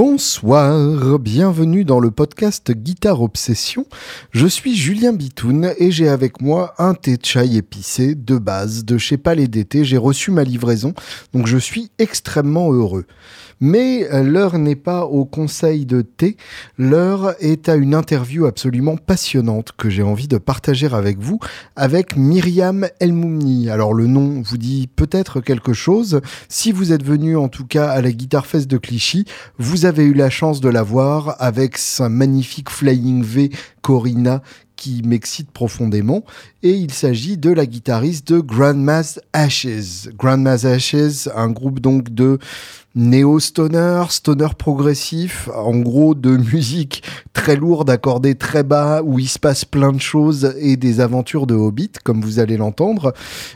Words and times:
Bonsoir, 0.00 1.18
bienvenue 1.18 1.84
dans 1.84 1.98
le 1.98 2.12
podcast 2.12 2.70
Guitare 2.70 3.20
Obsession. 3.20 3.84
Je 4.30 4.46
suis 4.46 4.76
Julien 4.76 5.12
Bitoun 5.12 5.72
et 5.76 5.90
j'ai 5.90 6.08
avec 6.08 6.40
moi 6.40 6.72
un 6.78 6.94
thé 6.94 7.16
de 7.16 7.24
chai 7.24 7.56
épicé 7.56 8.14
de 8.14 8.38
base 8.38 8.84
de 8.84 8.96
chez 8.96 9.16
Palais 9.16 9.48
d'été. 9.48 9.84
J'ai 9.84 9.96
reçu 9.96 10.30
ma 10.30 10.44
livraison, 10.44 10.94
donc 11.34 11.48
je 11.48 11.58
suis 11.58 11.90
extrêmement 11.98 12.72
heureux. 12.72 13.06
Mais 13.60 14.06
l'heure 14.22 14.56
n'est 14.56 14.76
pas 14.76 15.04
au 15.04 15.24
conseil 15.24 15.84
de 15.84 16.02
thé, 16.02 16.36
l'heure 16.78 17.34
est 17.40 17.68
à 17.68 17.74
une 17.74 17.92
interview 17.92 18.46
absolument 18.46 18.96
passionnante 18.96 19.72
que 19.76 19.90
j'ai 19.90 20.04
envie 20.04 20.28
de 20.28 20.38
partager 20.38 20.86
avec 20.86 21.18
vous, 21.18 21.40
avec 21.74 22.16
Myriam 22.16 22.86
Elmoumni. 23.00 23.68
Alors 23.68 23.94
le 23.94 24.06
nom 24.06 24.42
vous 24.42 24.58
dit 24.58 24.88
peut-être 24.94 25.40
quelque 25.40 25.72
chose. 25.72 26.20
Si 26.48 26.70
vous 26.70 26.92
êtes 26.92 27.02
venu 27.02 27.36
en 27.36 27.48
tout 27.48 27.66
cas 27.66 27.88
à 27.88 28.00
la 28.00 28.12
Guitar 28.12 28.46
Fest 28.46 28.68
de 28.68 28.78
Clichy, 28.78 29.24
vous 29.58 29.86
avez 29.88 30.04
eu 30.04 30.12
la 30.12 30.30
chance 30.30 30.60
de 30.60 30.68
la 30.68 30.82
voir 30.82 31.34
avec 31.38 31.78
sa 31.78 32.08
magnifique 32.08 32.68
Flying 32.68 33.22
V 33.24 33.50
Corina 33.80 34.42
qui 34.76 35.02
m'excite 35.04 35.50
profondément. 35.50 36.24
Et 36.62 36.70
il 36.70 36.92
s'agit 36.92 37.36
de 37.36 37.50
la 37.50 37.66
guitariste 37.66 38.32
de 38.32 38.38
Grandma's 38.38 39.18
Ashes. 39.32 40.08
Grandma's 40.16 40.64
Ashes, 40.64 41.28
un 41.34 41.50
groupe 41.50 41.80
donc 41.80 42.10
de 42.10 42.38
néo-stoner, 42.94 44.04
stoner 44.08 44.48
progressif, 44.58 45.48
en 45.54 45.76
gros 45.78 46.14
de 46.14 46.36
musique 46.36 47.02
très 47.32 47.56
lourde, 47.56 47.90
accordée 47.90 48.34
très 48.34 48.62
bas, 48.62 49.02
où 49.04 49.18
il 49.18 49.28
se 49.28 49.38
passe 49.38 49.64
plein 49.64 49.92
de 49.92 50.00
choses 50.00 50.54
et 50.58 50.76
des 50.76 51.00
aventures 51.00 51.46
de 51.46 51.54
Hobbit, 51.54 51.92
comme 52.04 52.20
vous 52.20 52.38
allez 52.40 52.56
l'entendre. 52.56 53.14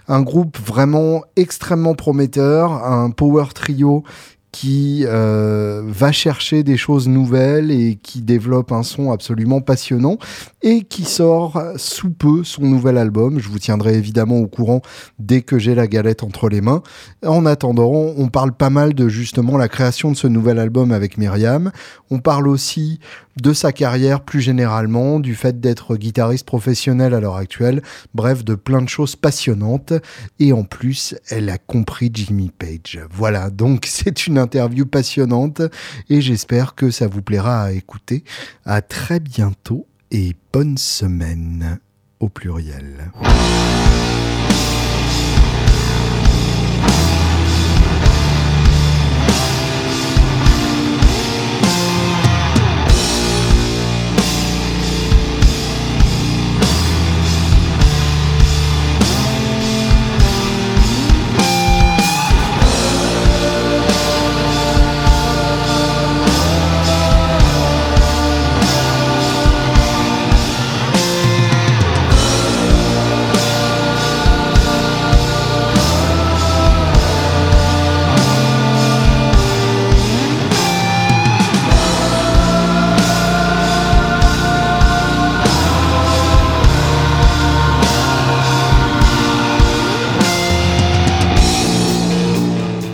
Un 0.08 0.22
groupe 0.22 0.58
vraiment 0.58 1.22
extrêmement 1.36 1.94
prometteur, 1.94 2.72
un 2.84 3.10
power 3.10 3.46
trio 3.54 4.04
qui 4.52 5.04
euh, 5.06 5.82
va 5.86 6.12
chercher 6.12 6.62
des 6.62 6.76
choses 6.76 7.08
nouvelles 7.08 7.70
et 7.70 7.98
qui 8.00 8.20
développe 8.20 8.70
un 8.70 8.82
son 8.82 9.10
absolument 9.10 9.62
passionnant 9.62 10.18
et 10.62 10.82
qui 10.82 11.04
sort 11.04 11.60
sous 11.76 12.10
peu 12.10 12.44
son 12.44 12.62
nouvel 12.62 12.98
album. 12.98 13.38
Je 13.38 13.48
vous 13.48 13.58
tiendrai 13.58 13.94
évidemment 13.94 14.38
au 14.38 14.46
courant 14.46 14.82
dès 15.18 15.40
que 15.40 15.58
j'ai 15.58 15.74
la 15.74 15.86
galette 15.86 16.22
entre 16.22 16.50
les 16.50 16.60
mains. 16.60 16.82
En 17.26 17.46
attendant, 17.46 18.12
on 18.16 18.28
parle 18.28 18.52
pas 18.52 18.70
mal 18.70 18.92
de 18.92 19.08
justement 19.08 19.56
la 19.56 19.68
création 19.68 20.12
de 20.12 20.16
ce 20.16 20.26
nouvel 20.26 20.58
album 20.58 20.92
avec 20.92 21.16
Myriam. 21.16 21.72
On 22.10 22.18
parle 22.18 22.46
aussi 22.46 23.00
de 23.40 23.52
sa 23.52 23.72
carrière 23.72 24.20
plus 24.20 24.40
généralement, 24.40 25.20
du 25.20 25.34
fait 25.34 25.60
d'être 25.60 25.96
guitariste 25.96 26.46
professionnel 26.46 27.14
à 27.14 27.20
l'heure 27.20 27.36
actuelle, 27.36 27.82
bref, 28.14 28.44
de 28.44 28.54
plein 28.54 28.82
de 28.82 28.88
choses 28.88 29.16
passionnantes. 29.16 29.92
Et 30.38 30.52
en 30.52 30.64
plus, 30.64 31.14
elle 31.28 31.48
a 31.48 31.58
compris 31.58 32.10
Jimmy 32.12 32.50
Page. 32.50 33.00
Voilà, 33.10 33.50
donc 33.50 33.86
c'est 33.88 34.26
une 34.26 34.38
interview 34.38 34.86
passionnante 34.86 35.62
et 36.08 36.20
j'espère 36.20 36.74
que 36.74 36.90
ça 36.90 37.06
vous 37.06 37.22
plaira 37.22 37.62
à 37.62 37.72
écouter. 37.72 38.24
À 38.64 38.82
très 38.82 39.20
bientôt 39.20 39.86
et 40.10 40.34
bonne 40.52 40.76
semaine 40.76 41.78
au 42.20 42.28
pluriel. 42.28 43.10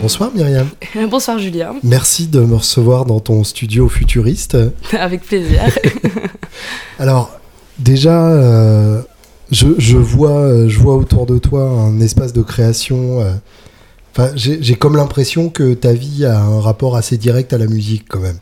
Bonsoir 0.09 0.31
Myriam. 0.33 0.67
Bonsoir 1.11 1.37
Julien. 1.37 1.75
Merci 1.83 2.25
de 2.25 2.39
me 2.39 2.55
recevoir 2.55 3.05
dans 3.05 3.19
ton 3.19 3.43
studio 3.43 3.87
futuriste. 3.87 4.57
Avec 4.99 5.21
plaisir. 5.21 5.61
Alors, 6.99 7.29
déjà, 7.77 8.27
euh, 8.27 9.03
je, 9.51 9.97
vois, 9.97 10.67
je 10.67 10.79
vois 10.79 10.95
autour 10.95 11.27
de 11.27 11.37
toi 11.37 11.61
un 11.61 12.01
espace 12.01 12.33
de 12.33 12.41
création. 12.41 13.21
Euh, 13.21 13.33
enfin, 14.17 14.31
j'ai 14.33 14.73
comme 14.73 14.95
l'impression 14.95 15.51
que 15.51 15.75
ta 15.75 15.93
vie 15.93 16.25
a 16.25 16.39
un 16.39 16.59
rapport 16.59 16.95
assez 16.95 17.17
direct 17.17 17.53
à 17.53 17.59
la 17.59 17.67
musique 17.67 18.05
quand 18.09 18.19
même. 18.19 18.39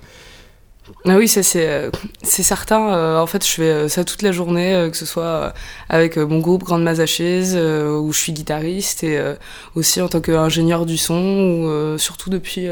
Ah 1.05 1.15
oui, 1.15 1.27
ça 1.27 1.43
c'est 1.43 1.67
euh, 1.67 1.89
certain. 2.23 2.89
Euh, 2.89 3.21
en 3.21 3.27
fait, 3.27 3.45
je 3.45 3.51
fais 3.51 3.61
euh, 3.61 3.87
ça 3.87 4.03
toute 4.03 4.23
la 4.23 4.31
journée, 4.31 4.89
que 4.91 4.97
ce 4.97 5.05
soit 5.05 5.53
avec 5.89 6.17
mon 6.17 6.39
groupe 6.39 6.63
Grande 6.63 6.83
Mazachaise, 6.83 7.55
où 7.55 8.11
je 8.11 8.17
suis 8.17 8.33
guitariste, 8.33 9.03
et 9.03 9.19
aussi 9.75 10.01
en 10.01 10.07
tant 10.07 10.21
qu'ingénieur 10.21 10.85
du 10.85 10.97
son, 10.97 11.15
ou 11.15 11.97
surtout 11.97 12.29
depuis 12.29 12.67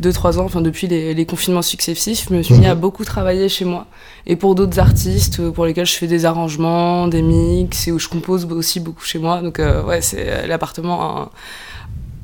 2-3 0.00 0.38
ans, 0.38 0.44
enfin 0.44 0.60
depuis 0.60 0.86
les, 0.86 1.26
confinements 1.26 1.62
successifs, 1.62 2.26
je 2.28 2.34
me 2.34 2.42
suis 2.42 2.54
mis 2.54 2.66
à 2.66 2.74
mhm. 2.74 2.80
beaucoup 2.80 3.04
travailler 3.04 3.48
chez 3.48 3.64
moi. 3.64 3.86
Et 4.26 4.36
pour 4.36 4.54
d'autres 4.54 4.78
artistes, 4.78 5.50
pour 5.50 5.66
lesquels 5.66 5.86
je 5.86 5.94
fais 5.94 6.06
des 6.06 6.24
arrangements, 6.24 7.08
des 7.08 7.22
mix, 7.22 7.88
et 7.88 7.92
où 7.92 7.98
je 7.98 8.08
compose 8.08 8.46
aussi 8.50 8.80
beaucoup 8.80 9.04
chez 9.04 9.18
moi. 9.18 9.42
Donc 9.42 9.58
ouais, 9.58 10.00
c'est 10.00 10.46
l'appartement 10.46 11.30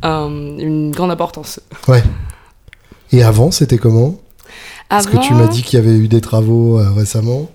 a 0.02 0.20
une 0.20 0.90
grande 0.90 1.10
importance. 1.10 1.60
Ouais. 1.88 2.02
Et 3.12 3.22
avant, 3.22 3.50
c'était 3.50 3.78
comment? 3.78 4.18
Parce 4.88 5.06
que 5.06 5.16
tu 5.16 5.34
m'as 5.34 5.46
dit 5.46 5.62
qu'il 5.62 5.78
y 5.78 5.82
avait 5.82 5.96
eu 5.96 6.08
des 6.08 6.20
travaux 6.20 6.78
euh, 6.78 6.90
récemment. 6.92 7.50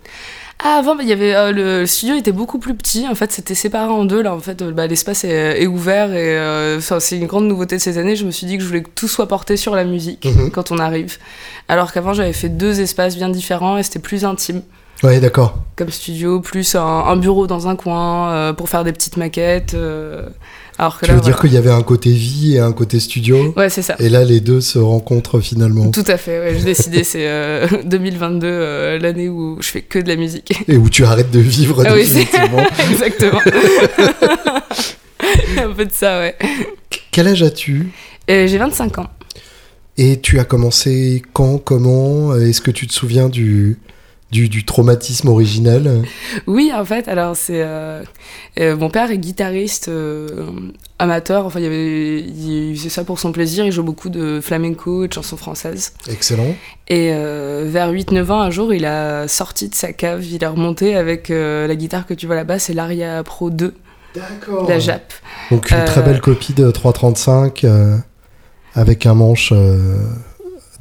Ah, 0.61 0.77
avant, 0.79 0.95
bah, 0.95 1.03
il 1.03 1.09
y 1.09 1.13
avait, 1.13 1.33
euh, 1.35 1.51
le, 1.51 1.85
studio 1.85 2.15
était 2.15 2.33
beaucoup 2.33 2.59
plus 2.59 2.75
petit. 2.75 3.07
En 3.07 3.15
fait, 3.15 3.31
c'était 3.31 3.55
séparé 3.55 3.91
en 3.91 4.03
deux. 4.03 4.21
Là, 4.21 4.33
en 4.33 4.39
fait, 4.39 4.61
euh, 4.61 4.71
bah, 4.71 4.87
l'espace 4.87 5.23
est, 5.23 5.67
ouvert 5.67 6.13
et 6.13 6.79
c'est 6.81 7.17
une 7.17 7.27
grande 7.27 7.45
nouveauté 7.45 7.77
de 7.77 7.81
ces 7.81 7.97
années. 7.97 8.15
Je 8.15 8.25
me 8.25 8.31
suis 8.31 8.45
dit 8.45 8.57
que 8.57 8.63
je 8.63 8.67
voulais 8.67 8.83
que 8.83 8.89
tout 8.93 9.07
soit 9.07 9.27
porté 9.27 9.55
sur 9.55 9.73
la 9.75 9.85
musique 9.85 10.25
mhm. 10.25 10.51
quand 10.51 10.71
on 10.71 10.79
arrive. 10.79 11.17
Alors 11.67 11.93
qu'avant, 11.93 12.13
j'avais 12.13 12.33
fait 12.33 12.49
deux 12.49 12.81
espaces 12.81 13.15
bien 13.15 13.29
différents 13.29 13.77
et 13.77 13.83
c'était 13.83 13.99
plus 13.99 14.25
intime. 14.25 14.61
Ouais, 15.01 15.21
d'accord. 15.21 15.55
Comme 15.77 15.91
studio, 15.91 16.41
plus 16.41 16.75
un, 16.75 17.15
bureau 17.15 17.47
dans 17.47 17.69
un 17.69 17.77
coin 17.77 18.53
pour 18.53 18.67
faire 18.67 18.83
des 18.83 18.91
petites 18.91 19.15
maquettes. 19.15 19.73
Alors 20.79 20.97
tu 20.97 21.11
veux 21.11 21.19
dire 21.19 21.37
qu'il 21.37 21.51
y 21.51 21.57
avait 21.57 21.71
un 21.71 21.83
côté 21.83 22.09
vie 22.09 22.55
et 22.55 22.59
un 22.59 22.71
côté 22.71 23.01
studio 23.01 23.53
Ouais, 23.57 23.69
c'est 23.69 23.81
ça. 23.81 23.97
Et 23.99 24.07
là, 24.07 24.23
les 24.23 24.39
deux 24.39 24.61
se 24.61 24.79
rencontrent 24.79 25.41
finalement. 25.41 25.91
Tout 25.91 26.05
à 26.07 26.15
fait, 26.15 26.39
ouais, 26.39 26.55
j'ai 26.57 26.63
décidé, 26.63 27.03
c'est 27.03 27.27
2022, 27.83 28.47
euh, 28.47 28.49
euh, 28.95 28.97
l'année 28.97 29.27
où 29.27 29.57
je 29.59 29.67
fais 29.67 29.81
que 29.81 29.99
de 29.99 30.07
la 30.07 30.15
musique. 30.15 30.53
Et 30.69 30.77
où 30.77 30.89
tu 30.89 31.03
arrêtes 31.03 31.31
de 31.31 31.41
vivre 31.41 31.83
ah 31.85 31.93
définitivement. 31.93 32.63
Exactement. 32.91 33.41
un 35.57 35.73
peu 35.75 35.85
de 35.85 35.91
ça, 35.91 36.19
ouais. 36.19 36.37
Quel 37.11 37.27
âge 37.27 37.43
as-tu? 37.43 37.91
Euh, 38.31 38.47
J'ai 38.47 38.57
25 38.57 38.99
ans. 38.99 39.07
Et 39.97 40.21
tu 40.21 40.39
as 40.39 40.45
commencé 40.45 41.21
quand, 41.33 41.57
comment? 41.57 42.37
Est-ce 42.37 42.61
que 42.61 42.71
tu 42.71 42.87
te 42.87 42.93
souviens 42.93 43.27
du, 43.27 43.79
du, 44.31 44.63
traumatisme 44.63 45.27
originel? 45.29 46.03
Oui, 46.47 46.71
en 46.73 46.85
fait, 46.85 47.07
alors 47.07 47.35
c'est. 47.35 47.61
Euh, 47.61 48.03
euh, 48.59 48.75
mon 48.75 48.89
père 48.89 49.11
est 49.11 49.17
guitariste 49.17 49.87
euh, 49.89 50.47
amateur, 50.99 51.45
enfin, 51.45 51.59
il, 51.59 51.65
avait, 51.65 52.19
il, 52.19 52.75
faisait 52.77 52.89
ça 52.89 53.03
pour 53.03 53.19
son 53.19 53.31
plaisir, 53.31 53.65
il 53.65 53.71
joue 53.71 53.83
beaucoup 53.83 54.09
de 54.09 54.39
flamenco 54.41 55.03
et 55.03 55.07
de 55.07 55.13
chansons 55.13 55.37
françaises. 55.37 55.93
Excellent. 56.09 56.55
Et 56.87 57.11
vers 57.11 57.91
8-9 57.91 58.31
ans, 58.31 58.41
un 58.41 58.49
jour, 58.49 58.73
il 58.73 58.85
a 58.85 59.27
sorti 59.27 59.69
de 59.69 59.75
sa 59.75 59.93
cave, 59.93 60.25
il 60.25 60.43
est 60.43 60.47
remonté 60.47 60.95
avec 60.95 61.29
la 61.29 61.75
guitare 61.75 62.05
que 62.05 62.13
tu 62.13 62.25
vois 62.25 62.35
là-bas, 62.35 62.59
c'est 62.59 62.73
l'Aria 62.73 63.23
Pro 63.23 63.49
2. 63.49 63.73
D'accord. 64.15 64.67
La 64.67 64.79
Jap. 64.79 65.13
Donc 65.51 65.69
une 65.69 65.85
très 65.85 66.01
belle 66.01 66.19
copie 66.19 66.53
de 66.53 66.69
335 66.71 67.65
avec 68.73 69.05
un 69.05 69.13
manche 69.13 69.53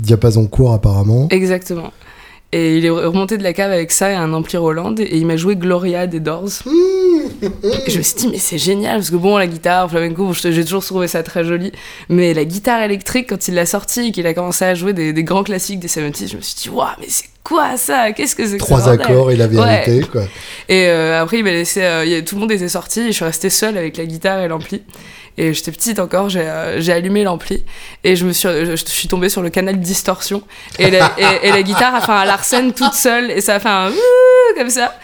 diapason 0.01 0.47
court 0.47 0.73
apparemment. 0.73 1.29
Exactement. 1.31 1.93
Et 2.51 2.79
il 2.79 2.87
est 2.87 2.91
remonté 2.91 3.37
de 3.37 3.43
la 3.43 3.53
cave 3.53 3.73
avec 3.73 3.93
ça 3.93 4.11
et 4.11 4.15
un 4.15 4.33
ampli 4.33 4.57
Roland 4.57 4.95
et 4.99 5.17
il 5.19 5.27
m'a 5.27 5.37
joué 5.37 5.55
Gloria 5.55 6.07
des 6.07 6.19
Doors. 6.19 6.49
et 6.67 7.91
je 7.91 7.99
me 7.99 8.03
suis 8.03 8.15
dit, 8.17 8.29
mais 8.29 8.39
c'est 8.39 8.57
génial 8.57 8.97
parce 8.97 9.11
que 9.11 9.17
bon, 9.17 9.37
la 9.37 9.47
guitare, 9.47 9.91
flamenco, 9.91 10.33
j'ai 10.33 10.65
toujours 10.65 10.83
trouvé 10.83 11.09
ça 11.09 11.23
très 11.23 11.45
joli. 11.45 11.73
Mais 12.09 12.33
la 12.33 12.47
guitare 12.47 12.81
électrique, 12.81 13.29
quand 13.29 13.49
il 13.49 13.55
l'a 13.55 13.67
sorti 13.67 14.09
et 14.09 14.13
qu'il 14.13 14.27
a 14.27 14.33
commencé 14.33 14.65
à 14.65 14.75
jouer 14.75 14.95
des, 14.95 15.13
grands 15.25 15.45
classiques 15.45 15.81
des 15.81 15.89
70s, 15.89 16.31
je 16.31 16.37
me 16.39 16.41
suis 16.41 16.55
dit, 16.57 16.71
waouh, 16.71 16.89
mais 16.99 17.07
c'est 17.09 17.29
quoi 17.45 17.77
ça? 17.77 18.13
Qu'est-ce 18.13 18.35
que 18.35 18.47
c'est 18.47 18.57
que 18.57 18.63
Trois 18.63 18.89
accords, 18.89 19.31
il 19.31 19.43
avait 19.43 19.59
arrêté, 19.59 20.01
quoi. 20.11 20.23
Et 20.71 20.87
euh, 20.89 21.21
après, 21.21 21.41
il 21.41 21.45
m'a 21.45 21.51
laissé, 21.51 21.83
euh, 21.83 22.23
tout 22.23 22.37
le 22.37 22.41
monde 22.41 22.53
était 22.53 22.69
sorti 22.69 23.01
et 23.01 23.07
je 23.09 23.13
suis 23.13 23.25
restée 23.27 23.51
seule 23.51 23.77
avec 23.77 23.99
la 23.99 24.07
guitare 24.07 24.41
et 24.41 24.49
l'ampli. 24.49 24.83
Et 25.41 25.55
j'étais 25.55 25.71
petite 25.71 26.01
encore, 26.01 26.29
j'ai 26.29 26.45
j'ai 26.79 26.93
allumé 26.93 27.23
l'ampli 27.23 27.63
et 28.03 28.17
je 28.17 28.27
me 28.27 28.33
suis, 28.33 28.49
je, 28.49 28.75
suis 28.75 29.07
tombée 29.07 29.29
sur 29.29 29.41
le 29.41 29.51
canal 29.51 29.79
distorsion. 29.79 30.43
Et 30.81 30.91
la, 30.91 31.13
et, 31.45 31.51
la 31.51 31.63
guitare 31.63 31.95
a 31.95 32.01
fait 32.01 32.11
un 32.11 32.25
Larsen 32.25 32.73
toute 32.73 32.95
seule 32.95 33.31
et 33.31 33.41
ça 33.41 33.55
a 33.55 33.61
fait 33.61 33.69
un 33.69 33.93
comme 34.57 34.69
ça. 34.69 34.99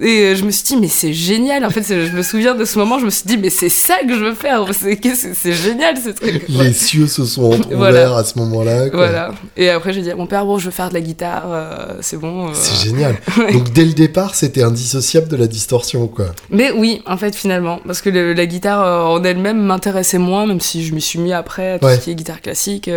Et 0.00 0.06
euh, 0.06 0.34
je 0.34 0.44
me 0.44 0.50
suis 0.50 0.64
dit, 0.64 0.76
mais 0.76 0.88
c'est 0.88 1.12
génial. 1.12 1.64
En 1.64 1.70
fait, 1.70 1.84
je 1.86 2.16
me 2.16 2.22
souviens 2.22 2.56
de 2.56 2.64
ce 2.64 2.78
moment, 2.78 2.98
je 2.98 3.04
me 3.04 3.10
suis 3.10 3.26
dit, 3.26 3.36
mais 3.36 3.48
c'est 3.50 3.68
ça 3.68 3.94
que 4.02 4.12
je 4.12 4.24
veux 4.24 4.34
faire. 4.34 4.66
C'est 4.74 5.52
génial 5.52 5.96
ce 5.96 6.10
truc. 6.10 6.42
Les 6.48 6.72
cieux 6.72 7.06
se 7.06 7.24
sont 7.24 7.60
ouverts 7.70 8.14
à 8.14 8.24
ce 8.24 8.36
moment-là. 8.40 8.88
Voilà. 8.92 9.32
Et 9.56 9.70
après, 9.70 9.92
j'ai 9.92 10.02
dit 10.02 10.10
à 10.10 10.16
mon 10.16 10.26
père, 10.26 10.46
bon, 10.46 10.58
je 10.58 10.64
veux 10.64 10.72
faire 10.72 10.88
de 10.88 10.94
la 10.94 11.00
guitare, 11.00 11.44
euh, 11.46 11.94
c'est 12.00 12.16
bon. 12.16 12.48
Euh. 12.48 12.50
C'est 12.54 12.88
génial. 12.88 13.16
Donc, 13.52 13.72
dès 13.72 13.84
le 13.84 13.92
départ, 13.92 14.34
c'était 14.34 14.64
indissociable 14.64 15.28
de 15.28 15.36
la 15.36 15.46
distorsion, 15.46 16.08
quoi. 16.08 16.26
Mais 16.50 16.72
oui, 16.72 17.00
en 17.06 17.16
fait, 17.16 17.36
finalement. 17.36 17.80
Parce 17.86 18.00
que 18.00 18.10
la 18.10 18.46
guitare 18.46 19.10
en 19.10 19.22
elle-même 19.22 19.62
m'intéressait 19.62 20.18
moins, 20.18 20.44
même 20.46 20.60
si 20.60 20.84
je 20.84 20.92
m'y 20.92 21.00
suis 21.00 21.20
mis 21.20 21.32
après 21.32 21.72
à 21.72 21.78
tout 21.78 21.88
ce 21.88 21.98
qui 21.98 22.10
est 22.10 22.14
guitare 22.16 22.40
classique. 22.40 22.90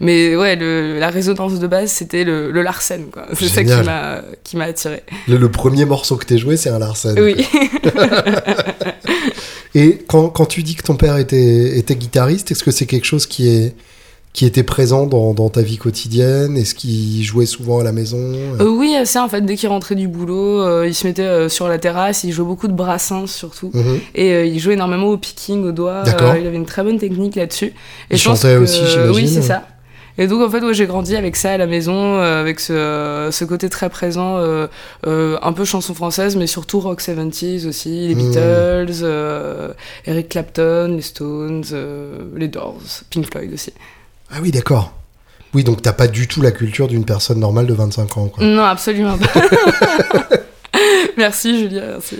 mais 0.00 0.34
ouais, 0.34 0.56
la 0.56 1.08
résonance 1.08 1.60
de 1.60 1.66
base, 1.68 1.92
c'était 1.92 2.24
le, 2.24 2.50
Larsen, 2.62 3.06
quoi. 3.12 3.26
C'est 3.32 3.48
ça 3.48 3.62
qui 4.42 4.56
m'a 4.56 4.64
attiré. 4.64 5.02
Le, 5.28 5.36
le 5.36 5.48
premier 5.48 5.84
morceau 5.84 6.16
que 6.16 6.31
joué, 6.38 6.56
c'est 6.56 6.70
un 6.70 6.78
Larsen. 6.78 7.18
Oui. 7.18 7.36
Et 9.74 9.98
quand, 10.06 10.28
quand, 10.28 10.46
tu 10.46 10.62
dis 10.62 10.74
que 10.74 10.82
ton 10.82 10.96
père 10.96 11.16
était, 11.16 11.78
était 11.78 11.96
guitariste, 11.96 12.50
est-ce 12.50 12.62
que 12.62 12.70
c'est 12.70 12.84
quelque 12.84 13.06
chose 13.06 13.24
qui, 13.24 13.48
est, 13.48 13.74
qui 14.34 14.44
était 14.44 14.62
présent 14.62 15.06
dans, 15.06 15.32
dans 15.32 15.48
ta 15.48 15.62
vie 15.62 15.78
quotidienne? 15.78 16.58
Est-ce 16.58 16.74
qu'il 16.74 17.22
jouait 17.22 17.46
souvent 17.46 17.80
à 17.80 17.84
la 17.84 17.92
maison? 17.92 18.18
Euh, 18.60 18.68
Oui, 18.68 18.94
c'est 19.06 19.18
en 19.18 19.28
fait. 19.28 19.40
Dès 19.40 19.56
qu'il 19.56 19.70
rentrait 19.70 19.94
du 19.94 20.08
boulot, 20.08 20.60
euh, 20.60 20.86
il 20.86 20.94
se 20.94 21.06
mettait 21.06 21.22
euh, 21.22 21.48
sur 21.48 21.68
la 21.68 21.78
terrasse, 21.78 22.22
il 22.24 22.32
jouait 22.32 22.44
beaucoup 22.44 22.68
de 22.68 22.74
brassins 22.74 23.26
surtout. 23.26 23.70
Mhm. 23.72 24.00
Et 24.14 24.46
il 24.46 24.58
jouait 24.58 24.74
énormément 24.74 25.06
au 25.06 25.16
picking, 25.16 25.64
au 25.64 25.72
doigt. 25.72 26.02
il 26.06 26.46
avait 26.46 26.56
une 26.56 26.66
très 26.66 26.82
bonne 26.82 26.98
technique 26.98 27.36
là-dessus. 27.36 27.72
Et 28.10 28.14
il 28.14 28.18
chantait 28.18 28.56
aussi, 28.56 28.80
j'imagine 28.86 29.14
Oui, 29.14 29.28
c'est 29.28 29.42
ça. 29.42 29.66
Et 30.18 30.26
donc 30.26 30.42
en 30.42 30.50
fait, 30.50 30.60
ouais, 30.60 30.74
j'ai 30.74 30.86
grandi 30.86 31.16
avec 31.16 31.36
ça 31.36 31.52
à 31.52 31.56
la 31.56 31.66
maison, 31.66 32.16
euh, 32.16 32.40
avec 32.40 32.60
ce, 32.60 33.30
ce, 33.32 33.44
côté 33.44 33.68
très 33.68 33.88
présent, 33.88 34.36
euh, 34.36 34.66
euh, 35.06 35.38
un 35.42 35.52
peu 35.52 35.64
chanson 35.64 35.94
française, 35.94 36.36
mais 36.36 36.46
surtout 36.46 36.80
rock 36.80 37.00
70s 37.00 37.66
aussi, 37.66 38.08
les 38.08 38.14
mmh. 38.14 38.18
Beatles, 38.18 39.74
Eric 40.06 40.28
Clapton, 40.28 40.94
les 40.96 41.02
Stones, 41.02 41.64
les 42.36 42.48
Doors, 42.48 42.80
Pink 43.10 43.30
Floyd 43.30 43.52
aussi. 43.52 43.72
Ah 44.30 44.36
oui, 44.42 44.50
d'accord. 44.50 44.92
Oui, 45.54 45.64
donc 45.64 45.82
t'as 45.82 45.92
pas 45.92 46.08
du 46.08 46.28
tout 46.28 46.40
la 46.40 46.50
culture 46.50 46.88
d'une 46.88 47.04
personne 47.04 47.38
normale 47.40 47.66
de 47.66 47.74
25 47.74 48.16
ans. 48.16 48.28
Quoi. 48.28 48.44
Non, 48.44 48.64
absolument 48.64 49.18
pas. 49.18 50.38
merci 51.18 51.58
Julia, 51.58 51.82
merci. 51.86 52.16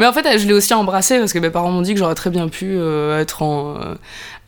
Mais 0.00 0.06
en 0.06 0.12
fait, 0.12 0.38
je 0.38 0.46
l'ai 0.46 0.52
aussi 0.54 0.74
embrassé 0.74 1.18
parce 1.18 1.32
que 1.32 1.38
mes 1.38 1.50
parents 1.50 1.70
m'ont 1.70 1.82
dit 1.82 1.92
que 1.92 2.00
j'aurais 2.00 2.16
très 2.16 2.30
bien 2.30 2.48
pu 2.48 2.76
être 2.76 3.42
en, 3.42 3.76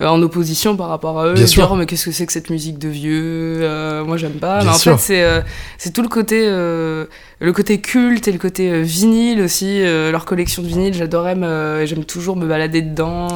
euh, 0.03 0.07
en 0.07 0.21
opposition 0.23 0.77
par 0.77 0.89
rapport 0.89 1.21
à 1.21 1.27
eux, 1.29 1.35
Bien 1.35 1.45
dire 1.45 1.69
oh, 1.71 1.77
mais 1.77 1.87
qu'est-ce 1.87 2.07
que 2.07 2.13
c'est 2.13 2.27
que 2.27 2.33
cette 2.33 2.51
musique 2.51 2.79
de 2.79 2.89
vieux 2.89 3.59
euh, 3.63 4.05
Moi 4.05 4.17
j'aime 4.17 4.33
pas. 4.33 4.63
mais 4.63 4.71
en 4.71 4.75
fait 4.75 4.99
c'est 4.99 5.23
euh, 5.23 5.41
c'est 5.79 5.93
tout 5.93 6.03
le 6.03 6.09
côté 6.09 6.47
le 6.47 7.53
côté 7.53 7.81
culte 7.81 8.29
et 8.29 8.33
le 8.33 8.39
côté 8.39 8.83
vinyle 8.83 9.43
aussi. 9.43 9.83
leur 9.83 10.25
collection 10.25 10.63
de 10.63 10.69
vinyle, 10.69 10.95
j'adorais, 10.95 11.37
j'aime 11.87 12.05
toujours 12.05 12.37
me 12.37 12.47
balader 12.47 12.83
dedans, 12.83 13.29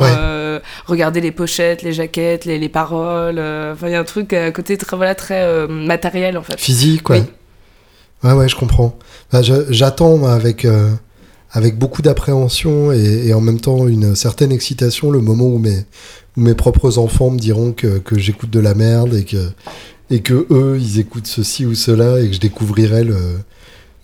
regarder 0.87 1.21
les 1.21 1.33
pochettes, 1.33 1.83
les 1.83 1.93
jaquettes, 1.93 2.45
les, 2.45 2.59
les 2.59 2.69
paroles. 2.69 3.39
Enfin 3.39 3.89
il 3.89 3.93
y 3.93 3.97
a 3.97 4.01
un 4.01 4.05
truc 4.05 4.33
à 4.33 4.51
côté 4.51 4.77
très 4.77 4.97
voilà 4.97 5.15
très 5.15 5.67
matériel 5.69 6.39
en 6.39 6.43
fait. 6.43 6.59
Physique 6.59 7.09
ouais. 7.11 7.23
Ouais 8.25 8.33
ouais 8.33 8.49
je 8.49 8.57
comprends. 8.57 8.97
Bah, 9.33 9.41
j'attends 9.43 10.27
avec 10.27 10.67
avec 11.53 11.79
beaucoup 11.79 12.03
d'appréhension 12.03 12.93
et, 12.93 13.27
et, 13.27 13.35
en 13.35 13.41
même 13.41 13.61
temps 13.61 13.87
une 13.89 14.15
certaine 14.15 14.53
excitation 14.53 15.11
le 15.11 15.21
moment 15.21 15.47
où 15.47 15.59
mes, 15.59 15.85
mes 16.37 16.55
propres 16.55 16.99
enfants 16.99 17.31
me 17.31 17.39
diront 17.39 17.73
que, 17.73 17.99
que 17.99 18.19
j'écoute 18.19 18.51
de 18.51 18.61
la 18.61 18.75
merde 18.75 19.15
et 19.15 19.25
que, 19.25 19.51
et 20.11 20.21
que 20.21 20.47
eux, 20.51 20.79
ils 20.81 20.99
écoutent 20.99 21.27
ceci 21.27 21.67
ou 21.67 21.75
cela 21.75 22.21
et 22.21 22.29
que 22.29 22.35
je 22.35 22.41
découvrirai 22.41 23.05
le, 23.05 23.39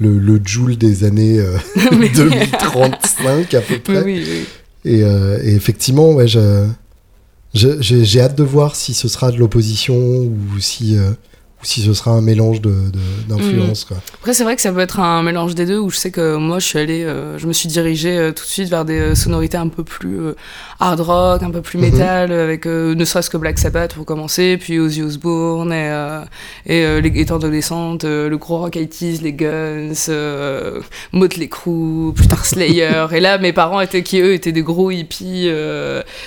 le, 0.00 0.18
le 0.18 0.40
Joule 0.44 0.76
des 0.76 1.04
années 1.04 1.44
2035 1.92 3.54
euh, 3.54 3.58
à 3.58 3.60
peu 3.60 3.78
près. 3.78 4.02
Oui, 4.02 4.24
oui. 4.26 4.44
Et, 4.84 5.04
euh, 5.04 5.38
et, 5.42 5.54
effectivement, 5.54 6.10
ouais, 6.12 6.26
j'ai 6.26 8.20
hâte 8.20 8.36
de 8.36 8.42
voir 8.42 8.74
si 8.74 8.94
ce 8.94 9.08
sera 9.08 9.30
de 9.30 9.36
l'opposition 9.36 9.94
ou 9.96 10.58
si, 10.58 10.96
euh, 10.96 11.12
ou 11.62 11.64
si 11.64 11.80
ce 11.82 11.94
sera 11.94 12.10
un 12.10 12.20
mélange 12.20 12.60
d'influences. 12.60 13.86
De, 13.88 13.94
Après, 14.14 14.34
c'est 14.34 14.42
vrai 14.42 14.56
que 14.56 14.62
ça 14.62 14.72
peut 14.72 14.80
être 14.80 14.98
un 14.98 15.22
mélange 15.22 15.54
des 15.54 15.64
deux, 15.64 15.78
où 15.78 15.90
je 15.90 15.96
sais 15.96 16.10
que 16.10 16.34
moi, 16.36 16.58
je 16.58 16.66
suis 16.66 16.78
allé, 16.78 17.04
euh, 17.04 17.38
je 17.38 17.46
me 17.46 17.52
suis 17.52 17.68
dirigé 17.68 18.18
euh, 18.18 18.32
tout 18.32 18.42
de 18.42 18.48
suite 18.48 18.68
vers 18.68 18.84
des 18.84 18.98
euh, 18.98 19.14
sonorités 19.14 19.58
un 19.58 19.68
peu 19.68 19.84
plus 19.84 20.18
hard 20.80 21.00
rock, 21.00 21.42
un 21.44 21.50
peu 21.50 21.62
plus 21.62 21.78
mhm. 21.78 21.90
metal, 21.90 22.32
avec 22.32 22.66
ne 22.66 23.04
serait-ce 23.04 23.30
que 23.30 23.36
Black 23.36 23.60
Sabbath 23.60 23.94
pour 23.94 24.04
commencer, 24.04 24.56
puis 24.56 24.80
Ozzy 24.80 25.02
Osbourne, 25.02 25.72
et, 25.72 25.92
et 26.66 27.00
les, 27.00 27.20
étant 27.20 27.36
adolescente, 27.36 28.04
le 28.04 28.36
gros 28.36 28.58
rock 28.58 28.72
80 28.72 29.18
les 29.22 29.32
Guns, 29.32 30.12
Motley 31.12 31.48
Crue, 31.48 32.12
plus 32.12 32.26
tard 32.26 32.44
Slayer. 32.44 33.06
et 33.12 33.20
là, 33.20 33.38
mes 33.38 33.52
parents, 33.52 33.80
étaient, 33.80 34.02
qui 34.02 34.20
eux 34.20 34.34
étaient 34.34 34.52
des 34.52 34.62
gros 34.62 34.90
hippies 34.90 35.48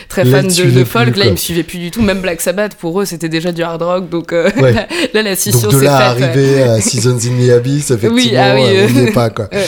très 0.07 0.23
fans 0.23 0.43
de, 0.43 0.83
folk, 0.85 1.17
là, 1.17 1.25
ils 1.25 1.31
me 1.31 1.35
suivaient 1.35 1.63
plus 1.63 1.79
du 1.79 1.91
tout. 1.91 2.01
Même 2.01 2.21
Black 2.21 2.39
Sabbath, 2.39 2.75
pour 2.75 3.01
eux, 3.01 3.05
c'était 3.05 3.29
déjà 3.29 3.51
du 3.51 3.63
hard 3.63 3.81
rock, 3.81 4.09
donc 4.09 4.31
là, 5.13 5.24
donc 5.25 5.71
de 5.71 5.79
là 5.79 5.97
à 5.97 6.09
arriver 6.09 6.63
à 6.63 6.81
Seasons 6.85 7.17
in 7.17 7.45
the 7.45 7.49
Abyss, 7.51 7.91
effectivement, 7.91 8.39
ah 8.39 8.55
on 8.55 8.89
n'y 8.91 9.07
est 9.07 9.13
pas 9.13 9.29
quoi. 9.29 9.49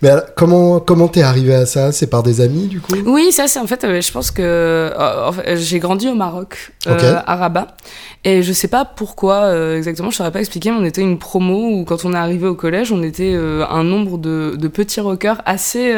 Mais 0.00 0.10
comment 0.36 0.78
comment 0.78 1.08
t'es 1.08 1.22
arrivé 1.22 1.54
à 1.54 1.66
ça? 1.66 1.90
C'est 1.90 2.06
par 2.06 2.22
des 2.22 2.40
amis 2.40 2.66
du 2.68 2.80
coup? 2.80 2.94
Oui, 3.04 3.32
ça 3.32 3.48
c'est 3.48 3.58
en 3.58 3.66
fait, 3.66 3.82
euh, 3.82 4.00
je 4.00 4.12
pense 4.12 4.30
que 4.30 4.42
euh, 4.42 5.56
j'ai 5.56 5.80
grandi 5.80 6.08
au 6.08 6.14
Maroc, 6.14 6.72
euh, 6.86 7.16
à 7.26 7.36
Rabat, 7.36 7.76
et 8.24 8.42
je 8.42 8.52
sais 8.52 8.68
pas 8.68 8.84
pourquoi 8.84 9.52
exactement, 9.76 10.10
je 10.10 10.16
saurais 10.16 10.30
pas 10.30 10.40
expliquer, 10.40 10.70
mais 10.70 10.76
on 10.80 10.84
était 10.84 11.00
une 11.00 11.18
promo 11.18 11.70
où 11.70 11.84
quand 11.84 12.04
on 12.04 12.12
est 12.12 12.18
arrivé 12.18 12.46
au 12.46 12.54
collège, 12.54 12.92
on 12.92 13.02
était 13.02 13.34
un 13.34 13.82
nombre 13.82 14.18
de, 14.18 14.54
de, 14.56 14.68
petits 14.68 15.00
rockers 15.00 15.42
assez 15.46 15.92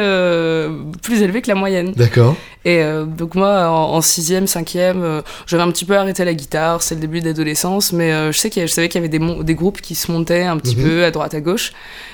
plus 1.03 1.21
élevé 1.21 1.41
que 1.41 1.47
la 1.47 1.55
moyenne. 1.55 1.91
D'accord. 1.95 2.35
Et 2.63 2.83
donc 3.17 3.35
moi, 3.35 3.69
en, 3.69 4.01
sixième, 4.01 4.45
cinquième, 4.45 5.23
j'avais 5.47 5.63
un 5.63 5.71
petit 5.71 5.85
peu 5.85 5.97
arrêté 5.97 6.23
la 6.23 6.33
guitare, 6.33 6.83
c'est 6.83 6.95
le 6.95 7.01
début 7.01 7.19
de 7.19 7.25
l'adolescence, 7.25 7.91
mais 7.91 8.31
je 8.31 8.37
sais 8.37 8.51
je 8.55 8.67
savais 8.67 8.87
qu'il 8.87 9.01
y 9.01 9.05
avait 9.05 9.17
des, 9.17 9.43
des 9.43 9.55
groupes 9.55 9.81
qui 9.81 9.95
se 9.95 10.11
montaient 10.11 10.43
un 10.43 10.57
petit 10.57 10.75
mhm. 10.75 10.83
peu 10.83 11.03
à 11.03 11.11
droite 11.11 11.33
à 11.33 11.41
gauche, 11.41 11.73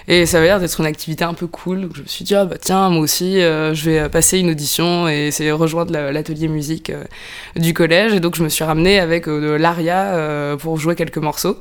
et 0.09 0.25
ça 0.25 0.37
avait 0.37 0.47
l'air 0.47 0.59
d'être 0.61 0.79
une 0.79 0.85
activité 0.85 1.25
un 1.25 1.33
peu 1.33 1.47
cool. 1.47 1.81
Donc 1.81 1.95
je 1.95 2.01
me 2.01 2.07
suis 2.07 2.23
dit, 2.23 2.33
ah 2.33 2.45
bah 2.45 2.55
tiens, 2.59 2.89
moi 2.89 3.01
aussi, 3.01 3.41
euh, 3.41 3.73
je 3.73 3.89
vais 3.89 4.09
passer 4.09 4.39
une 4.39 4.49
audition 4.49 5.07
et 5.09 5.27
essayer 5.27 5.49
de 5.49 5.53
rejoindre 5.53 5.91
l'atelier 5.91 6.47
musique 6.47 6.89
euh, 6.89 7.03
du 7.57 7.73
collège. 7.73 8.13
Et 8.13 8.19
donc 8.19 8.35
je 8.35 8.43
me 8.43 8.49
suis 8.49 8.63
ramenée 8.63 8.99
avec 8.99 9.27
euh, 9.27 9.41
de 9.41 9.51
l'aria 9.51 10.55
pour 10.59 10.77
jouer 10.77 10.95
quelques 10.95 11.17
morceaux. 11.17 11.57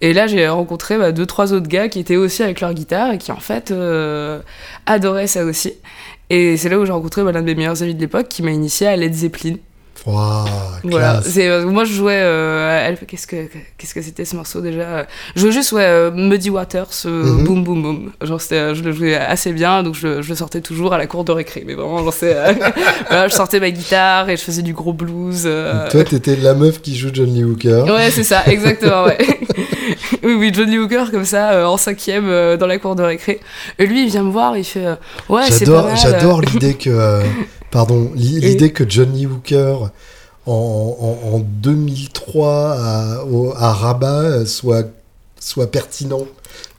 Et 0.00 0.12
là, 0.12 0.26
j'ai 0.26 0.48
rencontré 0.48 0.96
bah, 0.96 1.12
deux, 1.12 1.26
trois 1.26 1.52
autres 1.52 1.68
gars 1.68 1.88
qui 1.88 1.98
étaient 1.98 2.16
aussi 2.16 2.42
avec 2.42 2.60
leur 2.60 2.72
guitare 2.72 3.12
et 3.12 3.18
qui 3.18 3.32
en 3.32 3.40
fait 3.40 3.72
adoraient 4.86 5.26
ça 5.26 5.44
aussi. 5.44 5.74
Et 6.30 6.56
c'est 6.56 6.68
là 6.68 6.78
où 6.78 6.86
j'ai 6.86 6.92
rencontré 6.92 7.24
l'un 7.24 7.42
de 7.42 7.46
mes 7.46 7.56
meilleurs 7.56 7.82
amis 7.82 7.94
de 7.94 8.00
l'époque 8.00 8.28
qui 8.28 8.42
m'a 8.42 8.52
initié 8.52 8.86
à 8.86 8.96
Led 8.96 9.12
Zeppelin. 9.12 9.56
Wow, 10.06 10.46
voilà, 10.82 11.20
c'est 11.22 11.46
euh, 11.46 11.66
moi 11.66 11.84
je 11.84 11.92
jouais 11.92 12.20
euh, 12.22 12.94
qu'est-ce 13.06 13.26
que 13.26 13.36
qu'est-ce 13.76 13.92
que 13.92 14.00
c'était 14.00 14.24
ce 14.24 14.34
morceau 14.34 14.62
déjà? 14.62 15.06
Je 15.36 15.42
jouais 15.42 15.52
juste 15.52 15.72
ouais, 15.72 15.84
euh, 15.84 16.10
Muddy 16.10 16.48
Waters 16.48 17.04
mm 17.04 17.44
Boom 17.44 17.64
Boom 17.64 17.82
Boom. 17.82 18.12
Genre 18.22 18.40
je 18.40 18.82
le 18.82 18.92
jouais 18.92 19.14
assez 19.14 19.52
bien 19.52 19.82
donc 19.82 19.94
je, 19.94 20.22
je, 20.22 20.28
le 20.30 20.34
sortais 20.34 20.62
toujours 20.62 20.94
à 20.94 20.98
la 20.98 21.06
cour 21.06 21.24
de 21.24 21.32
récré 21.32 21.64
mais 21.66 21.74
vraiment 21.74 21.98
genre 21.98 22.14
voilà, 23.08 23.28
je 23.28 23.34
sortais 23.34 23.60
ma 23.60 23.70
guitare 23.70 24.30
et 24.30 24.38
je 24.38 24.42
faisais 24.42 24.62
du 24.62 24.72
gros 24.72 24.94
blues. 24.94 25.46
toi 25.90 26.04
t'étais 26.04 26.36
la 26.36 26.54
meuf 26.54 26.80
qui 26.80 26.96
joue 26.96 27.10
Johnny 27.12 27.44
Hooker. 27.44 27.84
Ouais, 27.84 28.10
c'est 28.10 28.24
ça, 28.24 28.42
exactement 28.46 29.04
ouais. 29.04 29.18
oui 30.22 30.32
oui, 30.32 30.50
Johnny 30.54 30.78
Hooker 30.78 31.10
comme 31.10 31.26
ça 31.26 31.68
en 31.68 31.76
cinquième 31.76 32.56
dans 32.56 32.66
la 32.66 32.78
cour 32.78 32.96
de 32.96 33.02
récré. 33.02 33.38
Et 33.78 33.86
lui 33.86 34.04
il 34.04 34.08
vient 34.08 34.22
me 34.22 34.30
voir, 34.30 34.56
il 34.56 34.64
fait 34.64 34.86
ouais, 35.28 35.50
c'est 35.50 35.66
pas 35.66 35.82
mal. 35.82 35.96
J'adore 35.98 36.40
l'idée 36.52 36.72
que 36.72 37.20
Pardon, 37.70 38.10
l'idée 38.14 38.72
que 38.72 38.88
Johnny 38.88 39.26
Hooker 39.26 39.90
en, 40.46 41.42
2003 41.62 42.76
à, 43.56 43.72
Rabat 43.72 44.46
soit, 44.46 44.88
soit 45.38 45.70
pertinent. 45.70 46.26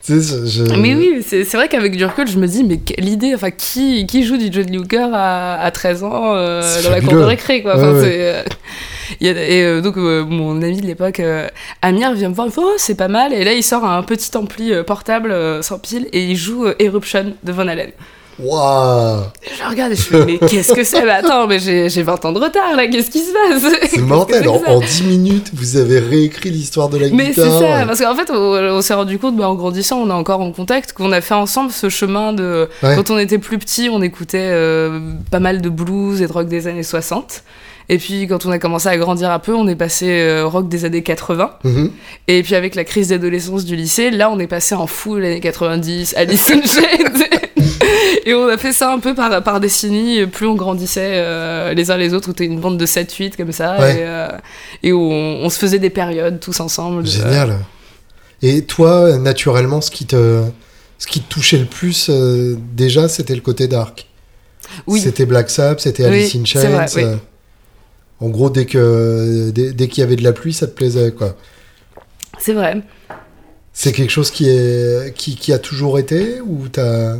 Mais 0.09 0.95
oui, 0.95 1.23
c'est 1.23 1.53
vrai 1.53 1.67
qu'avec 1.67 1.95
du 1.95 2.05
recul, 2.05 2.27
je 2.27 2.37
me 2.37 2.47
dis, 2.47 2.63
mais 2.63 2.79
l'idée, 2.97 3.35
enfin, 3.35 3.51
qui, 3.51 4.05
qui 4.07 4.23
joue 4.23 4.37
du 4.37 4.51
Johnny 4.51 4.79
Hooker 4.79 5.09
à, 5.13 5.61
à 5.61 5.71
13 5.71 6.03
ans 6.03 6.35
euh, 6.35 6.81
dans 6.83 6.89
la 6.89 7.01
cour 7.01 7.13
de 7.13 7.17
récré, 7.19 7.61
quoi. 7.61 7.77
Euh, 7.77 8.43
et 9.19 9.29
euh, 9.29 9.81
donc, 9.81 9.97
mon 9.97 10.61
ami 10.61 10.81
de 10.81 10.87
l'époque, 10.87 11.21
Amir, 11.81 12.13
vient 12.13 12.29
me 12.29 12.33
voir, 12.33 12.47
il 12.47 12.53
fait, 12.53 12.61
oh, 12.63 12.73
c'est 12.77 12.95
pas 12.95 13.07
mal. 13.07 13.31
Et 13.31 13.43
là, 13.43 13.53
il 13.53 13.63
sort 13.63 13.85
un 13.85 14.01
petit 14.03 14.35
ampli 14.35 14.73
portable 14.85 15.33
sans 15.61 15.77
pile 15.77 16.07
et 16.13 16.23
il 16.23 16.35
joue 16.35 16.65
Eruption 16.79 17.33
de 17.43 17.51
Van 17.51 17.67
Halen. 17.67 17.91
Waouh 18.39 19.23
Je 19.43 19.69
regarde 19.69 19.91
et 19.91 19.95
je 19.95 20.01
fais, 20.01 20.25
mais 20.25 20.39
qu'est-ce 20.39 20.73
que 20.73 20.83
c'est? 20.83 21.03
Mais 21.03 21.11
attends, 21.11 21.47
mais 21.47 21.59
j'ai 21.59 21.89
j'ai 21.89 22.01
20 22.03 22.25
ans 22.25 22.31
de 22.31 22.39
retard 22.39 22.75
là, 22.75 22.87
qu'est-ce 22.87 23.11
qui 23.11 23.19
se 23.19 23.31
passe? 23.31 23.73
C'est 23.91 23.97
mortel. 23.99 24.47
En, 24.47 24.61
en 24.65 24.79
10 24.79 25.03
minutes, 25.03 25.51
vous 25.53 25.77
avez 25.77 25.99
réécrit 25.99 26.49
l'histoire 26.49 26.89
de 26.89 26.97
la 26.97 27.09
Mais 27.09 27.33
c'est 27.33 27.43
guitare. 27.43 27.59
ça, 27.59 27.85
parce 27.85 28.01
qu'en 28.01 28.15
fait, 28.15 28.31
on, 28.31 28.35
on 28.35 28.81
s'est 28.81 28.93
rendu 28.93 29.19
compte, 29.19 29.35
bah, 29.35 29.47
en 29.49 29.55
grandissant, 29.55 29.99
on 29.99 30.09
est 30.09 30.13
encore 30.13 30.41
en 30.41 30.51
contact, 30.51 30.93
qu'on 30.93 31.11
a 31.11 31.21
fait 31.21 31.33
ensemble 31.35 31.71
ce 31.71 31.89
chemin 31.89 32.33
de. 32.33 32.67
Ouais. 32.81 32.95
Quand 32.95 33.11
on 33.11 33.17
était 33.17 33.37
plus 33.37 33.57
petit, 33.59 33.89
on 33.91 34.01
écoutait 34.01 34.49
euh, 34.51 34.99
pas 35.29 35.39
mal 35.39 35.61
de 35.61 35.69
blues 35.69 36.21
et 36.21 36.27
de 36.27 36.31
rock 36.31 36.47
des 36.47 36.67
années 36.67 36.83
60. 36.83 37.43
Et 37.89 37.97
puis, 37.97 38.25
quand 38.27 38.45
on 38.45 38.51
a 38.51 38.59
commencé 38.59 38.87
à 38.87 38.97
grandir 38.97 39.31
un 39.31 39.39
peu, 39.39 39.53
on 39.53 39.67
est 39.67 39.75
passé 39.75 40.05
euh, 40.09 40.45
rock 40.45 40.69
des 40.69 40.85
années 40.85 41.03
80. 41.03 41.51
Mhm. 41.65 41.91
Et 42.29 42.41
puis, 42.41 42.55
avec 42.55 42.75
la 42.75 42.85
crise 42.85 43.09
d'adolescence 43.09 43.65
du 43.65 43.75
lycée, 43.75 44.11
là, 44.11 44.29
on 44.31 44.39
est 44.39 44.47
passé 44.47 44.75
en 44.75 44.87
full 44.87 45.25
années 45.25 45.41
90, 45.41 46.13
Alice 46.15 46.51
in 46.51 46.61
Chains. 46.61 47.25
Et 48.25 48.33
on 48.33 48.47
a 48.47 48.57
fait 48.57 48.73
ça 48.73 48.91
un 48.93 48.99
peu 48.99 49.15
par, 49.15 49.41
par 49.43 49.59
décennie, 49.59 50.25
plus 50.27 50.45
on 50.45 50.55
grandissait 50.55 51.13
euh, 51.15 51.73
les 51.73 51.89
uns 51.91 51.97
les 51.97 52.13
autres, 52.13 52.29
où 52.29 52.33
t'es 52.33 52.45
une 52.45 52.59
bande 52.59 52.77
de 52.77 52.85
7-8 52.85 53.35
comme 53.35 53.51
ça, 53.51 53.79
Ouais. 53.79 53.95
et, 53.95 53.99
euh, 54.01 54.27
et 54.83 54.93
on, 54.93 54.99
on 55.43 55.49
se 55.49 55.57
faisait 55.57 55.79
des 55.79 55.89
périodes 55.89 56.39
tous 56.39 56.59
ensemble. 56.59 57.03
de- 57.03 57.07
Génial. 57.07 57.57
Et 58.41 58.63
toi, 58.63 59.17
naturellement, 59.17 59.81
ce 59.81 59.91
qui 59.91 60.05
te, 60.05 60.41
ce 60.97 61.07
qui 61.07 61.21
te 61.21 61.29
touchait 61.31 61.57
le 61.57 61.65
plus, 61.65 62.07
euh, 62.09 62.55
déjà, 62.75 63.07
c'était 63.07 63.35
le 63.35 63.41
côté 63.41 63.67
dark. 63.67 64.07
Oui. 64.87 64.99
C'était 64.99 65.25
Black 65.25 65.49
Sabbath, 65.49 65.79
c'était 65.81 66.03
Oui, 66.07 66.09
Alice 66.21 66.35
in 66.35 66.43
c'est 66.45 66.61
Chains. 66.61 66.69
vrai, 66.69 66.85
oui. 66.95 67.03
euh, 67.03 67.15
En 68.19 68.29
gros, 68.29 68.49
dès 68.49 68.65
que 68.65 69.49
dès, 69.53 69.73
dès 69.73 69.87
qu'il 69.87 70.01
y 70.01 70.03
avait 70.03 70.15
de 70.15 70.23
la 70.23 70.31
pluie, 70.33 70.53
ça 70.53 70.67
te 70.67 70.73
plaisait, 70.73 71.11
quoi. 71.11 71.35
C'est 72.39 72.53
vrai. 72.53 72.81
C'est 73.73 73.91
quelque 73.93 74.09
chose 74.11 74.31
qui 74.31 74.49
est 74.49 75.13
qui, 75.15 75.35
qui 75.35 75.53
a 75.53 75.59
toujours 75.59 75.97
été 75.99 76.41
ou 76.41 76.67
t'as 76.67 77.15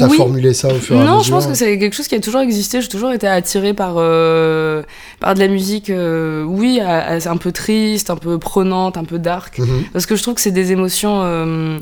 as 0.00 0.06
Oui. 0.06 0.16
formulé 0.16 0.54
ça 0.54 0.68
au 0.68 0.74
fur 0.76 0.94
et 0.96 0.98
à 0.98 1.02
mesure 1.02 1.14
Non, 1.16 1.22
je 1.22 1.30
pense 1.30 1.46
que 1.46 1.54
c'est 1.54 1.78
quelque 1.78 1.94
chose 1.94 2.08
qui 2.08 2.14
a 2.14 2.20
toujours 2.20 2.40
existé. 2.40 2.80
J'ai 2.80 2.88
toujours 2.88 3.12
été 3.12 3.26
attirée 3.26 3.74
par, 3.74 3.94
euh, 3.96 4.82
par 5.20 5.34
de 5.34 5.40
la 5.40 5.48
musique, 5.48 5.90
euh, 5.90 6.42
oui, 6.44 6.80
à- 6.80 7.00
à- 7.16 7.28
un 7.30 7.36
peu 7.36 7.52
triste, 7.52 8.10
un 8.10 8.16
peu 8.16 8.38
prenante, 8.38 8.96
un 8.96 9.04
peu 9.04 9.18
dark. 9.18 9.58
Mhm. 9.58 9.84
Parce 9.92 10.06
que 10.06 10.16
je 10.16 10.22
trouve 10.22 10.34
que 10.34 10.40
c'est 10.40 10.50
des 10.52 10.72
émotions 10.72 11.20
euh, 11.22 11.78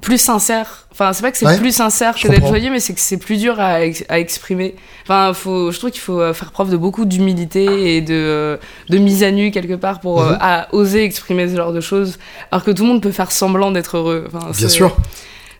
plus 0.00 0.16
sincères. 0.18 0.88
Enfin, 0.90 1.12
c'est 1.12 1.20
pas 1.22 1.30
que 1.30 1.36
c'est 1.36 1.44
Ouais, 1.46 1.58
plus 1.58 1.74
sincère 1.74 2.14
que 2.16 2.26
d'être 2.28 2.46
joyeux, 2.46 2.70
mais 2.70 2.80
c'est 2.80 2.94
que 2.94 3.00
c'est 3.00 3.18
plus 3.18 3.36
dur 3.38 3.60
à, 3.60 3.84
ex- 3.84 4.04
à 4.08 4.18
exprimer. 4.18 4.74
Enfin, 5.04 5.32
faut, 5.34 5.70
je 5.70 5.78
trouve 5.78 5.90
qu'il 5.90 6.00
faut 6.00 6.32
faire 6.32 6.50
preuve 6.50 6.70
de 6.70 6.76
beaucoup 6.78 7.04
d'humilité 7.04 7.96
et 7.96 8.00
de, 8.00 8.58
de 8.88 8.98
mise 8.98 9.22
à 9.22 9.30
nu 9.30 9.50
quelque 9.50 9.74
part 9.74 10.00
pour 10.00 10.22
Mhm. 10.22 10.38
à 10.40 10.68
oser 10.72 11.04
exprimer 11.04 11.46
ce 11.48 11.56
genre 11.56 11.72
de 11.74 11.80
choses. 11.82 12.18
Alors 12.50 12.64
que 12.64 12.70
tout 12.70 12.84
le 12.84 12.88
monde 12.88 13.02
peut 13.02 13.10
faire 13.12 13.30
semblant 13.32 13.70
d'être 13.70 13.98
heureux. 13.98 14.28
Enfin, 14.32 14.50
Bien 14.56 14.68
sûr. 14.70 14.96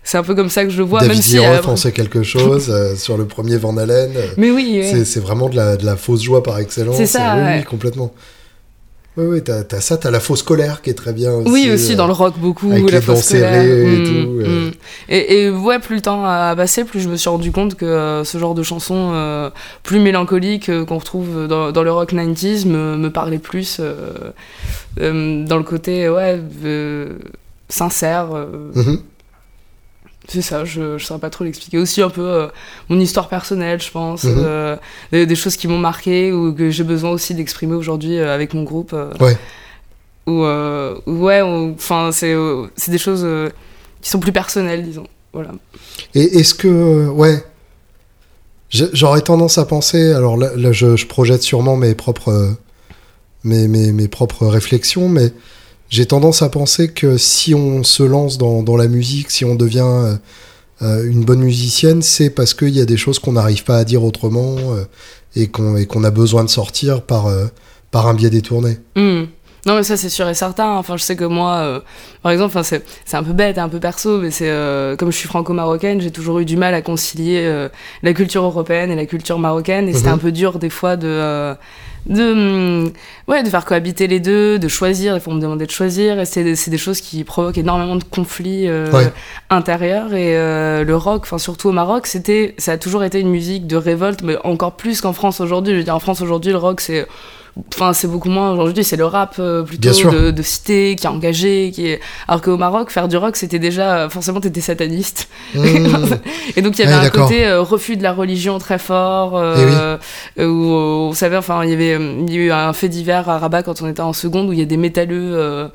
C'est 0.04 0.18
un 0.18 0.22
peu 0.24 0.34
comme 0.34 0.50
ça 0.50 0.64
que 0.64 0.70
je 0.70 0.78
le 0.78 0.84
vois, 0.84 1.00
David 1.00 1.14
même 1.14 1.22
si. 1.22 1.38
Euh, 1.38 1.56
Roth 1.56 1.68
en 1.68 1.76
sait 1.76 1.92
quelque 1.92 2.22
chose 2.24 2.68
euh, 2.70 2.96
sur 2.96 3.16
le 3.16 3.24
premier 3.26 3.56
Van 3.56 3.76
Halen. 3.76 4.10
euh, 4.16 4.26
mais 4.36 4.50
oui. 4.50 4.82
C'est 5.04 5.20
vraiment 5.20 5.48
de 5.48 5.56
la, 5.56 5.76
de 5.76 5.86
la 5.86 5.96
fausse 5.96 6.22
joie 6.22 6.42
par 6.42 6.58
excellence. 6.58 6.96
C'est 6.96 7.06
ça, 7.06 7.36
Oui, 7.36 7.62
complètement. 7.64 8.12
Oui, 9.18 9.26
oui, 9.28 9.42
t'as 9.44 9.60
as 9.76 9.80
ça, 9.82 9.98
t'as 9.98 10.10
la 10.10 10.20
fausse 10.20 10.42
colère 10.42 10.80
qui 10.80 10.88
est 10.88 10.94
très 10.94 11.12
bien 11.12 11.32
aussi. 11.32 11.50
Oui, 11.52 11.70
aussi 11.70 11.92
euh, 11.92 11.96
dans 11.96 12.06
le 12.06 12.14
rock 12.14 12.32
beaucoup, 12.38 12.70
avec 12.72 12.90
la 12.90 12.98
les 12.98 13.00
fausse 13.02 13.28
colère. 13.28 13.62
et 13.62 13.84
Mm, 13.98 14.04
tout, 14.06 14.40
euh. 14.40 14.68
mm. 14.68 14.72
Et, 15.10 15.42
et 15.44 15.50
ouais, 15.50 15.78
plus 15.80 15.96
le 15.96 16.00
temps 16.00 16.24
a 16.24 16.56
passé, 16.56 16.84
plus 16.84 17.00
je 17.00 17.10
me 17.10 17.16
suis 17.16 17.28
rendu 17.28 17.52
compte 17.52 17.74
que 17.74 17.84
euh, 17.84 18.24
ce 18.24 18.38
genre 18.38 18.54
de 18.54 18.62
chansons 18.62 19.10
euh, 19.12 19.50
plus 19.82 20.00
mélancoliques 20.00 20.70
euh, 20.70 20.86
qu'on 20.86 20.96
retrouve 20.96 21.46
dans, 21.46 21.72
dans 21.72 21.82
le 21.82 21.92
rock 21.92 22.14
90s 22.14 22.66
me, 22.66 22.96
me 22.96 23.10
parlait 23.10 23.38
plus 23.38 23.76
euh, 23.80 23.92
euh, 25.00 25.44
dans 25.44 25.58
le 25.58 25.64
côté 25.64 26.08
ouais 26.08 26.40
euh, 26.64 27.10
sincère. 27.68 28.28
euh, 28.34 28.46
mhm. 28.74 28.98
C'est 30.28 30.42
ça, 30.42 30.64
je, 30.64 30.98
je 30.98 31.04
saurais 31.04 31.20
pas 31.20 31.30
trop 31.30 31.44
l'expliquer. 31.44 31.78
Aussi 31.78 32.00
un 32.02 32.10
peu 32.10 32.22
euh, 32.26 32.46
mon 32.88 32.98
histoire 33.00 33.28
personnelle, 33.28 33.80
je 33.82 33.90
pense, 33.90 34.24
Mhm. 34.24 34.34
euh, 34.38 34.76
des, 35.10 35.26
des 35.26 35.34
choses 35.34 35.56
qui 35.56 35.66
m'ont 35.68 35.78
marqué 35.78 36.32
ou 36.32 36.52
que 36.54 36.70
j'ai 36.70 36.84
besoin 36.84 37.10
aussi 37.10 37.34
d'exprimer 37.34 37.74
aujourd'hui 37.74 38.18
euh, 38.18 38.34
avec 38.34 38.54
mon 38.54 38.62
groupe. 38.62 38.94
Ouais. 39.20 39.36
Ou 40.26 40.42
ouais, 40.44 41.42
ou- 41.42 41.74
enfin 41.74 42.10
c'est 42.12 42.36
des 42.88 42.98
choses 42.98 43.26
qui 44.00 44.08
sont 44.10 44.20
plus 44.20 44.32
personnelles, 44.32 44.84
disons. 44.84 45.06
Voilà. 45.32 45.50
Et 46.14 46.38
est-ce 46.38 46.54
que, 46.54 47.08
ouais, 47.08 47.42
j'aurais 48.70 49.22
tendance 49.22 49.58
à 49.58 49.64
penser, 49.64 50.12
alors 50.12 50.36
là, 50.36 50.50
là, 50.56 50.72
je, 50.72 50.96
je 50.96 51.06
projette 51.06 51.42
sûrement 51.42 51.76
mes 51.76 51.94
propres, 51.94 52.54
mes, 53.44 53.66
mes, 53.68 53.92
mes 53.92 54.08
propres 54.08 54.46
réflexions, 54.46 55.08
mais 55.08 55.32
j'ai 55.92 56.06
tendance 56.06 56.40
à 56.40 56.48
penser 56.48 56.88
que 56.88 57.18
si 57.18 57.54
on 57.54 57.84
se 57.84 58.02
lance 58.02 58.38
dans, 58.38 58.76
la 58.76 58.88
musique, 58.88 59.30
si 59.30 59.44
on 59.44 59.54
devient 59.54 59.80
euh, 59.84 60.14
euh, 60.80 61.04
une 61.04 61.22
bonne 61.22 61.40
musicienne, 61.40 62.00
c'est 62.00 62.30
parce 62.30 62.54
qu'il 62.54 62.70
y 62.70 62.80
a 62.80 62.86
des 62.86 62.96
choses 62.96 63.18
qu'on 63.18 63.32
n'arrive 63.32 63.62
pas 63.62 63.76
à 63.76 63.84
dire 63.84 64.02
autrement 64.02 64.56
euh, 64.56 64.84
et 65.36 65.48
qu'on 65.48 66.04
a 66.04 66.10
besoin 66.10 66.44
de 66.44 66.48
sortir 66.48 67.02
par, 67.02 67.30
par 67.90 68.06
un 68.08 68.14
biais 68.14 68.30
détourné. 68.30 68.78
Hmm. 68.96 69.24
Non 69.64 69.76
mais 69.76 69.84
ça 69.84 69.96
c'est 69.96 70.08
sûr 70.08 70.28
et 70.28 70.34
certain. 70.34 70.70
Enfin 70.72 70.96
je 70.96 71.02
sais 71.04 71.14
que 71.14 71.24
moi, 71.24 71.54
euh, 71.58 71.80
par 72.22 72.32
exemple, 72.32 72.48
enfin 72.48 72.64
c'est 72.64 72.82
c'est 73.04 73.16
un 73.16 73.22
peu 73.22 73.32
bête, 73.32 73.58
un 73.58 73.68
peu 73.68 73.78
perso, 73.78 74.18
mais 74.18 74.32
c'est 74.32 74.50
euh, 74.50 74.96
comme 74.96 75.12
je 75.12 75.16
suis 75.16 75.28
franco-marocaine, 75.28 76.00
j'ai 76.00 76.10
toujours 76.10 76.40
eu 76.40 76.44
du 76.44 76.56
mal 76.56 76.74
à 76.74 76.82
concilier 76.82 77.42
euh, 77.44 77.68
la 78.02 78.12
culture 78.12 78.42
européenne 78.42 78.90
et 78.90 78.96
la 78.96 79.06
culture 79.06 79.38
marocaine, 79.38 79.88
et 79.88 79.92
c'était 79.92 80.08
Mhm. 80.08 80.14
un 80.14 80.18
peu 80.18 80.32
dur 80.32 80.58
des 80.58 80.68
fois 80.70 80.96
de 80.96 81.06
euh, 81.06 81.54
de 82.06 82.32
hum, 82.32 82.92
ouais 83.28 83.44
de 83.44 83.48
faire 83.48 83.64
cohabiter 83.64 84.08
les 84.08 84.18
deux, 84.18 84.58
de 84.58 84.66
choisir. 84.66 85.14
Des 85.14 85.20
fois 85.20 85.32
on 85.32 85.36
me 85.36 85.40
demandait 85.40 85.66
de 85.66 85.70
choisir, 85.70 86.18
et 86.18 86.24
c'est 86.24 86.42
des- 86.42 86.56
c'est 86.56 86.72
des 86.72 86.78
choses 86.78 87.00
qui 87.00 87.22
provoquent 87.22 87.58
énormément 87.58 87.94
de 87.94 88.02
conflits 88.02 88.66
euh, 88.68 88.90
Ouais. 88.90 89.12
intérieurs. 89.48 90.12
Et 90.12 90.36
euh, 90.36 90.82
le 90.82 90.96
rock, 90.96 91.22
enfin 91.22 91.38
surtout 91.38 91.68
au 91.68 91.72
Maroc, 91.72 92.08
c'était 92.08 92.56
ça 92.58 92.72
a 92.72 92.78
toujours 92.78 93.04
été 93.04 93.20
une 93.20 93.30
musique 93.30 93.68
de 93.68 93.76
révolte, 93.76 94.22
mais 94.24 94.36
encore 94.42 94.72
plus 94.72 95.00
qu'en 95.00 95.12
France 95.12 95.40
aujourd'hui. 95.40 95.72
Je 95.74 95.78
veux 95.78 95.84
dire 95.84 95.94
en 95.94 96.00
France 96.00 96.20
aujourd'hui 96.20 96.50
le 96.50 96.58
rock 96.58 96.80
c'est 96.80 97.06
Enfin, 97.74 97.92
c'est 97.92 98.06
beaucoup 98.06 98.30
moins 98.30 98.52
aujourd'hui, 98.52 98.82
c'est 98.82 98.96
le 98.96 99.04
rap 99.04 99.34
euh, 99.38 99.62
plutôt 99.62 99.90
de, 99.90 100.30
de 100.30 100.42
cité, 100.42 100.96
qui 100.96 101.04
est 101.06 101.10
engagé, 101.10 101.70
qui 101.74 101.86
est. 101.86 102.00
Alors 102.26 102.40
qu'au 102.40 102.56
Maroc, 102.56 102.90
faire 102.90 103.08
du 103.08 103.16
rock, 103.18 103.36
c'était 103.36 103.58
déjà 103.58 104.08
forcément 104.08 104.40
t'étais 104.40 104.62
sataniste. 104.62 105.28
Mmh. 105.54 105.60
Et 106.56 106.62
donc 106.62 106.78
il 106.78 106.84
y 106.86 106.88
avait 106.88 106.98
Ouais, 106.98 107.06
un 107.06 107.10
côté 107.10 107.44
euh, 107.46 107.60
refus 107.60 107.98
de 107.98 108.02
la 108.02 108.14
religion 108.14 108.58
très 108.58 108.78
fort. 108.78 109.36
euh, 109.36 109.98
euh, 110.38 110.46
où 110.46 110.72
euh, 110.72 111.08
on 111.10 111.12
savait, 111.12 111.36
enfin, 111.36 111.62
il 111.64 111.70
y 111.70 111.74
avait, 111.74 111.92
euh, 111.94 112.24
il 112.26 112.32
y 112.32 112.38
a 112.38 112.40
eu 112.40 112.52
un 112.52 112.72
fait 112.72 112.88
divers 112.88 113.28
à 113.28 113.38
Rabat 113.38 113.62
quand 113.62 113.82
on 113.82 113.88
était 113.88 114.00
en 114.00 114.14
seconde 114.14 114.48
où 114.48 114.54
il 114.54 114.58
y 114.58 114.62
a 114.62 114.66
des 114.66 114.78
métalleux 114.78 115.32
euh, 115.34 115.68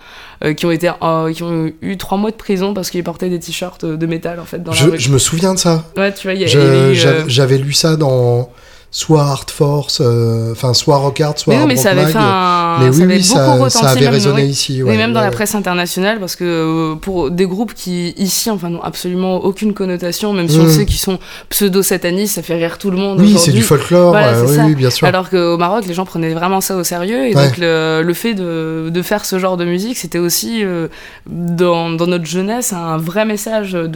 euh, 0.43 0.53
qui 0.55 0.65
ont 0.65 0.72
été, 0.72 0.89
euh, 1.03 1.31
qui 1.31 1.43
ont 1.43 1.72
eu 1.84 1.98
trois 1.98 2.17
mois 2.17 2.31
de 2.31 2.36
prison 2.38 2.74
parce 2.74 2.89
qu'ils 2.89 3.03
portaient 3.03 3.29
des 3.29 3.39
t-shirts 3.39 3.86
de 3.86 4.05
métal 4.07 4.39
en 4.39 4.46
fait 4.46 4.63
dans 4.63 4.72
la 4.72 4.77
je, 4.77 4.89
rue. 4.89 5.00
je 5.00 5.10
me 5.12 5.19
souviens 5.19 5.53
de 5.53 5.60
ça. 5.60 5.84
Ouais, 5.96 6.12
tu 6.12 6.27
vois, 6.27 6.36
euh, 6.39 7.24
j'avais 7.27 7.57
lu 7.60 7.74
ça 7.74 7.96
dans 7.98 8.50
soit 8.89 9.22
Art 9.22 9.46
Force, 9.50 10.00
euh, 10.01 10.51
enfin 10.53 10.74
soit 10.74 10.98
Rock 10.98 11.20
Hard, 11.22 11.38
soit 11.38 11.53
Mais 11.53 11.58
oui, 11.58 11.62
Hard 11.63 11.70
mais 11.70 11.75
ça 11.75 11.91
avait 11.91 12.03
Mag. 12.03 12.12
fait 12.13 12.17
un. 12.20 12.77
Mais 12.79 12.86
ça 12.91 12.98
oui, 12.98 13.03
avait 13.03 13.13
oui, 13.17 13.29
beaucoup 13.58 13.70
ça, 13.70 13.79
ça 13.79 13.89
avait 13.89 14.01
même, 14.01 14.13
résonné 14.13 14.44
oui. 14.44 14.50
ici. 14.50 14.82
Ouais, 14.84 14.98
même 14.98 15.13
dans 15.13 15.22
la 15.22 15.29
presse 15.32 15.56
internationale, 15.56 16.20
parce 16.20 16.36
que 16.36 16.44
euh, 16.44 16.96
pour 16.96 17.29
des 17.32 17.46
groupes 17.46 17.74
qui, 17.74 18.10
ici, 18.17 18.50
enfin, 18.50 18.70
n'ont 18.70 18.82
absolument 18.82 19.38
aucune 19.44 19.74
connotation, 19.74 20.32
même 20.34 20.48
si 20.48 20.58
Mm. 20.58 20.62
on 20.65 20.70
sait 20.70 20.86
qu'ils 20.86 21.00
sont 21.00 21.20
pseudo-satanistes, 21.50 22.36
ça 22.36 22.41
fait 22.44 22.56
rire 22.56 22.77
tout 22.77 22.89
le 22.91 22.98
monde. 22.98 23.20
Oui, 23.20 23.36
c'est 23.38 23.51
du 23.51 23.62
folklore, 23.62 24.12
Voilà, 24.12 24.29
euh, 24.38 24.46
oui, 24.48 24.56
ça. 24.56 24.65
oui, 24.65 24.75
bien 24.75 24.89
sûr. 24.89 25.06
Alors 25.08 25.29
qu'au 25.29 25.58
Maroc, 25.58 25.86
les 25.86 25.94
gens 25.94 26.06
prenaient 26.06 26.34
vraiment 26.34 26.62
ça 26.62 26.75
au 26.77 26.84
sérieux. 26.84 27.25
Et 27.27 27.34
donc, 27.34 27.58
le, 27.58 28.01
le 28.03 28.13
fait 28.13 28.34
de, 28.36 28.89
de 28.89 29.01
faire 29.01 29.25
ce 29.25 29.38
genre 29.39 29.58
de 29.58 29.65
musique, 29.65 29.98
c'était 29.98 30.20
aussi, 30.20 30.63
euh, 30.63 30.88
dans, 31.27 31.89
dans 31.91 32.08
notre 32.08 32.25
jeunesse, 32.25 32.74
un 32.74 32.98
vrai 32.98 33.25
message 33.25 33.74
de, 33.74 33.88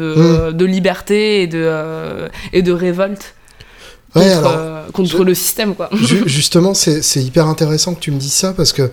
Mm. 0.51 0.51
de 0.53 0.65
liberté 0.65 1.43
et 1.43 1.47
de, 1.47 1.61
euh, 1.63 2.27
et 2.53 2.61
de 2.61 2.71
révolte 2.71 3.33
Ouais, 4.15 4.23
contre, 4.23 4.37
alors, 4.37 4.51
euh, 4.57 4.91
contre 4.91 5.17
je- 5.17 5.23
le 5.23 5.35
système, 5.35 5.75
quoi. 5.75 5.89
ju- 5.93 6.23
justement, 6.27 6.73
c'est 6.73 7.01
hyper 7.23 7.47
intéressant 7.47 7.93
que 7.93 7.99
tu 8.01 8.11
me 8.11 8.17
dises 8.19 8.33
ça 8.33 8.53
parce 8.53 8.73
que 8.73 8.91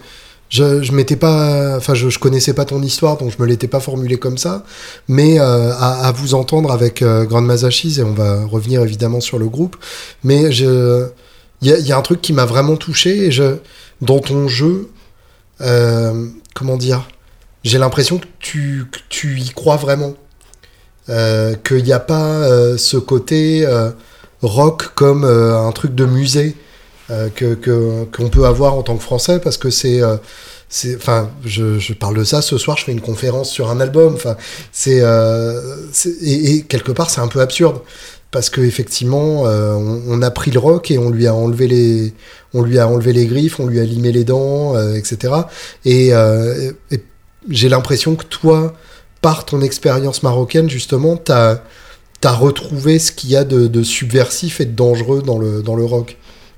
je, 0.48 0.82
je 0.82 0.92
m'étais 0.92 1.16
pas, 1.16 1.76
enfin, 1.76 1.94
je, 1.94 2.08
je 2.08 2.18
connaissais 2.18 2.54
pas 2.54 2.64
ton 2.64 2.80
histoire, 2.82 3.18
donc 3.18 3.32
je 3.37 3.42
me 3.42 3.46
l'étais 3.46 3.66
pas 3.68 3.80
formulé 3.80 4.16
comme 4.16 4.38
ça. 4.38 4.64
Mais 5.08 5.38
euh, 5.40 5.72
à, 5.75 6.06
à 6.06 6.12
vous 6.12 6.34
entendre 6.34 6.70
avec 6.72 7.02
euh, 7.02 7.25
Grande 7.25 7.46
Mazachis, 7.46 7.96
et 7.98 8.02
on 8.02 8.12
va 8.14 8.44
revenir 8.46 8.82
évidemment 8.82 9.20
sur 9.20 9.38
le 9.38 9.48
groupe, 9.48 9.76
mais 10.25 10.52
je, 10.52 11.06
il 11.62 11.68
y 11.68 11.72
a, 11.72 11.78
il 11.78 11.87
y 11.87 11.92
a 11.92 11.98
un 11.98 12.02
truc 12.02 12.20
qui 12.22 12.32
m'a 12.32 12.44
vraiment 12.46 12.76
touché 12.76 13.26
et 13.26 13.30
je, 13.32 13.56
dans 14.00 14.20
ton 14.20 14.46
jeu, 14.48 14.88
euh, 15.60 16.26
comment 16.54 16.76
dire, 16.76 17.08
j'ai 17.64 17.78
l'impression 17.78 18.18
que 18.18 18.26
tu, 18.38 18.87
que 18.92 19.00
tu 19.08 19.38
y 19.40 19.48
crois 19.50 19.76
vraiment. 19.76 20.14
Qu'il 21.64 21.82
n'y 21.84 21.92
a 21.92 22.00
pas 22.00 22.46
ce 22.76 22.96
côté 22.98 23.66
rock 24.42 24.95
comme 24.95 25.25
euh, 25.25 25.59
un 25.59 25.73
truc 25.73 25.95
de 25.95 26.04
musée 26.04 26.54
euh, 27.11 27.28
que 27.35 27.54
qu'on 28.16 28.28
peut 28.28 28.45
avoir 28.47 28.75
en 28.75 28.83
tant 28.83 28.97
que 28.97 29.02
Français 29.02 29.40
parce 29.40 29.57
que 29.57 29.71
c'est 29.71 30.02
euh, 30.02 30.16
c'est 30.68 30.97
enfin 30.97 31.30
je, 31.45 31.78
je 31.78 31.95
parle 31.95 32.16
de 32.16 32.25
ça 32.25 32.42
ce 32.42 32.59
soir 32.59 32.76
je 32.76 32.85
fais 32.85 32.92
une 32.92 33.00
conférence 33.00 33.50
sur 33.50 33.71
un 33.71 33.80
album. 33.80 34.14
Enfin 34.14 34.37
c'est 34.73 35.02
et, 36.23 36.62
quelque 36.62 36.92
part 36.92 37.11
c'est 37.11 37.21
un 37.21 37.28
peu 37.28 37.40
absurde 37.40 37.80
parce 38.30 38.50
que 38.50 38.61
effectivement 38.61 39.45
on, 39.45 40.21
a 40.21 40.30
pris 40.30 40.50
le 40.50 40.59
rock 40.59 40.90
et 40.90 40.99
on 40.99 41.09
lui 41.09 41.26
a 41.26 41.35
enlevé 41.35 41.66
les 41.66 42.14
on 42.52 42.62
lui 42.62 42.78
a 42.78 42.87
enlevé 42.87 43.14
les 43.14 43.25
griffes 43.26 43.59
on 43.59 43.66
lui 43.66 43.80
a 43.80 43.85
limé 43.85 44.12
les 44.12 44.25
dents 44.25 44.75
etc 44.92 45.33
et, 45.87 46.09
et- 46.09 46.73
et 46.90 47.02
j'ai 47.49 47.71
l'impression 47.71 48.16
que 48.16 48.25
toi 48.25 48.75
par 49.23 49.47
ton 49.47 49.62
expérience 49.62 50.23
marocaine 50.23 50.68
justement 50.68 51.16
t'as 51.16 51.62
t'as 52.20 52.32
retrouvé 52.32 52.98
ce 52.98 53.12
qu'il 53.12 53.30
y 53.30 53.37
a 53.37 53.44
de, 53.44 53.66
de, 53.66 53.82
subversif 53.82 54.60
et 54.60 54.64
de 54.64 54.72
dangereux 54.72 55.22
dans 55.22 55.38
le, 55.38 55.62
dans 55.62 55.76
le 55.76 55.84
rock. 55.84 56.16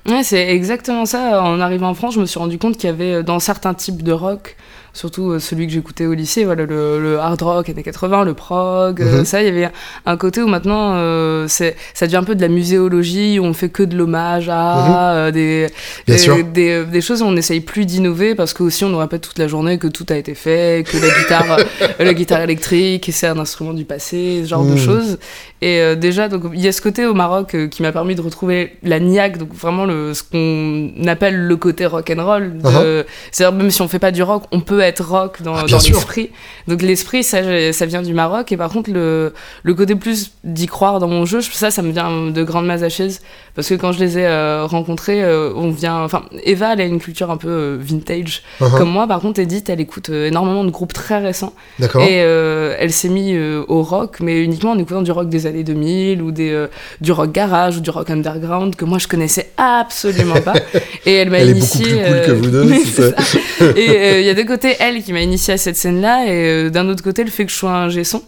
Ouais, 0.08 0.22
c'est 0.22 0.48
exactement 0.48 1.04
ça. 1.04 1.42
En 1.42 1.60
arrivant 1.60 1.90
en 1.90 1.94
France, 1.94 2.14
je 2.14 2.20
me 2.20 2.26
suis 2.26 2.38
rendu 2.38 2.58
compte 2.58 2.76
qu'il 2.76 2.88
y 2.88 2.92
avait 2.92 3.22
dans 3.22 3.38
certains 3.38 3.74
types 3.74 4.02
de 4.02 4.12
rock 4.12 4.56
surtout 4.92 5.30
euh, 5.30 5.38
celui 5.38 5.66
que 5.66 5.72
j'écoutais 5.72 6.06
au 6.06 6.14
lycée, 6.14 6.44
voilà, 6.44 6.64
le, 6.64 7.18
hard 7.18 7.42
rock 7.42 7.68
années 7.68 7.82
80, 7.82 8.24
le 8.24 8.34
prog, 8.34 9.00
euh, 9.00 9.18
mhm. 9.18 9.24
ça, 9.24 9.42
il 9.42 9.46
y 9.46 9.48
avait 9.48 9.70
un 10.06 10.16
côté 10.16 10.42
où 10.42 10.48
maintenant, 10.48 10.94
euh, 10.94 11.46
c'est, 11.48 11.76
ça 11.94 12.06
devient 12.06 12.16
un 12.16 12.24
peu 12.24 12.34
de 12.34 12.40
la 12.40 12.48
muséologie, 12.48 13.38
où 13.38 13.44
on 13.44 13.52
fait 13.52 13.68
que 13.68 13.82
de 13.82 13.96
l'hommage 13.96 14.48
à 14.50 15.26
mhm. 15.26 15.32
des, 15.32 15.66
des, 16.06 16.84
des, 16.84 17.00
choses 17.00 17.22
où 17.22 17.26
on 17.26 17.32
n'essaye 17.32 17.60
plus 17.60 17.86
d'innover, 17.86 18.34
parce 18.34 18.52
que 18.52 18.62
aussi 18.62 18.84
on 18.84 18.88
nous 18.88 18.98
répète 18.98 19.22
toute 19.22 19.38
la 19.38 19.48
journée 19.48 19.78
que 19.78 19.88
tout 19.88 20.06
a 20.08 20.16
été 20.16 20.34
fait, 20.34 20.84
que 20.86 20.96
la 20.96 21.14
guitare, 21.18 21.58
la 21.98 22.14
guitare 22.14 22.40
électrique, 22.40 23.10
c'est 23.12 23.28
un 23.28 23.38
instrument 23.38 23.72
du 23.72 23.84
passé, 23.84 24.40
ce 24.42 24.48
genre 24.48 24.64
de 24.64 24.72
mhm. 24.72 24.78
choses. 24.78 25.18
Et 25.62 25.96
déjà, 25.96 26.28
donc 26.28 26.44
il 26.54 26.60
y 26.60 26.68
a 26.68 26.72
ce 26.72 26.80
côté 26.80 27.04
au 27.04 27.14
Maroc 27.14 27.56
qui 27.70 27.82
m'a 27.82 27.92
permis 27.92 28.14
de 28.14 28.22
retrouver 28.22 28.76
la 28.82 28.98
niaque, 28.98 29.38
donc 29.38 29.52
vraiment 29.52 29.84
le, 29.84 30.14
ce 30.14 30.22
qu'on 30.22 31.06
appelle 31.06 31.36
le 31.36 31.56
côté 31.56 31.84
rock 31.86 32.10
and 32.16 32.24
roll. 32.24 32.52
Uh-huh. 32.62 33.04
C'est-à-dire 33.30 33.56
même 33.56 33.70
si 33.70 33.82
on 33.82 33.88
fait 33.88 33.98
pas 33.98 34.10
du 34.10 34.22
rock, 34.22 34.44
on 34.52 34.60
peut 34.60 34.80
être 34.80 35.04
rock 35.04 35.42
dans, 35.42 35.54
ah, 35.54 35.64
l'esprit. 35.66 36.30
Donc 36.66 36.82
l'esprit, 36.82 37.22
ça, 37.22 37.72
ça 37.72 37.86
vient 37.86 38.02
du 38.02 38.14
Maroc. 38.14 38.52
Et 38.52 38.56
par 38.56 38.70
contre, 38.70 38.90
le, 38.90 39.34
le 39.62 39.74
côté 39.74 39.94
plus 39.96 40.32
d'y 40.44 40.66
croire 40.66 40.98
dans 40.98 41.08
mon 41.08 41.26
jeu, 41.26 41.40
ça, 41.40 41.70
ça 41.70 41.82
me 41.82 41.92
vient 41.92 42.30
de 42.30 42.42
Grande 42.42 42.66
Mazachèse. 42.66 43.20
Parce 43.54 43.68
que 43.68 43.74
quand 43.74 43.92
je 43.92 43.98
les 43.98 44.18
ai 44.18 44.26
euh, 44.26 44.64
rencontrés, 44.64 45.22
euh, 45.22 45.52
on 45.54 45.70
vient. 45.70 46.02
Enfin, 46.02 46.22
Eva, 46.44 46.72
elle 46.72 46.80
a 46.80 46.84
une 46.84 47.00
culture 47.00 47.30
un 47.30 47.36
peu 47.36 47.48
euh, 47.48 47.78
vintage. 47.80 48.42
Uh-huh. 48.60 48.78
Comme 48.78 48.90
moi, 48.90 49.06
par 49.06 49.20
contre, 49.20 49.40
Edith, 49.40 49.68
elle 49.68 49.80
écoute 49.80 50.08
énormément 50.08 50.64
de 50.64 50.70
groupes 50.70 50.92
très 50.92 51.18
récents. 51.18 51.52
Et 51.78 52.16
elle 52.16 52.92
s'est 52.92 53.08
mise 53.08 53.38
au 53.68 53.82
rock, 53.82 54.18
mais 54.20 54.42
uniquement 54.42 54.72
en 54.72 54.78
écoutant 54.78 55.02
du 55.02 55.12
rock 55.12 55.28
des 55.28 55.46
années 55.50 55.64
2000 55.64 56.22
ou 56.22 56.30
des, 56.32 56.66
du 57.00 57.12
rock 57.12 57.32
garage 57.32 57.76
ou 57.76 57.80
du 57.80 57.90
rock 57.90 58.10
underground 58.10 58.74
que 58.74 58.84
moi 58.84 58.98
je 58.98 59.06
connaissais 59.06 59.50
absolument 59.56 60.40
pas. 60.40 60.54
Et 61.06 61.14
elle 61.14 61.30
m'a 61.30 61.40
initié. 61.40 61.86
Elle 61.90 62.16
est 62.16 62.28
beaucoup 62.28 62.40
plus 62.40 62.50
cool 62.50 62.50
que 62.50 62.60
vous 62.62 62.68
deux, 62.68 62.74
c'est 62.84 63.10
ça. 63.10 63.64
Et 63.76 64.20
il 64.20 64.26
y 64.26 64.30
a 64.30 64.34
deux 64.34 64.46
côtés 64.46 64.76
elle 64.80 65.02
qui 65.02 65.12
m'a 65.12 65.20
initié 65.20 65.54
à 65.54 65.58
cette 65.58 65.76
scène-là, 65.76 66.26
et 66.26 66.70
d'un 66.70 66.88
autre 66.88 67.02
côté, 67.02 67.24
le 67.24 67.30
fait 67.30 67.44
que 67.44 67.52
je 67.52 67.56
sois 67.56 67.72
un 67.72 67.88
G-son. 67.88 68.22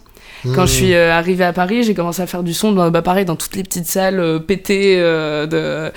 Quand 0.55 0.65
je 0.65 0.73
suis 0.73 0.89
mmh. 0.91 0.95
euh, 0.95 1.17
arrivée 1.17 1.45
à 1.45 1.53
Paris, 1.53 1.83
j'ai 1.83 1.93
commencé 1.93 2.21
à 2.21 2.27
faire 2.27 2.43
du 2.43 2.53
son, 2.53 2.73
dans, 2.73 2.91
bah, 2.91 3.01
pareil, 3.01 3.25
dans 3.25 3.35
toutes 3.35 3.55
les 3.55 3.63
petites 3.63 3.85
salles 3.85 4.19
euh, 4.19 4.39
pétées 4.39 4.95
euh, 4.97 5.47
de, 5.47 5.91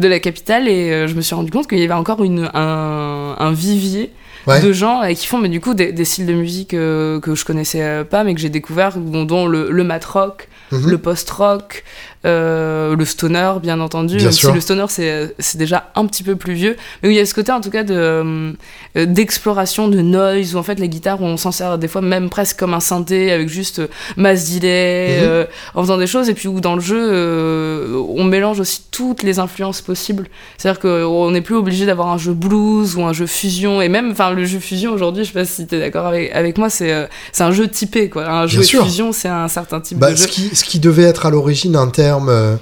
de 0.00 0.08
la 0.08 0.18
capitale, 0.18 0.68
et 0.68 1.06
je 1.06 1.14
me 1.14 1.20
suis 1.20 1.34
rendu 1.34 1.50
compte 1.50 1.68
qu'il 1.68 1.78
y 1.78 1.84
avait 1.84 1.92
encore 1.92 2.24
une, 2.24 2.50
un, 2.52 3.36
un 3.38 3.52
vivier 3.52 4.10
de 4.48 4.72
gens 4.72 5.02
qui 5.14 5.28
font 5.28 5.38
mais 5.38 5.48
du 5.48 5.60
coup 5.60 5.72
des, 5.72 6.04
styles 6.04 6.26
de 6.26 6.32
musique 6.32 6.70
que 6.70 7.20
je 7.24 7.44
connaissais 7.44 8.02
pas 8.04 8.24
mais 8.24 8.34
que 8.34 8.40
j'ai 8.40 8.48
découvert 8.48 8.96
dont, 8.98 9.46
le, 9.46 9.70
le 9.70 9.84
mat 9.84 10.04
rock 10.04 10.48
mmh. 10.72 10.90
le 10.90 10.98
post 10.98 11.30
rock 11.30 11.84
euh, 12.24 12.94
le 12.94 13.04
stoner, 13.04 13.54
bien 13.60 13.80
entendu, 13.80 14.16
même 14.16 14.30
si 14.30 14.46
le 14.46 14.60
stoner 14.60 14.84
c'est 14.88 15.56
déjà 15.56 15.90
un 15.96 16.06
petit 16.06 16.22
peu 16.22 16.36
plus 16.36 16.52
vieux, 16.52 16.76
mais 17.02 17.08
il 17.08 17.16
y 17.16 17.18
a 17.18 17.26
ce 17.26 17.34
côté 17.34 17.50
en 17.50 17.60
tout 17.60 17.70
cas 17.70 17.82
euh, 17.90 18.52
d'exploration 18.94 19.88
de 19.88 20.00
noise, 20.00 20.54
où 20.54 20.58
en 20.58 20.62
fait 20.62 20.78
les 20.78 20.88
guitares 20.88 21.20
on 21.20 21.36
s'en 21.36 21.50
sert 21.50 21.78
des 21.78 21.88
fois 21.88 22.00
même 22.00 22.30
presque 22.30 22.60
comme 22.60 22.74
un 22.74 22.80
synthé 22.80 23.32
avec 23.32 23.48
juste 23.48 23.80
euh, 23.80 23.88
mass 24.16 24.52
delay, 24.52 25.20
mhm. 25.20 25.46
en 25.74 25.82
faisant 25.82 25.98
des 25.98 26.06
choses, 26.06 26.28
et 26.28 26.34
puis 26.34 26.46
où 26.46 26.60
dans 26.60 26.76
le 26.76 26.80
jeu 26.80 28.06
on 28.08 28.22
mélange 28.22 28.60
aussi 28.60 28.82
toutes 28.92 29.24
les 29.24 29.40
influences 29.40 29.80
possibles. 29.80 30.28
C'est-à-dire 30.58 30.80
qu'on 30.80 31.30
n'est 31.32 31.40
plus 31.40 31.56
obligé 31.56 31.86
d'avoir 31.86 32.08
un 32.08 32.18
jeu 32.18 32.34
blues 32.34 32.94
ou 32.94 33.02
un 33.02 33.12
jeu 33.12 33.26
fusion, 33.26 33.82
et 33.82 33.88
même 33.88 34.12
enfin 34.12 34.30
le 34.30 34.44
jeu 34.44 34.60
fusion 34.60 34.92
aujourd'hui, 34.92 35.24
je 35.24 35.32
sais 35.32 35.38
pas 35.40 35.44
si 35.44 35.66
tu 35.66 35.74
es 35.74 35.80
d'accord 35.80 36.06
avec, 36.06 36.30
avec 36.32 36.56
moi, 36.56 36.70
c'est 36.70 37.08
un 37.40 37.50
jeu 37.50 37.66
typé 37.66 38.08
quoi. 38.08 38.28
Un 38.28 38.46
jeu 38.46 38.62
fusion 38.62 39.10
c'est 39.10 39.28
un 39.28 39.48
certain 39.48 39.80
type 39.80 39.98
bah, 39.98 40.12
de 40.12 40.16
jeu. 40.16 40.22
Ce 40.22 40.28
qui, 40.28 40.54
ce 40.62 40.66
qui 40.66 40.78
devait 40.78 41.02
être 41.02 41.26
à 41.26 41.30
l'origine 41.30 41.76
un 41.76 41.88
terme 41.88 42.58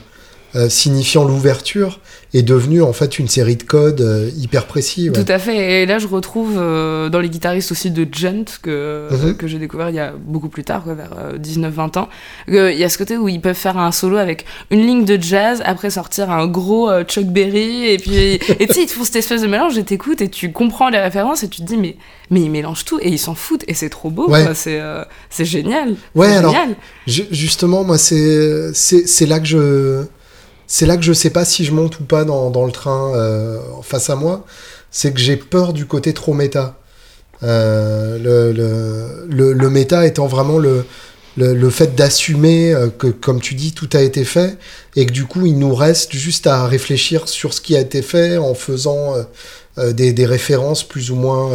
euh, 0.54 0.60
euh, 0.60 0.68
signifiant 0.68 1.24
l'ouverture 1.24 2.00
est 2.32 2.42
devenu 2.42 2.82
en 2.82 2.92
fait 2.92 3.18
une 3.18 3.28
série 3.28 3.56
de 3.56 3.62
codes 3.62 4.00
euh, 4.00 4.30
hyper 4.36 4.66
précis. 4.66 5.10
Tout 5.12 5.24
à 5.26 5.38
fait. 5.38 5.82
Et 5.82 5.86
là, 5.86 5.98
je 5.98 6.06
retrouve 6.06 6.56
dans 6.56 7.20
les 7.20 7.28
guitaristes 7.28 7.72
aussi 7.72 7.90
de 7.90 8.06
Gent 8.10 8.58
que, 8.62 9.08
mhm. 9.10 9.36
que 9.36 9.46
j'ai 9.46 9.58
découvert 9.58 9.90
il 9.90 9.96
y 9.96 10.00
a 10.00 10.12
beaucoup 10.12 10.48
plus 10.48 10.64
tard, 10.64 10.84
vers 10.86 11.10
19-20 11.38 11.98
ans. 11.98 12.08
Il 12.48 12.54
y 12.54 12.84
a 12.84 12.88
ce 12.88 12.98
côté 12.98 13.16
où 13.16 13.28
ils 13.28 13.40
peuvent 13.40 13.56
faire 13.56 13.78
un 13.78 13.92
solo 13.92 14.16
avec 14.16 14.44
une 14.70 14.86
ligne 14.86 15.04
de 15.04 15.20
jazz, 15.20 15.62
après 15.64 15.90
sortir 15.90 16.30
un 16.30 16.46
gros 16.46 16.90
Chuck 17.04 17.26
Berry, 17.26 17.86
et 17.86 17.98
puis 17.98 18.16
et 18.16 18.38
tu 18.66 18.74
sais, 18.74 18.82
ils 18.82 18.86
te 18.86 18.92
font 18.92 19.04
cette 19.04 19.16
espèce 19.16 19.42
de 19.42 19.46
mélange, 19.46 19.76
et 19.78 19.84
t'écoutes 19.84 20.20
et 20.20 20.28
tu 20.28 20.52
comprends 20.52 20.88
les 20.88 20.98
références 20.98 21.42
et 21.42 21.48
tu 21.48 21.62
te 21.62 21.66
dis 21.66 21.76
mais 21.76 21.96
mais 22.30 22.40
ils 22.40 22.50
mélangent 22.50 22.84
tout 22.84 22.98
et 23.00 23.08
ils 23.08 23.18
s'en 23.18 23.34
foutent 23.34 23.64
et 23.66 23.74
c'est 23.74 23.90
trop 23.90 24.10
beau, 24.10 24.32
c'est 24.54 24.80
c'est 25.30 25.44
génial. 25.44 25.96
Ouais, 26.14 26.36
alors 26.36 26.54
justement, 27.06 27.84
moi 27.84 27.98
c'est 27.98 28.72
c'est 28.74 29.26
là 29.26 29.40
que 29.40 29.46
je 29.46 30.04
c'est 30.70 30.86
là 30.86 30.96
que 30.96 31.02
je 31.02 31.12
sais 31.12 31.30
pas 31.30 31.44
si 31.44 31.64
je 31.64 31.72
monte 31.72 31.98
ou 31.98 32.04
pas 32.04 32.24
dans, 32.24 32.48
dans 32.48 32.64
le 32.64 32.70
train 32.70 33.12
euh, 33.16 33.58
face 33.82 34.08
à 34.08 34.14
moi. 34.14 34.46
C'est 34.92 35.12
que 35.12 35.18
j'ai 35.18 35.36
peur 35.36 35.72
du 35.72 35.84
côté 35.84 36.14
trop 36.14 36.32
méta. 36.32 36.78
Euh, 37.42 38.18
le, 38.18 38.52
le, 39.28 39.52
le, 39.52 39.70
méta 39.70 40.06
étant 40.06 40.28
vraiment 40.28 40.58
le, 40.58 40.84
le, 41.36 41.70
fait 41.70 41.96
d'assumer 41.96 42.72
euh, 42.72 42.88
que, 42.88 43.08
comme 43.08 43.40
tu 43.40 43.56
dis, 43.56 43.72
tout 43.72 43.88
a 43.94 44.00
été 44.00 44.22
fait 44.22 44.58
et 44.94 45.06
que 45.06 45.10
du 45.12 45.24
coup, 45.24 45.44
il 45.44 45.58
nous 45.58 45.74
reste 45.74 46.12
juste 46.12 46.46
à 46.46 46.64
réfléchir 46.68 47.28
sur 47.28 47.52
ce 47.52 47.60
qui 47.60 47.76
a 47.76 47.80
été 47.80 48.00
fait 48.00 48.38
en 48.38 48.54
faisant 48.54 49.14
des, 49.76 50.12
des, 50.12 50.26
références 50.26 50.84
plus 50.84 51.10
ou 51.10 51.16
moins 51.16 51.50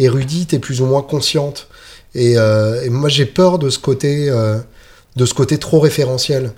érudites 0.00 0.52
et 0.52 0.58
plus 0.58 0.80
ou 0.80 0.86
moins 0.86 1.02
conscientes. 1.02 1.68
Et, 2.16 2.32
et 2.32 2.90
moi, 2.90 3.08
j'ai 3.08 3.26
peur 3.26 3.60
de 3.60 3.70
ce 3.70 3.78
côté, 3.78 4.30
de 5.14 5.24
ce 5.24 5.34
côté 5.34 5.58
trop 5.58 5.78
référentiel. 5.78 6.52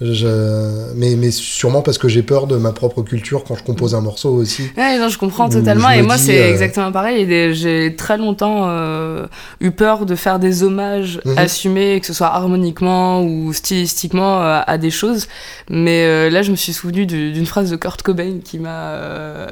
Je... 0.00 0.94
Mais, 0.94 1.14
mais 1.16 1.30
sûrement 1.30 1.82
parce 1.82 1.98
que 1.98 2.08
j'ai 2.08 2.22
peur 2.22 2.46
de 2.46 2.56
ma 2.56 2.72
propre 2.72 3.02
culture 3.02 3.44
quand 3.44 3.54
je 3.54 3.62
compose 3.62 3.94
un 3.94 4.00
morceau 4.00 4.30
aussi. 4.30 4.62
Ouais, 4.78 4.98
non, 4.98 5.10
je 5.10 5.18
comprends 5.18 5.50
totalement. 5.50 5.90
et 5.90 6.00
moi, 6.00 6.16
c'est 6.16 6.40
euh, 6.40 6.50
exactement 6.50 6.90
pareil. 6.90 7.26
J'ai 7.54 7.94
très 7.96 8.16
longtemps 8.16 8.62
euh, 8.68 9.26
eu 9.60 9.72
peur 9.72 10.06
de 10.06 10.14
faire 10.14 10.38
des 10.38 10.62
hommages 10.62 11.20
mhm. 11.26 11.36
assumés, 11.36 12.00
que 12.00 12.06
ce 12.06 12.14
soit 12.14 12.28
harmoniquement 12.28 13.22
ou 13.22 13.52
stylistiquement, 13.52 14.40
euh, 14.40 14.62
à 14.66 14.78
des 14.78 14.90
choses. 14.90 15.28
Mais 15.68 16.30
là, 16.30 16.40
je 16.40 16.50
me 16.50 16.56
suis 16.56 16.72
souvenu 16.72 17.04
d'une 17.04 17.46
phrase 17.46 17.70
de 17.70 17.76
Kurt 17.76 18.00
Cobain 18.00 18.38
qui 18.42 18.58
m'a 18.58 19.48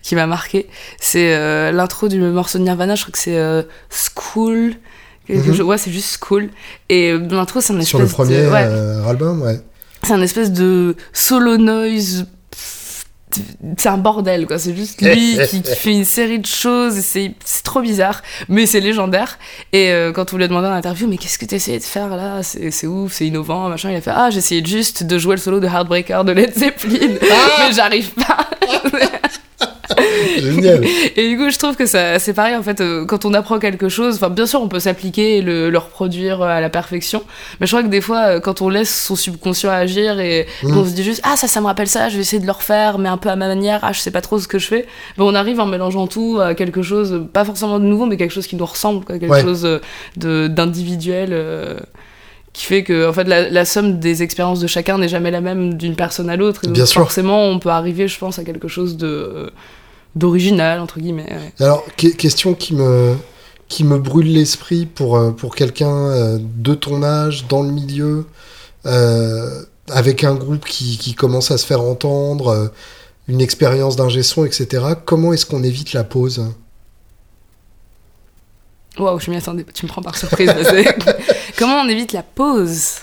qui 0.00 0.14
m'a 0.14 0.26
marqué. 0.26 0.68
C'est 1.00 1.70
l'intro 1.70 2.08
du 2.08 2.18
morceau 2.18 2.58
de 2.58 2.64
Nirvana, 2.64 2.94
je 2.94 3.02
crois 3.02 3.12
que 3.12 3.18
c'est 3.18 3.66
School. 3.90 4.72
Mhm. 5.28 5.60
Ouais, 5.60 5.76
c'est 5.76 5.92
juste 5.92 6.18
School. 6.18 6.48
Et 6.88 7.12
l'intro, 7.12 7.60
c'est 7.60 7.74
un 7.74 7.76
espèce 7.76 7.88
Sur 7.88 7.98
le 7.98 8.06
premier 8.06 8.46
album, 9.06 9.42
ouais 9.42 9.60
c'est 10.04 10.12
un 10.12 10.22
espèce 10.22 10.52
de 10.52 10.96
solo 11.12 11.56
noise 11.56 12.26
c'est 13.78 13.88
un 13.88 13.96
bordel 13.96 14.46
quoi. 14.46 14.58
C'est 14.58 14.76
juste 14.76 15.00
lui 15.00 15.38
qui, 15.48 15.62
fait 15.62 15.92
une 15.92 16.04
série 16.04 16.38
de 16.38 16.46
choses 16.46 16.94
c'est 17.00 17.34
trop 17.64 17.80
bizarre 17.80 18.22
mais 18.48 18.66
c'est 18.66 18.80
légendaire. 18.80 19.38
Et 19.72 19.90
euh, 19.90 20.12
quand 20.12 20.32
on 20.32 20.36
lui 20.36 20.44
a 20.44 20.48
demandé 20.48 20.68
en 20.68 20.72
interview 20.72 21.08
mais 21.08 21.16
qu'est-ce 21.16 21.38
que 21.38 21.46
tu 21.46 21.54
essayé 21.54 21.78
de 21.78 21.84
faire 21.84 22.08
là? 22.08 22.42
C'est 22.42 22.86
ouf 22.86 23.12
c'est 23.12 23.26
innovant 23.26 23.68
machin. 23.68 23.90
Il 23.90 23.96
a 23.96 24.00
fait 24.00 24.12
ah 24.14 24.30
j'essayais 24.30 24.64
juste 24.64 25.04
de 25.04 25.18
jouer 25.18 25.36
le 25.36 25.40
solo 25.40 25.60
de 25.60 25.66
Heartbreaker 25.66 26.24
de 26.24 26.32
Led 26.32 26.54
Zeppelin. 26.54 27.16
Ah. 27.22 27.34
Mais 27.60 27.72
j'arrive 27.72 28.10
pas 28.10 28.50
Génial. 30.38 30.84
Et 31.16 31.28
du 31.28 31.36
coup, 31.36 31.50
je 31.50 31.58
trouve 31.58 31.76
que 31.76 31.86
c'est 31.86 32.32
pareil 32.34 32.56
en 32.56 32.62
fait. 32.62 32.80
Euh, 32.80 33.04
quand 33.04 33.24
on 33.24 33.34
apprend 33.34 33.58
quelque 33.58 33.88
chose, 33.88 34.16
enfin, 34.16 34.30
bien 34.30 34.46
sûr, 34.46 34.60
on 34.62 34.68
peut 34.68 34.80
s'appliquer 34.80 35.38
et 35.38 35.42
le, 35.42 35.76
reproduire 35.76 36.42
à 36.42 36.60
la 36.60 36.70
perfection. 36.70 37.22
Mais 37.60 37.66
je 37.66 37.72
crois 37.72 37.82
que 37.82 37.88
des 37.88 38.00
fois, 38.00 38.36
euh, 38.36 38.40
quand 38.40 38.62
on 38.62 38.68
laisse 38.68 39.04
son 39.04 39.16
subconscient 39.16 39.70
agir 39.70 40.20
et, 40.20 40.46
mm. 40.62 40.76
on 40.76 40.84
se 40.84 40.90
dit 40.90 41.02
juste 41.02 41.20
ah 41.24 41.36
ça, 41.36 41.48
ça 41.48 41.60
me 41.60 41.66
rappelle 41.66 41.88
ça, 41.88 42.08
je 42.08 42.16
vais 42.16 42.22
essayer 42.22 42.40
de 42.40 42.46
le 42.46 42.52
refaire, 42.52 42.98
mais 42.98 43.08
un 43.08 43.16
peu 43.16 43.28
à 43.28 43.36
ma 43.36 43.48
manière. 43.48 43.80
Ah, 43.82 43.92
je 43.92 44.00
sais 44.00 44.10
pas 44.10 44.20
trop 44.20 44.38
ce 44.38 44.48
que 44.48 44.58
je 44.58 44.66
fais. 44.66 44.86
Mais 45.18 45.24
on 45.24 45.34
arrive 45.34 45.60
en 45.60 45.66
mélangeant 45.66 46.06
tout 46.06 46.38
à 46.40 46.54
quelque 46.54 46.82
chose, 46.82 47.26
pas 47.32 47.44
forcément 47.44 47.78
de 47.78 47.84
nouveau, 47.84 48.06
mais 48.06 48.16
quelque 48.16 48.32
chose 48.32 48.46
qui 48.46 48.56
nous 48.56 48.66
ressemble, 48.66 49.04
quelque 49.04 49.40
chose 49.40 49.80
de 50.16 50.48
d'individuel. 50.48 51.30
Euh, 51.32 51.78
qui 52.52 52.64
fait 52.64 52.84
que 52.84 53.08
en 53.08 53.12
fait 53.12 53.24
la, 53.24 53.64
somme 53.64 53.98
des 53.98 54.22
expériences 54.22 54.60
de 54.60 54.66
chacun 54.66 54.98
n'est 54.98 55.08
jamais 55.08 55.30
la 55.30 55.40
même 55.40 55.74
d'une 55.74 55.96
personne 55.96 56.28
à 56.28 56.36
l'autre 56.36 56.64
et 56.64 56.68
donc 56.68 56.86
forcément 56.86 57.46
on 57.46 57.58
peut 57.58 57.70
arriver 57.70 58.08
je 58.08 58.18
pense 58.18 58.38
à 58.38 58.44
quelque 58.44 58.68
chose 58.68 58.96
de 58.96 59.50
d'original, 60.14 60.80
entre 60.80 61.00
guillemets. 61.00 61.52
Alors, 61.58 61.84
question 61.96 62.54
qui 62.54 62.74
me, 62.74 63.14
qui 63.68 63.84
me 63.84 63.98
brûle 63.98 64.32
l'esprit 64.32 64.86
pour, 64.86 65.16
euh, 65.16 65.30
pour 65.30 65.54
quelqu'un 65.54 65.94
euh, 65.94 66.38
de 66.40 66.74
ton 66.74 67.02
âge, 67.02 67.46
dans 67.48 67.62
le 67.62 67.70
milieu, 67.70 68.26
euh, 68.86 69.62
avec 69.90 70.24
un 70.24 70.34
groupe 70.34 70.64
qui, 70.64 70.98
qui, 70.98 71.14
commence 71.14 71.50
à 71.50 71.58
se 71.58 71.66
faire 71.66 71.82
entendre, 71.82 72.70
une 73.28 73.40
expérience 73.40 73.96
d'ingé 73.96 74.22
son, 74.22 74.44
etc. 74.44 74.84
Comment 75.04 75.32
est-ce 75.32 75.46
qu'on 75.46 75.62
évite 75.62 75.92
la 75.92 76.04
pause? 76.04 76.44
Waouh, 78.98 79.18
je 79.18 79.30
m'y 79.30 79.36
attendais, 79.36 79.64
tu 79.74 79.86
me 79.86 79.88
prends 79.88 80.02
par 80.02 80.16
surprise. 80.16 80.52
Comment 81.58 81.80
on 81.80 81.88
évite 81.88 82.12
la 82.12 82.22
pause? 82.22 83.00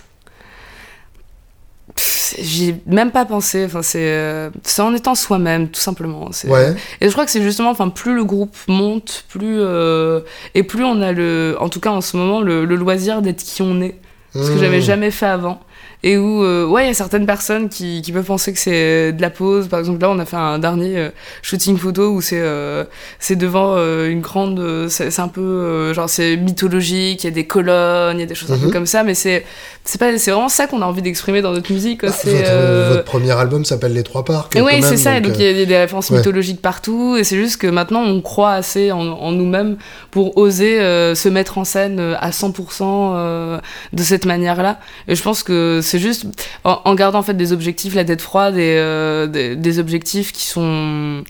J'ai 2.39 2.75
même 2.85 3.11
pas 3.11 3.25
pensé. 3.25 3.65
Enfin, 3.65 3.81
c'est 3.81 4.03
euh, 4.03 4.49
en 4.77 4.93
étant 4.93 5.15
soi-même, 5.15 5.69
tout 5.69 5.81
simplement. 5.81 6.29
Ouais. 6.45 6.75
Et 7.01 7.07
je 7.07 7.11
crois 7.11 7.25
que 7.25 7.31
c'est 7.31 7.41
justement, 7.41 7.71
enfin, 7.71 7.89
plus 7.89 8.13
le 8.13 8.23
groupe 8.23 8.55
monte, 8.67 9.25
plus 9.29 9.59
euh, 9.59 10.21
et 10.53 10.63
plus 10.63 10.83
on 10.83 11.01
a 11.01 11.11
le, 11.11 11.57
en 11.59 11.69
tout 11.69 11.79
cas 11.79 11.89
en 11.89 12.01
ce 12.01 12.17
moment, 12.17 12.41
le, 12.41 12.63
loisir 12.65 13.21
d'être 13.21 13.43
qui 13.43 13.61
on 13.61 13.81
est. 13.81 13.95
ce 14.33 14.39
que 14.39 14.55
Mmh. 14.55 14.59
j'avais 14.59 14.81
jamais 14.81 15.11
fait 15.11 15.25
avant. 15.25 15.59
Et 16.01 16.17
où, 16.17 16.43
euh, 16.43 16.65
ouais, 16.65 16.85
il 16.85 16.87
y 16.87 16.91
a 16.91 16.93
certaines 16.93 17.25
personnes 17.25 17.67
qui, 17.67 18.01
qui 18.01 18.13
peuvent 18.13 18.23
penser 18.23 18.53
que 18.53 18.59
c'est 18.59 19.11
de 19.11 19.21
la 19.21 19.29
pose. 19.29 19.67
Par 19.67 19.79
exemple, 19.79 19.99
là, 20.01 20.09
on 20.09 20.17
a 20.19 20.23
fait 20.25 20.37
un 20.37 20.57
dernier 20.57 20.97
euh, 20.97 21.09
shooting 21.41 21.77
photo 21.77 22.11
où 22.11 22.21
c'est 22.21 22.39
euh, 22.39 22.85
c'est 23.19 23.35
devant 23.35 23.73
euh, 23.75 24.09
une 24.09 24.21
grande. 24.21 24.59
euh, 24.59 24.87
c'est 24.87 25.19
un 25.19 25.27
peu. 25.27 25.41
euh, 25.41 25.93
genre, 25.93 26.09
c'est 26.09 26.37
mythologique, 26.37 27.23
il 27.23 27.27
y 27.27 27.29
a 27.29 27.31
des 27.33 27.45
colonnes, 27.45 28.15
il 28.17 28.21
y 28.21 28.23
a 28.23 28.27
des 28.27 28.35
choses 28.35 28.49
un 28.51 28.57
peu 28.57 28.67
Mhm. 28.67 28.71
comme 28.71 28.85
ça, 28.85 29.03
mais 29.03 29.13
c'est 29.13 29.45
c'est 29.83 29.99
pas- 29.99 30.17
c'est 30.17 30.31
vraiment 30.31 30.47
ça 30.47 30.67
qu'on 30.67 30.81
a 30.81 30.85
envie 30.85 31.01
d'exprimer 31.01 31.41
dans 31.41 31.51
notre 31.51 31.71
musique. 31.71 32.01
Bah, 32.03 32.07
votre, 32.11 32.21
euh, 32.27 32.89
votre 32.93 33.03
premier 33.03 33.31
album 33.31 33.65
s'appelle 33.65 33.91
Les 33.93 34.03
Trois 34.03 34.23
Parcs. 34.23 34.55
oui, 34.55 34.81
c'est 34.81 34.95
ça. 34.97 35.19
Donc, 35.19 35.33
il 35.37 35.43
euh, 35.43 35.51
y 35.51 35.61
a 35.63 35.65
des 35.65 35.77
références 35.77 36.11
ouais. 36.11 36.17
mythologiques 36.17 36.61
partout. 36.61 37.17
Et 37.17 37.25
c'est 37.25 37.35
juste 37.37 37.59
que 37.59 37.67
maintenant, 37.67 38.03
on 38.03 38.21
croit 38.21 38.51
assez 38.53 38.91
en, 38.93 38.99
en 39.01 39.31
nous-mêmes 39.33 39.75
pour 40.11 40.37
oser 40.37 40.79
euh, 40.79 41.13
se 41.15 41.27
mettre 41.27 41.57
en 41.57 41.65
scène 41.65 41.99
euh, 41.99 42.15
à 42.19 42.29
100% 42.31 43.13
euh, 43.17 43.59
de 43.91 44.03
cette 44.03 44.25
manière-là. 44.25 44.79
Et 45.09 45.15
je 45.15 45.23
pense 45.23 45.43
que 45.43 45.81
c'est 45.89 45.99
juste 45.99 46.25
en, 46.63 46.95
gardant 46.95 47.19
en 47.19 47.23
fait 47.23 47.33
des 47.33 47.51
objectifs, 47.51 47.95
la 47.95 48.05
tête 48.05 48.21
froide 48.21 48.57
et 48.57 48.75
euh, 48.77 49.27
des, 49.27 49.79
objectifs 49.79 50.31
qui 50.31 50.45
sont 50.45 51.23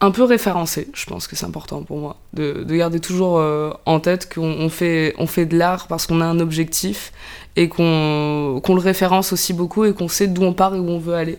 un 0.00 0.10
peu 0.10 0.22
référencés. 0.22 0.88
Je 0.92 1.06
pense 1.06 1.26
que 1.26 1.34
c'est 1.34 1.46
important 1.46 1.82
pour 1.82 1.98
moi 1.98 2.16
de, 2.34 2.62
de 2.62 2.76
garder 2.76 3.00
toujours 3.00 3.38
euh, 3.38 3.72
en 3.86 4.00
tête 4.00 4.32
qu'on 4.32 4.42
on 4.42 4.68
fait, 4.68 5.14
on 5.18 5.26
fait 5.26 5.46
de 5.46 5.56
l'art 5.56 5.86
parce 5.86 6.06
qu'on 6.06 6.20
a 6.20 6.26
un 6.26 6.40
objectif 6.40 7.12
et 7.56 7.68
qu'on 7.68 8.60
qu'on 8.62 8.74
le 8.74 8.80
référence 8.80 9.32
aussi 9.32 9.52
beaucoup 9.54 9.84
et 9.84 9.94
qu'on 9.94 10.08
sait 10.08 10.26
d'où 10.26 10.42
on 10.42 10.52
part 10.52 10.74
et 10.74 10.78
où 10.78 10.88
on 10.88 10.98
veut 10.98 11.14
aller. 11.14 11.38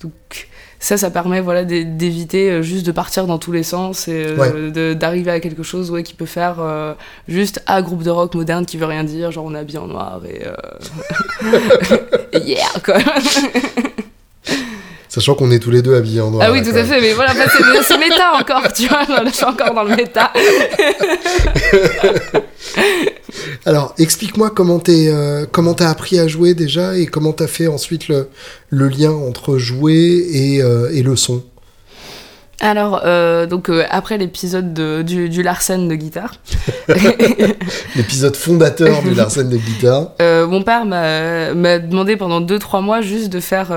Donc 0.00 0.48
ça, 0.84 0.98
ça 0.98 1.10
permet 1.10 1.40
voilà, 1.40 1.64
d'é- 1.64 1.84
d'éviter 1.84 2.50
euh, 2.50 2.60
juste 2.62 2.84
de 2.84 2.92
partir 2.92 3.26
dans 3.26 3.38
tous 3.38 3.52
les 3.52 3.62
sens 3.62 4.06
et 4.06 4.26
euh, 4.26 4.36
Ouais. 4.36 4.94
d'arriver 4.94 5.30
à 5.30 5.40
quelque 5.40 5.62
chose 5.62 5.90
ouais, 5.90 6.02
qui 6.02 6.12
peut 6.12 6.26
faire 6.26 6.56
euh, 6.60 6.92
juste 7.26 7.62
un 7.66 7.80
groupe 7.80 8.02
de 8.02 8.10
rock 8.10 8.34
moderne 8.34 8.66
qui 8.66 8.76
veut 8.76 8.84
rien 8.84 9.02
dire, 9.02 9.30
genre 9.30 9.46
on 9.46 9.54
est 9.54 9.58
habillé 9.58 9.78
en 9.78 9.86
noir 9.86 10.20
et, 10.28 10.42
euh... 10.46 10.52
yeah 12.44 12.66
quoi. 12.84 12.96
Sachant 15.08 15.34
qu'on 15.34 15.50
est 15.52 15.60
tous 15.60 15.70
les 15.70 15.80
deux 15.80 15.94
habillés 15.94 16.20
en 16.20 16.30
noir. 16.32 16.44
ah 16.46 16.50
oui, 16.52 16.58
là, 16.60 16.70
tout 16.72 16.76
à 16.76 16.82
fait, 16.84 17.00
mais 17.00 17.12
voilà, 17.12 17.32
c'est 17.34 17.82
c'est 17.84 17.98
méta 17.98 18.32
encore, 18.38 18.72
tu 18.72 18.86
vois, 18.88 19.02
je 19.24 19.30
suis 19.30 19.44
encore 19.44 19.72
dans 19.72 19.84
le 19.84 19.94
méta. 19.96 20.32
Alors, 23.66 23.94
explique-moi 23.98 24.50
comment 24.50 24.78
t'es, 24.78 25.08
euh, 25.08 25.46
comment 25.50 25.74
t'as 25.74 25.88
appris 25.88 26.18
à 26.18 26.28
jouer 26.28 26.54
déjà 26.54 26.96
et 26.98 27.06
comment 27.06 27.32
t'as 27.32 27.46
fait 27.46 27.66
ensuite 27.66 28.08
le, 28.08 28.28
le 28.70 28.88
lien 28.88 29.10
entre 29.12 29.56
jouer 29.56 30.26
et, 30.32 30.62
euh, 30.62 30.90
et 30.92 31.02
le 31.02 31.16
son. 31.16 31.42
Alors, 32.60 33.02
euh, 33.04 33.46
donc 33.46 33.68
euh, 33.68 33.84
après 33.90 34.16
l'épisode 34.16 34.72
de- 34.74 35.02
du, 35.02 35.28
du 35.28 35.42
Larsen 35.42 35.88
de 35.88 35.94
guitare, 35.96 36.34
L'épisode 37.96 38.36
fondateur 38.36 39.02
du 39.02 39.12
Larsen 39.14 39.48
de 39.48 39.56
guitare. 39.56 40.12
Euh, 40.22 40.46
mon 40.46 40.62
père 40.62 40.84
m'a 40.86 41.52
m'a 41.54 41.78
demandé 41.78 42.16
pendant 42.16 42.40
2-3 42.40 42.82
mois 42.82 43.00
juste 43.00 43.28
de 43.30 43.40
faire 43.40 43.68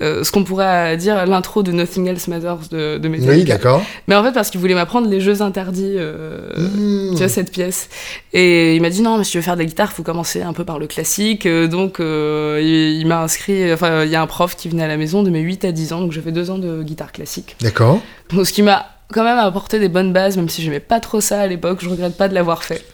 euh, 0.00 0.22
ce 0.22 0.30
qu'on 0.30 0.44
pourrait 0.44 0.96
dire 0.96 1.26
l'intro 1.26 1.62
de 1.62 1.72
Nothing 1.72 2.06
Else 2.06 2.28
Matters 2.28 2.68
de, 2.70 2.98
de 2.98 3.08
Metallica. 3.08 3.32
Oui, 3.36 3.44
d'accord. 3.44 3.82
Mais 4.06 4.14
en 4.14 4.22
fait, 4.22 4.32
parce 4.32 4.50
qu'il 4.50 4.60
voulait 4.60 4.74
m'apprendre 4.74 5.08
les 5.08 5.20
jeux 5.20 5.42
interdits, 5.42 5.94
euh, 5.96 6.40
Mmh. 6.56 7.10
tu 7.12 7.16
vois, 7.18 7.28
cette 7.28 7.50
pièce. 7.50 7.88
Et 8.32 8.76
il 8.76 8.82
m'a 8.82 8.90
dit 8.90 9.02
non, 9.02 9.18
mais 9.18 9.24
si 9.24 9.32
tu 9.32 9.38
veux 9.38 9.42
faire 9.42 9.54
de 9.54 9.60
la 9.60 9.64
guitare, 9.66 9.92
faut 9.92 10.02
commencer 10.02 10.42
un 10.42 10.52
peu 10.52 10.64
par 10.64 10.78
le 10.78 10.86
classique. 10.86 11.46
Euh, 11.46 11.66
donc, 11.66 12.00
euh, 12.00 12.60
il, 12.62 13.00
il 13.00 13.06
m'a 13.06 13.22
inscrit, 13.22 13.72
enfin, 13.72 14.04
il 14.04 14.10
y 14.10 14.16
a 14.16 14.22
un 14.22 14.26
prof 14.26 14.54
qui 14.56 14.68
venait 14.68 14.84
à 14.84 14.88
la 14.88 14.96
maison 14.96 15.22
de 15.22 15.30
mes 15.30 15.40
8 15.40 15.64
à 15.64 15.72
10 15.72 15.92
ans, 15.92 16.00
donc 16.00 16.12
j'ai 16.12 16.20
fait 16.20 16.32
2 16.32 16.50
ans 16.50 16.58
de 16.58 16.82
guitare 16.82 17.12
classique. 17.12 17.56
D'accord. 17.60 18.00
Donc, 18.32 18.46
ce 18.46 18.52
qui 18.52 18.62
m'a 18.62 18.86
quand 19.12 19.24
même 19.24 19.38
apporté 19.38 19.78
des 19.78 19.88
bonnes 19.88 20.12
bases, 20.12 20.36
même 20.36 20.48
si 20.48 20.62
j'aimais 20.62 20.80
pas 20.80 21.00
trop 21.00 21.20
ça 21.20 21.40
à 21.40 21.46
l'époque, 21.46 21.78
je 21.82 21.88
regrette 21.88 22.16
pas 22.16 22.28
de 22.28 22.34
l'avoir 22.34 22.62
fait. 22.62 22.84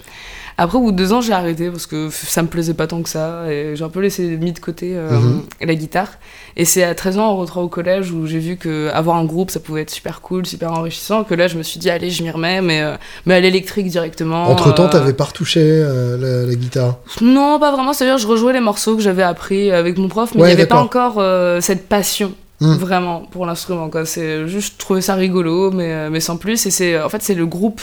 Après, 0.56 0.78
au 0.78 0.82
bout 0.82 0.92
de 0.92 0.96
deux 0.96 1.12
ans, 1.12 1.20
j'ai 1.20 1.32
arrêté 1.32 1.68
parce 1.70 1.86
que 1.86 2.10
ça 2.10 2.42
me 2.42 2.48
plaisait 2.48 2.74
pas 2.74 2.86
tant 2.86 3.02
que 3.02 3.08
ça 3.08 3.50
et 3.50 3.74
j'ai 3.74 3.82
un 3.84 3.88
peu 3.88 4.00
laissé 4.00 4.36
mis 4.36 4.52
de 4.52 4.58
côté 4.60 4.92
euh, 4.94 5.10
Mhm. 5.10 5.42
la 5.62 5.74
guitare. 5.74 6.08
Et 6.56 6.64
c'est 6.64 6.84
à 6.84 6.94
13 6.94 7.18
ans, 7.18 7.26
en 7.30 7.36
rentrant 7.36 7.62
au 7.62 7.68
collège, 7.68 8.12
où 8.12 8.26
j'ai 8.26 8.38
vu 8.38 8.56
que 8.56 8.88
avoir 8.92 9.16
un 9.16 9.24
groupe, 9.24 9.50
ça 9.50 9.58
pouvait 9.58 9.82
être 9.82 9.90
super 9.90 10.20
cool, 10.20 10.46
super 10.46 10.70
enrichissant, 10.72 11.24
que 11.24 11.34
là, 11.34 11.48
je 11.48 11.58
me 11.58 11.64
suis 11.64 11.80
dit, 11.80 11.90
allez, 11.90 12.10
je 12.10 12.22
m'y 12.22 12.30
remets, 12.30 12.60
mais, 12.60 12.82
euh, 12.82 12.94
mais 13.26 13.34
à 13.34 13.40
l'électrique 13.40 13.88
directement. 13.88 14.44
Entre 14.48 14.72
temps, 14.72 14.84
euh, 14.84 14.88
t'avais 14.90 15.12
pas 15.12 15.24
retouché 15.24 15.80
la, 15.82 16.44
la 16.46 16.54
guitare? 16.54 16.98
Non, 17.20 17.58
pas 17.58 17.72
vraiment. 17.72 17.92
C'est-à-dire, 17.92 18.18
je 18.18 18.28
rejouais 18.28 18.52
les 18.52 18.60
morceaux 18.60 18.94
que 18.94 19.02
j'avais 19.02 19.24
appris 19.24 19.72
avec 19.72 19.98
mon 19.98 20.08
prof, 20.08 20.30
mais 20.36 20.42
il 20.42 20.46
n'y 20.46 20.52
avait 20.52 20.66
pas 20.66 20.80
encore 20.80 21.20
cette 21.60 21.88
passion. 21.88 22.32
Hmm. 22.60 22.74
Vraiment 22.76 23.22
pour 23.32 23.46
l'instrument 23.46 23.90
quoi 23.90 24.06
c'est 24.06 24.46
juste 24.46 24.78
trouver 24.78 25.00
ça 25.00 25.14
rigolo 25.16 25.72
mais, 25.72 26.08
mais 26.08 26.20
sans 26.20 26.36
plus 26.36 26.64
et 26.66 26.70
c'est 26.70 27.02
en 27.02 27.08
fait 27.08 27.20
c'est 27.20 27.34
le 27.34 27.46
groupe 27.46 27.80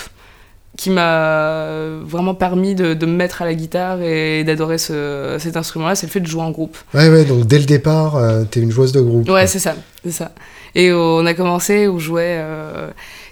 qui 0.81 0.89
m'a 0.89 1.77
vraiment 2.03 2.33
permis 2.33 2.73
de, 2.73 2.95
de 2.95 3.05
me 3.05 3.11
mettre 3.15 3.43
à 3.43 3.45
la 3.45 3.53
guitare 3.53 4.01
et 4.01 4.43
d'adorer 4.43 4.79
ce, 4.79 5.35
cet 5.37 5.55
instrument 5.55 5.87
là 5.87 5.93
c'est 5.93 6.07
le 6.07 6.11
fait 6.11 6.19
de 6.21 6.25
jouer 6.25 6.41
en 6.41 6.49
groupe 6.49 6.75
Ouais, 6.95 7.07
ouais, 7.07 7.23
donc 7.23 7.45
dès 7.45 7.59
le 7.59 7.65
départ, 7.65 8.15
euh, 8.15 8.45
t'es 8.49 8.61
une 8.61 8.71
joueuse 8.71 8.91
de 8.91 8.99
groupe. 9.01 9.29
ouais 9.29 9.45
c'est 9.45 9.59
ça 9.59 9.75
c'est 10.03 10.09
ça 10.11 10.31
et 10.73 10.91
on 10.91 11.23
a 11.27 11.35
commencé 11.35 11.87
on 11.87 11.99
jouait 11.99 12.37
euh, 12.39 12.89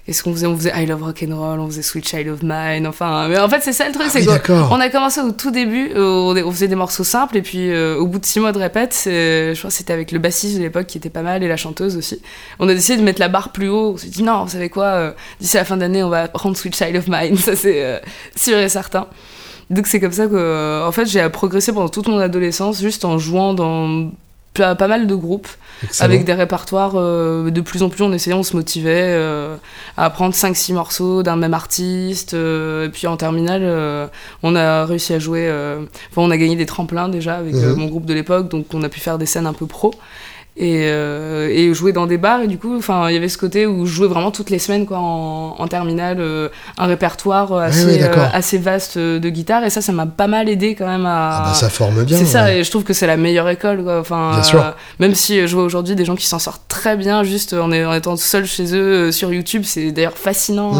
qu'est-ce 0.09 0.23
qu'on 0.23 0.33
faisait 0.33 0.47
on 0.47 0.57
faisait 0.57 0.73
I 0.75 0.87
Love 0.87 1.03
Rock'n'Roll 1.03 1.59
on 1.59 1.67
faisait 1.67 1.83
Sweet 1.83 2.07
Child 2.07 2.27
of 2.29 2.39
Mine 2.41 2.87
enfin 2.87 3.27
mais 3.27 3.37
en 3.37 3.47
fait 3.47 3.61
c'est 3.61 3.73
ça 3.73 3.85
le 3.85 3.93
truc 3.93 4.07
Ah 4.07 4.11
c'est 4.11 4.27
oui, 4.27 4.35
on 4.71 4.79
a 4.79 4.89
commencé 4.89 5.21
au 5.21 5.31
tout 5.31 5.51
début, 5.51 5.91
euh, 5.95 6.43
on 6.43 6.51
faisait 6.51 6.67
des 6.67 6.75
morceaux 6.75 7.03
simples, 7.03 7.37
et 7.37 7.41
puis 7.41 7.71
euh, 7.71 7.97
au 7.97 8.07
bout 8.07 8.19
de 8.19 8.25
six 8.25 8.39
mois 8.39 8.51
de 8.51 8.57
répète, 8.57 9.01
je 9.05 9.57
crois 9.57 9.69
que 9.69 9.75
c'était 9.75 9.93
avec 9.93 10.11
le 10.11 10.19
bassiste 10.19 10.57
de 10.57 10.61
l'époque 10.61 10.87
qui 10.87 10.97
était 10.97 11.09
pas 11.09 11.21
mal, 11.21 11.43
et 11.43 11.47
la 11.47 11.57
chanteuse 11.57 11.97
aussi. 11.97 12.21
On 12.59 12.67
a 12.67 12.73
décidé 12.73 12.97
de 12.97 13.03
mettre 13.03 13.19
la 13.19 13.27
barre 13.27 13.51
plus 13.51 13.69
haut. 13.69 13.93
On 13.93 13.97
s'est 13.97 14.07
dit, 14.07 14.23
non, 14.23 14.43
vous 14.43 14.49
savez 14.49 14.69
quoi, 14.69 14.85
euh, 14.85 15.11
d'ici 15.39 15.57
la 15.57 15.65
fin 15.65 15.77
d'année, 15.77 16.03
on 16.03 16.09
va 16.09 16.27
prendre 16.27 16.57
Sweet 16.57 16.75
Child 16.75 16.95
of 16.95 17.07
Mine, 17.07 17.37
ça 17.37 17.55
c'est 17.55 17.83
euh, 17.83 17.99
sûr 18.35 18.57
et 18.57 18.69
certain. 18.69 19.07
Donc 19.69 19.85
c'est 19.85 19.99
comme 19.99 20.11
ça 20.11 20.27
que, 20.27 20.83
en 20.85 20.91
fait, 20.91 21.05
j'ai 21.05 21.27
progressé 21.29 21.71
pendant 21.71 21.89
toute 21.89 22.07
mon 22.07 22.19
adolescence, 22.19 22.81
juste 22.81 23.05
en 23.05 23.19
jouant 23.19 23.53
dans 23.53 24.11
pas 24.53 24.75
pas 24.75 24.87
mal 24.87 25.07
de 25.07 25.15
groupes 25.15 25.47
Excellent. 25.83 26.09
avec 26.09 26.25
des 26.25 26.33
répertoires 26.33 26.93
euh, 26.95 27.51
de 27.51 27.61
plus 27.61 27.83
en 27.83 27.89
plus 27.89 28.03
on 28.03 28.11
essayait 28.11 28.35
on 28.35 28.43
se 28.43 28.55
motivait 28.55 29.13
euh, 29.15 29.55
à 29.95 30.05
apprendre 30.05 30.33
5-6 30.35 30.73
morceaux 30.73 31.23
d'un 31.23 31.35
même 31.37 31.53
artiste 31.53 32.33
euh, 32.33 32.87
et 32.87 32.89
puis 32.89 33.07
en 33.07 33.15
terminale 33.15 33.61
euh, 33.63 34.07
on 34.43 34.55
a 34.55 34.85
réussi 34.85 35.13
à 35.13 35.19
jouer 35.19 35.47
euh, 35.47 35.79
enfin 36.11 36.21
on 36.21 36.31
a 36.31 36.37
gagné 36.37 36.55
des 36.55 36.65
tremplins 36.65 37.07
déjà 37.09 37.35
avec 37.35 37.53
Mhm. 37.53 37.75
mon 37.75 37.85
groupe 37.85 38.05
de 38.05 38.13
l'époque 38.13 38.49
donc 38.49 38.65
on 38.73 38.83
a 38.83 38.89
pu 38.89 38.99
faire 38.99 39.17
des 39.17 39.25
scènes 39.25 39.47
un 39.47 39.53
peu 39.53 39.67
pro 39.67 39.93
et, 40.57 40.87
euh, 40.89 41.47
et 41.49 41.73
jouer 41.73 41.93
dans 41.93 42.05
des 42.05 42.17
bars 42.17 42.41
et 42.41 42.47
du 42.47 42.57
coup 42.57 42.75
enfin 42.77 43.07
il 43.09 43.13
y 43.13 43.17
avait 43.17 43.29
ce 43.29 43.37
côté 43.37 43.65
où 43.65 43.85
je 43.85 43.93
jouais 43.93 44.07
vraiment 44.07 44.29
toutes 44.31 44.49
les 44.49 44.59
semaines 44.59 44.85
quoi 44.85 44.97
en, 44.99 45.55
en 45.57 45.67
terminale 45.67 46.17
euh, 46.19 46.49
un 46.77 46.85
répertoire 46.87 47.53
euh, 47.53 47.61
assez, 47.61 48.03
euh, 48.03 48.59
vaste 48.59 48.97
de 48.97 49.29
guitare 49.29 49.63
et 49.63 49.69
ça 49.69 49.81
ça 49.81 49.93
m'a 49.93 50.05
pas 50.05 50.27
mal 50.27 50.49
aidé 50.49 50.75
quand 50.75 50.87
même 50.87 51.05
à 51.05 51.29
Ah 51.37 51.43
bah 51.47 51.53
ça 51.53 51.69
forme 51.69 52.03
bien. 52.03 52.17
c'est 52.17 52.25
ça, 52.25 52.53
et 52.53 52.63
je 52.65 52.69
trouve 52.69 52.83
que 52.83 52.93
c'est 52.93 53.07
la 53.07 53.15
meilleure 53.15 53.47
école. 53.47 53.83
Quoi. 53.83 53.99
Enfin, 53.99 54.31
Bien 54.33 54.43
sûr. 54.43 54.73
même 54.99 55.15
si 55.15 55.47
je 55.47 55.55
vois 55.55 55.63
aujourd'hui 55.63 55.95
des 55.95 56.03
gens 56.03 56.15
qui 56.15 56.25
s'en 56.25 56.39
sortent 56.39 56.67
très 56.67 56.97
bien, 56.97 57.23
juste 57.23 57.53
en, 57.53 57.71
en 57.71 57.93
étant 57.93 58.17
seul 58.17 58.45
chez 58.45 58.75
eux 58.75 59.11
sur 59.13 59.31
YouTube, 59.31 59.61
c'est 59.65 59.91
d'ailleurs 59.91 60.17
fascinant 60.17 60.73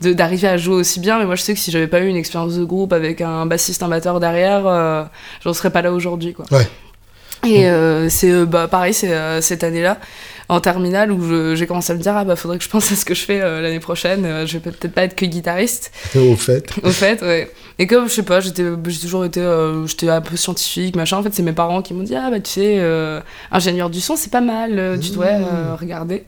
d'arriver 0.00 0.48
à 0.48 0.56
jouer 0.56 0.76
aussi 0.76 1.00
bien. 1.00 1.18
Mais 1.18 1.24
moi, 1.26 1.34
je 1.34 1.42
sais 1.42 1.54
que 1.54 1.60
si 1.60 1.70
j'avais 1.70 1.86
pas 1.88 2.00
eu 2.00 2.06
une 2.08 2.16
expérience 2.16 2.54
de 2.56 2.64
groupe 2.64 2.92
avec 2.92 3.20
un 3.20 3.46
bassiste, 3.46 3.82
un 3.82 3.88
batteur 3.88 4.20
derrière, 4.20 5.08
j'en 5.44 5.54
serais 5.54 5.70
pas 5.70 5.82
là 5.82 5.92
aujourd'hui. 5.92 6.34
Quoi. 6.34 6.44
Ouais. 6.52 6.68
Et 7.46 7.66
euh, 7.66 8.08
c'est 8.08 8.30
euh, 8.30 8.46
bah, 8.46 8.68
pareil, 8.68 8.94
c'est 8.94 9.12
euh, 9.12 9.40
cette 9.40 9.64
année-là, 9.64 9.98
en 10.48 10.60
terminale, 10.60 11.10
où 11.10 11.54
j'ai 11.54 11.66
commencé 11.66 11.92
à 11.92 11.96
me 11.96 12.00
dire 12.00 12.16
ah 12.16 12.24
bah 12.24 12.36
faudrait 12.36 12.58
que 12.58 12.64
je 12.64 12.68
pense 12.68 12.92
à 12.92 12.94
ce 12.94 13.04
que 13.04 13.14
je 13.14 13.22
fais 13.22 13.38
l'année 13.38 13.80
prochaine. 13.80 14.46
Je 14.46 14.58
vais 14.58 14.70
peut-être 14.70 14.92
pas 14.92 15.04
être 15.04 15.16
que 15.16 15.24
guitariste. 15.24 15.92
Au 16.14 16.36
fait. 16.36 16.72
Au 16.82 16.90
fait, 16.90 17.22
ouais. 17.22 17.50
Et 17.78 17.86
comme, 17.86 18.08
je 18.08 18.14
sais 18.14 18.22
pas, 18.22 18.40
j'étais, 18.40 18.64
j'ai 18.86 19.00
toujours 19.00 19.24
été, 19.24 19.42
j'étais 19.86 20.10
un 20.10 20.20
peu 20.20 20.36
scientifique, 20.36 20.94
machin. 20.94 21.16
En 21.16 21.22
fait, 21.22 21.32
c'est 21.32 21.42
mes 21.42 21.52
parents 21.52 21.80
qui 21.80 21.94
m'ont 21.94 22.02
dit, 22.02 22.14
ah 22.14 22.30
bah 22.30 22.40
tu 22.40 22.50
sais, 22.50 22.82
ingénieur 23.50 23.88
du 23.88 24.00
son, 24.00 24.14
c'est 24.16 24.30
pas 24.30 24.40
mal, 24.40 24.98
tu 25.00 25.10
devrais 25.10 25.40
euh, 25.40 25.74
regarder. 25.74 26.24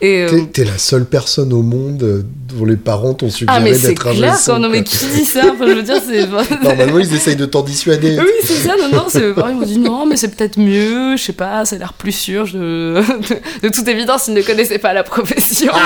Et, 0.00 0.22
euh, 0.22 0.42
T'es 0.52 0.64
la 0.64 0.78
seule 0.78 1.06
personne 1.06 1.52
au 1.52 1.62
monde 1.62 2.24
dont 2.48 2.64
les 2.64 2.76
parents 2.76 3.14
t'ont 3.14 3.26
ah 3.26 3.30
suggéré 3.30 3.60
mais 3.60 3.74
c'est 3.74 3.88
d'être 3.88 4.06
un 4.06 4.14
clair, 4.14 4.38
quoi. 4.44 4.58
Non 4.60 4.68
mais 4.68 4.84
qui 4.84 4.96
dit 4.96 5.24
ça 5.24 5.40
Enfin, 5.52 5.66
je 5.66 5.72
veux 5.72 5.82
dire, 5.82 6.00
c'est... 6.06 6.26
Normalement, 6.62 7.00
ils 7.00 7.12
essayent 7.12 7.34
de 7.36 7.46
t'en 7.46 7.62
dissuader. 7.62 8.16
Oui, 8.18 8.30
c'est 8.42 8.54
ça, 8.54 8.76
non, 8.76 8.88
non, 8.96 9.06
c'est 9.08 9.20
ils 9.20 9.54
m'ont 9.54 9.66
dit 9.66 9.78
non, 9.78 10.06
mais 10.06 10.16
c'est 10.16 10.28
peut-être 10.28 10.58
mieux, 10.58 11.16
je 11.16 11.22
sais 11.22 11.32
pas, 11.32 11.64
ça 11.64 11.74
a 11.76 11.78
l'air 11.80 11.94
plus 11.94 12.12
sûr. 12.12 12.46
Je... 12.46 12.56
de 13.62 13.68
toute 13.68 13.88
évidence, 13.88 14.28
ils 14.28 14.34
ne 14.34 14.42
connaissaient 14.42 14.78
pas 14.78 14.92
la 14.92 15.02
profession. 15.02 15.72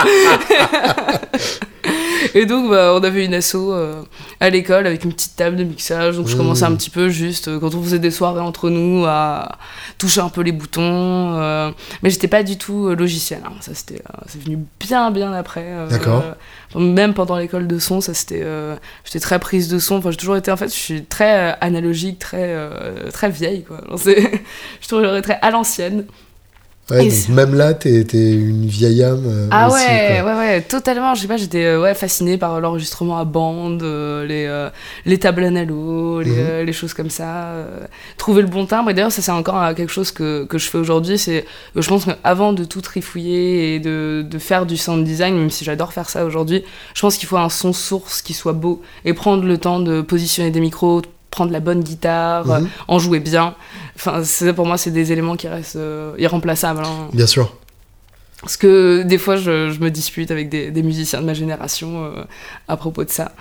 Et 2.35 2.47
donc, 2.47 2.71
bah, 2.71 2.93
on 2.95 3.03
avait 3.03 3.25
une 3.25 3.35
asso 3.35 3.55
euh, 3.57 4.03
à 4.41 4.51
l'école 4.51 4.87
avec 4.87 5.05
une 5.05 5.13
petite 5.13 5.37
table 5.37 5.57
de 5.57 5.65
mixage. 5.65 6.17
Donc, 6.17 6.29
je 6.29 6.35
Mmh. 6.35 6.39
commençais 6.39 6.65
un 6.65 6.75
petit 6.75 6.91
peu 6.91 7.09
juste, 7.09 7.49
euh, 7.49 7.59
quand 7.61 7.75
on 7.75 7.83
faisait 7.83 7.99
des 7.99 8.11
soirées 8.11 8.41
entre 8.41 8.71
nous, 8.71 9.05
à 9.07 9.59
toucher 9.99 10.21
un 10.21 10.29
peu 10.29 10.41
les 10.43 10.53
boutons. 10.53 10.83
euh, 11.41 11.71
mais 12.03 12.11
j'étais 12.11 12.29
pas 12.29 12.43
du 12.43 12.57
tout 12.59 12.89
euh, 12.89 12.95
logiciel. 12.97 13.41
hein. 13.45 13.53
Ça, 13.61 13.75
c'était, 13.75 13.97
euh, 14.01 14.23
c'est 14.27 14.43
venu 14.43 14.59
bien, 14.81 15.11
bien 15.11 15.33
après. 15.33 15.65
euh, 15.67 15.89
D'accord. 15.89 16.23
euh, 16.75 16.81
même 16.81 17.15
pendant 17.15 17.37
l'école 17.37 17.67
de 17.67 17.79
son, 17.79 18.01
ça 18.01 18.15
c'était, 18.15 18.41
euh, 18.43 18.77
j'étais 19.05 19.21
très 19.21 19.39
prise 19.39 19.69
de 19.69 19.79
son. 19.79 19.97
Enfin, 19.97 20.11
j'ai 20.11 20.17
toujours 20.17 20.37
été, 20.37 20.51
en 20.51 20.57
fait, 20.57 20.69
je 20.69 20.79
suis 20.79 21.05
très 21.05 21.51
euh, 21.53 21.55
analogique, 21.61 22.19
très, 22.19 22.47
euh, 22.55 23.11
très 23.13 23.31
vieille, 23.31 23.65
quoi. 23.65 23.79
Genre, 23.89 23.99
c'est- 23.99 24.21
je 24.81 24.87
suis 24.87 24.89
toujours 24.89 25.21
très 25.23 25.39
à 25.43 25.51
l'ancienne. 25.51 26.05
Ouais, 26.91 27.09
donc 27.09 27.29
même 27.29 27.55
là, 27.55 27.75
t'es 27.75 28.05
es 28.13 28.33
une 28.33 28.67
vieille 28.67 29.05
âme. 29.05 29.23
Euh, 29.25 29.49
ah 29.53 29.71
ouais, 29.71 30.21
ouais, 30.21 30.35
ouais, 30.35 30.61
totalement. 30.63 31.15
Je 31.15 31.23
sais 31.23 31.29
pas, 31.29 31.37
j'étais 31.37 31.65
euh, 31.65 31.81
ouais, 31.81 31.95
fascinée 31.95 32.39
par 32.39 32.61
l'enregistrement 32.61 33.19
à 33.19 33.25
bande, 33.25 33.85
euh, 33.85 34.27
les, 34.27 34.69
les 35.09 35.19
tables 35.19 35.43
les, 35.43 35.65
mhm. 35.65 36.67
les, 36.67 36.73
choses 36.73 36.93
comme 36.93 37.09
ça. 37.09 37.55
trouver 38.17 38.43
le 38.43 38.49
bon 38.49 38.67
timbre. 38.67 38.91
Et 38.91 38.95
d'ailleurs, 38.95 39.13
ça, 39.13 39.23
c'est 39.23 39.31
encore 39.31 39.75
quelque 39.77 39.93
chose 39.93 40.11
que, 40.11 40.45
que 40.45 40.59
je 40.59 40.69
fais 40.69 40.79
aujourd'hui. 40.79 41.19
C'est, 41.19 41.47
je 41.77 41.89
pense 41.89 42.05
qu'avant 42.05 42.53
de 42.53 42.65
tout 42.65 42.81
trifouiller 42.81 43.77
et 43.77 43.81
de, 43.81 44.27
de, 44.29 44.39
faire 44.41 44.67
du 44.67 44.77
sound 44.77 45.05
design, 45.05 45.37
même 45.37 45.51
si 45.51 45.65
j'adore 45.65 45.93
faire 45.93 46.11
ça 46.11 46.25
aujourd'hui, 46.25 46.65
je 46.95 47.01
pense 47.01 47.17
qu'il 47.17 47.29
faut 47.29 47.37
un 47.37 47.49
son 47.49 47.73
source 47.73 48.23
qui 48.23 48.35
soit 48.35 48.55
beau 48.55 48.83
et 49.05 49.13
prendre 49.15 49.45
le 49.45 49.57
temps 49.57 49.79
de 49.79 50.01
positionner 50.01 50.51
des 50.51 50.61
micros, 50.61 51.03
prendre 51.33 51.51
la 51.51 51.61
bonne 51.61 51.83
guitare, 51.83 52.47
mhm. 52.47 52.69
en 52.87 52.99
jouer 53.01 53.19
bien. 53.19 53.57
Enfin, 53.97 54.23
pour 54.55 54.67
moi, 54.67 54.79
c'est 54.79 54.93
des 54.93 55.11
éléments 55.11 55.35
qui 55.35 55.49
restent 55.49 55.77
euh, 55.77 56.15
irremplaçables. 56.19 56.83
Hein. 56.85 57.09
Bien 57.13 57.27
sûr. 57.27 57.57
Parce 58.43 58.57
que 58.57 59.03
des 59.03 59.19
fois, 59.19 59.37
je, 59.37 59.79
me 59.81 59.91
dispute 59.91 60.31
avec 60.31 60.49
des, 60.49 60.83
musiciens 60.83 61.21
de 61.21 61.27
ma 61.27 61.35
génération 61.35 62.05
euh, 62.05 62.25
à 62.69 62.77
propos 62.77 63.05
de 63.05 63.11
ça 63.11 63.33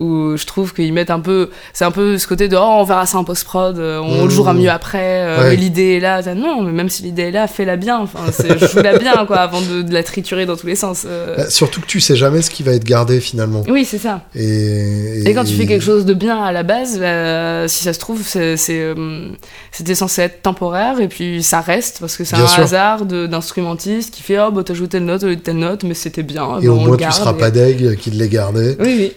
où 0.00 0.36
je 0.36 0.46
trouve 0.46 0.74
qu'ils 0.74 0.92
mettent 0.92 1.10
un 1.10 1.18
peu 1.18 1.50
c'est 1.72 1.84
un 1.84 1.90
peu 1.90 2.18
ce 2.18 2.26
côté 2.26 2.48
de 2.48 2.56
oh 2.56 2.78
on 2.80 2.84
verra 2.84 3.04
ça 3.04 3.18
en 3.18 3.24
post 3.24 3.44
prod 3.44 3.78
euh, 3.78 3.98
on 3.98 4.24
le 4.24 4.30
jouera 4.30 4.54
mmh. 4.54 4.58
mieux 4.58 4.70
après 4.70 5.22
euh, 5.24 5.54
l'idée 5.54 5.96
est 5.96 6.00
là. 6.00 6.22
Non 6.34 6.62
mais 6.62 6.70
même 6.70 6.88
si 6.88 7.02
l'idée 7.02 7.22
est 7.22 7.30
là 7.30 7.48
fais-la 7.48 7.76
bien. 7.76 7.98
Enfin 7.98 8.20
joue-la 8.40 8.98
bien 8.98 9.26
quoi 9.26 9.38
avant 9.38 9.60
de, 9.60 9.92
la 9.92 10.02
triturer 10.02 10.46
dans 10.46 10.56
tous 10.56 10.66
les 10.66 10.76
sens 10.76 11.04
euh. 11.06 11.36
bah, 11.36 11.50
surtout 11.50 11.80
que 11.80 11.86
tu 11.86 12.00
sais 12.00 12.14
jamais 12.14 12.42
ce 12.42 12.50
qui 12.50 12.62
va 12.62 12.72
être 12.72 12.84
gardé 12.84 13.20
finalement. 13.20 13.64
Oui 13.68 13.84
c'est 13.84 13.98
ça. 13.98 14.22
Et, 14.36 15.22
et, 15.24 15.34
quand 15.34 15.44
tu 15.44 15.54
fais 15.54 15.66
quelque 15.66 15.84
chose 15.84 16.04
de 16.04 16.14
bien 16.14 16.42
à 16.42 16.52
la 16.52 16.62
base 16.62 17.00
bah, 17.00 17.66
si 17.66 17.82
ça 17.82 17.92
se 17.92 17.98
trouve 17.98 18.22
c'est 18.22 18.56
c'était 18.56 19.94
censé 19.96 20.22
être 20.22 20.42
temporaire 20.42 21.00
et 21.00 21.08
puis 21.08 21.42
ça 21.42 21.60
reste 21.60 21.98
parce 21.98 22.16
que 22.16 22.22
c'est 22.22 22.36
un 22.36 22.44
hasard 22.44 23.04
d'instrumentiste 23.04 24.14
qui 24.14 24.22
fait 24.22 24.38
oh 24.38 24.52
bah 24.52 24.62
t'as 24.64 24.74
joué 24.74 24.86
telle 24.86 25.04
note 25.04 25.24
telle 25.42 25.58
note 25.58 25.82
mais 25.82 25.94
c'était 25.94 26.22
bien 26.22 26.60
et 26.60 26.68
au 26.68 26.76
moins 26.76 26.96
tu 26.96 27.10
seras 27.10 27.32
pas 27.32 27.50
deg 27.50 27.96
qui 27.96 28.10
l'ait 28.10 28.28
gardé. 28.28 28.76
Oui 28.78 28.94
oui 28.98 29.12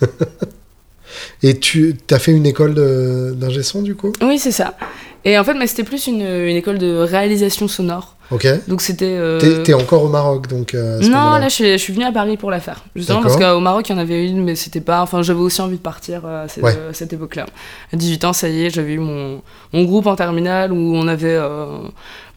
Et 1.42 1.58
tu 1.58 1.96
as 2.10 2.18
fait 2.18 2.32
une 2.32 2.46
école 2.46 2.74
d'ingé 3.36 3.62
son 3.62 3.82
du 3.82 3.94
coup? 3.94 4.12
Oui, 4.22 4.38
c'est 4.38 4.52
ça. 4.52 4.74
Et 5.24 5.38
en 5.38 5.44
fait, 5.44 5.54
c'était 5.66 5.84
plus 5.84 6.06
une, 6.06 6.22
une, 6.22 6.56
école 6.56 6.78
de 6.78 6.96
réalisation 6.96 7.68
sonore. 7.68 8.16
Ok. 8.30 8.46
Donc 8.68 8.82
c'était. 8.82 9.16
Euh... 9.18 9.62
T'es 9.62 9.74
encore 9.74 10.04
au 10.04 10.08
Maroc 10.08 10.48
donc 10.48 10.74
euh, 10.74 11.00
Non, 11.00 11.32
là 11.38 11.48
je 11.48 11.54
suis, 11.54 11.72
je 11.72 11.76
suis 11.78 11.92
venue 11.92 12.04
à 12.04 12.12
Paris 12.12 12.36
pour 12.36 12.50
la 12.50 12.60
faire. 12.60 12.84
Justement 12.94 13.22
parce 13.22 13.36
qu'au 13.36 13.60
Maroc 13.60 13.88
il 13.88 13.92
y 13.92 13.94
en 13.94 13.98
avait 13.98 14.26
une, 14.26 14.44
mais 14.44 14.54
c'était 14.54 14.80
pas. 14.80 15.02
Enfin, 15.02 15.22
j'avais 15.22 15.40
aussi 15.40 15.60
envie 15.60 15.76
de 15.76 15.82
partir 15.82 16.22
euh, 16.24 16.44
à 16.44 16.48
cette, 16.48 16.64
euh, 16.64 16.90
cette 16.92 17.12
époque-là. 17.12 17.46
À 17.92 17.96
18 17.96 18.24
ans, 18.24 18.32
ça 18.32 18.48
y 18.48 18.66
est, 18.66 18.70
j'avais 18.70 18.92
eu 18.92 18.98
mon, 18.98 19.40
mon, 19.72 19.84
groupe 19.84 20.06
en 20.06 20.14
terminale 20.14 20.72
où 20.72 20.94
on 20.94 21.08
avait 21.08 21.38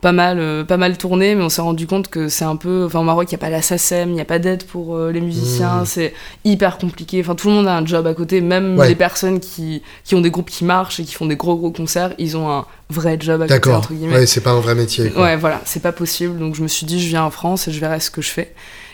pas 0.01 0.11
mal, 0.11 0.39
euh, 0.39 0.63
pas 0.63 0.77
mal 0.77 0.97
tourné, 0.97 1.35
mais 1.35 1.43
on 1.43 1.49
s'est 1.49 1.61
rendu 1.61 1.85
compte 1.85 2.07
que 2.09 2.27
c'est 2.27 2.43
un 2.43 2.55
peu. 2.55 2.85
Enfin, 2.85 2.99
au 2.99 3.03
Maroc, 3.03 3.27
il 3.29 3.35
n'y 3.35 3.35
a 3.35 3.37
pas 3.37 3.51
la 3.51 3.61
SACEM, 3.61 4.09
il 4.09 4.15
n'y 4.15 4.21
a 4.21 4.25
pas 4.25 4.39
d'aide 4.39 4.63
pour 4.63 4.95
euh, 4.95 5.11
les 5.11 5.21
musiciens, 5.21 5.81
mmh. 5.81 5.85
c'est 5.85 6.13
hyper 6.43 6.79
compliqué. 6.79 7.21
Enfin, 7.21 7.35
tout 7.35 7.47
le 7.47 7.53
monde 7.53 7.67
a 7.67 7.77
un 7.77 7.85
job 7.85 8.07
à 8.07 8.13
côté, 8.15 8.41
même 8.41 8.81
les 8.81 8.95
personnes 8.95 9.39
qui, 9.39 9.83
qui, 10.03 10.15
ont 10.15 10.21
des 10.21 10.31
groupes 10.31 10.49
qui 10.49 10.65
marchent 10.65 10.99
et 10.99 11.03
qui 11.03 11.13
font 11.13 11.27
des 11.27 11.35
gros, 11.35 11.55
gros 11.55 11.71
concerts, 11.71 12.13
ils 12.17 12.35
ont 12.35 12.49
un 12.49 12.65
vrai 12.89 13.17
job 13.19 13.43
à 13.43 13.47
côté, 13.47 13.71
entre 13.71 13.93
guillemets. 13.93 14.15
Ouais, 14.15 14.25
c'est 14.25 14.41
pas 14.41 14.51
un 14.51 14.59
vrai 14.59 14.73
métier. 14.73 15.11
Ouais, 15.15 15.37
voilà, 15.37 15.61
c'est 15.65 15.83
pas 15.83 15.91
possible. 15.91 16.39
Donc, 16.39 16.55
je 16.55 16.63
me 16.63 16.67
suis 16.67 16.87
dit, 16.87 16.99
je 16.99 17.07
viens 17.07 17.23
en 17.23 17.31
France 17.31 17.67
et 17.67 17.71
je 17.71 17.79
verrai 17.79 17.99
ce 17.99 18.09
que 18.09 18.21
je 18.21 18.29
fais. 18.29 18.53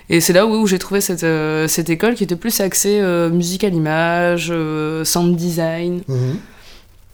Et 0.09 0.21
c'est 0.21 0.33
là 0.33 0.45
où, 0.45 0.67
j'ai 0.67 0.79
trouvé 0.79 1.01
cette, 1.01 1.23
euh, 1.23 1.67
cette 1.67 1.89
école 1.89 2.15
qui 2.15 2.23
était 2.23 2.35
plus 2.35 2.59
axée 2.59 3.01
musique 3.31 3.63
à 3.63 3.69
l'image, 3.69 4.53
sound 5.03 5.35
design. 5.37 6.01
Mmh 6.07 6.15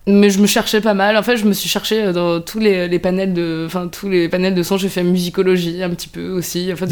mais 0.06 0.30
je 0.30 0.40
me 0.40 0.48
cherchais 0.48 0.82
pas 0.82 0.94
mal. 0.94 1.16
En 1.16 1.24
fait, 1.24 1.38
je 1.38 1.46
me 1.46 1.54
suis 1.54 1.70
cherché 1.70 2.04
euh, 2.04 2.14
dans 2.14 2.42
tous 2.42 2.60
les, 2.60 2.88
les 2.88 3.00
panels 3.00 3.34
de, 3.34 3.64
enfin 3.66 3.88
tous 3.88 4.10
les 4.10 4.28
panels 4.28 4.54
de 4.54 4.64
son. 4.64 4.78
J'ai 4.78 4.90
fait 4.90 5.04
musicologie 5.04 5.82
un 5.82 5.90
petit 5.90 6.10
peu 6.10 6.30
aussi. 6.30 6.72
En 6.74 6.76
fait, 6.76 6.90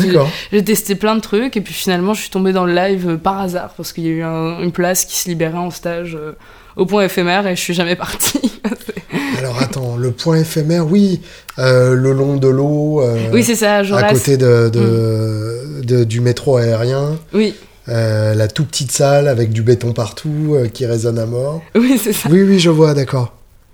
j'ai 0.51 0.63
testé 0.63 0.95
plein 0.95 1.15
de 1.15 1.21
trucs 1.21 1.57
et 1.57 1.61
puis 1.61 1.73
finalement, 1.73 2.13
je 2.13 2.21
suis 2.21 2.29
tombée 2.29 2.53
dans 2.53 2.65
le 2.65 2.73
live 2.73 3.09
euh, 3.09 3.17
par 3.17 3.39
hasard 3.39 3.73
parce 3.75 3.91
qu'il 3.91 4.05
y 4.05 4.07
a 4.07 4.11
eu 4.11 4.23
une 4.63 4.71
place 4.71 5.05
qui 5.05 5.17
se 5.17 5.27
libérait 5.27 5.57
en 5.57 5.71
stage 5.71 6.15
euh, 6.15 6.33
au 6.77 6.85
point 6.85 7.03
éphémère 7.03 7.45
et 7.47 7.55
je 7.55 7.61
suis 7.61 7.73
jamais 7.73 7.97
partie. 7.97 8.61
Alors 9.37 9.61
attends, 9.61 9.97
le 9.97 10.11
point 10.11 10.37
éphémère, 10.37 10.87
oui, 10.87 11.21
le 11.57 12.11
long 12.13 12.37
de 12.37 12.47
l'eau. 12.47 13.03
oui, 13.33 13.43
c'est 13.43 13.55
ça. 13.55 13.77
À 13.77 14.13
côté 14.13 14.37
de, 14.37 14.69
de, 14.71 14.79
mm. 14.79 15.85
de, 15.85 16.03
du 16.05 16.21
métro 16.21 16.57
aérien. 16.57 17.17
Oui. 17.33 17.55
Euh, 17.91 18.33
la 18.35 18.47
toute 18.47 18.67
petite 18.67 18.91
salle 18.91 19.27
avec 19.27 19.51
du 19.51 19.61
béton 19.61 19.91
partout 19.91 20.53
euh, 20.53 20.67
qui 20.67 20.85
résonne 20.85 21.19
à 21.19 21.25
mort. 21.25 21.61
Oui, 21.75 21.99
c'est 22.01 22.13
ça. 22.13 22.29
Oui, 22.31 22.41
oui, 22.43 22.59
je 22.59 22.69
vois, 22.69 22.93
d'accord. 22.93 23.33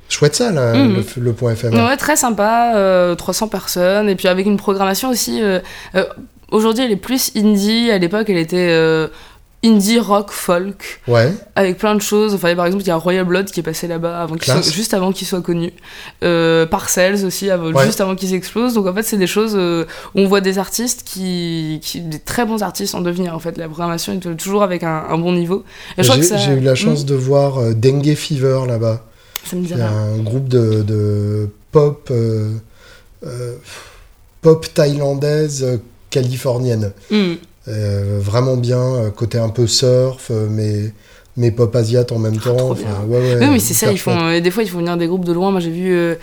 Chouette 0.10 0.36
salle, 0.36 0.56
mhm. 0.56 1.03
le, 1.17 1.34
point 1.34 1.51
FM. 1.51 1.73
Ouais, 1.73 1.97
très 1.97 2.15
sympa, 2.15 3.13
300 3.17 3.45
euh, 3.45 3.49
personnes, 3.49 4.10
et 4.10 4.15
puis 4.15 4.27
avec 4.27 4.45
une 4.45 4.58
programmation 4.58 5.10
aussi. 5.10 5.41
Aujourd'hui, 6.49 6.86
elle 6.86 6.91
est 6.91 6.95
plus 6.95 7.32
indie, 7.36 7.91
à 7.91 7.97
l'époque, 7.97 8.30
elle 8.30 8.38
était 8.38 9.10
indie 9.63 9.99
rock 9.99 10.31
folk 10.31 11.01
ouais. 11.07 11.33
avec 11.55 11.77
plein 11.77 11.95
de 11.95 12.01
choses. 12.01 12.33
Enfin 12.33 12.55
par 12.55 12.65
exemple 12.65 12.83
il 12.83 12.87
y 12.87 12.91
a 12.91 12.95
Royal 12.95 13.25
Blood 13.25 13.45
qui 13.45 13.59
est 13.59 13.63
passé 13.63 13.87
là-bas 13.87 14.21
avant 14.21 14.35
juste 14.61 14.93
avant 14.93 15.11
qu'il 15.11 15.27
soit 15.27 15.41
connu. 15.41 15.73
Euh, 16.23 16.65
Parcells 16.65 17.25
aussi 17.25 17.49
juste 17.83 18.01
avant 18.01 18.15
qu'ils 18.15 18.33
explosent. 18.33 18.75
Donc 18.75 18.87
en 18.87 18.93
fait 18.93 19.03
c'est 19.03 19.17
des 19.17 19.27
choses 19.27 19.53
euh, 19.55 19.85
où 20.15 20.21
on 20.21 20.27
voit 20.27 20.41
des 20.41 20.59
artistes 20.59 21.03
qui, 21.03 21.79
qui, 21.81 22.01
des 22.01 22.19
très 22.19 22.45
bons 22.45 22.61
artistes 22.61 22.93
en 22.93 23.01
devenir 23.01 23.33
en 23.33 23.39
fait. 23.39 23.57
La 23.57 23.67
programmation 23.67 24.13
est 24.13 24.35
toujours 24.35 24.63
avec 24.63 24.83
un, 24.83 25.17
bon 25.17 25.33
niveau. 25.33 25.63
J'ai 25.97 26.53
eu 26.53 26.59
la 26.59 26.75
chance 26.75 27.03
hmm. 27.03 27.07
de 27.07 27.15
voir 27.15 27.57
euh, 27.57 27.73
Dengue 27.73 28.13
Fever 28.13 28.61
là-bas. 28.67 29.03
Ça 29.43 29.55
me 29.55 29.63
dit 29.63 29.73
un 29.73 30.17
groupe 30.17 30.47
de, 30.49 30.83
de 30.83 31.49
pop 31.71 32.11
euh, 32.11 33.55
pop 34.41 34.73
thaïlandaise 34.73 35.79
californienne. 36.09 36.91
Hmm. 37.09 37.35
Euh, 37.67 38.19
vraiment 38.19 38.56
bien, 38.56 38.80
euh, 38.80 39.10
côté 39.10 39.38
un 39.38 39.49
peu 39.49 39.67
surf, 39.67 40.30
euh, 40.32 40.47
mais 40.49 40.93
mais 41.36 41.51
pop 41.51 41.75
asiate 41.75 42.12
en 42.12 42.19
même 42.19 42.38
temps. 42.38 42.71
oui, 42.71 43.47
mais 43.51 43.60
c'est 43.60 43.73
ça, 43.73 43.91
ils 43.91 43.99
font, 43.99 44.39
des 44.39 44.51
fois 44.51 44.63
ils 44.63 44.69
font 44.69 44.80
venir 44.80 44.97
des 44.97 45.08
groupes 45.08 45.25
de 45.25 45.34
loin. 45.34 45.51
Moi 45.51 45.60
j'ai 45.60 45.71
vu 45.71 46.15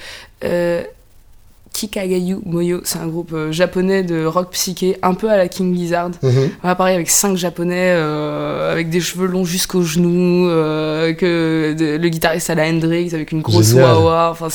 Kikagayu 1.74 2.38
Moyo, 2.46 2.82
c'est 2.84 3.00
un 3.00 3.08
groupe 3.08 3.32
euh, 3.34 3.50
japonais 3.50 4.04
de 4.04 4.24
rock 4.24 4.52
psyché, 4.52 4.96
un 5.02 5.14
peu 5.14 5.28
à 5.28 5.37
la 5.37 5.48
King 5.48 5.76
Gizzard. 5.76 6.10
Mhm. 6.22 6.50
On 6.62 6.68
va 6.68 6.76
parler 6.76 6.94
avec 6.94 7.10
cinq 7.10 7.37
japonais 7.37 7.92
euh, 7.96 8.72
avec 8.72 8.90
des 8.90 9.00
cheveux 9.00 9.26
longs 9.26 9.44
jusqu'aux 9.44 9.82
genoux, 9.82 10.48
euh, 10.48 11.12
que 11.14 11.74
le 11.76 12.08
guitariste 12.08 12.48
à 12.48 12.54
la 12.54 12.68
Hendrix 12.68 13.10
avec 13.12 13.32
une 13.32 13.42
grosse 13.42 13.72
wah 13.72 14.30
enfin 14.30 14.48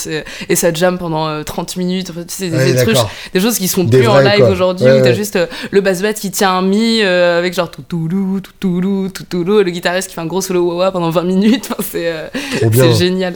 et 0.47 0.55
ça 0.55 0.73
jam 0.73 0.97
pendant 0.97 1.43
30 1.43 1.75
minutes. 1.75 2.09
Enfin, 2.09 2.21
tu 2.23 2.49
des, 2.49 2.75
trucs, 2.75 2.95
des 3.33 3.39
choses 3.41 3.57
qui 3.57 3.67
sont 3.67 3.85
plus 3.85 4.07
en 4.07 4.19
live 4.19 4.45
aujourd'hui 4.49 4.85
où 4.85 5.03
t'as 5.03 5.13
juste 5.13 5.37
le 5.71 5.81
bass 5.81 6.01
bat 6.01 6.13
qui 6.13 6.31
tient 6.31 6.51
un 6.51 6.61
mi 6.61 7.01
avec 7.01 7.53
genre 7.53 7.69
tout 7.69 7.81
toutoulou, 7.81 8.39
toutoulou, 8.39 9.09
toutoulou, 9.09 9.59
et 9.59 9.63
le 9.65 9.71
guitariste 9.71 10.07
qui 10.07 10.15
fait 10.15 10.21
un 10.21 10.25
gros 10.25 10.41
solo 10.41 10.77
wah 10.77 10.91
pendant 10.91 11.09
20 11.09 11.23
minutes. 11.23 11.69
c'est 11.81 12.93
génial. 12.97 13.35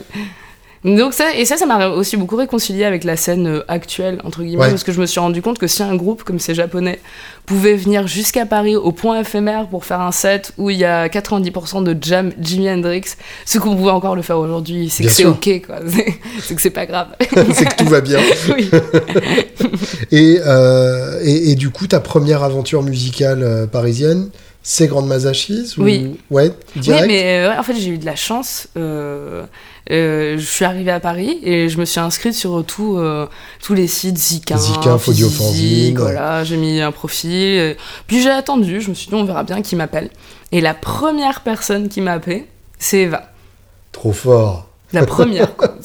Donc 0.84 1.14
ça, 1.14 1.34
et 1.34 1.46
ça, 1.46 1.56
ça 1.56 1.64
m'a 1.64 1.88
aussi 1.88 2.18
beaucoup 2.18 2.36
réconcilié 2.36 2.84
avec 2.84 3.04
la 3.04 3.16
scène 3.16 3.46
euh, 3.46 3.64
actuelle, 3.68 4.20
entre 4.22 4.42
guillemets, 4.42 4.68
parce 4.68 4.84
que 4.84 4.92
je 4.92 5.00
me 5.00 5.06
suis 5.06 5.18
rendu 5.18 5.40
compte 5.40 5.58
que 5.58 5.66
si 5.66 5.82
un 5.82 5.96
groupe 5.96 6.24
comme 6.24 6.38
ces 6.38 6.54
japonais 6.54 7.00
pouvait 7.46 7.74
venir 7.74 8.06
jusqu'à 8.06 8.44
Paris 8.44 8.76
au 8.76 8.92
point 8.92 9.20
éphémère 9.20 9.68
pour 9.68 9.86
faire 9.86 10.02
un 10.02 10.12
set 10.12 10.52
où 10.58 10.68
il 10.68 10.76
y 10.76 10.84
a 10.84 11.08
90% 11.08 11.84
de 11.84 11.96
jam 12.02 12.32
Jimi 12.38 12.70
Hendrix, 12.70 13.16
ce 13.46 13.58
qu'on 13.58 13.76
pouvait 13.76 13.92
encore 13.92 14.14
le 14.14 14.20
faire 14.22 14.38
aujourd'hui, 14.38 14.90
c'est 14.90 15.04
que 15.04 15.10
c'est 15.10 15.24
ok, 15.24 15.62
quoi. 15.66 15.76
C'est 16.40 16.54
que 16.54 16.60
c'est 16.60 16.70
pas 16.70 16.84
grave. 16.84 17.08
c'est 17.20 17.64
que 17.64 17.76
tout 17.76 17.88
va 17.88 18.00
bien. 18.00 18.18
oui. 18.54 18.68
Euh, 20.12 21.20
et, 21.22 21.50
et, 21.50 21.54
du 21.54 21.70
coup, 21.70 21.86
ta 21.86 22.00
première 22.00 22.42
aventure 22.42 22.82
musicale 22.82 23.42
euh, 23.42 23.66
parisienne, 23.66 24.30
c'est 24.62 24.86
Grande 24.86 25.06
Mazachis 25.06 25.74
Oui. 25.76 26.16
Ouais, 26.30 26.50
direct 26.76 27.06
Oui, 27.06 27.08
mais 27.08 27.46
en 27.58 27.62
fait, 27.62 27.74
j'ai 27.74 27.90
eu 27.90 27.98
de 27.98 28.06
la 28.06 28.16
chance. 28.16 28.68
Euh, 28.76 29.44
je 29.90 30.44
suis 30.44 30.64
arrivée 30.64 30.90
à 30.90 31.00
Paris 31.00 31.38
et 31.42 31.68
je 31.68 31.78
me 31.78 31.84
suis 31.84 32.00
inscrite 32.00 32.34
sur 32.34 32.64
tout, 32.64 32.96
euh, 32.96 33.26
tous 33.62 33.74
les 33.74 33.86
sites 33.86 34.18
Zika, 34.18 34.56
Zika 34.56 34.98
Physique, 34.98 35.98
voilà, 35.98 36.44
j'ai 36.44 36.56
mis 36.56 36.80
un 36.80 36.92
profil. 36.92 37.76
Puis 38.06 38.22
j'ai 38.22 38.30
attendu, 38.30 38.80
je 38.80 38.90
me 38.90 38.94
suis 38.94 39.08
dit 39.08 39.14
on 39.14 39.24
verra 39.24 39.44
bien 39.44 39.62
qui 39.62 39.76
m'appelle. 39.76 40.10
Et 40.52 40.60
la 40.60 40.74
première 40.74 41.40
personne 41.40 41.88
qui 41.88 42.00
m'a 42.00 42.12
appelé, 42.12 42.46
c'est 42.78 43.00
Eva. 43.00 43.30
Trop 43.92 44.12
fort. 44.12 44.68
La 44.92 45.04
première. 45.04 45.56
quoi. 45.56 45.74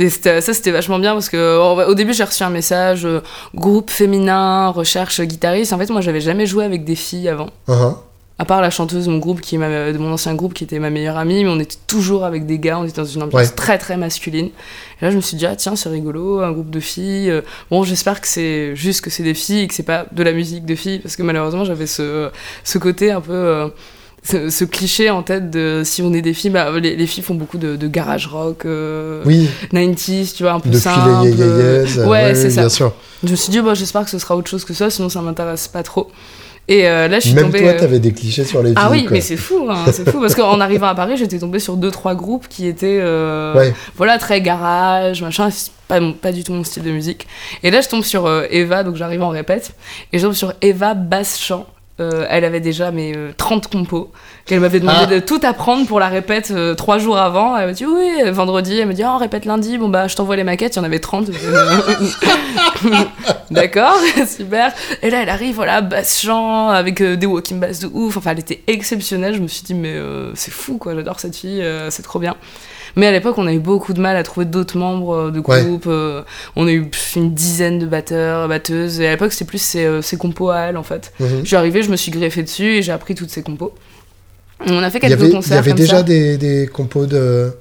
Et 0.00 0.10
ça, 0.10 0.40
c'était 0.40 0.70
vachement 0.70 1.00
bien 1.00 1.12
parce 1.12 1.28
que 1.28 1.58
au 1.88 1.94
début, 1.94 2.14
j'ai 2.14 2.22
reçu 2.22 2.44
un 2.44 2.50
message 2.50 3.04
euh, 3.04 3.20
groupe 3.52 3.90
féminin, 3.90 4.68
recherche 4.68 5.20
guitariste. 5.20 5.72
En 5.72 5.78
fait, 5.78 5.90
moi, 5.90 6.00
j'avais 6.00 6.20
jamais 6.20 6.46
joué 6.46 6.64
avec 6.64 6.84
des 6.84 6.94
filles 6.94 7.28
avant. 7.28 7.50
Uh-huh 7.68 7.96
à 8.38 8.44
part 8.44 8.60
la 8.60 8.70
chanteuse 8.70 9.06
de 9.06 9.10
mon 9.10 9.18
groupe 9.18 9.40
qui 9.40 9.56
est 9.56 9.92
de 9.92 9.98
mon 9.98 10.12
ancien 10.12 10.34
groupe 10.34 10.54
qui 10.54 10.64
était 10.64 10.78
ma 10.78 10.90
meilleure 10.90 11.16
amie 11.16 11.44
mais 11.44 11.50
on 11.50 11.58
était 11.58 11.78
toujours 11.86 12.24
avec 12.24 12.46
des 12.46 12.58
gars 12.58 12.78
on 12.78 12.84
était 12.84 13.00
dans 13.00 13.04
une 13.04 13.22
ambiance 13.22 13.54
très 13.54 13.78
très 13.78 13.96
masculine 13.96 14.46
et 14.46 15.04
là 15.04 15.10
je 15.10 15.16
me 15.16 15.20
suis 15.20 15.36
dit 15.36 15.46
ah 15.46 15.56
tiens 15.56 15.76
c'est 15.76 15.88
rigolo 15.88 16.40
un 16.40 16.52
groupe 16.52 16.70
de 16.70 16.80
filles 16.80 17.32
bon 17.70 17.82
j'espère 17.82 18.20
que 18.20 18.28
c'est 18.28 18.76
juste 18.76 19.00
que 19.00 19.10
c'est 19.10 19.22
des 19.24 19.34
filles 19.34 19.62
et 19.62 19.66
que 19.68 19.74
c'est 19.74 19.82
pas 19.82 20.06
de 20.12 20.22
la 20.22 20.32
musique 20.32 20.64
de 20.64 20.74
filles 20.74 21.00
parce 21.00 21.16
que 21.16 21.22
malheureusement 21.22 21.64
j'avais 21.64 21.86
ce, 21.86 22.30
ce 22.64 22.78
côté 22.78 23.10
un 23.10 23.20
peu 23.20 23.32
euh, 23.32 23.68
ce, 24.50 24.64
cliché 24.64 25.10
en 25.10 25.22
tête 25.22 25.50
de 25.50 25.82
si 25.84 26.02
on 26.02 26.12
est 26.12 26.22
des 26.22 26.34
filles, 26.34 26.50
bah, 26.50 26.70
les, 26.78 27.06
filles 27.06 27.22
font 27.22 27.34
beaucoup 27.34 27.58
de, 27.58 27.86
garage 27.86 28.26
rock, 28.26 28.64
euh, 28.64 29.22
oui. 29.24 29.48
90s, 29.72 30.34
tu 30.34 30.42
vois, 30.42 30.52
un 30.52 30.60
peu 30.60 30.70
de 30.70 30.78
simple. 30.78 31.08
ouais, 32.06 32.34
c'est 32.34 32.50
ça. 32.50 32.62
Bien 32.62 32.68
sûr. 32.68 32.92
Je 33.24 33.30
me 33.30 33.36
suis 33.36 33.50
dit, 33.50 33.60
bah, 33.60 33.74
j'espère 33.74 34.04
que 34.04 34.10
ce 34.10 34.18
sera 34.18 34.36
autre 34.36 34.48
chose 34.48 34.64
que 34.64 34.74
ça, 34.74 34.90
sinon 34.90 35.08
ça 35.08 35.22
m'intéresse 35.22 35.68
pas 35.68 35.82
trop. 35.82 36.10
Et 36.68 36.86
euh, 36.86 37.08
là, 37.08 37.18
je 37.18 37.26
suis 37.26 37.34
Même 37.34 37.46
tombée. 37.46 37.60
toi, 37.60 37.70
euh, 37.70 37.78
t'avais 37.78 37.98
des 37.98 38.12
clichés 38.12 38.44
sur 38.44 38.62
les 38.62 38.70
filles. 38.70 38.78
Ah 38.78 38.90
oui, 38.90 39.06
mais 39.10 39.22
c'est 39.22 39.38
fou, 39.38 39.68
hein, 39.70 39.86
c'est 39.90 40.08
fou. 40.10 40.20
Parce 40.20 40.34
qu'en 40.34 40.60
arrivant 40.60 40.86
à 40.88 40.94
Paris, 40.94 41.16
j'étais 41.16 41.38
tombée 41.38 41.60
sur 41.60 41.76
deux, 41.76 41.90
trois 41.90 42.14
groupes 42.14 42.46
qui 42.48 42.66
étaient. 42.66 43.00
Voilà, 43.96 44.18
très 44.18 44.40
garage, 44.40 45.22
machin. 45.22 45.48
Pas, 45.88 46.00
pas 46.20 46.32
du 46.32 46.44
tout 46.44 46.52
mon 46.52 46.64
style 46.64 46.82
de 46.82 46.90
musique. 46.90 47.26
Et 47.62 47.70
là, 47.70 47.80
je 47.80 47.88
tombe 47.88 48.04
sur 48.04 48.30
Eva, 48.50 48.84
donc 48.84 48.96
j'arrive 48.96 49.22
en 49.22 49.30
répète. 49.30 49.72
Et 50.12 50.18
je 50.18 50.24
tombe 50.24 50.34
sur 50.34 50.52
Eva 50.60 50.92
basse-chant. 50.92 51.66
Euh, 52.00 52.26
elle 52.30 52.44
avait 52.44 52.60
déjà 52.60 52.92
mes 52.92 53.12
30 53.36 53.66
euh, 53.66 53.78
compos 53.78 54.12
qu'elle 54.46 54.60
m'avait 54.60 54.78
demandé 54.78 55.00
ah. 55.02 55.06
de 55.06 55.18
tout 55.18 55.40
apprendre 55.42 55.84
pour 55.84 55.98
la 55.98 56.06
répète 56.06 56.52
euh, 56.52 56.76
trois 56.76 56.98
jours 56.98 57.18
avant. 57.18 57.56
Elle 57.56 57.66
m'a 57.66 57.72
dit 57.72 57.86
oui, 57.86 58.30
vendredi, 58.30 58.78
elle 58.78 58.86
me 58.86 58.94
dit 58.94 59.02
oh, 59.04 59.10
on 59.14 59.16
répète 59.16 59.44
lundi, 59.44 59.78
bon 59.78 59.88
bah 59.88 60.06
je 60.06 60.14
t'envoie 60.14 60.36
les 60.36 60.44
maquettes, 60.44 60.76
il 60.76 60.78
y 60.78 60.80
en 60.80 60.84
avait 60.84 61.00
30. 61.00 61.28
D'accord, 63.50 63.96
super. 64.28 64.72
Et 65.02 65.10
là 65.10 65.22
elle 65.22 65.28
arrive, 65.28 65.56
voilà, 65.56 65.80
basse 65.80 66.20
chant, 66.20 66.68
avec 66.68 67.02
des 67.02 67.26
walking 67.26 67.58
bass 67.58 67.80
de 67.80 67.88
ouf, 67.92 68.16
enfin 68.16 68.30
elle 68.30 68.38
était 68.38 68.62
exceptionnelle, 68.68 69.34
je 69.34 69.40
me 69.40 69.48
suis 69.48 69.64
dit 69.64 69.74
mais 69.74 69.96
c'est 70.34 70.52
fou 70.52 70.78
quoi, 70.78 70.94
j'adore 70.94 71.18
cette 71.18 71.34
fille, 71.34 71.64
c'est 71.90 72.02
trop 72.02 72.20
bien. 72.20 72.36
Mais 72.98 73.06
à 73.06 73.12
l'époque, 73.12 73.38
on 73.38 73.46
a 73.46 73.52
eu 73.52 73.60
beaucoup 73.60 73.92
de 73.92 74.00
mal 74.00 74.16
à 74.16 74.24
trouver 74.24 74.44
d'autres 74.44 74.76
membres 74.76 75.14
euh, 75.14 75.30
de 75.30 75.38
groupe. 75.38 75.84
Euh, 75.86 76.22
on 76.56 76.66
a 76.66 76.72
eu 76.72 76.90
une 77.14 77.32
dizaine 77.32 77.78
de 77.78 77.86
batteurs, 77.86 78.48
batteuses. 78.48 79.00
Et 79.00 79.06
à 79.06 79.12
l'époque, 79.12 79.32
c'était 79.32 79.44
plus 79.44 79.62
ces, 79.62 79.84
euh, 79.84 80.00
compos 80.18 80.50
à 80.50 80.62
elle, 80.62 80.76
en 80.76 80.82
fait. 80.82 81.12
Mhm. 81.20 81.40
Je 81.42 81.46
suis 81.46 81.56
arrivée, 81.56 81.84
je 81.84 81.92
me 81.92 81.96
suis 81.96 82.10
greffée 82.10 82.42
dessus 82.42 82.76
et 82.76 82.82
j'ai 82.82 82.90
appris 82.90 83.14
toutes 83.14 83.30
ces 83.30 83.42
compos. 83.42 83.72
On 84.66 84.82
a 84.82 84.90
fait 84.90 84.98
quelques 84.98 85.30
concerts. 85.30 85.62
Il 85.62 85.68
y 85.68 85.70
avait 85.70 85.72
déjà 85.74 86.02
Des, 86.02 86.36
des, 86.36 86.66
compos 86.66 87.06
de 87.06 87.52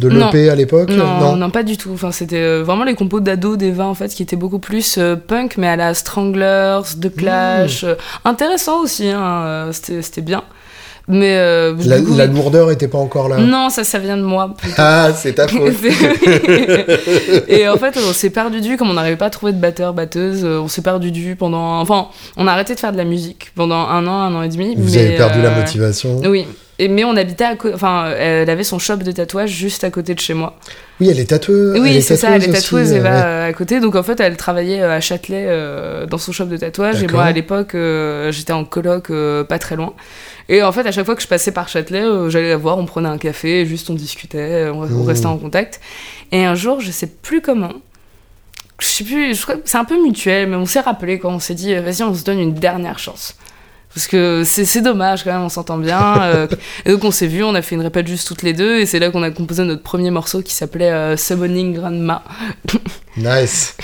de 0.00 0.08
l'EP 0.08 0.50
à 0.50 0.54
l'époque 0.54 0.90
non, 0.90 1.36
non, 1.36 1.50
pas 1.50 1.62
du 1.62 1.78
tout. 1.78 1.90
Enfin, 1.92 2.12
c'était 2.12 2.60
vraiment 2.60 2.84
les 2.84 2.94
compos 2.94 3.20
d'ado 3.20 3.56
d'Eva 3.56 3.86
en 3.86 3.94
fait, 3.94 4.08
qui 4.08 4.22
étaient 4.22 4.36
beaucoup 4.36 4.58
plus 4.58 4.98
punk, 5.26 5.56
mais 5.56 5.68
à 5.68 5.76
la 5.76 5.94
Stranglers, 5.94 6.96
de 6.96 7.08
Clash. 7.08 7.84
Mmh. 7.84 7.96
intéressant 8.26 8.82
aussi, 8.82 9.08
hein, 9.08 9.70
c'était 9.72 10.20
bien. 10.20 10.42
Mais 11.08 11.36
euh, 11.38 11.74
la, 11.84 12.26
lourdeur 12.26 12.72
était 12.72 12.88
pas 12.88 12.98
encore 12.98 13.28
là. 13.28 13.38
Non, 13.38 13.70
ça, 13.70 13.84
ça 13.84 14.00
vient 14.00 14.16
de 14.16 14.22
moi. 14.22 14.54
Ah, 14.76 15.10
c'est 15.14 15.34
ta 15.34 15.46
faute. 15.46 15.72
et 17.48 17.68
en 17.68 17.76
fait, 17.76 17.96
on 17.96 18.12
s'est 18.12 18.30
perdu 18.30 18.60
vue, 18.60 18.76
comme 18.76 18.90
on 18.90 18.94
n'arrivait 18.94 19.16
pas 19.16 19.26
à 19.26 19.30
trouver 19.30 19.52
de 19.52 19.60
batteur, 19.60 19.94
batteuse, 19.94 20.44
euh, 20.44 20.58
on 20.58 20.68
s'est 20.68 20.82
perdu 20.82 21.12
vue 21.12 21.36
pendant. 21.36 21.80
Enfin, 21.80 22.08
on 22.36 22.48
a 22.48 22.52
arrêté 22.52 22.74
de 22.74 22.80
faire 22.80 22.90
de 22.90 22.96
la 22.96 23.04
musique 23.04 23.52
pendant 23.54 23.86
un 23.86 24.04
an, 24.08 24.20
un 24.20 24.34
an 24.34 24.42
et 24.42 24.48
demi. 24.48 24.74
Vous 24.76 24.96
avez 24.96 25.16
perdu 25.16 25.40
la 25.42 25.50
euh, 25.50 25.60
motivation. 25.60 26.20
Oui. 26.24 26.44
Et, 26.78 26.88
mais 26.88 27.04
on 27.04 27.16
habitait 27.16 27.44
à 27.44 27.54
Enfin, 27.72 28.10
elle 28.10 28.50
avait 28.50 28.64
son 28.64 28.78
shop 28.78 28.96
de 28.96 29.12
tatouage 29.12 29.50
juste 29.50 29.84
à 29.84 29.90
côté 29.90 30.14
de 30.14 30.20
chez 30.20 30.34
moi. 30.34 30.58
Oui, 31.00 31.08
elle 31.10 31.18
est 31.20 31.30
tatoueuse. 31.30 31.78
Oui, 31.80 32.02
c'est 32.02 32.16
ça, 32.16 32.36
elle 32.36 32.44
est 32.44 32.52
tatoueuse, 32.52 32.92
et 32.92 32.98
va 32.98 33.44
à 33.44 33.52
côté. 33.52 33.80
Donc 33.80 33.94
en 33.94 34.02
fait, 34.02 34.20
elle 34.20 34.36
travaillait 34.36 34.82
à 34.82 35.00
Châtelet 35.00 35.48
dans 36.06 36.18
son 36.18 36.32
shop 36.32 36.46
de 36.46 36.56
tatouage. 36.56 37.02
Et 37.02 37.06
moi, 37.06 37.24
à 37.24 37.32
l'époque, 37.32 37.76
j'étais 38.30 38.52
en 38.52 38.64
coloc 38.64 39.10
pas 39.48 39.58
très 39.58 39.76
loin. 39.76 39.94
Et 40.48 40.62
en 40.62 40.72
fait, 40.72 40.86
à 40.86 40.92
chaque 40.92 41.06
fois 41.06 41.16
que 41.16 41.22
je 41.22 41.26
passais 41.26 41.50
par 41.50 41.68
Châtelet, 41.68 42.02
euh, 42.02 42.30
j'allais 42.30 42.50
la 42.50 42.56
voir, 42.56 42.78
on 42.78 42.86
prenait 42.86 43.08
un 43.08 43.18
café, 43.18 43.66
juste 43.66 43.90
on 43.90 43.94
discutait, 43.94 44.68
on, 44.72 44.86
mmh. 44.86 45.06
restait 45.06 45.26
en 45.26 45.38
contact. 45.38 45.80
Et 46.30 46.44
un 46.44 46.54
jour, 46.54 46.80
je 46.80 46.90
sais 46.90 47.08
plus 47.08 47.40
comment, 47.40 47.72
je 48.78 48.86
sais 48.86 49.04
plus, 49.04 49.34
c'est 49.64 49.78
un 49.78 49.84
peu 49.84 50.00
mutuel, 50.00 50.48
mais 50.48 50.56
on 50.56 50.66
s'est 50.66 50.80
rappelé 50.80 51.18
quand 51.18 51.30
on 51.30 51.40
s'est 51.40 51.54
dit, 51.54 51.74
vas-y, 51.74 52.02
on 52.02 52.14
se 52.14 52.22
donne 52.22 52.38
une 52.38 52.54
dernière 52.54 52.98
chance. 52.98 53.36
Parce 53.96 54.06
que 54.06 54.42
c'est 54.44 54.82
dommage 54.82 55.24
quand 55.24 55.32
même, 55.32 55.42
on 55.42 55.48
s'entend 55.48 55.78
bien. 55.78 55.96
Euh, 56.26 56.48
et 56.84 56.90
donc 56.90 57.04
on 57.04 57.10
s'est 57.10 57.26
vu, 57.26 57.44
on 57.44 57.54
a 57.54 57.62
fait 57.62 57.74
une 57.76 57.82
répète 57.82 58.06
juste 58.06 58.26
toutes 58.26 58.42
les 58.42 58.52
deux, 58.52 58.80
et 58.80 58.86
c'est 58.86 58.98
là 58.98 59.10
qu'on 59.10 59.22
a 59.22 59.30
composé 59.30 59.64
notre 59.64 59.82
premier 59.82 60.10
morceau 60.10 60.42
qui 60.42 60.54
s'appelait 60.54 60.90
euh, 60.90 61.16
Summoning 61.16 61.74
Grandma. 61.74 62.22
nice 63.16 63.76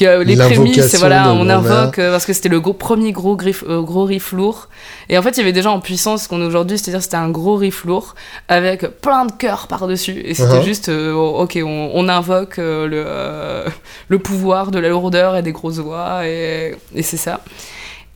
les 0.00 0.36
prémices, 0.36 0.94
voilà, 0.96 1.32
on 1.32 1.48
invoque 1.48 1.98
euh, 1.98 2.10
parce 2.10 2.24
que 2.24 2.32
c'était 2.32 2.48
le 2.48 2.60
gros, 2.60 2.72
premier 2.72 3.12
gros, 3.12 3.36
euh, 3.68 3.82
gros 3.82 4.04
riff 4.04 4.32
lourd. 4.32 4.68
Et 5.08 5.18
en 5.18 5.22
fait, 5.22 5.30
il 5.30 5.38
y 5.38 5.40
avait 5.40 5.52
déjà 5.52 5.70
en 5.70 5.80
puissance 5.80 6.24
ce 6.24 6.28
qu'on 6.28 6.40
a 6.40 6.46
aujourd'hui, 6.46 6.78
c'est-à-dire 6.78 7.02
c'était 7.02 7.16
un 7.16 7.30
gros 7.30 7.56
riff 7.56 7.84
lourd 7.84 8.14
avec 8.48 8.86
plein 9.00 9.26
de 9.26 9.32
cœurs 9.32 9.66
par-dessus. 9.66 10.20
Et 10.24 10.34
c'était 10.34 10.58
uh-huh. 10.58 10.64
juste, 10.64 10.88
euh, 10.88 11.12
ok, 11.12 11.58
on, 11.64 12.08
invoque 12.08 12.56
le, 12.56 13.64
le 14.08 14.18
pouvoir 14.18 14.70
de 14.70 14.78
la 14.78 14.88
lourdeur 14.88 15.36
et 15.36 15.42
des 15.42 15.52
grosses 15.52 15.78
voix, 15.78 16.26
et, 16.26 16.74
et 16.94 17.02
c'est 17.02 17.16
ça. 17.16 17.40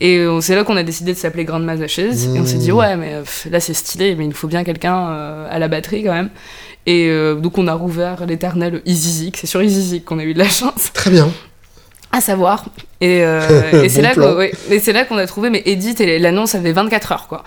Et 0.07 0.27
c'est 0.43 0.55
là 0.55 0.64
qu'on 0.64 0.77
a 0.77 0.83
décidé 0.83 1.14
de 1.14 1.19
s'appeler 1.19 1.45
Grande 1.45 1.64
Mazaches. 1.64 1.99
Et 1.99 2.38
on 2.38 2.45
s'est 2.45 2.59
dit, 2.59 2.73
mmh. 2.73 2.77
ouais, 2.77 2.97
mais 2.97 3.23
là 3.51 3.59
c'est 3.59 3.73
stylé, 3.75 4.14
mais 4.17 4.27
il 4.27 4.35
faut 4.35 4.49
bien 4.49 4.62
quelqu'un 4.62 5.47
à 5.51 5.59
la 5.59 5.69
batterie 5.69 6.05
quand 6.05 6.12
même. 6.12 6.31
Et 6.87 7.11
donc 7.40 7.57
on 7.57 7.67
a 7.67 7.75
rouvert 7.75 8.27
l'éternel 8.27 8.83
Easyzik. 8.85 9.38
C'est 9.38 9.47
sur 9.47 9.62
Easyzik 9.62 10.05
qu'on 10.05 10.19
a 10.19 10.25
eu 10.25 10.35
de 10.35 10.38
la 10.38 10.49
chance. 10.49 10.93
Très 10.93 11.11
bien 11.11 11.31
à 12.14 12.21
savoir. 12.21 12.64
Et, 13.01 13.25
euh, 13.25 13.83
et 13.85 13.88
c'est 13.88 14.03
là, 14.03 14.14
là 14.14 15.05
qu'on 15.05 15.19
a 15.19 15.27
trouvé, 15.27 15.51
mais 15.51 15.62
Edith, 15.67 16.01
l'annonce 16.01 16.55
avait 16.55 16.73
24 16.73 17.12
heures, 17.12 17.29
quoi. 17.29 17.43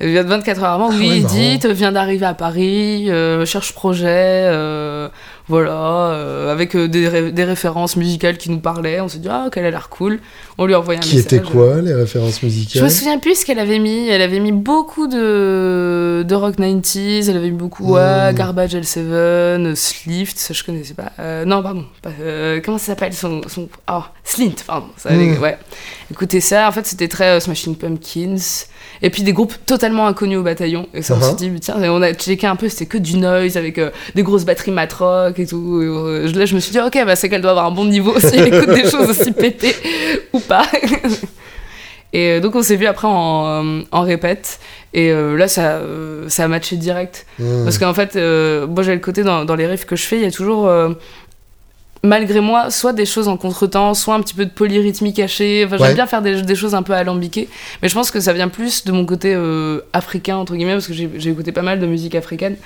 24 0.00 0.62
heures 0.62 0.70
avant, 0.70 0.90
ah 0.90 0.94
oui, 0.96 1.24
Edith 1.24 1.66
vient 1.66 1.92
d'arriver 1.92 2.26
à 2.26 2.34
Paris, 2.34 3.10
euh, 3.10 3.46
cherche 3.46 3.72
projet, 3.74 4.08
euh, 4.08 5.08
voilà, 5.46 6.12
euh, 6.12 6.50
avec 6.50 6.74
des, 6.74 7.30
des, 7.30 7.44
références 7.44 7.96
musicales 7.96 8.38
qui 8.38 8.50
nous 8.50 8.60
parlaient. 8.60 9.00
On 9.00 9.08
s'est 9.08 9.18
dit, 9.18 9.28
ah, 9.30 9.48
qu'elle 9.52 9.66
a 9.66 9.70
l'air 9.70 9.90
cool. 9.90 10.20
On 10.56 10.64
lui 10.64 10.72
a 10.72 10.80
envoyé 10.80 10.98
un 10.98 11.02
qui 11.02 11.16
message. 11.16 11.28
Qui 11.28 11.36
était 11.36 11.44
quoi, 11.46 11.82
les 11.82 11.92
références 11.92 12.42
musicales? 12.42 12.80
Je 12.80 12.84
me 12.84 12.88
souviens 12.88 13.18
plus 13.18 13.40
ce 13.40 13.44
qu'elle 13.44 13.58
avait 13.58 13.78
mis. 13.78 14.08
Elle 14.08 14.22
avait 14.22 14.40
mis 14.40 14.52
beaucoup 14.52 15.06
de, 15.06 16.24
de 16.26 16.34
rock 16.34 16.56
90s, 16.58 17.28
elle 17.28 17.36
avait 17.36 17.50
mis 17.50 17.58
beaucoup, 17.58 17.92
ouais, 17.92 18.32
hmm. 18.32 18.36
Garbage 18.36 18.74
L7, 18.74 19.74
Slift, 19.74 20.38
ça 20.38 20.54
je 20.54 20.64
connaissais 20.64 20.94
pas. 20.94 21.12
non, 21.44 21.62
pardon, 21.62 21.84
comment 22.64 22.78
ça 22.78 22.86
s'appelle 22.86 23.12
son, 23.12 23.42
son. 23.46 23.68
Oh, 23.90 24.02
Slint, 24.22 24.64
pardon. 24.66 24.88
Ça, 24.96 25.10
hmm. 25.10 25.42
Ouais. 25.42 25.58
Écoutez 26.10 26.40
ça, 26.40 26.68
en 26.68 26.72
fait, 26.72 26.86
c'était 26.86 27.08
très 27.08 27.38
Smashing 27.40 27.76
Pumpkins. 27.76 28.64
Et 29.04 29.10
puis 29.10 29.22
des 29.22 29.34
groupes 29.34 29.52
totalement 29.66 30.06
inconnus 30.06 30.38
au 30.38 30.42
bataillon. 30.42 30.88
Et 30.94 31.02
ça, 31.02 31.14
on 31.14 31.20
s'est 31.20 31.32
uh-huh. 31.32 31.52
dit, 31.52 31.60
tiens, 31.60 31.76
on 31.92 32.00
a 32.00 32.14
checké 32.14 32.46
un 32.46 32.56
peu, 32.56 32.70
c'était 32.70 32.86
que 32.86 32.96
du 32.96 33.18
noise 33.18 33.58
avec 33.58 33.76
euh, 33.76 33.90
des 34.14 34.22
grosses 34.22 34.46
batteries 34.46 34.70
matrock 34.70 35.38
et 35.38 35.46
tout. 35.46 35.78
Euh, 35.82 36.32
là, 36.34 36.46
je 36.46 36.54
me 36.54 36.60
suis 36.60 36.72
dit, 36.72 36.80
ok, 36.80 37.04
bah, 37.04 37.14
c'est 37.14 37.28
qu'elle 37.28 37.42
doit 37.42 37.50
avoir 37.50 37.66
un 37.66 37.70
bon 37.70 37.84
niveau 37.84 38.18
si 38.18 38.34
elle 38.34 38.48
écoute 38.48 38.74
des 38.74 38.88
choses 38.88 39.10
aussi 39.10 39.32
pétées 39.32 39.76
ou 40.32 40.40
pas. 40.40 40.64
et 42.14 42.30
euh, 42.30 42.40
donc, 42.40 42.56
on 42.56 42.62
s'est 42.62 42.76
vu 42.76 42.86
après 42.86 43.06
en, 43.06 43.82
en 43.92 44.00
répète. 44.00 44.58
Et 44.94 45.12
là, 45.12 45.48
ça, 45.48 45.80
ça 46.28 46.44
a 46.44 46.48
matché 46.48 46.76
direct. 46.76 47.26
Hmm. 47.40 47.64
Parce 47.64 47.78
qu'en 47.78 47.92
fait, 47.94 48.14
moi, 48.14 48.84
j'ai 48.84 48.94
le 48.94 49.00
côté 49.00 49.22
dans, 49.22 49.44
dans, 49.44 49.56
les 49.56 49.66
riffs 49.66 49.84
que 49.84 49.96
je 49.96 50.04
fais, 50.04 50.16
il 50.16 50.22
y 50.22 50.26
a 50.26 50.30
toujours 50.30 50.70
malgré 52.04 52.40
moi, 52.40 52.70
soit 52.70 52.92
des 52.92 53.06
choses 53.06 53.28
en 53.28 53.36
contretemps, 53.36 53.94
soit 53.94 54.14
un 54.14 54.20
petit 54.20 54.34
peu 54.34 54.44
de 54.44 54.50
polyrythmie 54.50 55.14
cachée. 55.14 55.64
Enfin, 55.66 55.78
j'aime 55.78 55.94
bien 55.94 56.06
faire 56.06 56.22
des, 56.22 56.54
choses 56.54 56.74
un 56.74 56.82
peu 56.82 56.92
alambiquées. 56.92 57.48
Mais 57.82 57.88
je 57.88 57.94
pense 57.94 58.10
que 58.10 58.20
ça 58.20 58.32
vient 58.32 58.48
plus 58.48 58.84
de 58.84 58.92
mon 58.92 59.06
côté 59.06 59.34
euh, 59.34 59.80
africain, 59.92 60.36
entre 60.36 60.54
guillemets, 60.54 60.74
parce 60.74 60.86
que 60.86 60.92
j'ai 60.92 61.30
écouté 61.30 61.50
pas 61.50 61.62
mal 61.62 61.80
de 61.80 61.86
musique 61.86 62.14
africaine. 62.14 62.56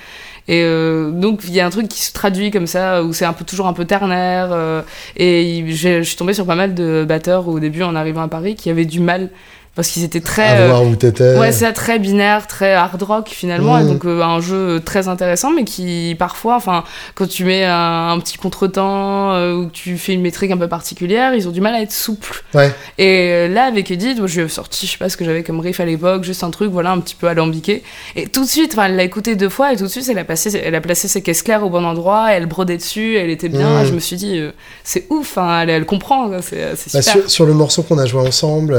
Et 0.47 0.61
euh, 0.63 1.11
donc, 1.11 1.41
il 1.47 1.53
y 1.53 1.61
a 1.61 1.65
un 1.65 1.69
truc 1.69 1.87
qui 1.87 2.01
se 2.01 2.11
traduit 2.11 2.51
comme 2.51 2.67
ça, 2.67 3.01
où 3.03 3.13
c'est 3.13 3.25
un 3.25 3.33
peu, 3.33 3.45
toujours 3.45 3.67
un 3.67 3.73
peu 3.73 3.85
ternaire. 3.85 4.49
Euh, 4.51 4.81
et 5.15 5.63
je 5.69 6.01
suis 6.01 6.17
tombée 6.17 6.33
sur 6.33 6.45
pas 6.45 6.55
mal 6.55 6.75
de 6.75 7.05
batteurs 7.07 7.47
au 7.47 7.59
début, 7.59 7.83
en 7.83 7.95
arrivant 7.95 8.21
à 8.21 8.27
Paris, 8.27 8.55
qui 8.55 8.69
avaient 8.69 8.85
du 8.85 8.99
mal 8.99 9.29
parce 9.79 9.91
qu'ils 9.91 10.03
étaient 10.03 10.19
très 10.19 10.57
à 10.57 10.67
voir 10.67 10.83
où 10.83 10.93
t'étais. 10.97 11.37
ouais 11.37 11.53
c'est 11.53 11.71
très 11.71 11.99
binaire 11.99 12.47
très 12.47 12.73
hard 12.73 13.01
rock 13.01 13.29
finalement. 13.29 13.77
Et 13.77 13.85
donc 13.85 14.03
euh, 14.03 14.21
un 14.21 14.41
jeu 14.41 14.81
très 14.83 15.07
intéressant 15.07 15.51
mais 15.51 15.63
qui 15.63 16.17
parfois 16.19 16.57
enfin 16.57 16.83
quand 17.15 17.29
tu 17.29 17.45
mets 17.45 17.63
un, 17.63 18.19
petit 18.19 18.37
contretemps 18.37 19.31
euh, 19.35 19.53
ou 19.53 19.69
tu 19.69 19.97
fais 19.97 20.13
une 20.13 20.21
métrique 20.21 20.51
un 20.51 20.57
peu 20.57 20.67
particulière 20.67 21.33
ils 21.33 21.47
ont 21.47 21.51
du 21.51 21.61
mal 21.61 21.75
à 21.75 21.81
être 21.81 21.93
souples. 21.93 22.43
Ouais. 22.53 22.73
et 22.97 23.29
euh, 23.31 23.47
là 23.47 23.63
avec 23.63 23.89
Edith 23.89 24.17
moi, 24.17 24.27
je 24.27 24.41
lui 24.41 24.47
ai 24.47 24.49
sorti 24.49 24.85
je 24.85 24.91
sais 24.91 24.97
pas 24.97 25.07
ce 25.07 25.15
que 25.15 25.23
j'avais 25.23 25.43
comme 25.43 25.61
riff 25.61 25.79
à 25.79 25.85
l'époque 25.85 26.25
juste 26.25 26.43
un 26.43 26.51
truc 26.51 26.69
voilà 26.71 26.91
un 26.91 26.99
petit 26.99 27.15
peu 27.15 27.27
alambiqué. 27.27 27.81
Et 28.17 28.27
tout 28.27 28.43
de 28.43 28.49
suite 28.49 28.77
elle 28.77 28.97
l'a 28.97 29.03
écouté 29.03 29.37
deux 29.37 29.47
fois 29.47 29.71
et 29.71 29.77
tout 29.77 29.85
de 29.85 29.89
suite 29.89 30.09
elle 30.09 30.19
a, 30.19 30.25
passé, 30.25 30.61
elle 30.61 30.75
a 30.75 30.81
placé 30.81 31.07
ses 31.07 31.21
caisses 31.21 31.41
claires 31.41 31.63
au 31.63 31.69
bon 31.69 31.85
endroit 31.85 32.33
elle 32.33 32.47
brodait 32.47 32.75
dessus 32.75 33.15
elle 33.15 33.29
était 33.29 33.47
bien. 33.47 33.83
Mmh. 33.83 33.85
je 33.85 33.93
me 33.93 33.99
suis 34.01 34.17
dit 34.17 34.41
c'est 34.83 35.05
ouf 35.09 35.37
hein, 35.37 35.61
elle, 35.61 35.69
elle, 35.69 35.85
comprend 35.85 36.29
c'est 36.41 36.75
bah, 36.91 37.01
super. 37.01 37.29
sur, 37.29 37.45
le 37.45 37.53
morceau 37.53 37.81
qu'on 37.83 37.97
a 37.97 38.05
joué 38.05 38.27
ensemble 38.27 38.75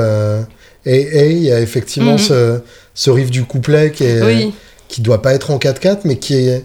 et, 0.86 1.30
il 1.32 1.42
y 1.42 1.52
a 1.52 1.60
effectivement 1.60 2.12
mhm. 2.12 2.18
ce, 2.18 2.60
ce, 2.94 3.10
riff 3.10 3.30
du 3.30 3.44
couplet 3.44 3.90
qui 3.92 4.04
est, 4.04 4.50
qui 4.88 5.02
doit 5.02 5.22
pas 5.22 5.34
être 5.34 5.50
en 5.50 5.58
4-4, 5.58 6.00
mais 6.04 6.16
qui 6.16 6.34
est, 6.34 6.64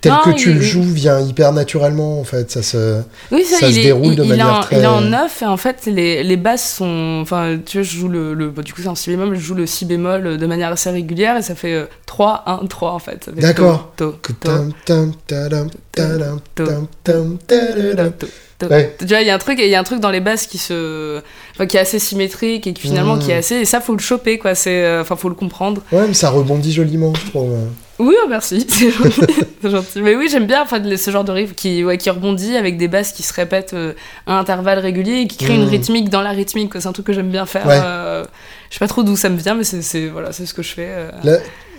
tel 0.00 0.12
Non, 0.12 0.18
que 0.24 0.30
tu 0.30 0.50
il- 0.50 0.56
le 0.56 0.60
joues 0.62 0.82
vient 0.82 1.20
hyper 1.20 1.52
naturellement 1.52 2.20
en 2.20 2.24
fait. 2.24 2.50
Ça 2.50 2.62
se. 2.62 3.02
Oui, 3.30 3.44
ça, 3.44 3.58
Ça 3.58 3.68
il 3.68 3.74
se 3.74 3.80
est, 3.80 3.82
déroule 3.82 4.12
il, 4.14 4.16
de 4.16 4.22
manière 4.22 4.54
en, 4.54 4.60
très- 4.60 4.78
il 4.78 4.82
est 4.82 4.86
en 4.86 5.02
neuf 5.02 5.42
et 5.42 5.46
en 5.46 5.56
fait 5.58 5.86
les, 5.86 6.22
les 6.22 6.36
basses 6.36 6.76
sont. 6.76 7.18
Enfin, 7.20 7.58
tu 7.64 7.78
vois, 7.78 7.82
je 7.84 7.98
joue 7.98 8.08
le. 8.08 8.34
le 8.34 8.50
du 8.62 8.72
coup, 8.72 8.80
c'est 8.82 8.88
un 8.88 8.94
si 8.94 9.10
bémol, 9.10 9.34
je 9.34 9.40
joue 9.40 9.54
le 9.54 9.66
si 9.66 9.84
bémol 9.84 10.38
de 10.38 10.46
manière 10.46 10.70
assez 10.72 10.90
régulière 10.90 11.36
et 11.36 11.42
ça 11.42 11.54
fait 11.54 11.74
euh, 11.74 11.84
3, 12.06 12.44
1, 12.46 12.66
3 12.66 12.92
en 12.92 12.98
fait 12.98 13.28
D'accord. 13.36 13.92
Ouais. 18.68 18.94
Tu 18.98 19.06
vois, 19.06 19.20
il 19.20 19.26
y 19.26 19.30
a 19.30 19.34
un 19.34 19.38
truc, 19.38 19.58
il 19.60 19.68
y 19.68 19.74
a 19.74 19.80
un 19.80 19.84
truc 19.84 20.00
dans 20.00 20.10
les 20.10 20.20
basses 20.20 20.46
qui 20.46 20.58
se, 20.58 21.20
enfin, 21.54 21.66
qui 21.66 21.76
est 21.76 21.80
assez 21.80 21.98
symétrique 21.98 22.66
et 22.66 22.72
qui 22.72 22.82
finalement 22.82 23.18
qui 23.18 23.30
est 23.30 23.36
assez, 23.36 23.56
et 23.56 23.64
ça 23.64 23.80
faut 23.80 23.92
le 23.94 24.00
choper 24.00 24.38
quoi. 24.38 24.54
C'est, 24.54 24.84
euh, 24.84 25.02
enfin, 25.02 25.16
faut 25.16 25.28
le 25.28 25.34
comprendre. 25.34 25.82
Ouais, 25.92 26.06
mais 26.08 26.14
ça 26.14 26.30
rebondit 26.30 26.72
joliment, 26.72 27.12
je 27.14 27.30
trouve. 27.30 27.52
Oui, 27.98 28.14
oh, 28.22 28.26
merci, 28.30 28.66
c'est 28.70 29.70
gentil. 29.70 30.00
Mais 30.00 30.16
oui, 30.16 30.28
j'aime 30.30 30.46
bien 30.46 30.62
enfin, 30.62 30.80
ce 30.96 31.10
genre 31.10 31.22
de 31.24 31.32
riff 31.32 31.54
qui, 31.54 31.84
ouais, 31.84 31.98
qui 31.98 32.08
rebondit 32.08 32.56
avec 32.56 32.78
des 32.78 32.88
basses 32.88 33.12
qui 33.12 33.22
se 33.22 33.32
répètent 33.34 33.74
euh, 33.74 33.92
à 34.26 34.38
intervalles 34.38 34.78
réguliers 34.78 35.20
et 35.22 35.26
qui 35.26 35.36
créent 35.36 35.58
Mm. 35.58 35.62
une 35.62 35.68
rythmique 35.68 36.08
dans 36.08 36.22
la 36.22 36.30
rythmique. 36.30 36.72
C'est 36.78 36.86
un 36.86 36.92
truc 36.92 37.06
que 37.06 37.12
j'aime 37.12 37.28
bien 37.30 37.44
faire. 37.44 37.66
Ouais. 37.66 37.78
euh, 37.84 38.24
je 38.70 38.76
sais 38.76 38.78
pas 38.78 38.88
trop 38.88 39.02
d'où 39.02 39.16
ça 39.16 39.28
me 39.28 39.36
vient, 39.36 39.54
mais 39.54 39.64
c'est, 39.64 40.06
voilà, 40.06 40.32
ce 40.32 40.54
que 40.54 40.62
je 40.62 40.72
fais. 40.72 40.86
euh. 40.88 41.10
Là, 41.24 41.36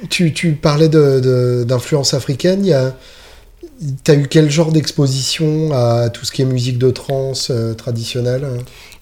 tu, 0.09 0.31
tu 0.31 0.51
parlais 0.51 0.89
de- 0.89 1.19
de- 1.19 1.63
d'influence 1.63 2.13
africaine. 2.13 2.63
Il 2.65 2.69
y 2.69 2.73
a. 2.73 2.93
T'as 4.03 4.13
eu 4.15 4.27
quel 4.27 4.49
genre 4.51 4.71
d'exposition 4.71 5.71
à 5.73 6.09
tout 6.09 6.23
ce 6.25 6.31
qui 6.31 6.43
est 6.43 6.45
musique 6.45 6.77
de 6.77 6.91
trance 6.91 7.49
euh, 7.49 7.73
traditionnelle? 7.73 8.47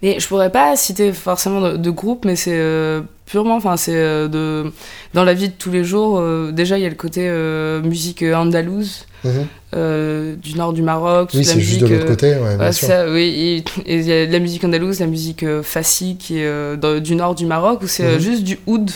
Et 0.01 0.19
je 0.19 0.27
pourrais 0.27 0.51
pas 0.51 0.75
citer 0.77 1.11
forcément 1.11 1.59
de, 1.59 1.75
de 1.77 1.89
groupe, 1.89 2.23
mais 2.23 2.37
c'est 2.37 2.53
euh, 2.57 3.01
purement, 3.25 3.57
enfin, 3.57 3.75
c'est 3.75 3.95
euh, 3.95 4.29
de 4.29 4.71
dans 5.13 5.25
la 5.25 5.33
vie 5.33 5.49
de 5.49 5.53
tous 5.53 5.71
les 5.71 5.83
jours. 5.83 6.19
euh, 6.19 6.51
déjà, 6.53 6.77
il 6.77 6.83
y 6.83 6.85
a 6.85 6.89
le 6.89 6.95
côté 6.95 7.29
musique 7.83 8.23
andalouse 8.23 9.05
Mhm. 9.25 10.37
du 10.41 10.53
nord 10.55 10.71
du 10.71 10.81
Maroc. 10.81 11.31
Oui, 11.33 11.43
c'est 11.43 11.59
juste 11.59 11.81
de 11.81 11.87
l'autre 11.87 12.05
côté, 12.05 12.27
ouais, 12.35 12.55
bien 12.55 12.67
Ouais, 12.67 12.71
sûr. 12.71 12.87
ça, 12.87 13.05
oui, 13.11 13.63
et 13.85 13.97
il 13.99 14.07
y 14.07 14.13
a 14.13 14.25
la 14.25 14.39
musique 14.39 14.63
andalouse, 14.63 15.01
la 15.01 15.07
musique 15.07 15.43
fassi 15.61 16.15
qui 16.17 16.39
est 16.39 16.77
dans- 16.77 17.01
du 17.01 17.15
nord 17.15 17.35
du 17.35 17.45
Maroc, 17.45 17.81
où 17.83 17.87
c'est 17.87 18.13
Mhm. 18.13 18.19
juste 18.19 18.43
du 18.45 18.57
oud. 18.65 18.89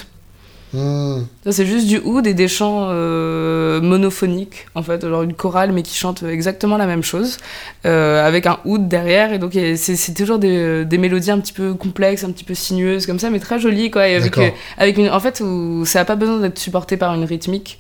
Ça, 0.74 1.52
C'est 1.52 1.66
juste 1.66 1.88
du 1.88 2.00
oud 2.00 2.26
et 2.26 2.34
des 2.34 2.48
chants 2.48 2.88
euh, 2.90 3.80
monophoniques, 3.82 4.66
en 4.76 4.82
fait, 4.82 5.08
genre 5.08 5.22
une 5.24 5.34
chorale, 5.34 5.72
mais 5.72 5.84
qui 5.84 5.96
chante 5.96 6.24
exactement 6.24 6.78
la 6.78 6.88
même 6.88 7.04
chose, 7.04 7.38
euh, 7.86 8.26
avec 8.26 8.48
un 8.48 8.58
oud 8.66 8.88
derrière, 8.88 9.34
et 9.34 9.40
donc 9.40 9.54
c'est 9.76 10.14
toujours 10.14 10.40
des, 10.40 10.84
des 10.86 10.98
mélodies 10.98 11.32
un 11.32 11.40
petit 11.40 11.54
peu 11.54 11.74
complexes, 11.76 12.24
un 12.24 12.32
petit 12.32 12.44
peu 12.44 12.56
sinueuses, 12.56 13.06
comme 13.06 13.20
ça, 13.20 13.30
mais 13.30 13.40
très 13.40 13.60
jolies, 13.60 13.92
quoi, 13.92 14.08
et 14.08 14.16
avec, 14.16 14.34
D'accord. 14.34 14.46
euh, 14.46 14.58
avec 14.78 14.98
une, 14.98 15.10
en 15.10 15.20
fait, 15.20 15.42
où 15.42 15.86
ça 15.86 16.00
n'a 16.00 16.06
pas 16.06 16.16
besoin 16.16 16.40
d'être 16.40 16.58
supporté 16.60 16.98
par 16.98 17.14
une 17.14 17.26
rythmique. 17.26 17.80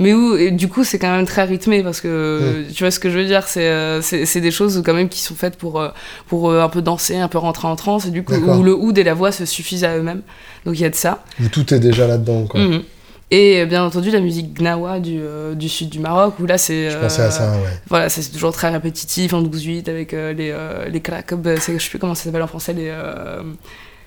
Mais 0.00 0.14
où, 0.14 0.36
et 0.36 0.52
du 0.52 0.68
coup, 0.68 0.84
c'est 0.84 0.98
quand 0.98 1.10
même 1.10 1.26
très 1.26 1.42
rythmé 1.44 1.82
parce 1.82 2.00
que 2.00 2.64
tu 2.72 2.84
vois 2.84 2.90
ce 2.92 3.00
que 3.00 3.10
je 3.10 3.18
veux 3.18 3.24
dire, 3.26 3.46
c'est 3.48 3.66
euh, 3.68 4.00
c'est 4.00 4.24
c'est 4.26 4.40
des 4.40 4.52
choses 4.52 4.80
quand 4.86 4.94
même 4.94 5.08
qui 5.08 5.20
sont 5.20 5.34
faites 5.34 5.56
pour, 5.56 5.80
euh, 5.80 5.88
pour 6.28 6.50
euh, 6.50 6.62
un 6.62 6.68
peu 6.68 6.80
danser, 6.82 7.16
un 7.16 7.26
peu 7.26 7.38
rentrer 7.38 7.66
en 7.66 7.74
transe, 7.74 8.06
et 8.06 8.10
du 8.10 8.22
coup, 8.22 8.34
où 8.34 8.62
le 8.62 8.74
oud 8.74 8.96
et 8.96 9.02
la 9.04 9.14
voix 9.14 9.32
se 9.32 9.44
suffisent 9.44 9.84
à 9.84 9.96
eux-mêmes. 9.96 10.22
Donc 10.64 10.78
il 10.78 10.82
y 10.82 10.86
a 10.86 10.90
de 10.90 10.94
ça. 10.94 11.24
Où 11.42 11.48
tout 11.48 11.74
est 11.74 11.80
déjà 11.80 12.06
là-dedans, 12.06 12.46
quoi. 12.46 12.60
Mhm. 12.60 12.82
Et 13.30 13.66
bien 13.66 13.84
entendu, 13.84 14.10
la 14.10 14.20
musique 14.20 14.54
gnawa 14.58 15.00
du, 15.00 15.18
euh, 15.20 15.54
du 15.54 15.68
sud 15.68 15.90
du 15.90 15.98
Maroc, 15.98 16.34
où 16.40 16.46
là, 16.46 16.56
c'est. 16.56 16.90
Je 16.90 16.96
euh, 16.96 17.00
pensais 17.02 17.20
à 17.22 17.30
ça, 17.30 17.50
ouais. 17.50 17.58
Voilà, 17.88 18.08
c'est 18.08 18.22
toujours 18.32 18.52
très 18.52 18.70
répétitif, 18.70 19.34
en 19.34 19.42
12-8, 19.42 19.90
avec 19.90 20.14
euh, 20.14 20.32
les, 20.32 20.54
les 20.90 21.00
claquettes, 21.00 21.38
je 21.44 21.60
sais 21.60 21.90
plus 21.90 21.98
comment 21.98 22.14
ça 22.14 22.24
s'appelle 22.24 22.42
en 22.42 22.46
français, 22.46 22.72
les. 22.72 22.90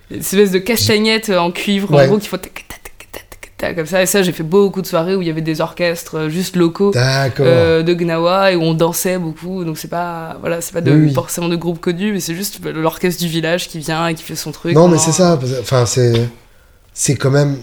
les 0.09 0.17
espèces 0.17 0.51
de 0.51 0.57
castagnettes 0.59 1.29
en 1.29 1.51
cuivre, 1.51 1.91
Ouais. 1.93 2.05
en 2.05 2.07
gros, 2.07 2.17
qu'il 2.17 2.29
faut. 2.29 2.37
tac, 2.37 2.53
tac, 2.53 2.67
tac, 2.67 2.81
tac, 2.83 3.11
tac, 3.11 3.29
tac, 3.41 3.50
Comme 3.75 3.85
ça, 3.85 4.01
et 4.01 4.05
ça, 4.05 4.21
j'ai 4.23 4.31
fait 4.31 4.43
beaucoup 4.43 4.81
de 4.81 4.87
soirées 4.87 5.15
où 5.15 5.21
il 5.21 5.27
y 5.27 5.31
avait 5.31 5.41
des 5.41 5.61
orchestres 5.61 6.15
euh, 6.17 6.29
juste 6.29 6.55
locaux. 6.55 6.91
Euh, 6.95 7.83
de 7.83 7.93
Gnawa 7.93 8.51
et 8.51 8.55
où 8.55 8.61
on 8.63 8.73
dansait 8.73 9.17
beaucoup 9.17 9.63
donc 9.63 9.77
c'est 9.77 9.87
pas 9.87 10.37
voilà 10.41 10.61
c'est 10.61 10.73
pas 10.73 10.81
de, 10.81 10.91
Oui, 10.91 11.05
oui. 11.07 11.13
forcément 11.13 11.47
de 11.49 11.55
groupe 11.55 11.79
connu 11.79 12.11
mais 12.11 12.19
c'est 12.19 12.35
juste 12.35 12.59
l'orchestre 12.65 13.21
du 13.21 13.27
village 13.29 13.67
qui 13.69 13.79
vient 13.79 14.07
et 14.07 14.15
qui 14.15 14.23
fait 14.23 14.35
son 14.35 14.51
truc 14.51 14.73
non, 14.75 14.87
mais 14.87 14.97
c'est 14.97 15.11
ça. 15.11 15.39
Enfin, 15.61 15.85
c'est. 15.85 16.13
C'est 16.93 17.15
quand 17.15 17.29
même 17.31 17.57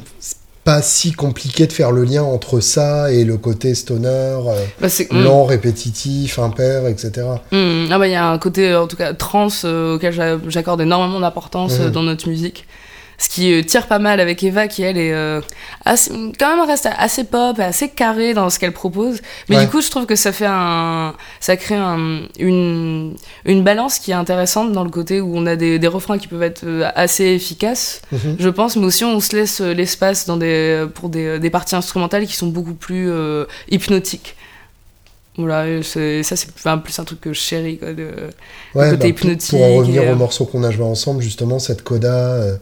pas 0.65 0.81
si 0.83 1.13
compliqué 1.13 1.67
de 1.67 1.73
faire 1.73 1.93
le 1.93 2.05
lien 2.05 2.23
entre 2.23 2.61
ça 2.61 3.11
et 3.13 3.25
le 3.25 3.37
côté 3.39 3.75
stoner, 3.75 4.09
euh, 4.09 4.65
Bah, 4.81 4.89
c'est- 4.89 5.11
mm. 5.13 5.23
lent, 5.23 5.45
répétitif, 5.45 6.39
impair, 6.39 6.87
etc. 6.87 7.11
Mm, 7.53 7.87
ah 7.91 7.99
bah 7.99 8.07
il 8.07 8.13
y 8.13 8.17
a 8.17 8.27
un 8.29 8.39
côté 8.39 8.75
en 8.75 8.87
tout 8.87 8.97
cas 8.97 9.15
trans 9.15 9.49
euh, 9.65 9.95
auquel 9.97 10.13
j'a- 10.13 10.39
j'accorde 10.49 10.81
énormément 10.81 11.21
d'importance 11.21 11.79
Mhm. 11.79 11.91
dans 11.91 12.03
notre 12.03 12.29
musique. 12.29 12.67
Ce 13.21 13.29
qui 13.29 13.53
euh, 13.53 13.63
tire 13.65 13.89
pas 13.89 13.99
mal 13.99 14.21
avec 14.21 14.45
Eva 14.45 14.69
qui 14.69 14.83
elle 14.83 14.97
est 14.97 15.13
euh, 15.13 15.41
assez- 15.85 16.13
quand 16.39 16.57
même 16.57 16.65
reste 16.65 16.89
assez 16.99 17.25
pop 17.25 17.59
et 17.59 17.63
assez 17.65 17.89
carrée 17.89 18.33
dans 18.33 18.49
ce 18.49 18.61
qu'elle 18.61 18.73
propose. 18.73 19.21
Mais 19.49 19.57
Ouais. 19.57 19.65
du 19.65 19.71
coup 19.71 19.81
je 19.81 19.91
trouve 19.91 20.07
que 20.07 20.15
ça 20.15 20.31
fait 20.31 20.47
un 20.49 21.15
ça 21.41 21.57
crée 21.57 21.75
un- 21.75 22.21
une 22.39 23.17
une 23.45 23.65
balance 23.65 23.99
qui 23.99 24.13
est 24.13 24.15
intéressante 24.15 24.71
dans 24.71 24.85
le 24.85 24.91
côté 24.91 25.21
où 25.21 25.37
on 25.37 25.47
a 25.47 25.57
des, 25.57 25.81
des 25.81 25.89
refrains 25.89 26.17
qui 26.19 26.29
peuvent 26.29 26.43
être 26.45 26.63
euh, 26.65 26.89
assez 26.95 27.25
efficaces 27.25 28.03
Mhm. 28.13 28.37
je 28.39 28.49
pense, 28.49 28.77
mais 28.77 28.85
aussi 28.87 29.05
on 29.05 29.19
se 29.19 29.35
laisse 29.35 29.61
l'espace 29.61 30.25
dans 30.27 30.37
des, 30.37 30.87
pour 30.95 31.09
des, 31.09 31.41
des 31.41 31.51
parties 31.51 31.75
instrumentales 31.75 32.25
qui 32.27 32.37
sont 32.37 32.47
beaucoup 32.47 32.75
plus 32.75 33.11
euh, 33.11 33.47
hypnotiques. 33.69 34.37
Voilà, 35.37 35.83
ça 35.85 36.01
c'est 36.37 36.49
enfin, 36.57 36.79
plus 36.79 36.99
un 36.99 37.05
truc 37.05 37.21
que 37.21 37.33
je 37.33 37.39
chéris, 37.39 37.79
quoi, 37.79 37.93
de- 37.93 38.11
Ouais, 38.75 38.91
côté 38.91 38.91
bah, 38.91 38.97
pour- 38.97 39.07
hypnotique 39.07 39.51
Pour 39.51 39.63
en 39.63 39.75
revenir 39.77 40.03
et, 40.03 40.11
au 40.11 40.17
morceau 40.17 40.47
qu'on 40.47 40.65
a 40.65 40.71
joué 40.73 40.85
ensemble, 40.85 41.23
justement, 41.23 41.61
cette 41.61 41.83
coda 41.83 42.13
euh, 42.13 42.57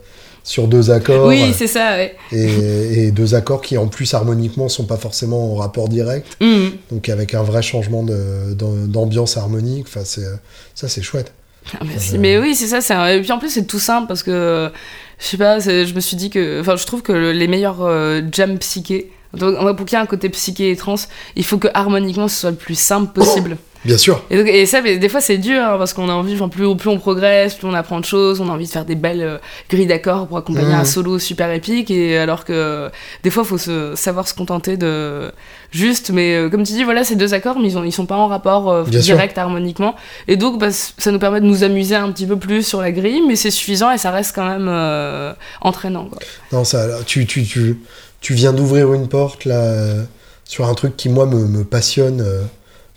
sur 0.46 0.68
deux 0.68 0.90
accords. 0.92 1.26
Oui, 1.26 1.52
c'est 1.54 1.66
ça, 1.66 1.96
ouais. 1.96 2.14
et, 2.30 3.06
et 3.06 3.10
deux 3.10 3.34
accords 3.34 3.60
qui, 3.60 3.76
en 3.76 3.88
plus, 3.88 4.14
harmoniquement, 4.14 4.68
sont 4.68 4.84
pas 4.84 4.96
forcément 4.96 5.52
en 5.52 5.56
rapport 5.56 5.88
direct. 5.88 6.36
Mhm. 6.40 6.70
Donc, 6.92 7.08
avec 7.08 7.34
un 7.34 7.42
vrai 7.42 7.62
changement 7.62 8.04
d'ambiance 8.04 9.36
harmonique. 9.36 9.86
Enfin, 9.88 10.04
ça, 10.04 10.88
c'est 10.88 11.02
chouette. 11.02 11.32
Ah, 11.74 11.78
merci. 11.84 12.14
Euh, 12.14 12.18
Mais 12.20 12.38
oui, 12.38 12.54
c'est 12.54 12.68
ça. 12.68 12.80
c'est 12.80 12.94
un- 12.94 13.08
Et 13.08 13.20
puis 13.20 13.32
en 13.32 13.38
plus, 13.40 13.50
c'est 13.50 13.66
tout 13.66 13.80
simple 13.80 14.06
parce 14.06 14.22
que 14.22 14.70
je 15.18 15.24
sais 15.24 15.36
pas, 15.36 15.60
c'est- 15.60 15.84
je 15.84 15.94
me 15.94 16.00
suis 16.00 16.16
dit 16.16 16.30
que. 16.30 16.60
Enfin, 16.60 16.76
je 16.76 16.86
trouve 16.86 17.02
que 17.02 17.10
le- 17.12 17.32
les 17.32 17.48
meilleurs 17.48 17.78
euh, 17.82 18.22
jams 18.30 18.56
psychés, 18.58 19.10
donc, 19.36 19.56
pour 19.76 19.84
qu'il 19.84 19.98
y 19.98 20.00
ait 20.00 20.02
un 20.04 20.06
côté 20.06 20.28
psyché 20.28 20.70
et 20.70 20.76
trans, 20.76 20.94
il 21.34 21.44
faut 21.44 21.58
que 21.58 21.66
harmoniquement 21.74 22.28
ce 22.28 22.36
soit 22.42 22.50
le 22.50 22.56
plus 22.56 22.78
simple 22.78 23.12
possible. 23.12 23.56
Bien 23.86 23.96
sûr. 23.98 24.22
Et, 24.30 24.36
donc- 24.38 24.48
et 24.48 24.66
ça, 24.66 24.82
mais 24.82 24.98
des 24.98 25.08
fois, 25.08 25.20
c'est 25.20 25.38
dur 25.38 25.60
hein, 25.62 25.76
parce 25.78 25.92
qu'on 25.94 26.08
a 26.08 26.12
envie, 26.12 26.34
enfin, 26.34 26.48
plus, 26.48 26.76
plus 26.76 26.90
on 26.90 26.98
progresse, 26.98 27.54
plus 27.54 27.66
on 27.66 27.74
apprend 27.74 28.00
de 28.00 28.04
choses, 28.04 28.40
on 28.40 28.48
a 28.48 28.52
envie 28.52 28.66
de 28.66 28.70
faire 28.70 28.84
des 28.84 28.94
belles 28.96 29.22
euh, 29.22 29.38
grilles 29.70 29.86
d'accords 29.86 30.26
pour 30.26 30.36
accompagner 30.38 30.68
Mhm. 30.74 30.80
un 30.80 30.84
solo 30.84 31.18
super 31.18 31.50
épique. 31.52 31.90
Et 31.90 32.18
alors 32.18 32.44
que 32.44 32.90
des 33.22 33.30
fois, 33.30 33.44
il 33.44 33.48
faut 33.48 33.58
se, 33.58 33.94
savoir 33.94 34.26
se 34.28 34.34
contenter 34.34 34.76
de 34.76 35.30
juste, 35.70 36.10
mais 36.10 36.34
euh, 36.34 36.48
comme 36.50 36.62
tu 36.64 36.72
dis, 36.72 36.84
voilà, 36.84 37.04
ces 37.04 37.16
deux 37.16 37.32
accords, 37.34 37.58
mais 37.58 37.68
ils, 37.68 37.78
ont, 37.78 37.84
ils 37.84 37.92
sont 37.92 38.06
pas 38.06 38.16
en 38.16 38.26
rapport 38.26 38.70
euh, 38.70 38.84
sûr. 38.84 39.00
direct 39.00 39.38
harmoniquement. 39.38 39.94
Et 40.28 40.36
donc, 40.36 40.58
bah, 40.58 40.68
ça 40.72 41.10
nous 41.12 41.18
permet 41.18 41.40
de 41.40 41.46
nous 41.46 41.64
amuser 41.64 41.94
un 41.94 42.10
petit 42.10 42.26
peu 42.26 42.36
plus 42.36 42.66
sur 42.66 42.80
la 42.80 42.92
grille, 42.92 43.22
mais 43.26 43.36
c'est 43.36 43.50
suffisant 43.50 43.90
et 43.92 43.98
ça 43.98 44.10
reste 44.10 44.34
quand 44.34 44.46
même 44.48 44.66
euh, 44.68 45.32
entraînant. 45.60 46.06
Quoi. 46.06 46.18
Non, 46.52 46.64
ça, 46.64 46.86
tu, 47.06 47.26
tu, 47.26 47.44
tu, 47.44 47.78
tu 48.20 48.34
viens 48.34 48.52
d'ouvrir 48.52 48.92
une 48.94 49.08
porte 49.08 49.44
là 49.44 49.60
euh, 49.60 50.02
sur 50.44 50.66
un 50.66 50.74
truc 50.74 50.96
qui 50.96 51.08
moi 51.08 51.26
me, 51.26 51.46
me 51.46 51.64
passionne 51.64 52.20
euh, 52.20 52.42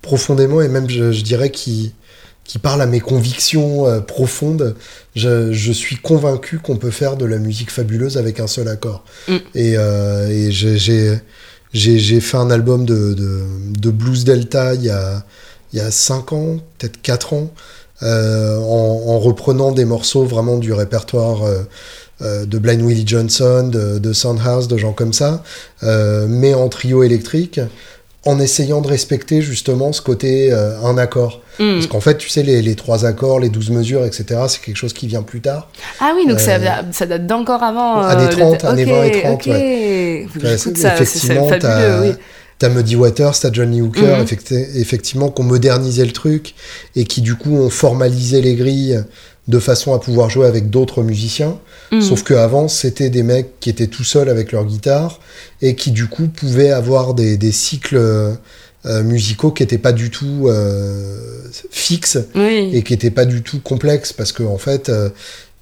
profondément 0.02 0.62
et 0.62 0.68
même 0.68 0.90
je, 0.90 1.12
je 1.12 1.22
dirais 1.24 1.50
qui 1.52 1.94
qui 2.46 2.58
parle 2.58 2.82
à 2.82 2.88
mes 2.88 3.00
convictions 3.00 3.86
euh, 3.86 4.00
profondes. 4.00 4.76
Je, 5.16 5.52
je 5.52 5.72
suis 5.72 5.98
convaincu 5.98 6.58
qu'on 6.58 6.78
peut 6.78 6.90
faire 6.90 7.16
de 7.16 7.26
la 7.26 7.38
musique 7.38 7.70
fabuleuse 7.70 8.18
avec 8.18 8.40
un 8.40 8.48
seul 8.48 8.68
accord. 8.70 9.04
Mm. 9.28 9.36
Et, 9.54 9.74
euh, 9.78 10.28
et 10.30 10.52
j'ai- 10.52 11.22
fait 12.22 12.38
un 12.38 12.50
album 12.50 12.86
de, 12.86 13.14
de, 13.14 13.44
de 13.80 13.92
blues 13.92 14.24
delta 14.24 14.74
il 14.74 14.84
y 14.84 14.90
a 14.90 15.24
il 15.74 15.78
y 15.78 15.82
a 15.82 15.92
5 15.92 16.34
ans, 16.34 16.58
peut-être 16.80 17.00
4 17.04 17.34
ans, 17.34 17.54
euh, 18.02 18.58
en, 18.58 19.04
en 19.06 19.20
reprenant 19.20 19.72
des 19.72 19.86
morceaux 19.86 20.26
vraiment 20.26 20.58
du 20.58 20.74
répertoire 20.74 21.42
de 22.22 22.58
Blind 22.58 22.82
Willie 22.82 23.06
Johnson, 23.06 23.70
de, 23.72 24.00
de 24.00 24.12
Soundhouse, 24.14 24.68
de 24.68 24.78
gens 24.78 24.94
comme 24.94 25.14
ça, 25.14 25.44
mais 25.84 26.56
en 26.56 26.68
trio 26.70 27.04
électrique, 27.04 27.60
en 28.26 28.40
essayant 28.40 28.82
de 28.82 28.88
respecter 28.88 29.42
justement 29.42 29.94
ce 29.94 30.02
côté 30.02 30.52
euh, 30.52 30.78
un 30.84 30.98
accord. 30.98 31.42
Mm. 31.60 31.76
Parce 31.76 31.88
qu'en 31.88 32.02
fait, 32.02 32.18
tu 32.18 32.28
sais, 32.30 32.44
les, 32.44 32.62
les 32.62 32.76
trois 32.76 33.06
accords, 33.06 33.40
les 33.40 33.50
douze 33.50 33.70
mesures, 33.70 34.04
etc., 34.06 34.26
c'est 34.48 34.62
quelque 34.62 34.76
chose 34.78 34.94
qui 34.94 35.08
vient 35.08 35.24
plus 35.24 35.42
tard. 35.42 35.70
Ah 36.02 36.14
oui, 36.16 36.28
donc 36.28 36.40
ça, 36.40 36.56
Euh, 36.56 36.82
ça 36.92 37.06
date 37.06 37.28
d'encore 37.28 37.64
avant. 37.64 38.02
années 38.02 38.26
le- 38.26 38.30
30, 38.32 38.66
années 38.66 38.86
20 38.86 39.04
et 39.04 39.12
30, 39.22 39.34
ok. 39.34 39.44
Faut 39.44 40.40
que 40.40 40.46
Ouais, 40.46 40.58
ça, 40.58 40.58
c'est- 40.58 40.76
c'est 40.78 40.88
effectivement, 40.88 41.48
fabuleux, 41.48 41.60
t'as 41.60 42.02
oui. 42.02 42.12
t'as 42.60 42.70
Muddy 42.70 42.96
Waters, 42.98 43.40
t'as 43.40 43.52
Johnny 43.54 43.82
Hooker, 43.82 44.18
Mhm. 44.18 44.24
effecti- 44.26 44.68
effectivement, 44.80 45.30
qui 45.30 45.42
ont 45.42 45.46
modernisé 45.46 46.04
le 46.06 46.12
truc 46.12 46.56
et 46.98 47.06
qui 47.06 47.22
du 47.22 47.36
coup 47.36 47.56
ont 47.56 47.70
formalisé 47.70 48.42
les 48.42 48.56
grilles 48.56 49.02
de 49.48 49.60
façon 49.60 49.94
à 49.94 50.00
pouvoir 50.00 50.30
jouer 50.30 50.46
avec 50.46 50.70
d'autres 50.70 51.02
musiciens. 51.04 51.58
Mm. 51.92 52.02
Sauf 52.02 52.24
qu'avant, 52.24 52.68
c'était 52.68 53.10
des 53.10 53.24
mecs 53.24 53.60
qui 53.60 53.70
étaient 53.70 53.88
tout 53.88 54.04
seuls 54.04 54.30
avec 54.30 54.52
leur 54.52 54.66
guitare 54.66 55.20
et 55.62 55.76
qui 55.76 55.92
du 55.92 56.08
coup 56.08 56.28
pouvaient 56.28 56.72
avoir 56.72 57.14
des, 57.14 57.38
des 57.38 57.52
cycles 57.52 57.98
euh, 57.98 59.04
musicaux 59.04 59.52
qui 59.52 59.64
n'étaient 59.64 59.78
pas 59.78 59.92
du 59.92 60.10
tout 60.10 60.48
euh, 60.48 61.20
fixes 61.72 62.20
Oui. 62.36 62.70
et 62.74 62.84
qui 62.84 62.94
n'étaient 62.94 63.12
pas 63.12 63.26
du 63.26 63.42
tout 63.42 63.60
complexes 63.60 64.14
parce 64.14 64.32
qu'en 64.32 64.54
en 64.54 64.58
fait, 64.58 64.90
euh, 64.90 65.10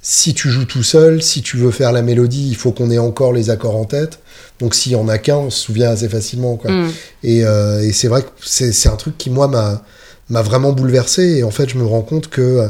si 0.01 0.34
tu 0.34 0.49
joues 0.49 0.65
tout 0.65 0.84
seul, 0.84 1.21
si 1.21 1.41
tu 1.41 1.57
veux 1.57 1.71
faire 1.71 1.91
la 1.91 2.01
mélodie, 2.01 2.47
il 2.49 2.55
faut 2.55 2.71
qu'on 2.71 2.91
ait 2.91 2.97
encore 2.97 3.34
les 3.34 3.49
accords 3.49 3.75
en 3.75 3.86
tête. 3.86 4.19
Donc 4.59 4.75
s'il 4.75 4.91
y 4.91 4.95
en 4.95 5.07
a 5.07 5.17
qu'un, 5.17 5.38
on 5.38 5.49
se 5.49 5.59
souvient 5.59 5.89
assez 5.89 6.09
facilement. 6.09 6.55
Quoi. 6.55 6.71
Mm. 6.71 6.91
Et, 7.23 7.45
euh, 7.45 7.82
et 7.82 7.91
c'est 7.91 8.07
vrai 8.07 8.21
que 8.21 8.28
c'est 8.41 8.89
un 8.89 8.95
truc 8.95 9.17
qui, 9.17 9.30
moi, 9.30 9.47
m'a 9.47 9.84
m'a 10.30 10.41
vraiment 10.41 10.73
bouleversé. 10.73 11.38
Et 11.38 11.43
en 11.43 11.51
fait, 11.51 11.69
je 11.69 11.78
me 11.78 11.86
rends 11.86 12.01
compte 12.01 12.30
que 12.30 12.41
euh, 12.41 12.69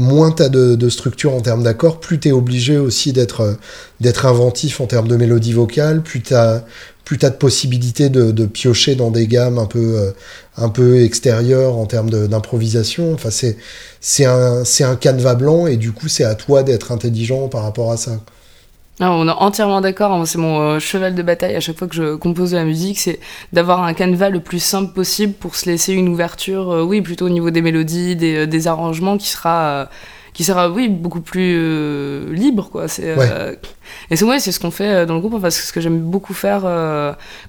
moins 0.00 0.32
tu 0.32 0.42
as 0.42 0.48
de, 0.48 0.74
de 0.74 0.88
structure 0.88 1.34
en 1.34 1.40
termes 1.40 1.62
d'accords, 1.62 2.00
plus 2.00 2.18
tu 2.18 2.28
es 2.28 2.32
obligé 2.32 2.78
aussi 2.78 3.12
d'être 3.12 3.42
euh, 3.42 3.54
d'être 4.00 4.26
inventif 4.26 4.80
en 4.80 4.86
termes 4.86 5.06
de 5.06 5.16
mélodie 5.16 5.52
vocale, 5.52 6.02
plus 6.02 6.22
tu 6.22 6.34
as 6.34 6.64
plus 7.04 7.18
t'as 7.18 7.30
de 7.30 7.34
possibilités 7.34 8.08
de, 8.08 8.46
piocher 8.46 8.94
dans 8.94 9.10
des 9.10 9.26
gammes 9.26 9.58
un 9.58 9.66
peu, 9.66 9.96
euh, 9.98 10.12
un 10.56 10.68
peu 10.68 11.02
extérieures 11.02 11.76
en 11.76 11.86
termes 11.86 12.08
d'improvisation. 12.08 13.12
Enfin, 13.12 13.30
c'est 13.30 14.24
un, 14.24 14.64
c'est 14.64 14.84
un 14.84 14.94
canevas 14.94 15.34
blanc 15.34 15.66
et 15.66 15.76
du 15.76 15.90
coup, 15.90 16.06
c'est 16.06 16.22
à 16.22 16.36
toi 16.36 16.62
d'être 16.62 16.92
intelligent 16.92 17.48
par 17.48 17.64
rapport 17.64 17.90
à 17.90 17.96
ça. 17.96 18.12
Ah, 19.02 19.12
on 19.12 19.26
est 19.26 19.30
entièrement 19.30 19.80
d'accord. 19.80 20.12
hein. 20.12 20.26
C'est 20.26 20.36
mon 20.38 20.60
euh, 20.60 20.78
cheval 20.78 21.14
de 21.14 21.22
bataille 21.22 21.56
à 21.56 21.60
chaque 21.60 21.78
fois 21.78 21.88
que 21.88 21.94
je 21.94 22.16
compose 22.16 22.50
de 22.50 22.56
la 22.58 22.64
musique, 22.64 22.98
c'est 22.98 23.18
d'avoir 23.52 23.82
un 23.82 23.94
canevas 23.94 24.28
le 24.28 24.40
plus 24.40 24.58
simple 24.62 24.92
possible 24.92 25.32
pour 25.32 25.56
se 25.56 25.64
laisser 25.66 25.94
une 25.94 26.08
ouverture, 26.08 26.70
euh, 26.70 26.82
oui, 26.82 27.00
plutôt 27.00 27.24
au 27.26 27.30
niveau 27.30 27.50
des 27.50 27.62
mélodies, 27.62 28.14
des, 28.14 28.36
euh, 28.40 28.46
des 28.46 28.66
arrangements, 28.68 29.16
qui 29.16 29.28
sera, 29.28 29.62
euh, 29.62 29.84
qui 30.34 30.44
sera, 30.44 30.68
oui, 30.68 30.88
beaucoup 30.88 31.22
plus 31.22 31.54
euh, 31.56 32.30
libre, 32.34 32.68
quoi. 32.70 32.88
C'est, 32.88 33.16
Et 34.10 34.16
c'est 34.16 34.24
ouais, 34.26 34.38
c'est 34.38 34.52
ce 34.52 34.60
qu'on 34.60 34.70
fait 34.70 35.06
dans 35.06 35.14
le 35.14 35.20
groupe, 35.20 35.40
parce 35.40 35.58
que 35.58 35.66
ce 35.66 35.72
que 35.72 35.80
j'aime 35.80 36.00
beaucoup 36.00 36.34
faire 36.34 36.62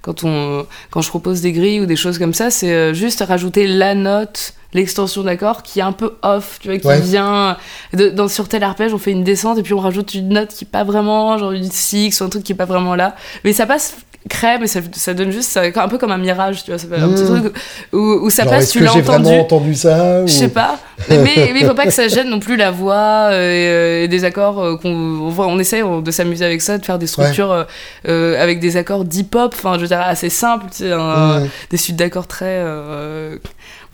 quand 0.01 0.23
on, 0.23 0.65
quand 0.89 1.01
je 1.01 1.09
propose 1.09 1.41
des 1.41 1.51
grilles 1.51 1.81
ou 1.81 1.85
des 1.85 1.95
choses 1.97 2.17
comme 2.17 2.33
ça, 2.33 2.49
c'est 2.49 2.93
juste 2.93 3.21
rajouter 3.27 3.67
la 3.67 3.93
note. 3.93 4.53
L'extension 4.73 5.23
d'accord 5.23 5.63
qui 5.63 5.79
est 5.79 5.83
un 5.83 5.91
peu 5.91 6.13
off, 6.21 6.57
tu 6.61 6.69
vois, 6.69 6.77
qui 6.77 6.87
Ouais. 6.87 6.99
vient 7.01 7.57
de- 7.93 8.09
dans, 8.09 8.27
sur 8.27 8.47
tel 8.47 8.63
arpège, 8.63 8.93
on 8.93 8.97
fait 8.97 9.11
une 9.11 9.23
descente 9.23 9.57
et 9.57 9.63
puis 9.63 9.73
on 9.73 9.79
rajoute 9.79 10.13
une 10.13 10.29
note 10.29 10.49
qui 10.49 10.63
est 10.65 10.71
pas 10.71 10.83
vraiment, 10.83 11.37
genre 11.37 11.51
une 11.51 11.69
six 11.71 12.19
ou 12.21 12.23
un 12.23 12.29
truc 12.29 12.43
qui 12.43 12.53
est 12.53 12.55
pas 12.55 12.65
vraiment 12.65 12.95
là. 12.95 13.15
Mais 13.43 13.51
ça 13.53 13.65
passe 13.65 13.97
crème 14.29 14.61
et 14.63 14.67
ça, 14.67 14.81
ça 14.93 15.15
donne 15.15 15.31
juste, 15.31 15.49
ça- 15.49 15.63
un 15.63 15.87
peu 15.87 15.97
comme 15.97 16.11
un 16.11 16.17
mirage, 16.19 16.63
tu 16.63 16.69
vois. 16.71 16.77
Ça 16.77 16.87
fait 16.87 17.01
un 17.01 17.09
petit 17.09 17.23
Mmh. 17.23 17.41
truc 17.41 17.53
où, 17.91 17.97
où 17.97 18.29
ça 18.29 18.43
Genre, 18.43 18.51
passe, 18.53 18.69
tu 18.69 18.79
l'as 18.79 18.93
entendu. 18.95 19.29
entendu 19.33 19.73
ça 19.75 20.21
ou- 20.21 20.27
Je 20.27 20.31
sais 20.31 20.49
pas, 20.49 20.77
mais 21.09 21.51
il 21.59 21.65
faut 21.65 21.73
pas 21.73 21.85
que 21.85 21.91
ça 21.91 22.07
gêne 22.07 22.29
non 22.29 22.39
plus 22.39 22.55
la 22.55 22.69
voix 22.69 23.29
euh, 23.31 24.03
et, 24.03 24.07
des 24.07 24.23
accords 24.23 24.59
euh, 24.63 24.77
qu'on 24.77 24.89
on, 24.93 25.29
voit- 25.29 25.47
on 25.47 25.57
essaie 25.57 25.81
de 25.81 26.11
s'améuser 26.11 26.45
avec 26.45 26.61
ça, 26.61 26.77
de 26.77 26.85
faire 26.85 26.99
des 26.99 27.07
structures 27.07 27.51
euh, 27.51 27.63
euh, 28.07 28.41
avec 28.41 28.59
des 28.59 28.77
accords 28.77 29.05
d'hip-hop, 29.05 29.53
enfin 29.57 29.73
je 29.75 29.79
veux 29.81 29.87
dire 29.87 30.01
assez 30.01 30.29
simples, 30.29 30.65
tu 30.71 30.83
sais, 30.83 30.91
un- 30.91 31.39
Mmh. 31.39 31.47
des 31.71 31.77
suites 31.77 31.95
d'accords 31.97 32.27
très 32.27 32.45
euh, 32.59 33.37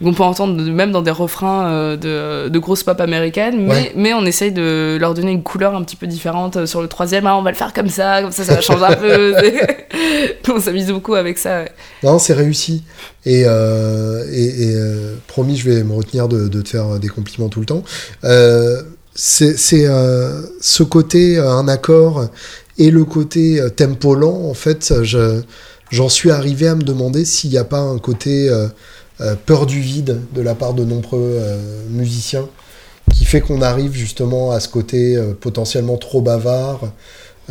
qu'on 0.02 0.12
peut 0.14 0.22
entendre 0.22 0.62
même 0.62 0.92
dans 0.92 1.02
des 1.02 1.10
refrains 1.10 1.66
euh, 1.72 1.96
de, 1.96 2.48
de 2.48 2.58
grosses 2.60 2.84
pop 2.84 3.00
américaines, 3.00 3.66
mais, 3.66 3.70
Ouais. 3.74 3.92
mais 3.96 4.14
on 4.14 4.24
essaye 4.26 4.52
de 4.52 4.96
leur 5.00 5.12
donner 5.14 5.32
une 5.32 5.42
couleur 5.42 5.74
un 5.74 5.82
petit 5.82 5.96
peu 5.96 6.06
différente 6.06 6.56
euh, 6.56 6.66
sur 6.66 6.80
le 6.82 6.88
troisième. 6.88 7.26
Ah, 7.26 7.36
on 7.36 7.42
va 7.42 7.50
le 7.50 7.56
faire 7.56 7.72
comme 7.72 7.88
ça, 7.88 8.22
comme 8.22 8.30
ça, 8.30 8.44
ça 8.44 8.54
va 8.54 8.60
changer 8.60 8.84
un 8.84 8.94
peu. 8.94 9.34
on 10.54 10.60
s'amuse 10.60 10.86
beaucoup 10.92 11.14
avec 11.14 11.36
ça. 11.38 11.60
ouais. 11.62 11.72
Non, 12.04 12.18
c'est 12.18 12.34
réussi. 12.34 12.84
Et, 13.26 13.42
euh, 13.46 14.24
et, 14.32 14.44
et, 14.70 14.74
euh, 14.76 15.14
promis, 15.26 15.56
je 15.56 15.68
vais 15.68 15.82
me 15.82 15.92
retenir 15.94 16.28
de, 16.28 16.48
de 16.48 16.62
te 16.62 16.68
faire 16.68 16.98
des 17.00 17.08
compliments 17.08 17.48
tout 17.48 17.60
le 17.60 17.66
temps. 17.66 17.82
Euh, 18.24 18.80
c'est 19.14 19.56
ce 19.56 20.82
côté, 20.84 21.38
un 21.38 21.66
accord, 21.66 22.26
et 22.78 22.90
le 22.92 23.04
côté 23.04 23.60
tempo 23.76 24.14
lent, 24.14 24.42
en 24.48 24.54
fait, 24.54 25.02
je- 25.02 25.40
j'en 25.90 26.08
suis 26.08 26.30
arrivé 26.30 26.68
à 26.68 26.76
me 26.76 26.82
demander 26.82 27.24
s'il 27.24 27.50
n'y 27.50 27.58
a 27.58 27.64
pas 27.64 27.80
un 27.80 27.98
côté 27.98 28.48
peur 29.46 29.66
du 29.66 29.80
vide 29.80 30.20
de 30.32 30.42
la 30.42 30.54
part 30.54 30.74
de 30.74 30.84
nombreux 30.84 31.38
euh, 31.40 31.82
musiciens 31.90 32.48
qui 33.14 33.24
fait 33.24 33.40
qu'on 33.40 33.62
arrive 33.62 33.92
justement 33.92 34.50
à 34.50 34.60
ce 34.60 34.68
côté 34.68 35.16
euh, 35.16 35.32
potentiellement 35.34 35.96
trop 35.96 36.20
bavard, 36.20 36.92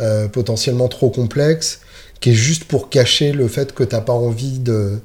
euh, 0.00 0.28
potentiellement 0.28 0.88
trop 0.88 1.10
complexe, 1.10 1.80
qui 2.20 2.30
est 2.30 2.34
juste 2.34 2.64
pour 2.64 2.88
cacher 2.88 3.32
le 3.32 3.48
fait 3.48 3.72
que 3.74 3.84
t'as 3.84 4.00
pas 4.00 4.12
envie 4.12 4.58
de, 4.58 4.98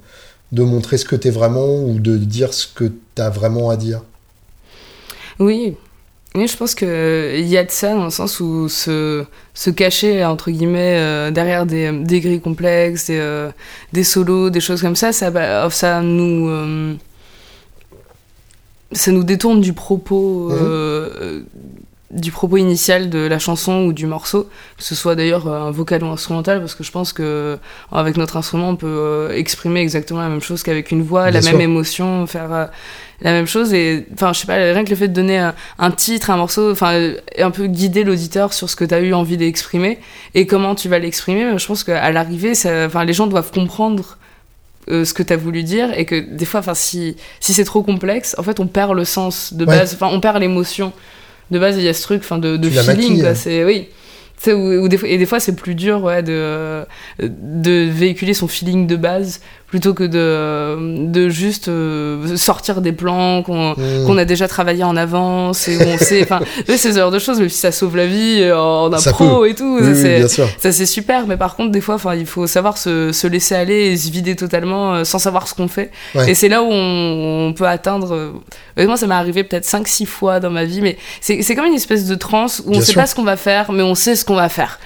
de 0.51 0.63
montrer 0.63 0.97
ce 0.97 1.05
que 1.05 1.15
t'es 1.15 1.29
vraiment 1.29 1.83
ou 1.83 1.99
de 1.99 2.17
dire 2.17 2.53
ce 2.53 2.67
que 2.67 2.91
t'as 3.15 3.29
vraiment 3.29 3.69
à 3.69 3.77
dire. 3.77 4.01
Oui. 5.39 5.75
Oui, 6.35 6.47
je 6.47 6.57
pense 6.57 6.73
qu'il 6.73 6.87
y 7.47 7.57
a 7.57 7.63
de 7.63 7.69
ça 7.69 7.93
dans 7.93 8.05
le 8.05 8.09
sens 8.09 8.39
où 8.39 8.67
se, 8.67 9.23
se 9.53 9.69
cacher, 9.69 10.25
entre 10.25 10.49
guillemets, 10.49 10.97
euh, 10.97 11.29
derrière 11.29 11.67
des, 11.67 11.91
des 11.91 12.21
grilles 12.21 12.41
complexes, 12.41 13.05
des, 13.07 13.19
euh, 13.19 13.51
des 13.93 14.03
solos, 14.03 14.49
des 14.49 14.59
choses 14.59 14.81
comme 14.81 14.95
ça, 14.95 15.13
ça, 15.13 15.69
ça 15.69 16.01
nous. 16.01 16.49
euh, 16.49 16.95
ça 18.91 19.11
nous 19.11 19.23
détourne 19.23 19.61
du 19.61 19.73
propos. 19.73 20.49
euh, 20.51 21.43
du 22.13 22.31
propos 22.31 22.57
initial 22.57 23.09
de 23.09 23.19
la 23.19 23.39
chanson 23.39 23.85
ou 23.85 23.93
du 23.93 24.05
morceau, 24.05 24.49
que 24.77 24.83
ce 24.83 24.95
soit 24.95 25.15
d'ailleurs 25.15 25.47
euh, 25.47 25.67
un 25.67 25.71
vocal 25.71 26.03
ou 26.03 26.07
instrumental, 26.07 26.59
parce 26.59 26.75
que 26.75 26.83
je 26.83 26.91
pense 26.91 27.11
que 27.13 27.57
avec 27.91 28.17
notre 28.17 28.37
instrument, 28.37 28.69
on 28.69 28.75
peut 28.75 28.87
euh, 28.87 29.35
exprimer 29.35 29.81
exactement 29.81 30.21
la 30.21 30.29
même 30.29 30.41
chose 30.41 30.63
qu'avec 30.63 30.91
une 30.91 31.01
voix, 31.03 31.23
Bien 31.23 31.31
la 31.31 31.41
sûr. 31.41 31.51
même 31.53 31.61
émotion, 31.61 32.25
faire 32.27 32.53
euh, 32.53 32.65
la 33.21 33.31
même 33.31 33.47
chose. 33.47 33.73
Et 33.73 34.05
enfin, 34.13 34.31
je 34.33 34.39
sais 34.39 34.47
pas, 34.47 34.55
rien 34.55 34.83
que 34.83 34.89
le 34.91 34.95
fait 34.95 35.07
de 35.07 35.13
donner 35.13 35.39
un, 35.79 35.91
titre, 35.91 36.29
un 36.29 36.37
morceau, 36.37 36.71
enfin, 36.71 36.93
euh, 36.93 37.17
un 37.39 37.51
peu 37.51 37.67
guider 37.67 38.03
l'auditeur 38.03 38.53
sur 38.53 38.69
ce 38.69 38.75
que 38.75 38.85
tu 38.85 38.93
as 38.93 38.99
eu 39.01 39.13
envie 39.13 39.37
d'exprimer 39.37 39.99
et 40.35 40.45
comment 40.45 40.75
tu 40.75 40.89
vas 40.89 40.99
l'exprimer. 40.99 41.57
Je 41.57 41.65
pense 41.65 41.83
qu'à 41.83 42.11
l'arrivée, 42.11 42.53
enfin, 42.85 43.03
les 43.05 43.13
gens 43.13 43.27
doivent 43.27 43.51
comprendre 43.51 44.17
euh, 44.89 45.05
ce 45.05 45.13
que 45.13 45.23
tu 45.23 45.31
as 45.31 45.37
voulu 45.37 45.63
dire 45.63 45.97
et 45.97 46.03
que 46.05 46.19
des 46.19 46.43
fois, 46.45 46.59
enfin, 46.59 46.73
si, 46.73 47.15
si 47.39 47.53
c'est 47.53 47.63
trop 47.63 47.81
complexe, 47.83 48.35
en 48.37 48.43
fait, 48.43 48.59
on 48.59 48.67
perd 48.67 48.93
le 48.93 49.05
sens 49.05 49.53
de 49.53 49.65
Ouais. 49.65 49.77
base, 49.77 49.93
enfin, 49.93 50.09
on 50.11 50.19
perd 50.19 50.37
l'émotion 50.39 50.91
de 51.51 51.59
base. 51.59 51.77
Il 51.77 51.83
y 51.83 51.89
a 51.89 51.93
ce 51.93 52.03
truc, 52.03 52.21
enfin, 52.23 52.37
de, 52.37 52.57
feeling, 52.69 53.21
quoi. 53.21 53.29
hein. 53.29 53.35
C'est 53.35 53.63
oui. 53.63 53.89
Ou 54.47 54.89
des 54.89 54.99
et 55.05 55.17
des 55.17 55.25
fois, 55.25 55.39
c'est 55.39 55.55
plus 55.55 55.73
dur 55.73 56.03
ouais, 56.03 56.21
de, 56.21 56.83
de 57.19 57.87
véhiculer 57.89 58.33
son 58.33 58.49
feeling 58.49 58.87
de 58.87 58.97
base 58.97 59.39
plutôt 59.73 59.95
que 59.95 60.03
de, 60.03 61.07
de 61.07 61.29
juste 61.29 61.67
euh, 61.67 62.37
sortir 62.37 62.79
des 62.79 62.91
plans 62.91 63.41
qu'on 63.41 63.71
Mmh. 63.73 64.05
qu'on 64.05 64.19
a 64.19 64.25
déjà 64.25 64.47
travaillé 64.47 64.83
en 64.83 64.95
avance 64.95 65.67
et 65.67 65.77
où 65.77 65.81
on 65.81 65.97
sait. 65.97 66.21
Enfin, 66.21 66.41
oui, 66.69 66.77
c'est 66.77 66.91
ce 66.91 66.99
genre 66.99 67.09
de 67.09 67.17
choses, 67.17 67.39
si 67.47 67.57
ça 67.57 67.71
sauve 67.71 67.95
la 67.97 68.05
vie 68.05 68.37
euh, 68.41 68.55
en 68.55 68.93
impro 68.93 69.45
et 69.45 69.55
tout. 69.55 69.79
Oui, 69.81 69.87
oui, 69.87 69.95
c'est- 69.95 70.19
bien 70.19 70.27
sûr. 70.27 70.47
ça 70.59 70.71
c'est 70.71 70.85
super, 70.85 71.25
mais 71.25 71.37
par 71.37 71.55
contre, 71.55 71.71
des 71.71 71.81
fois, 71.81 71.95
enfin, 71.95 72.13
il 72.13 72.27
faut 72.27 72.45
savoir 72.45 72.77
se, 72.77 73.11
se 73.11 73.25
laisser 73.25 73.55
aller 73.55 73.87
et 73.87 73.97
se 73.97 74.11
vider 74.11 74.35
totalement 74.35 74.93
euh, 74.93 75.03
sans 75.05 75.17
savoir 75.17 75.47
ce 75.47 75.55
qu'on 75.55 75.67
fait. 75.67 75.89
Ouais. 76.13 76.29
Et 76.29 76.35
c'est 76.35 76.49
là 76.49 76.61
où 76.61 76.67
on, 76.69 77.47
on 77.47 77.53
peut 77.53 77.65
atteindre. 77.67 78.13
euh, 78.13 78.85
Moi, 78.85 78.95
ça 78.95 79.07
m'est 79.07 79.15
arrivé 79.15 79.43
peut-être 79.43 79.65
5-6 79.65 80.05
fois 80.05 80.39
dans 80.39 80.51
ma 80.51 80.65
vie, 80.65 80.81
mais 80.81 80.97
c'est 81.19 81.41
c'est 81.41 81.55
comme 81.55 81.65
une 81.65 81.73
espèce 81.73 82.05
de 82.05 82.13
transe 82.15 82.61
où 82.63 82.69
on 82.69 82.71
Bien 82.73 82.81
sait 82.81 82.91
sûr. 82.91 83.01
pas 83.01 83.07
ce 83.07 83.15
qu'on 83.15 83.23
va 83.23 83.37
faire, 83.37 83.71
mais 83.71 83.81
on 83.81 83.95
sait 83.95 84.15
ce 84.15 84.23
qu'on 84.23 84.35
va 84.35 84.49
faire. 84.49 84.79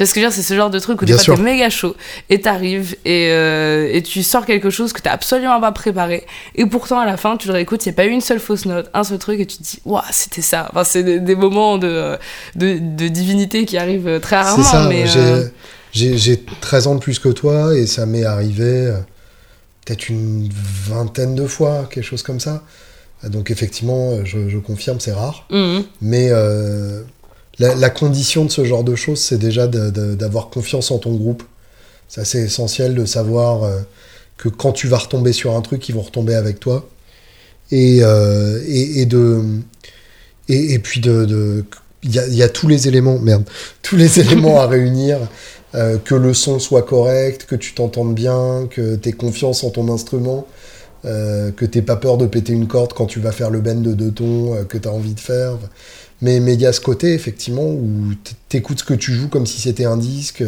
Tu 0.00 0.04
vois 0.04 0.08
ce 0.08 0.14
que 0.14 0.20
je 0.20 0.24
veux 0.24 0.30
dire 0.30 0.34
C'est 0.36 0.48
ce 0.48 0.54
genre 0.54 0.70
de 0.70 0.78
truc 0.78 1.02
où 1.02 1.04
Bien 1.04 1.14
des 1.16 1.18
fois 1.18 1.24
sûr. 1.24 1.36
t'es 1.36 1.42
méga 1.42 1.68
chaud 1.68 1.94
et 2.30 2.40
t'arrives 2.40 2.96
et, 3.04 3.28
euh, 3.32 3.86
et 3.92 4.02
tu 4.02 4.22
sors 4.22 4.46
quelque 4.46 4.70
chose 4.70 4.94
que 4.94 5.02
t'as 5.02 5.10
absolument 5.12 5.60
pas 5.60 5.72
préparé 5.72 6.24
et 6.54 6.64
pourtant 6.64 6.98
à 7.00 7.04
la 7.04 7.18
fin 7.18 7.36
tu 7.36 7.48
le 7.48 7.52
réécoutes, 7.52 7.84
il 7.84 7.90
n'y 7.90 7.94
a 7.94 7.96
pas 7.96 8.06
eu 8.06 8.10
une 8.10 8.22
seule 8.22 8.40
fausse 8.40 8.64
note, 8.64 8.88
un 8.94 9.04
seul 9.04 9.18
truc 9.18 9.40
et 9.40 9.44
tu 9.46 9.58
te 9.58 9.62
dis 9.62 9.78
waouh 9.84 10.00
c'était 10.10 10.40
ça. 10.40 10.68
Enfin, 10.70 10.84
c'est 10.84 11.02
des, 11.02 11.20
des 11.20 11.34
moments 11.34 11.76
de, 11.76 12.16
de, 12.56 12.78
de 12.78 13.08
divinité 13.08 13.66
qui 13.66 13.76
arrivent 13.76 14.08
euh, 14.08 14.18
très 14.20 14.36
C'est 14.36 14.42
rarement. 14.48 14.64
ça, 14.64 14.86
mais, 14.88 15.06
j'ai- 15.06 15.18
euh, 15.20 15.44
j'ai 15.92 16.16
j'ai 16.16 16.42
13 16.62 16.86
ans 16.86 16.94
de 16.94 17.00
plus 17.00 17.18
que 17.18 17.28
toi 17.28 17.76
et 17.76 17.84
ça 17.84 18.06
m'est 18.06 18.24
arrivé 18.24 18.64
euh, 18.64 18.96
peut-être 19.84 20.08
une 20.08 20.48
vingtaine 20.86 21.34
de 21.34 21.46
fois, 21.46 21.86
quelque 21.92 22.04
chose 22.04 22.22
comme 22.22 22.40
ça. 22.40 22.62
Donc 23.24 23.50
effectivement, 23.50 24.12
euh, 24.12 24.24
je, 24.24 24.48
je 24.48 24.56
confirme, 24.56 24.98
c'est 24.98 25.12
rare. 25.12 25.46
mhm. 25.50 25.84
Mais 26.00 26.28
euh, 26.30 27.02
la, 27.60 27.90
condition 27.90 28.44
de 28.44 28.50
ce 28.50 28.64
genre 28.64 28.84
de 28.84 28.94
choses, 28.94 29.20
c'est 29.20 29.38
déjà 29.38 29.66
d'avoir 29.66 30.48
confiance 30.48 30.90
en 30.90 30.98
ton 30.98 31.14
groupe. 31.14 31.42
C'est 32.08 32.38
essentiel 32.38 32.94
de 32.94 33.04
savoir 33.04 33.62
euh, 33.62 33.80
que 34.36 34.48
quand 34.48 34.72
tu 34.72 34.88
vas 34.88 34.98
retomber 34.98 35.32
sur 35.32 35.54
un 35.54 35.60
truc, 35.60 35.88
ils 35.88 35.94
vont 35.94 36.02
retomber 36.02 36.34
avec 36.34 36.58
toi. 36.58 36.88
Et, 37.70 38.00
euh, 38.02 38.60
et, 38.66 39.06
puis 40.78 41.00
de 41.00 41.64
il 42.02 42.14
y 42.14 42.42
a, 42.42 42.48
tous 42.48 42.66
les 42.66 42.88
éléments 42.88 43.18
merde 43.20 43.44
tous 43.82 43.94
les 43.94 44.18
éléments 44.18 44.58
à 44.58 44.66
réunir 44.66 45.18
euh, 45.76 45.98
que 45.98 46.16
le 46.16 46.34
son 46.34 46.58
soit 46.58 46.82
correct 46.82 47.44
que 47.46 47.54
tu 47.54 47.74
t'entendes 47.74 48.14
bien 48.14 48.66
que 48.68 48.96
tu 48.96 49.10
aies 49.10 49.12
confiance 49.12 49.62
en 49.62 49.70
ton 49.70 49.92
instrument 49.92 50.48
que 51.04 51.64
t'aies 51.64 51.82
pas 51.82 51.96
peur 51.96 52.18
de 52.18 52.26
péter 52.26 52.52
une 52.52 52.66
corde 52.66 52.92
quand 52.92 53.06
tu 53.06 53.20
vas 53.20 53.32
faire 53.32 53.50
le 53.50 53.60
bend 53.60 53.80
de 53.80 53.92
deux 53.92 54.10
tons 54.10 54.64
que 54.68 54.76
tu 54.76 54.88
as 54.88 54.92
envie 54.92 55.14
de 55.14 55.20
faire 55.20 55.52
mais 56.22 56.36
il 56.54 56.60
y 56.60 56.66
a 56.66 56.72
ce 56.72 56.80
côté 56.80 57.14
effectivement 57.14 57.64
où 57.66 58.12
t'écoutes 58.48 58.80
ce 58.80 58.84
que 58.84 58.94
tu 58.94 59.12
joues 59.14 59.28
comme 59.28 59.46
si 59.46 59.60
c'était 59.60 59.86
un 59.86 59.96
disque 59.96 60.44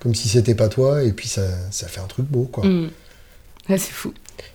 comme 0.00 0.14
si 0.14 0.28
c'était 0.28 0.54
pas 0.54 0.68
toi 0.68 1.02
et 1.02 1.12
puis 1.12 1.26
ça, 1.28 1.42
ça 1.70 1.88
fait 1.88 2.00
un 2.00 2.06
truc 2.06 2.26
beau 2.26 2.44
quoi. 2.44 2.64
Ouais, 2.66 3.78
c'est 3.78 3.92
fou. 3.92 4.12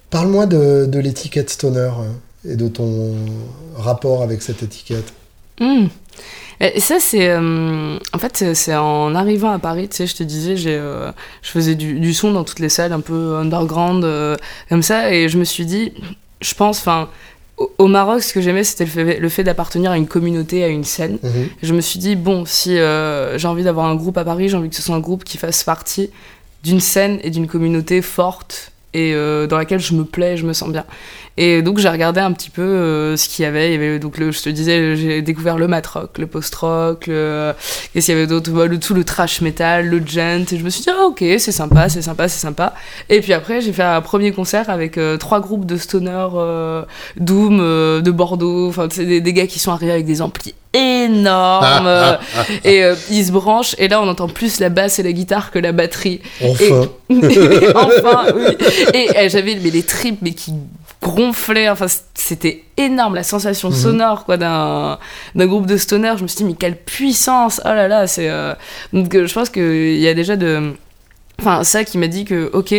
Parle-moi 0.09 0.45
de, 0.45 0.86
de 0.88 0.99
l'étiquette 0.99 1.49
Stoner 1.49 1.89
hein, 1.97 2.14
et 2.47 2.55
de 2.55 2.68
ton 2.68 3.16
rapport 3.76 4.22
avec 4.24 4.41
cette 4.41 4.62
étiquette. 4.64 5.14
Hmm. 5.59 5.88
Et 6.59 6.80
ça, 6.80 6.99
c'est. 6.99 7.30
euh, 7.30 7.97
en 8.14 8.18
fait, 8.20 8.38
c'est- 8.38 8.53
c'est 8.55 8.76
en 8.76 9.16
arrivant 9.16 9.51
à 9.51 9.57
Paris, 9.59 9.89
tu 9.89 9.97
sais, 9.97 10.07
je 10.07 10.16
te 10.16 10.24
disais, 10.24 10.55
j'ai, 10.57 10.76
euh, 10.76 11.12
je 11.41 11.49
faisais 11.49 11.76
du, 11.76 11.99
du 11.99 12.14
son 12.14 12.32
dans 12.32 12.43
toutes 12.43 12.59
les 12.59 12.70
salles 12.70 12.93
un 12.93 12.99
peu 12.99 13.36
underground, 13.36 14.03
euh, 14.03 14.36
comme 14.70 14.84
ça, 14.84 15.12
et 15.14 15.28
je 15.28 15.38
me 15.39 15.43
suis 15.43 15.66
dit, 15.66 15.91
je 16.41 16.53
pense, 16.53 16.80
enfin. 16.80 17.09
Au 17.78 17.88
Maroc, 17.88 18.22
ce 18.24 18.34
que 18.34 18.41
j'aimais, 18.41 18.64
c'était 18.64 18.86
le 18.86 18.89
fait, 18.89 19.20
le 19.20 19.30
fait 19.30 19.43
d'appartenir 19.43 19.91
à 19.91 19.97
une 19.97 20.07
communauté, 20.07 20.64
à 20.64 20.68
une 20.68 20.84
scène. 20.84 21.18
Mhm. 21.22 21.49
Je 21.62 21.74
me 21.74 21.82
suis 21.82 21.99
dit, 21.99 22.16
bon, 22.16 22.45
si 22.45 22.78
euh, 22.78 23.38
j'ai 23.38 23.47
envie 23.47 23.64
d'avoir 23.64 23.88
un 23.88 23.95
groupe 23.95 24.18
à 24.18 24.24
Paris, 24.24 24.49
j'ai 24.49 24.57
envie 24.57 24.70
que 24.70 24.76
ce 24.76 24.82
soit 24.82 24.95
un 24.95 24.99
groupe 24.99 25.24
qui 25.24 25.38
fasse 25.38 25.64
partie 25.64 26.09
d'une 26.64 26.80
scène 26.80 27.20
et 27.24 27.30
d'une 27.30 27.47
communauté 27.47 28.01
forte 28.01 28.72
et 28.93 29.14
euh, 29.14 29.47
dans 29.47 29.57
laquelle 29.57 29.80
je 29.80 29.93
me 29.93 30.03
plais, 30.03 30.38
je 30.38 30.45
me 30.45 30.53
sens 30.53 30.70
bien. 30.70 30.86
Et 31.43 31.63
donc 31.63 31.79
j'ai 31.79 31.89
regardé 31.89 32.19
un 32.19 32.33
petit 32.33 32.51
peu 32.51 32.61
euh, 32.61 33.17
ce 33.17 33.27
qu'il 33.27 33.41
y 33.41 33.47
avait. 33.47 33.69
Il 33.69 33.73
y 33.73 33.75
avait 33.75 33.97
donc 33.97 34.19
le, 34.19 34.31
je 34.31 34.43
te 34.43 34.49
disais, 34.49 34.95
j'ai 34.95 35.23
découvert 35.23 35.57
le 35.57 35.67
mat 35.67 35.85
rock, 35.87 36.19
le 36.19 36.27
post 36.27 36.53
rock, 36.53 37.07
le 37.07 37.53
qu'est-ce 37.91 38.05
qu'il 38.05 38.13
y 38.13 38.17
avait 38.19 38.27
d'autre, 38.27 38.51
Bah, 38.51 38.67
le 38.67 38.79
tout 38.79 38.93
le 38.93 39.03
trash 39.03 39.41
metal, 39.41 39.87
le 39.87 40.05
gent. 40.05 40.45
Et 40.53 40.59
je 40.59 40.63
me 40.63 40.69
suis 40.69 40.83
dit 40.83 40.89
ah, 40.91 41.07
ok 41.07 41.23
c'est 41.39 41.51
sympa, 41.51 41.89
c'est 41.89 42.03
sympa, 42.03 42.27
c'est 42.27 42.39
sympa. 42.39 42.75
Et 43.09 43.21
puis 43.21 43.33
après 43.33 43.59
j'ai 43.59 43.73
fait 43.73 43.81
un 43.81 44.01
premier 44.01 44.31
concert 44.31 44.69
avec 44.69 44.99
euh, 44.99 45.17
trois 45.17 45.39
groupes 45.39 45.65
de 45.65 45.77
stoner 45.77 46.27
euh, 46.35 46.83
doom 47.17 47.57
de 47.57 48.11
Bordeaux. 48.11 48.69
Enfin 48.69 48.87
c'est 48.91 49.07
des, 49.07 49.19
des 49.19 49.33
gars 49.33 49.47
qui 49.47 49.57
sont 49.57 49.71
arrivés 49.71 49.93
avec 49.93 50.05
des 50.05 50.21
amplis 50.21 50.53
énormes 50.73 51.87
euh, 51.87 52.15
et 52.63 52.83
euh, 52.83 52.95
ils 53.09 53.25
se 53.25 53.31
branchent 53.31 53.75
et 53.77 53.87
là 53.87 54.01
on 54.01 54.07
entend 54.07 54.27
plus 54.27 54.59
la 54.59 54.69
basse 54.69 54.99
et 54.99 55.03
la 55.03 55.11
guitare 55.11 55.51
que 55.51 55.59
la 55.59 55.71
batterie. 55.71 56.21
Enfin. 56.43 56.87
enfin, 57.75 58.25
oui. 58.35 58.57
Et 58.93 59.09
euh, 59.17 59.29
j'avais 59.29 59.57
mais 59.61 59.69
les 59.69 59.83
tripes 59.83 60.19
mais 60.21 60.31
qui 60.31 60.53
gonflaient. 61.02 61.70
Enfin, 61.70 61.88
c'était 62.16 62.64
énorme 62.78 63.16
la 63.16 63.24
sensation 63.24 63.70
Mhm. 63.70 63.76
sonore 63.76 64.26
quoi 64.26 64.38
d'un 64.38 64.99
d'un 65.36 65.47
groupe 65.47 65.66
de 65.66 65.78
stoner. 65.78 66.14
Je 66.18 66.24
me 66.24 66.28
suis 66.28 66.38
dit 66.38 66.43
mais 66.45 66.54
quelle 66.54 66.78
puissance. 66.78 67.62
Oh 67.66 67.70
là 67.70 67.88
là, 67.88 68.08
c'est 68.08 68.30
euh, 68.30 68.54
donc 68.93 69.14
euh, 69.16 69.26
je 69.28 69.34
pense 69.34 69.49
que 69.49 69.60
il 69.95 69.99
y 70.02 70.08
a 70.08 70.14
déjà 70.14 70.36
de 70.36 70.74
enfin 71.39 71.64
ça 71.64 71.84
qui 71.84 71.97
m'a 71.97 72.08
dit 72.08 72.26
que 72.26 72.49
OK 72.54 72.74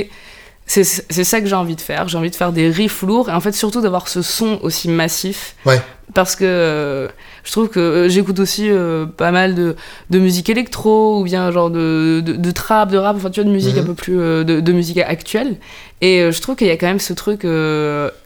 c'est 0.66 0.84
c'est 0.84 1.24
ça 1.24 1.40
que 1.40 1.46
j'ai 1.46 1.56
envie 1.56 1.74
de 1.76 1.80
faire. 1.80 2.08
J'ai 2.08 2.16
envie 2.18 2.30
de 2.30 2.36
faire 2.36 2.52
des 2.52 2.70
riffs 2.70 3.02
lourds 3.02 3.28
et 3.28 3.32
en 3.32 3.40
fait 3.40 3.52
surtout 3.52 3.80
d'avoir 3.80 4.06
ce 4.08 4.22
son 4.22 4.58
aussi 4.62 4.88
massif. 4.88 5.56
Ouais. 5.66 5.80
Parce 6.14 6.36
que 6.36 6.44
euh, 6.44 7.08
je 7.44 7.52
trouve 7.52 7.68
que 7.68 7.80
euh, 7.80 8.08
j'écoute 8.10 8.38
aussi 8.38 8.68
euh, 8.68 9.06
pas 9.06 9.30
mal 9.30 9.54
de, 9.54 9.76
de 10.10 10.18
musique 10.18 10.50
électro 10.50 11.18
ou 11.20 11.24
bien 11.24 11.50
genre 11.50 11.70
de, 11.70 12.20
de, 12.24 12.32
de 12.34 12.50
trap, 12.50 12.90
de 12.90 12.98
rap, 12.98 13.16
enfin 13.16 13.30
tu 13.30 13.40
vois, 13.40 13.48
de 13.48 13.54
musique 13.54 13.76
Mhm. 13.76 13.82
un 13.82 13.86
peu 13.86 13.94
plus. 13.94 14.16
de, 14.16 14.72
musique 14.72 14.98
actuelle. 14.98 15.56
Et 16.04 16.32
je 16.32 16.40
trouve 16.40 16.56
qu'il 16.56 16.66
y 16.66 16.70
a 16.70 16.76
quand 16.76 16.88
même 16.88 16.98
ce 16.98 17.12
truc 17.12 17.44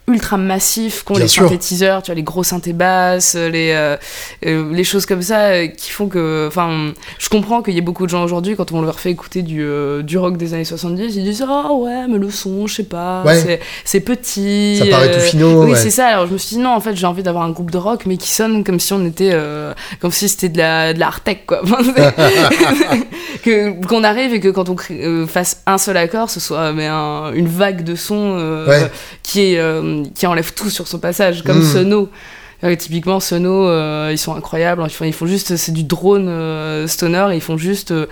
ultra 0.08 0.36
massif 0.38 1.02
qu'ont 1.02 1.18
les 1.18 1.28
sûr. 1.28 1.42
synthétiseurs, 1.42 2.00
tu 2.02 2.06
vois, 2.06 2.14
les 2.14 2.22
gros 2.22 2.42
synthés 2.42 2.72
basses, 2.72 3.34
les, 3.34 3.96
les 4.42 4.84
choses 4.84 5.04
comme 5.04 5.20
ça 5.20 5.66
qui 5.68 5.90
font 5.90 6.08
que. 6.08 6.46
Enfin, 6.48 6.92
je 7.18 7.28
comprends 7.28 7.60
qu'il 7.62 7.74
y 7.74 7.78
ait 7.78 7.82
beaucoup 7.82 8.06
de 8.06 8.10
gens 8.10 8.24
aujourd'hui, 8.24 8.56
quand 8.56 8.72
on 8.72 8.80
leur 8.80 8.98
fait 8.98 9.10
écouter 9.10 9.42
du, 9.42 9.68
du 10.04 10.16
rock 10.16 10.38
des 10.38 10.54
années 10.54 10.64
70, 10.64 11.16
ils 11.16 11.22
disent 11.24 11.44
Ah 11.46 11.70
ouais, 11.74 12.06
mais 12.08 12.16
le 12.16 12.30
son, 12.30 12.66
je 12.66 12.76
sais 12.76 12.82
pas, 12.84 13.22
Ouais. 13.26 13.60
c'est- 13.84 14.00
petit. 14.00 14.76
Ça 14.78 14.86
paraît 14.86 15.10
tout 15.12 15.20
finot. 15.20 15.64
oui, 15.64 15.72
ouais. 15.72 15.76
c'est 15.76 15.90
ça. 15.90 16.06
Alors 16.06 16.26
je 16.28 16.32
me 16.32 16.38
suis 16.38 16.56
dit 16.56 16.62
non, 16.62 16.70
en 16.70 16.80
fait, 16.80 16.96
j'ai 16.96 17.06
envie 17.06 17.22
d'avoir 17.22 17.44
un 17.44 17.50
groupe 17.50 17.65
de 17.70 17.78
rock, 17.78 18.06
mais 18.06 18.16
qui 18.16 18.32
sonne 18.32 18.64
comme 18.64 18.80
si 18.80 18.92
on 18.92 19.04
était, 19.04 19.30
euh, 19.32 19.72
comme 20.00 20.10
si 20.12 20.28
c'était 20.28 20.48
de 20.48 20.58
la, 20.58 20.92
de 20.94 21.00
la 21.00 21.10
quoi. 21.46 21.62
Que 23.42 23.84
qu'on 23.86 24.02
arrive 24.04 24.32
et 24.34 24.40
que 24.40 24.48
quand 24.48 24.68
on 24.68 24.74
crée- 24.74 25.04
euh, 25.04 25.26
fasse 25.26 25.62
un 25.66 25.78
seul 25.78 25.96
accord, 25.96 26.30
ce 26.30 26.40
soit 26.40 26.72
mais 26.72 26.86
un- 26.86 27.32
une 27.34 27.46
vague 27.48 27.84
de 27.84 27.94
son 27.94 28.36
euh, 28.38 28.66
Ouais. 28.66 28.90
qui 29.22 29.54
est, 29.54 29.60
qui 30.14 30.26
enlève 30.26 30.52
tout 30.54 30.70
sur 30.70 30.88
son 30.88 30.98
passage, 30.98 31.42
comme 31.44 31.58
Mm. 31.60 31.72
Sono. 31.72 32.08
Typiquement, 32.78 33.20
Sono, 33.20 33.68
euh, 33.68 34.08
ils 34.10 34.18
sont 34.18 34.34
incroyables. 34.34 34.82
Ils 34.86 34.90
font, 34.90 35.04
ils 35.04 35.12
font 35.12 35.26
juste, 35.26 35.56
c'est 35.56 35.72
du 35.72 35.84
drone 35.84 36.26
euh, 36.28 36.86
stoner. 36.88 37.28
Ils 37.34 37.40
font 37.42 37.58
juste 37.58 37.90
euh, 37.92 38.06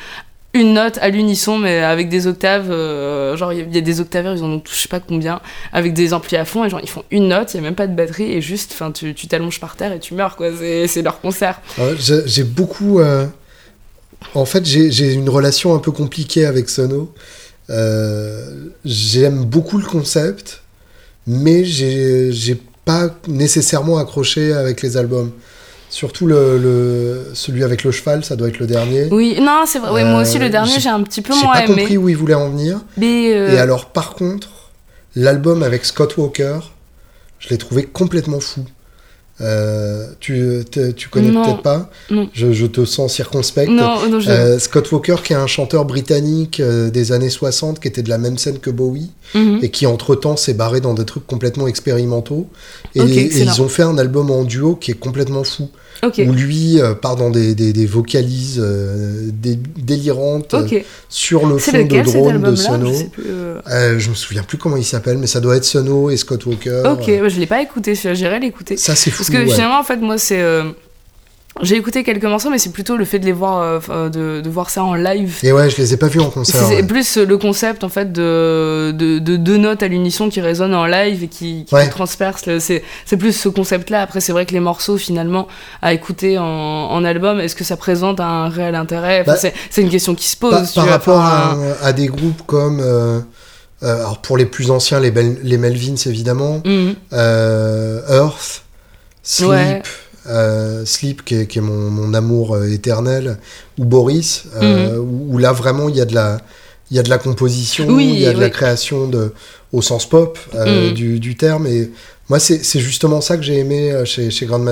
une 0.54 0.72
note 0.74 0.98
à 1.02 1.08
l'unisson, 1.10 1.58
mais 1.58 1.78
avec 1.80 2.08
des 2.08 2.26
octaves. 2.26 2.70
euh, 2.70 3.36
genre, 3.36 3.52
il 3.52 3.74
y 3.74 3.78
a- 3.78 3.80
des 3.80 4.00
octaveurs, 4.00 4.34
ils 4.34 4.42
en 4.42 4.50
ont 4.50 4.62
je 4.70 4.74
sais 4.74 4.88
pas 4.88 5.00
combien, 5.00 5.40
avec 5.72 5.92
des 5.92 6.14
amplis 6.14 6.36
à 6.36 6.44
fond. 6.44 6.64
Et 6.64 6.70
genre, 6.70 6.80
ils 6.82 6.88
font 6.88 7.04
une 7.10 7.28
note, 7.28 7.52
il 7.52 7.58
y 7.58 7.60
a 7.60 7.62
même 7.62 7.74
pas 7.74 7.86
de 7.86 7.94
batterie. 7.94 8.32
Et 8.32 8.40
juste, 8.40 8.70
enfin, 8.72 8.90
tu 8.92 9.14
t'allonges 9.28 9.60
par 9.60 9.76
terre 9.76 9.92
et 9.92 9.98
tu 10.00 10.14
meurs, 10.14 10.36
quoi. 10.36 10.48
C'est 10.86 11.02
leur 11.02 11.20
concert. 11.20 11.60
Ouais, 11.78 11.94
j'ai 12.26 12.44
beaucoup. 12.44 13.00
euh, 13.00 13.26
En 14.34 14.46
fait, 14.46 14.64
j'ai 14.64 15.12
une 15.12 15.28
relation 15.28 15.74
un 15.74 15.78
peu 15.78 15.90
compliquée 15.92 16.46
avec 16.46 16.68
Sono. 16.70 17.12
Euh, 17.70 18.68
J'aime 18.84 19.44
beaucoup 19.44 19.78
le 19.78 19.84
concept, 19.86 20.62
mais 21.26 21.64
j'ai 21.64 22.60
pas 22.84 23.08
nécessairement 23.28 23.98
accroché 23.98 24.52
avec 24.52 24.82
les 24.82 24.96
albums. 24.96 25.30
Surtout 25.94 26.26
le, 26.26 26.58
le- 26.58 27.26
celui 27.34 27.62
avec 27.62 27.84
le 27.84 27.92
cheval, 27.92 28.24
ça 28.24 28.34
doit 28.34 28.48
être 28.48 28.58
le 28.58 28.66
dernier. 28.66 29.06
Oui, 29.12 29.36
non, 29.40 29.62
c'est 29.64 29.78
vrai. 29.78 30.04
Moi 30.04 30.22
aussi, 30.22 30.38
Euh, 30.38 30.40
le 30.40 30.50
dernier, 30.50 30.72
j'ai- 30.74 30.80
j'ai 30.80 30.88
un 30.88 31.02
petit 31.04 31.22
peu 31.22 31.32
J'ai 31.32 31.44
moins 31.44 31.52
pas 31.52 31.64
aimé. 31.66 31.82
compris 31.82 31.96
où 31.96 32.08
il 32.08 32.16
voulait 32.16 32.34
en 32.34 32.50
venir. 32.50 32.80
Mais 32.96 33.32
euh, 33.32 33.52
Et 33.54 33.58
alors, 33.58 33.86
par 33.90 34.14
contre, 34.14 34.48
l'album 35.14 35.62
avec 35.62 35.84
Scott 35.84 36.16
Walker, 36.16 36.58
je 37.38 37.48
l'ai 37.50 37.58
trouvé 37.58 37.84
complètement 37.84 38.40
fou. 38.40 38.64
Euh, 39.40 40.06
tu, 40.20 40.62
tu 40.96 41.08
connais 41.08 41.30
peut-être 41.32 41.62
pas 41.62 41.90
Non. 42.08 42.28
je, 42.32 42.52
je 42.52 42.66
te 42.66 42.84
sens 42.84 43.12
circonspect. 43.14 43.68
non, 43.70 44.08
non, 44.08 44.20
je- 44.20 44.30
Euh, 44.30 44.58
Scott 44.60 44.90
Walker, 44.92 45.16
qui 45.24 45.32
est 45.32 45.36
un 45.36 45.48
chanteur 45.48 45.84
britannique 45.84 46.60
euh, 46.60 46.88
des 46.90 47.10
années 47.10 47.30
60, 47.30 47.80
qui 47.80 47.88
était 47.88 48.02
de 48.02 48.10
la 48.10 48.18
même 48.18 48.38
scène 48.38 48.58
que 48.60 48.70
Bowie, 48.70 49.10
Mhm. 49.34 49.58
et 49.62 49.70
qui 49.70 49.86
entre-temps 49.86 50.36
s'est 50.36 50.54
barré 50.54 50.80
dans 50.80 50.94
des 50.94 51.04
trucs 51.04 51.26
complètement 51.26 51.66
expérimentaux. 51.66 52.48
Et, 52.94 53.00
ils 53.02 53.60
ont 53.62 53.68
fait 53.68 53.82
un 53.82 53.98
album 53.98 54.30
en 54.30 54.44
duo 54.44 54.76
qui 54.76 54.92
est 54.92 54.98
complètement 54.98 55.42
fou, 55.42 55.68
Ok. 56.02 56.20
où 56.26 56.32
lui 56.32 56.80
euh, 56.80 56.94
part 56.94 57.16
dans 57.16 57.30
des, 57.30 57.54
des, 57.54 57.72
des 57.72 57.86
vocalises 57.86 58.60
euh, 58.62 59.28
dé- 59.32 59.58
délirantes 59.76 60.54
euh, 60.54 60.66
sur 61.08 61.46
le 61.46 61.58
fond 61.58 61.72
de 61.72 61.78
lequel 61.78 62.04
drone 62.06 62.42
de 62.42 62.54
Sono. 62.56 62.92
Je 62.92 63.04
plus. 63.04 63.24
euh. 63.26 63.98
Je 63.98 64.10
me 64.10 64.14
souviens 64.14 64.42
plus 64.42 64.58
comment 64.58 64.76
il 64.76 64.84
s'appelle, 64.84 65.18
mais 65.18 65.26
ça 65.26 65.40
doit 65.40 65.56
être 65.56 65.64
Sono 65.64 66.10
et 66.10 66.16
Scott 66.16 66.44
Walker. 66.46 66.82
Ok, 66.86 67.06
ouais, 67.06 67.30
je 67.30 67.38
l'ai 67.40 67.46
pas 67.46 67.62
écouté, 67.62 67.94
j'irai 67.94 68.40
l'écouter. 68.40 68.76
Ça, 68.76 68.94
c'est 68.94 69.10
fou. 69.10 69.18
Parce 69.18 69.30
que 69.30 69.36
ouais. 69.44 69.52
finalement, 69.52 69.78
en 69.78 69.84
fait, 69.84 69.96
moi, 69.96 70.18
c'est. 70.18 70.42
Euh, 71.56 71.60
J'ai 71.62 71.76
écouté 71.76 72.02
quelques 72.04 72.24
morceaux, 72.24 72.50
mais 72.50 72.58
c'est 72.58 72.72
plutôt 72.72 72.96
le 72.96 73.04
fait 73.04 73.18
de 73.18 73.24
les 73.26 73.32
voir, 73.32 73.58
euh, 73.62 73.78
enfin, 73.78 74.10
de, 74.10 74.40
de 74.40 74.50
voir 74.50 74.70
ça 74.70 74.82
en 74.84 74.94
live. 74.94 75.38
Et 75.42 75.52
ouais, 75.52 75.70
je 75.70 75.76
les 75.76 75.94
ai 75.94 75.96
pas 75.96 76.08
vus 76.08 76.20
en 76.20 76.30
concert. 76.30 76.60
C'est 76.66 76.76
ouais. 76.76 76.82
plus 76.82 77.16
le 77.16 77.38
concept 77.38 77.84
en 77.84 77.88
fait 77.88 78.12
de, 78.12 78.92
de, 78.94 79.18
de 79.18 79.36
deux 79.36 79.56
notes 79.56 79.82
à 79.82 79.88
l'unisson 79.88 80.28
qui 80.28 80.40
résonnent 80.40 80.74
en 80.74 80.86
live 80.86 81.24
et 81.24 81.28
qui, 81.28 81.64
qui 81.64 81.74
Ouais. 81.74 81.88
transpercent. 81.88 82.44
C'est 82.58 82.82
plus 83.18 83.32
ce 83.32 83.48
concept-là. 83.48 84.02
Après, 84.02 84.20
c'est 84.20 84.32
vrai 84.32 84.46
que 84.46 84.52
les 84.52 84.60
morceaux, 84.60 84.96
finalement, 84.96 85.46
à 85.82 85.92
écouter 85.92 86.38
en, 86.38 86.44
en 86.44 87.04
album, 87.04 87.40
est-ce 87.40 87.54
que 87.56 87.64
ça 87.64 87.76
présente 87.76 88.20
un 88.20 88.48
réel 88.48 88.74
intérêt? 88.74 89.20
Enfin, 89.22 89.32
Bah, 89.32 89.38
c'est- 89.70 89.80
une 89.82 89.90
question 89.90 90.14
qui 90.14 90.26
se 90.28 90.36
pose. 90.36 90.50
Par, 90.52 90.66
tu 90.68 90.74
par 90.74 90.84
vois, 90.84 90.92
rapport 90.92 91.20
à, 91.20 91.56
à 91.82 91.92
des 91.92 92.06
groupes 92.06 92.42
comme. 92.46 92.80
euh, 92.80 93.20
euh, 93.82 93.96
alors 93.98 94.18
pour 94.22 94.36
les 94.38 94.46
plus 94.46 94.70
anciens, 94.70 94.98
les, 94.98 95.10
Bel- 95.10 95.36
les 95.42 95.58
Melvins 95.58 95.96
évidemment, 96.06 96.62
mhm. 96.64 96.94
euh, 97.12 98.00
Earth, 98.08 98.62
Sleep, 99.22 99.48
Ouais. 99.50 99.82
Euh, 100.28 100.84
Sleep 100.84 101.24
qui 101.24 101.34
est, 101.36 101.46
qui 101.46 101.58
est 101.58 101.62
mon, 101.62 101.90
mon 101.90 102.14
amour 102.14 102.54
euh, 102.54 102.66
éternel, 102.70 103.38
ou 103.78 103.84
Boris, 103.84 104.44
euh, 104.56 104.96
où, 104.98 105.34
où 105.34 105.38
là 105.38 105.52
vraiment 105.52 105.88
il 105.88 105.96
y 105.96 106.00
a 106.00 106.04
de 106.04 106.14
la. 106.14 106.38
Il 106.90 106.96
y 106.98 107.00
a 107.00 107.02
de 107.02 107.08
la 107.08 107.16
composition, 107.18 107.86
Oui, 107.88 108.10
il 108.12 108.20
y 108.20 108.26
a 108.26 108.34
de 108.34 108.40
la 108.40 108.50
création 108.50 109.08
de, 109.08 109.32
au 109.72 109.80
sens 109.80 110.06
pop 110.08 110.38
Mhm. 110.54 110.92
du, 110.92 111.18
du 111.18 111.34
terme. 111.34 111.66
Et 111.66 111.90
moi, 112.30 112.38
c'est 112.38 112.62
justement 112.80 113.20
ça 113.20 113.36
que 113.36 113.42
j'ai 113.42 113.58
aimé 113.58 113.90
euh, 113.92 114.04
chez, 114.04 114.30
chez 114.30 114.46
Grand. 114.46 114.64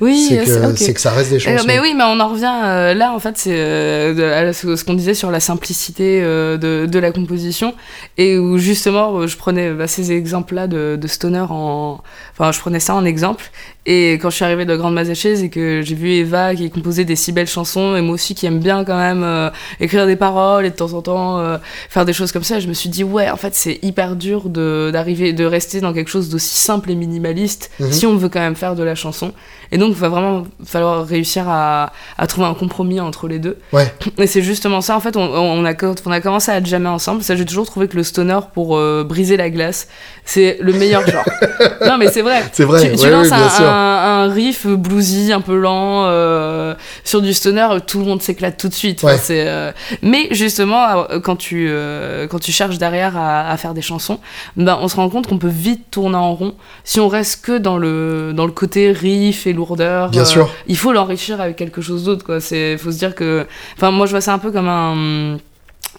Oui, 0.00 0.26
c'est 0.28 0.38
que, 0.38 0.44
c'est- 0.46 0.66
ok. 0.66 0.72
c'est 0.76 0.94
que 0.94 1.00
ça 1.00 1.12
reste 1.12 1.30
des 1.30 1.36
Euh, 1.36 1.38
chansons. 1.38 1.64
mais 1.66 1.78
oui, 1.80 1.94
mais 1.96 2.04
on 2.04 2.18
en 2.20 2.28
revient 2.28 2.52
euh, 2.64 2.94
là, 2.94 3.12
en 3.14 3.18
fait, 3.20 3.34
c'est 3.36 3.52
euh, 3.54 4.48
de- 4.48 4.52
ce, 4.52 4.84
qu'on 4.84 4.94
disait 4.94 5.14
sur 5.14 5.30
la 5.30 5.40
simplicité 5.40 6.20
euh, 6.22 6.56
de, 6.56 6.86
de 6.86 6.98
la 6.98 7.12
composition, 7.12 7.74
et 8.16 8.38
où 8.38 8.58
justement, 8.58 9.18
euh, 9.20 9.26
je 9.26 9.36
prenais 9.36 9.70
bah, 9.72 9.86
ces 9.86 10.10
exemples-là 10.12 10.66
de, 10.66 10.98
de 11.00 11.06
Stoner 11.06 11.44
en. 11.48 12.00
Enfin, 12.32 12.50
je 12.52 12.58
prenais 12.60 12.80
ça 12.80 12.94
en 12.94 13.04
exemple, 13.04 13.50
et 13.86 14.12
quand 14.14 14.30
je 14.30 14.36
suis 14.36 14.44
arrivée 14.44 14.64
de 14.64 14.76
Grande 14.76 14.94
Mazachese 14.94 15.42
et 15.42 15.50
que 15.50 15.80
j'ai 15.82 15.94
vu 15.94 16.10
Eva 16.10 16.54
qui 16.54 16.70
composait 16.70 17.04
des 17.04 17.16
si 17.16 17.32
belles 17.32 17.46
chansons, 17.48 17.96
et 17.96 18.00
moi 18.00 18.14
aussi 18.14 18.34
qui 18.34 18.46
aime 18.46 18.58
bien 18.60 18.84
quand 18.84 18.98
même 18.98 19.22
euh, 19.22 19.50
écrire 19.80 20.06
des 20.06 20.16
paroles 20.16 20.66
et 20.66 20.70
de 20.70 20.74
temps 20.76 20.92
en 20.92 21.02
temps 21.02 21.38
euh, 21.38 21.58
faire 21.88 22.04
des 22.04 22.12
choses 22.12 22.32
comme 22.32 22.42
ça, 22.44 22.58
je 22.60 22.66
me 22.68 22.74
suis 22.74 22.88
dit, 22.88 23.04
ouais, 23.04 23.30
en 23.30 23.36
fait, 23.36 23.54
c'est 23.54 23.78
hyper 23.82 24.16
dur 24.16 24.48
de- 24.48 24.90
d'arriver, 24.92 25.32
de 25.32 25.44
rester 25.44 25.80
dans 25.80 25.92
quelque 25.92 26.10
chose 26.10 26.28
d'aussi 26.28 26.47
simple 26.48 26.90
et 26.90 26.94
minimaliste 26.94 27.70
Mhm. 27.80 27.92
si 27.92 28.06
on 28.06 28.16
veut 28.16 28.28
quand 28.28 28.40
même 28.40 28.56
faire 28.56 28.74
de 28.74 28.82
la 28.82 28.94
chanson. 28.94 29.32
Et 29.72 29.78
donc, 29.78 29.90
il 29.90 29.96
va 29.98 30.08
vraiment 30.08 30.44
falloir 30.64 31.06
réussir 31.06 31.44
à, 31.48 31.92
à 32.16 32.26
trouver 32.26 32.46
un 32.46 32.54
compromis 32.54 33.00
entre 33.00 33.28
les 33.28 33.38
deux. 33.38 33.58
Ouais. 33.72 33.92
Et 34.18 34.26
c'est 34.26 34.42
justement 34.42 34.80
ça, 34.80 34.96
en 34.96 35.00
fait, 35.00 35.16
on, 35.16 35.22
on, 35.22 35.64
a, 35.64 35.74
quand 35.74 35.94
on 36.06 36.10
a 36.10 36.20
commencé 36.20 36.50
à 36.50 36.62
jammer 36.62 36.88
ensemble, 36.88 37.22
ça 37.22 37.36
j'ai 37.36 37.44
toujours 37.44 37.66
trouvé 37.66 37.86
que 37.88 37.96
le 37.96 38.02
stoner 38.02 38.38
pour 38.54 38.76
euh, 38.76 39.04
briser 39.06 39.36
la 39.36 39.50
glace, 39.50 39.88
c'est 40.24 40.56
le 40.60 40.72
meilleur 40.72 41.06
genre. 41.06 41.24
non, 41.86 41.98
mais 41.98 42.08
c'est 42.10 42.22
vrai. 42.22 42.42
C'est 42.52 42.64
vrai, 42.64 42.90
Tu, 42.90 42.96
tu 42.96 43.04
ouais, 43.04 43.10
lances 43.10 43.32
un, 43.32 43.48
sûr. 43.50 43.64
un- 43.68 44.24
un 44.24 44.32
riff 44.32 44.66
bluesy, 44.66 45.32
un 45.32 45.40
peu 45.40 45.56
lent, 45.56 46.04
euh, 46.06 46.74
sur 47.04 47.20
du 47.22 47.32
stoner, 47.34 47.68
tout 47.86 47.98
le 47.98 48.04
monde 48.06 48.22
s'éclate 48.22 48.56
tout 48.58 48.68
de 48.68 48.74
suite. 48.74 49.02
Ouais. 49.02 49.16
euh, 49.30 49.72
Mais 50.02 50.28
justement, 50.30 51.06
quand 51.22 51.36
tu, 51.36 51.70
quand 52.30 52.38
tu 52.38 52.52
cherches 52.52 52.78
derrière 52.78 53.16
à, 53.16 53.50
à 53.50 53.56
faire 53.56 53.74
des 53.74 53.82
chansons, 53.82 54.18
ben, 54.56 54.78
on 54.80 54.88
se 54.88 54.96
rend 54.96 55.08
compte 55.10 55.26
qu'on 55.26 55.38
peut 55.38 55.48
vite 55.48 55.90
tourner 55.90 56.16
en 56.16 56.34
rond 56.34 56.54
si 56.84 57.00
on 57.00 57.08
reste 57.08 57.44
que 57.44 57.58
dans 57.58 57.76
le, 57.78 58.32
dans 58.34 58.46
le 58.46 58.52
côté 58.52 58.92
riff 58.92 59.46
et 59.46 59.52
lourdeur. 59.58 60.08
Bien 60.10 60.22
euh, 60.22 60.34
sûr. 60.34 60.48
il 60.66 60.76
faut 60.82 60.92
l'enrichir 60.92 61.40
avec 61.40 61.56
quelque 61.56 61.80
chose 61.82 62.04
d'autre 62.04 62.24
quoi 62.24 62.40
c'est 62.40 62.78
faut 62.78 62.92
se 62.92 62.98
dire 63.04 63.14
que 63.14 63.46
enfin 63.76 63.90
moi 63.90 64.06
je 64.06 64.12
vois 64.12 64.20
ça 64.22 64.32
un 64.32 64.38
peu 64.38 64.50
comme 64.50 64.68
un 64.68 65.36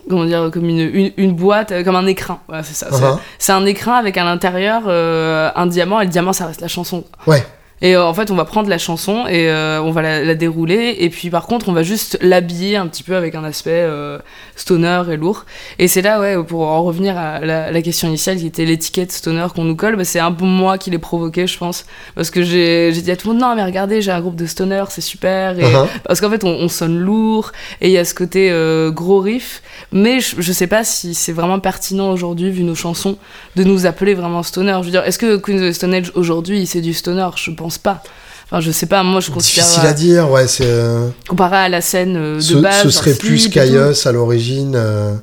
comment 0.09 0.25
dire, 0.25 0.49
comme 0.51 0.67
une, 0.73 0.79
une, 0.79 1.11
une 1.17 1.33
boîte, 1.35 1.71
euh, 1.71 1.83
comme 1.83 1.95
un 1.95 2.05
écrin. 2.07 2.39
Voilà, 2.47 2.63
c'est 2.63 2.73
ça. 2.73 2.87
c'est- 2.91 3.03
Uh-huh. 3.03 3.17
C'est 3.37 3.51
un 3.51 3.65
écrin 3.65 3.93
avec 3.93 4.17
à 4.17 4.23
l'intérieur 4.23 4.83
euh, 4.87 5.49
un 5.55 5.67
diamant, 5.67 5.99
et 6.01 6.05
le 6.05 6.09
diamant, 6.09 6.33
ça 6.33 6.47
reste 6.47 6.61
la 6.61 6.67
chanson. 6.67 7.03
Ouais. 7.27 7.43
Et 7.81 7.95
euh, 7.95 8.05
en 8.05 8.13
fait, 8.13 8.29
on 8.31 8.35
va 8.35 8.45
prendre 8.45 8.67
la 8.69 8.77
chanson 8.77 9.25
et 9.27 9.49
euh, 9.49 9.81
on 9.81 9.91
va 9.91 10.01
la, 10.01 10.23
la 10.23 10.35
dérouler. 10.35 10.97
Et 10.99 11.09
puis, 11.09 11.29
par 11.29 11.47
contre, 11.47 11.69
on 11.69 11.71
va 11.73 11.83
juste 11.83 12.17
l'habiller 12.21 12.75
un 12.75 12.87
petit 12.87 13.03
peu 13.03 13.15
avec 13.15 13.35
un 13.35 13.43
aspect 13.45 13.71
euh, 13.71 14.17
stoner 14.57 15.03
et 15.11 15.17
lourd. 15.17 15.45
Et 15.77 15.87
c'est 15.87 16.01
là, 16.01 16.19
ouais, 16.19 16.35
pour 16.43 16.63
en 16.63 16.83
revenir 16.83 17.17
à 17.17 17.39
la, 17.39 17.71
la 17.71 17.81
question 17.81 18.07
initiale 18.09 18.37
qui 18.37 18.47
était 18.47 18.65
l'étiquette 18.65 19.11
stoner 19.13 19.47
qu'on 19.55 19.63
nous 19.63 19.75
colle, 19.77 19.95
bah, 19.95 20.03
c'est 20.03 20.19
un 20.19 20.33
peu 20.33 20.45
moi 20.45 20.77
qui 20.77 20.89
l'ai 20.89 20.97
provoqué, 20.97 21.47
je 21.47 21.57
pense. 21.57 21.85
Parce 22.15 22.29
que 22.31 22.43
j'ai 22.43 22.91
dit 22.91 23.11
à 23.11 23.15
tout 23.15 23.29
le 23.29 23.33
monde, 23.35 23.43
non, 23.43 23.55
mais 23.55 23.63
regardez, 23.63 24.01
j'ai 24.01 24.11
un 24.11 24.19
groupe 24.19 24.35
de 24.35 24.45
stoner, 24.45 24.83
c'est 24.89 24.99
super. 25.01 25.57
Et, 25.57 25.69
Uh-huh. 25.69 25.85
parce 26.03 26.19
qu'en 26.19 26.31
fait, 26.31 26.43
on, 26.43 26.49
on 26.49 26.67
sonne 26.67 26.97
lourd 26.97 27.51
et 27.79 27.89
il 27.89 27.91
y 27.91 27.97
a 27.99 28.03
ce 28.03 28.15
côté 28.15 28.51
gros 28.91 29.19
riff. 29.19 29.61
Mais 29.91 30.19
je, 30.19 30.35
je 30.39 30.51
sais 30.51 30.65
pas 30.67 30.83
si 30.83 31.13
c'est 31.13 31.31
vraiment 31.31 31.59
pertinent 31.59 32.11
aujourd'hui, 32.11 32.49
vu 32.49 32.63
nos 32.63 32.73
chansons, 32.73 33.17
de 33.55 33.63
nous 33.63 33.85
appeler 33.85 34.15
vraiment 34.15 34.41
stoner. 34.41 34.77
Je 34.79 34.85
veux 34.85 34.91
dire, 34.91 35.03
est-ce 35.03 35.19
que 35.19 35.37
Queen 35.37 35.61
of 35.61 35.69
the 35.69 35.73
Stone 35.73 35.93
Age 35.93 36.11
aujourd'hui, 36.15 36.65
c'est 36.65 36.81
du 36.81 36.93
stoner? 36.93 37.27
Je 37.35 37.51
pense 37.51 37.68
pas. 37.77 38.01
Enfin, 38.45 38.61
je 38.61 38.71
sais 38.71 38.87
pas, 38.87 39.03
moi 39.03 39.19
je 39.21 39.29
considère. 39.29 39.63
Difficile 39.65 39.85
à 39.87 39.93
dire, 39.93 40.31
ouais, 40.31 40.47
c'est. 40.47 40.63
euh, 40.65 41.07
Comparé 41.27 41.57
à 41.57 41.69
la 41.69 41.81
scène 41.81 42.15
euh, 42.17 42.35
de 42.37 42.39
ce, 42.41 42.55
base. 42.55 42.81
ce 42.83 42.89
serait 42.89 43.13
plus. 43.13 43.47
Caius 43.49 44.05
à 44.07 44.11
l'origine, 44.11 44.73
euh, 44.75 45.13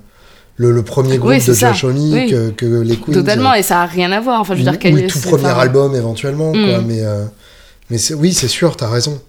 le, 0.57 0.71
le 0.71 0.83
premier 0.85 1.19
groupe 1.19 1.31
Oui, 1.31 1.45
de. 1.45 1.53
Josh 1.53 1.83
Homme 1.85 1.97
Oui. 2.13 2.31
que, 2.31 2.51
que 2.51 2.67
les 2.83 2.97
Queens. 2.97 3.13
Totalement, 3.13 3.53
et 3.55 3.63
ça 3.65 3.83
a 3.83 3.87
rien 3.87 4.13
à 4.13 4.21
voir. 4.21 4.41
Enfin, 4.41 4.55
je 4.55 4.59
veux 4.61 4.65
dire, 4.65 4.75
ou 4.75 4.77
Kanye, 4.79 5.03
le 5.03 5.09
tout 5.09 5.19
premier 5.21 5.49
album 5.49 5.97
éventuellement, 5.97 6.53
quoi. 6.53 6.79
Mm. 6.81 6.85
Mais, 6.87 7.01
euh, 7.03 7.25
mais 7.91 7.99
c'est- 7.99 8.15
oui, 8.15 8.33
c'est 8.33 8.49
sûr, 8.49 8.77
t'as 8.77 8.89
raison. 8.89 9.21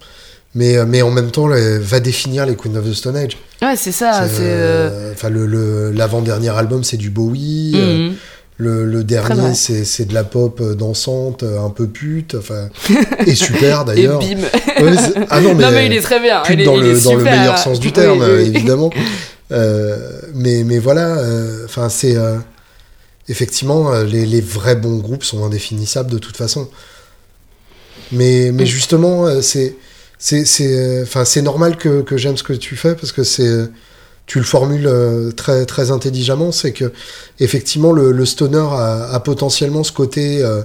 Mais, 0.54 0.82
mais 0.86 1.02
en 1.02 1.10
même 1.10 1.30
temps, 1.30 1.46
les- 1.48 1.78
va 1.78 2.00
définir 2.00 2.46
les 2.46 2.54
Queens 2.56 2.74
of 2.76 2.88
the 2.88 2.94
Stone 2.94 3.16
Age. 3.16 3.36
Ouais, 3.60 3.74
c'est 3.76 3.92
ça. 3.92 4.22
Euh, 4.22 5.12
Enfin, 5.12 5.28
le, 5.28 5.44
le- 5.46 5.90
l'avant-dernier 5.90 6.48
album, 6.50 6.84
c'est 6.84 6.96
du 6.96 7.10
Bowie. 7.10 7.72
mhm. 7.74 8.14
Le, 8.60 9.04
dernier, 9.04 9.54
c'est, 9.54 10.04
de 10.06 10.14
la 10.14 10.24
pop 10.24 10.60
euh, 10.60 10.74
dansante, 10.74 11.44
euh, 11.44 11.60
un 11.60 11.70
peu 11.70 11.86
pute, 11.86 12.34
enfin, 12.34 12.68
et 13.26 13.36
super 13.36 13.82
Et 13.82 13.84
d'ailleurs. 13.84 14.18
bim. 14.18 14.40
Ouais, 14.82 14.96
ah 15.30 15.40
non, 15.40 15.54
mais, 15.54 15.62
non, 15.62 15.70
mais 15.70 15.86
il 15.86 15.92
est 15.92 16.00
très 16.00 16.18
bien. 16.18 16.40
pute 16.42 16.54
il 16.54 16.62
est, 16.62 16.64
dans, 16.64 16.74
il 16.76 16.82
le, 16.82 16.98
est 16.98 17.04
dans 17.04 17.12
le 17.14 17.18
super. 17.20 17.38
meilleur 17.38 17.56
sens 17.58 17.78
du 17.78 17.92
terme, 17.92 18.20
oui, 18.20 18.26
oui. 18.42 18.52
évidemment. 18.56 18.90
Euh, 19.52 20.20
mais, 20.34 20.64
mais 20.64 20.78
voilà, 20.80 21.18
euh, 21.18 21.64
enfin, 21.66 21.88
c'est. 21.88 22.16
euh, 22.16 22.36
effectivement, 23.28 23.92
les, 24.02 24.26
les 24.26 24.40
vrais 24.40 24.74
bons 24.76 24.98
groupes 24.98 25.22
sont 25.24 25.44
indéfinissables 25.44 26.10
de 26.10 26.18
toute 26.18 26.36
façon. 26.36 26.68
Mais, 28.12 28.50
mais 28.52 28.66
justement, 28.66 29.40
c'est. 29.40 29.76
C'est, 30.20 30.44
c'est, 30.46 31.02
enfin, 31.02 31.24
c'est 31.24 31.42
normal 31.42 31.76
que, 31.76 32.00
que 32.02 32.16
j'aime 32.16 32.36
ce 32.36 32.42
que 32.42 32.52
tu 32.52 32.74
fais 32.74 32.96
parce 32.96 33.12
que 33.12 33.22
c'est, 33.22 33.68
tu 34.28 34.38
le 34.38 34.44
formules 34.44 34.86
euh, 34.86 35.32
très, 35.32 35.90
intelligemment. 35.90 36.52
C'est 36.52 36.72
que, 36.72 36.92
effectivement, 37.40 37.92
le, 37.92 38.24
stoner 38.24 38.68
a, 38.70 39.20
potentiellement 39.24 39.82
ce 39.82 39.90
côté 39.90 40.44
euh, 40.44 40.62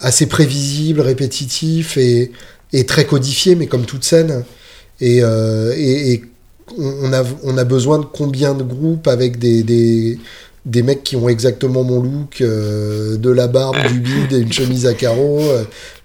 assez 0.00 0.26
prévisible, 0.26 1.00
répétitif 1.02 1.96
et, 1.98 2.32
très 2.86 3.04
codifié, 3.04 3.54
mais 3.54 3.66
comme 3.68 3.84
toute 3.84 4.02
scène. 4.02 4.44
Et, 5.00 5.20
euh, 5.22 6.16
on, 6.78 7.12
a, 7.12 7.64
besoin 7.64 7.98
de 7.98 8.06
combien 8.06 8.54
de 8.54 8.62
groupes 8.62 9.06
avec 9.08 9.38
des, 9.38 10.18
mecs 10.66 11.04
qui 11.04 11.16
ont 11.16 11.28
exactement 11.28 11.84
mon 11.84 12.00
look, 12.00 12.40
de 12.40 13.30
la 13.30 13.46
barbe, 13.46 13.76
du 13.88 14.00
bide 14.00 14.32
et 14.32 14.38
une 14.38 14.52
chemise 14.52 14.86
à 14.86 14.94
carreaux, 14.94 15.42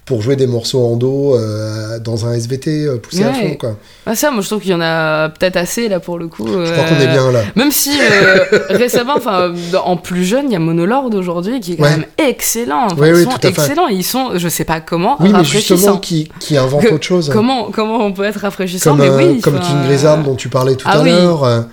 pour 0.05 0.21
jouer 0.21 0.35
des 0.35 0.47
morceaux 0.47 0.83
en 0.83 0.95
dos 0.95 1.35
euh, 1.35 1.99
dans 1.99 2.25
un 2.25 2.33
SVT 2.33 2.85
euh, 2.85 2.97
poussé 2.97 3.23
à 3.23 3.33
fond. 3.33 3.55
Quoi. 3.59 3.77
Ah, 4.05 4.15
ça, 4.15 4.31
moi 4.31 4.41
je 4.41 4.47
trouve 4.47 4.61
qu'il 4.61 4.71
y 4.71 4.73
en 4.73 4.81
a 4.81 5.29
peut-être 5.29 5.57
assez 5.57 5.87
là 5.87 5.99
pour 5.99 6.17
le 6.17 6.27
coup. 6.27 6.47
Je 6.47 6.71
crois 6.71 6.83
qu'on 6.85 6.99
est 6.99 7.07
bien 7.07 7.31
là. 7.31 7.41
Même 7.55 7.71
si 7.71 7.91
euh, 7.91 8.43
récemment, 8.71 9.13
enfin 9.15 9.53
en 9.83 9.97
plus 9.97 10.25
jeune, 10.25 10.45
il 10.47 10.53
y 10.53 10.55
a 10.55 10.59
Monolord 10.59 11.13
aujourd'hui 11.13 11.59
qui 11.59 11.73
est 11.73 11.75
quand 11.77 11.83
Ouais. 11.83 11.91
même 11.91 12.05
excellent. 12.17 12.85
Enfin, 12.87 12.95
Oui, 12.97 13.09
ils 13.09 13.15
oui, 13.15 13.23
sont 13.23 13.37
excellents. 13.47 13.87
Ils 13.87 14.03
sont, 14.03 14.31
je 14.37 14.47
sais 14.49 14.65
pas 14.65 14.81
comment, 14.81 15.17
Oui, 15.19 15.31
mais 15.31 15.43
justement, 15.43 15.97
qui, 15.97 16.29
qui 16.39 16.57
invente 16.57 16.85
autre 16.85 17.05
chose. 17.05 17.29
Comment, 17.31 17.69
comment 17.71 18.03
on 18.03 18.11
peut 18.11 18.23
être 18.23 18.39
rafraîchissant 18.39 18.97
comme, 18.97 19.01
Mais 19.01 19.09
euh, 19.09 19.17
oui, 19.33 19.39
comme 19.39 19.59
King 19.59 19.77
Gizzard 19.87 20.23
dont 20.23 20.35
tu 20.35 20.49
parlais 20.49 20.75
tout 20.75 20.87
ah 20.89 20.99
à 20.99 21.03
l'heure. 21.03 21.65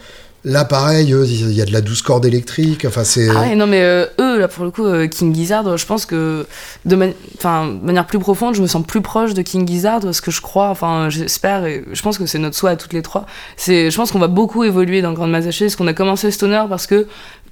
Là, 0.49 0.64
pareil, 0.64 1.09
il 1.11 1.53
y 1.53 1.62
a 1.62 1.64
de 1.64 1.72
la 1.72 1.80
douce 1.80 2.03
corde 2.03 2.24
électrique. 2.24 2.84
Enfin, 2.86 3.05
c'est. 3.05 3.28
Ah 3.28 3.42
ouais, 3.42 3.55
non 3.55 3.66
mais 3.66 3.82
euh, 3.82 4.07
eux 4.18 4.38
là 4.38 4.49
pour 4.49 4.64
le 4.64 4.70
coup 4.70 4.84
euh, 4.84 5.07
King 5.07 5.34
Gizzard, 5.34 5.76
je 5.76 5.86
pense 5.86 6.07
que 6.07 6.46
de, 6.84 6.96
manière 6.96 8.07
plus 8.07 8.18
profonde, 8.18 8.55
je 8.55 8.62
me 8.62 8.66
sens 8.66 8.84
plus 8.84 9.03
proche 9.03 9.34
de 9.34 9.42
King 9.42 9.68
Gizzard 9.68 10.01
parce 10.01 10.20
que 10.20 10.30
je 10.30 10.40
crois, 10.40 10.70
enfin 10.70 11.11
j'espère 11.11 11.66
et 11.66 11.84
je 11.92 12.03
pense 12.03 12.18
que 12.18 12.26
c'est 12.26 12.38
notre 12.38 12.57
souhait 12.57 12.72
à 12.72 12.76
toutes 12.76 12.94
les 12.94 13.03
trois. 13.03 13.26
Je 13.59 13.94
pense 13.94 14.11
qu'on 14.11 14.18
va 14.18 14.28
beaucoup 14.28 14.64
évoluer 14.64 15.03
dans 15.03 15.12
Grande 15.12 15.30
Masse 15.30 15.44
parce 15.59 15.76
qu'on 15.76 15.86
a 15.86 15.94
commencé 15.94 16.30
Stoner 16.30 16.64
parce 16.68 16.86
que 16.86 17.07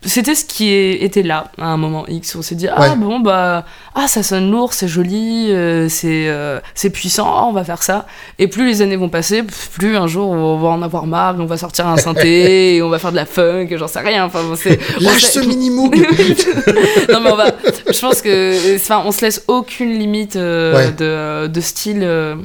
c'était 0.05 0.35
ce 0.35 0.45
qui 0.45 0.73
était 0.73 1.23
là 1.23 1.51
à 1.59 1.67
un 1.67 1.77
moment 1.77 2.07
X. 2.07 2.37
On 2.37 2.43
s'est 2.43 2.55
dit 2.55 2.69
ah 2.69 2.81
Ouais. 2.81 2.97
bon 2.97 3.19
bah 3.21 3.65
ah 3.95 4.07
ça 4.09 4.23
sonne 4.23 4.51
lourd, 4.51 4.73
c'est 4.73 4.89
joli, 4.89 5.51
euh, 5.51 5.89
c'est 5.89 6.29
euh, 6.29 6.61
c'est 6.75 6.91
puissant, 6.91 7.49
on 7.49 7.53
va 7.53 7.65
faire 7.65 7.83
ça. 7.83 8.07
Et 8.39 8.47
plus 8.47 8.67
les 8.67 8.83
années 8.83 8.97
vont 8.97 9.09
passer, 9.09 9.43
plus 9.73 9.97
un 9.97 10.07
jour 10.07 10.29
on 10.31 10.59
va 10.59 10.69
en 10.69 10.83
avoir 10.83 11.07
marre, 11.07 11.37
on 11.39 11.47
va 11.47 11.57
sortir 11.57 11.87
un 11.89 11.97
synthé, 11.97 12.77
et 12.77 12.83
on 12.83 12.89
va 12.89 12.99
faire 12.99 13.11
de 13.11 13.17
la 13.17 13.27
funk, 13.27 13.69
j'en 13.73 13.89
sais 13.89 14.01
rien. 14.01 14.25
Enfin 14.27 14.43
bon, 14.43 14.55
Lâche 15.01 15.25
ce 15.25 15.41
mini-moog 15.41 15.97
non 17.13 17.21
mais 17.21 17.31
on 17.33 17.37
va 17.37 17.47
je 17.91 18.01
pense 18.01 18.21
que 18.23 18.77
enfin 18.77 19.03
on 19.07 19.13
se 19.13 19.23
laisse 19.23 19.45
aucune 19.49 19.99
limite 19.99 20.37
euh, 20.37 20.75
Ouais. 20.77 20.93
de, 20.93 21.47
de 21.47 21.61
style 21.61 22.01
euh. 22.03 22.37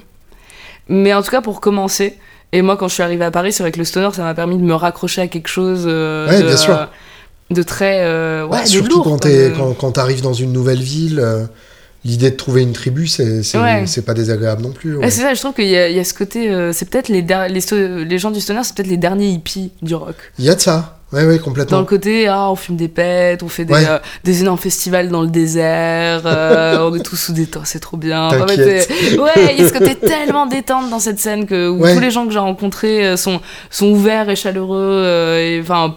mais 0.87 1.13
en 1.13 1.21
tout 1.21 1.31
cas 1.31 1.41
pour 1.41 1.59
commencer 1.61 2.17
et 2.53 2.61
moi 2.61 2.77
quand 2.77 2.87
je 2.87 2.93
suis 2.93 3.03
arrivée 3.03 3.25
à 3.25 3.31
Paris 3.31 3.51
c'est 3.51 3.63
vrai 3.63 3.71
que 3.71 3.77
le 3.79 3.83
stoner 3.85 4.09
ça 4.13 4.23
m'a 4.23 4.33
permis 4.33 4.57
de 4.57 4.63
me 4.63 4.73
raccrocher 4.75 5.21
à 5.21 5.27
quelque 5.27 5.47
chose 5.47 5.85
Ouais, 5.85 6.39
de, 6.41 6.47
bien 6.47 6.57
sûr. 6.57 6.87
De 7.51 7.63
très 7.63 8.01
euh, 8.01 8.45
ouais, 8.47 8.57
Ouais, 8.57 8.63
de 8.63 8.67
surtout 8.69 8.89
lourd, 8.97 9.03
quand, 9.03 9.17
t'es- 9.19 9.51
quand, 9.55 9.73
quand 9.73 9.91
t'arrives 9.91 10.21
dans 10.21 10.33
une 10.33 10.51
nouvelle 10.53 10.81
ville, 10.81 11.19
euh, 11.19 11.43
l'idée 12.03 12.31
de 12.31 12.35
trouver 12.35 12.61
une 12.63 12.73
tribu, 12.73 13.07
c'est 13.07 13.43
c'est 13.43 13.57
Ouais. 13.59 13.83
c'est 13.85 14.01
pas 14.03 14.13
désagréable 14.13 14.61
non 14.63 14.71
plus. 14.71 14.97
c'est 15.03 15.21
ça, 15.21 15.33
je 15.33 15.39
trouve 15.39 15.53
qu'il 15.53 15.67
y, 15.67 15.77
a- 15.77 15.89
il 15.89 15.95
y 15.95 15.99
a 15.99 16.03
ce 16.03 16.13
côté, 16.13 16.49
euh, 16.49 16.71
c'est 16.73 16.89
peut-être 16.89 17.09
les, 17.09 17.21
der- 17.21 17.47
les, 17.49 17.61
les 18.05 18.17
gens 18.19 18.31
du 18.31 18.39
stoner, 18.41 18.61
c'est 18.63 18.75
peut-être 18.75 18.89
les 18.89 18.97
derniers 18.97 19.29
hippies 19.29 19.71
du 19.81 19.93
rock. 19.95 20.15
Il 20.39 20.45
y 20.45 20.49
a 20.49 20.55
de 20.55 20.61
ça. 20.61 20.97
Ouais, 21.13 21.25
ouais, 21.25 21.37
Dans 21.37 21.43
complètement. 21.43 21.79
le 21.79 21.85
côté, 21.85 22.27
ah, 22.27 22.49
on 22.49 22.55
fume 22.55 22.77
des 22.77 22.87
pètes, 22.87 23.43
on 23.43 23.49
fait 23.49 23.65
des, 23.65 23.73
Ouais. 23.73 23.85
euh, 23.87 23.99
des 24.23 24.41
énormes 24.41 24.57
festivals 24.57 25.09
dans 25.09 25.21
le 25.21 25.27
désert, 25.27 26.21
euh, 26.25 26.87
on 26.89 26.95
est 26.95 27.03
tous 27.03 27.17
sous 27.17 27.33
des 27.33 27.47
tentes, 27.47 27.65
c'est 27.65 27.79
trop 27.81 27.97
bien. 27.97 28.27
Enfin, 28.27 28.45
ouais, 28.45 28.85
il 29.57 29.59
y 29.61 29.63
a 29.63 29.67
ce 29.67 29.73
côté 29.73 29.95
tellement 29.95 30.45
détente 30.45 30.89
dans 30.89 30.99
cette 30.99 31.19
scène 31.19 31.45
que 31.45 31.67
où 31.67 31.81
Ouais. 31.81 31.93
tous 31.93 31.99
les 31.99 32.11
gens 32.11 32.25
que 32.25 32.31
j'ai 32.31 32.39
rencontrés 32.39 33.05
euh, 33.05 33.17
sont, 33.17 33.41
sont 33.69 33.87
ouverts 33.87 34.29
et 34.29 34.35
chaleureux, 34.37 35.35
et 35.37 35.59
enfin. 35.61 35.95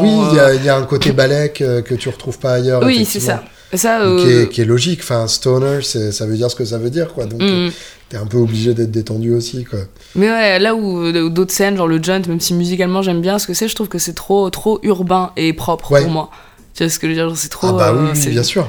Oui, 0.00 0.10
il 0.30 0.36
y, 0.36 0.40
a- 0.40 0.54
il 0.54 0.64
y 0.64 0.68
a 0.68 0.76
un 0.76 0.84
côté 0.84 1.10
balèque 1.12 1.58
que 1.58 1.94
tu 1.94 2.08
retrouves 2.08 2.38
pas 2.38 2.52
ailleurs. 2.54 2.82
oui, 2.84 3.04
c'est 3.04 3.18
ça. 3.20 3.42
Ça, 3.74 3.98
Qui, 3.98 4.04
euh, 4.06 4.42
est, 4.44 4.48
qui 4.48 4.60
est 4.60 4.64
logique. 4.64 5.00
Enfin, 5.02 5.26
stoner, 5.26 5.80
ça 5.82 6.26
veut 6.26 6.36
dire 6.36 6.50
ce 6.50 6.56
que 6.56 6.64
ça 6.64 6.78
veut 6.78 6.90
dire, 6.90 7.12
quoi. 7.12 7.26
Donc, 7.26 7.42
mm. 7.42 7.70
t'es 8.08 8.16
un 8.16 8.26
peu 8.26 8.36
obligé 8.38 8.74
d'être 8.74 8.90
détendu 8.92 9.34
aussi, 9.34 9.64
quoi. 9.64 9.80
Mais 10.14 10.28
ouais, 10.30 10.58
là 10.58 10.74
où, 10.74 11.04
où 11.06 11.28
d'autres 11.30 11.52
scènes, 11.52 11.76
genre 11.76 11.88
le 11.88 12.00
Junt, 12.02 12.22
même 12.28 12.40
si 12.40 12.54
musicalement 12.54 13.02
j'aime 13.02 13.20
bien 13.20 13.38
ce 13.38 13.46
que 13.46 13.54
c'est, 13.54 13.66
je 13.68 13.74
trouve 13.74 13.88
que 13.88 13.98
c'est 13.98 14.14
trop, 14.14 14.48
trop 14.50 14.78
urbain 14.82 15.32
et 15.36 15.52
propre 15.52 15.90
Ouais. 15.92 16.02
pour 16.02 16.10
moi. 16.10 16.30
Tu 16.74 16.84
vois 16.84 16.90
ce 16.90 16.98
que 16.98 17.06
je 17.08 17.12
veux 17.12 17.26
dire? 17.28 17.36
C'est 17.36 17.48
trop. 17.48 17.68
ah 17.68 17.72
bah 17.72 17.92
oui, 17.92 17.98
euh, 18.08 18.12
oui, 18.12 18.20
c'est- 18.20 18.30
bien 18.30 18.42
sûr. 18.44 18.68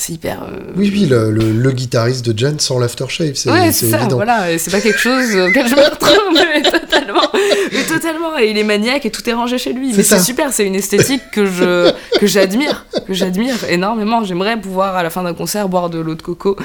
C'est 0.00 0.12
hyper. 0.12 0.44
euh, 0.44 0.72
Oui, 0.76 0.90
oui, 0.92 1.06
le, 1.06 1.32
le- 1.32 1.50
le 1.50 1.70
guitariste 1.72 2.24
de 2.28 2.38
Jen 2.38 2.60
sans 2.60 2.78
l'aftershave, 2.78 3.34
c'est 3.34 3.50
Ouais, 3.50 3.72
c'est 3.72 3.86
c'est 3.86 3.90
ça, 3.90 3.98
évident. 3.98 4.14
voilà, 4.14 4.56
c'est 4.56 4.70
pas 4.70 4.80
quelque 4.80 4.98
chose 5.00 5.24
auquel 5.48 5.66
je 5.68 5.74
me 5.74 5.84
retrouve, 5.90 6.34
mais 6.34 6.62
totalement, 6.70 7.27
mais 7.72 7.82
totalement, 7.84 8.38
et 8.38 8.50
il 8.50 8.58
est 8.58 8.64
maniaque 8.64 9.06
et 9.06 9.10
tout 9.10 9.28
est 9.28 9.32
rangé 9.32 9.58
chez 9.58 9.72
lui, 9.72 9.92
mais 9.96 10.02
c'est 10.02 10.20
super, 10.20 10.52
c'est 10.52 10.66
une 10.66 10.74
esthétique 10.74 11.22
que 11.32 11.46
je, 11.46 11.92
que 12.18 12.26
j'admire, 12.26 12.86
que 13.06 13.14
j'admire 13.14 13.56
énormément, 13.68 14.24
j'aimerais 14.24 14.60
pouvoir 14.60 14.96
à 14.96 15.02
la 15.02 15.10
fin 15.10 15.22
d'un 15.22 15.34
concert 15.34 15.68
boire 15.68 15.90
de 15.90 15.98
l'eau 15.98 16.14
de 16.14 16.22
coco, 16.22 16.56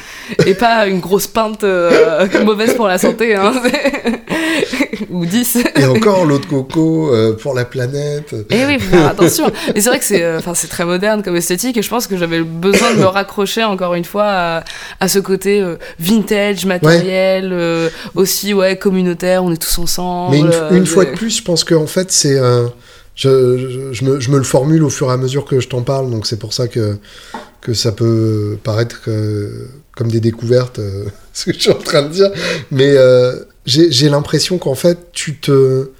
et 0.45 0.53
pas 0.53 0.87
une 0.87 0.99
grosse 0.99 1.27
pinte 1.27 1.63
euh, 1.63 2.27
mauvaise 2.45 2.75
pour 2.75 2.87
la 2.87 2.97
santé, 2.97 3.35
hein, 3.35 3.53
ou 5.09 5.25
10. 5.25 5.63
Et 5.75 5.85
encore 5.85 6.25
l'eau 6.25 6.39
de 6.39 6.45
coco 6.45 7.13
euh, 7.13 7.33
pour 7.33 7.53
la 7.53 7.65
planète. 7.65 8.35
Et 8.49 8.65
oui, 8.65 8.79
faut 8.79 8.95
faire 8.95 9.07
attention. 9.07 9.51
Mais 9.73 9.81
c'est 9.81 9.89
vrai 9.89 9.99
que 9.99 10.05
c'est, 10.05 10.23
euh, 10.23 10.39
enfin, 10.39 10.53
c'est 10.53 10.67
très 10.67 10.85
moderne 10.85 11.23
comme 11.23 11.35
esthétique 11.35 11.77
et 11.77 11.81
je 11.81 11.89
pense 11.89 12.07
que 12.07 12.17
j'avais 12.17 12.41
besoin 12.41 12.93
de 12.93 12.99
me 12.99 13.05
raccrocher 13.05 13.63
encore 13.63 13.93
une 13.93 14.05
fois 14.05 14.25
à, 14.25 14.63
à 14.99 15.07
ce 15.07 15.19
côté 15.19 15.63
vintage, 15.99 16.65
matériel, 16.65 17.55
aussi 18.15 18.53
ouais 18.53 18.77
communautaire. 18.77 19.43
On 19.43 19.51
est 19.51 19.61
tous 19.61 19.77
ensemble. 19.79 20.31
Mais 20.31 20.39
une, 20.39 20.51
euh, 20.71 20.75
une 20.77 20.85
fois 20.85 21.05
de 21.05 21.11
plus, 21.11 21.37
je 21.37 21.43
pense 21.43 21.63
qu'en 21.63 21.87
fait, 21.87 22.11
c'est. 22.11 22.37
euh, 22.39 22.67
je, 23.15 23.57
je, 23.57 23.93
je 23.93 24.05
me, 24.05 24.19
je 24.19 24.31
me 24.31 24.37
le 24.37 24.43
formule 24.43 24.83
au 24.83 24.89
fur 24.89 25.09
et 25.09 25.13
à 25.13 25.17
mesure 25.17 25.45
que 25.45 25.59
je 25.59 25.67
t'en 25.67 25.83
parle, 25.83 26.09
donc 26.09 26.25
c'est 26.25 26.39
pour 26.39 26.53
ça 26.53 26.67
que, 26.67 26.97
que 27.61 27.73
ça 27.73 27.91
peut 27.91 28.57
paraître 28.63 29.01
euh, 29.07 29.67
comme 29.95 30.09
des 30.11 30.19
découvertes, 30.19 30.79
euh, 30.79 31.05
ce 31.33 31.45
que 31.45 31.53
je 31.53 31.59
suis 31.59 31.71
en 31.71 31.75
train 31.75 32.01
de 32.03 32.09
dire. 32.09 32.31
Mais 32.71 32.95
euh, 32.97 33.35
j'ai 33.65 34.09
l'impression 34.09 34.57
qu'en 34.57 34.75
fait, 34.75 34.97
tu 35.13 35.37
te, 35.37 35.91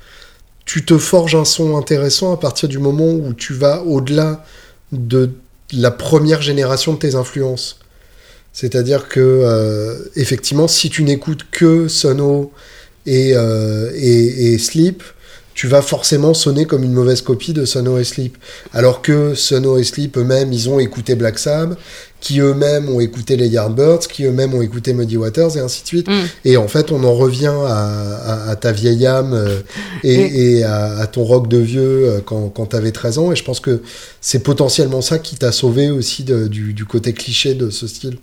tu 0.66 0.84
te 0.86 0.97
forges 0.97 1.36
un 1.36 1.45
son 1.45 1.78
intéressant 1.78 2.34
à 2.34 2.38
partir 2.38 2.68
du 2.68 2.80
moment 2.80 3.11
où 3.11 3.34
tu 3.34 3.53
vas 3.53 3.84
au-delà 3.84 4.43
de 4.91 5.30
la 5.72 5.91
première 5.91 6.41
génération 6.41 6.93
de 6.93 6.99
tes 6.99 7.16
influences. 7.16 7.80
C'est-à-dire 8.53 9.07
que, 9.07 9.20
euh, 9.20 9.97
effectivement, 10.16 10.68
si 10.68 10.89
tu 10.89 11.03
n'écoutes 11.03 11.45
que 11.51 11.88
Sono 11.88 12.51
et, 13.06 13.32
euh, 13.36 13.91
et, 13.95 14.54
et 14.54 14.58
Sleep, 14.58 15.04
tu 15.54 15.68
vas 15.68 15.82
forcément 15.82 16.34
sonner 16.34 16.66
comme 16.66 16.84
une 16.84 16.93
mauvaise 16.93 17.22
copie 17.22 17.54
de 17.54 17.66
Sono 17.66 17.99
et 17.99 18.04
Sleep. 18.04 18.38
Alors 18.74 19.01
que 19.01 19.36
Sono 19.36 19.78
et 19.78 19.84
Sleep 19.84 20.18
eux-mêmes, 20.18 20.51
ils 20.51 20.70
ont 20.70 20.80
écouté 20.80 21.16
Black 21.16 21.38
Sabbath, 21.38 21.78
qui 22.20 22.39
eux-mêmes 22.39 22.89
ont 22.89 22.99
écouté 22.99 23.36
les 23.36 23.47
Yardbirds, 23.49 23.99
qui 23.99 24.24
eux-mêmes 24.24 24.54
ont 24.54 24.62
écouté 24.62 24.93
Muddy 24.93 25.18
Waters, 25.18 25.58
et 25.58 25.60
ainsi 25.60 25.84
de 25.84 25.88
suite. 25.88 26.08
Mm. 26.08 26.24
Et 26.45 26.58
en 26.58 26.68
fait, 26.68 26.91
on 26.91 27.04
en 27.04 27.14
revient 27.14 27.54
à, 27.68 28.49
à, 28.49 28.56
ta 28.56 28.72
vieille 28.72 29.06
âme 29.06 29.34
euh, 29.34 29.60
et, 30.04 30.58
et 30.58 30.64
à, 30.64 30.97
à, 30.97 31.08
ton 31.08 31.24
rock 31.24 31.47
de 31.47 31.58
vieux 31.58 31.82
euh, 31.82 32.20
quand, 32.26 32.49
quand 32.49 32.68
tu 32.68 32.76
avais 32.76 32.91
13 32.91 33.18
ans. 33.20 33.32
Et 33.32 33.36
je 33.36 33.43
pense 33.43 33.60
que 33.60 33.82
c'est 34.22 34.39
potentiellement 34.39 35.01
ça 35.01 35.20
qui 35.20 35.36
t'a 35.36 35.51
sauvé 35.51 35.91
aussi 35.91 36.24
de, 36.24 36.47
du, 36.47 36.74
du 36.74 36.86
côté 36.86 37.14
cliché 37.14 37.54
de 37.54 37.70
ce 37.70 37.88
style. 37.88 38.18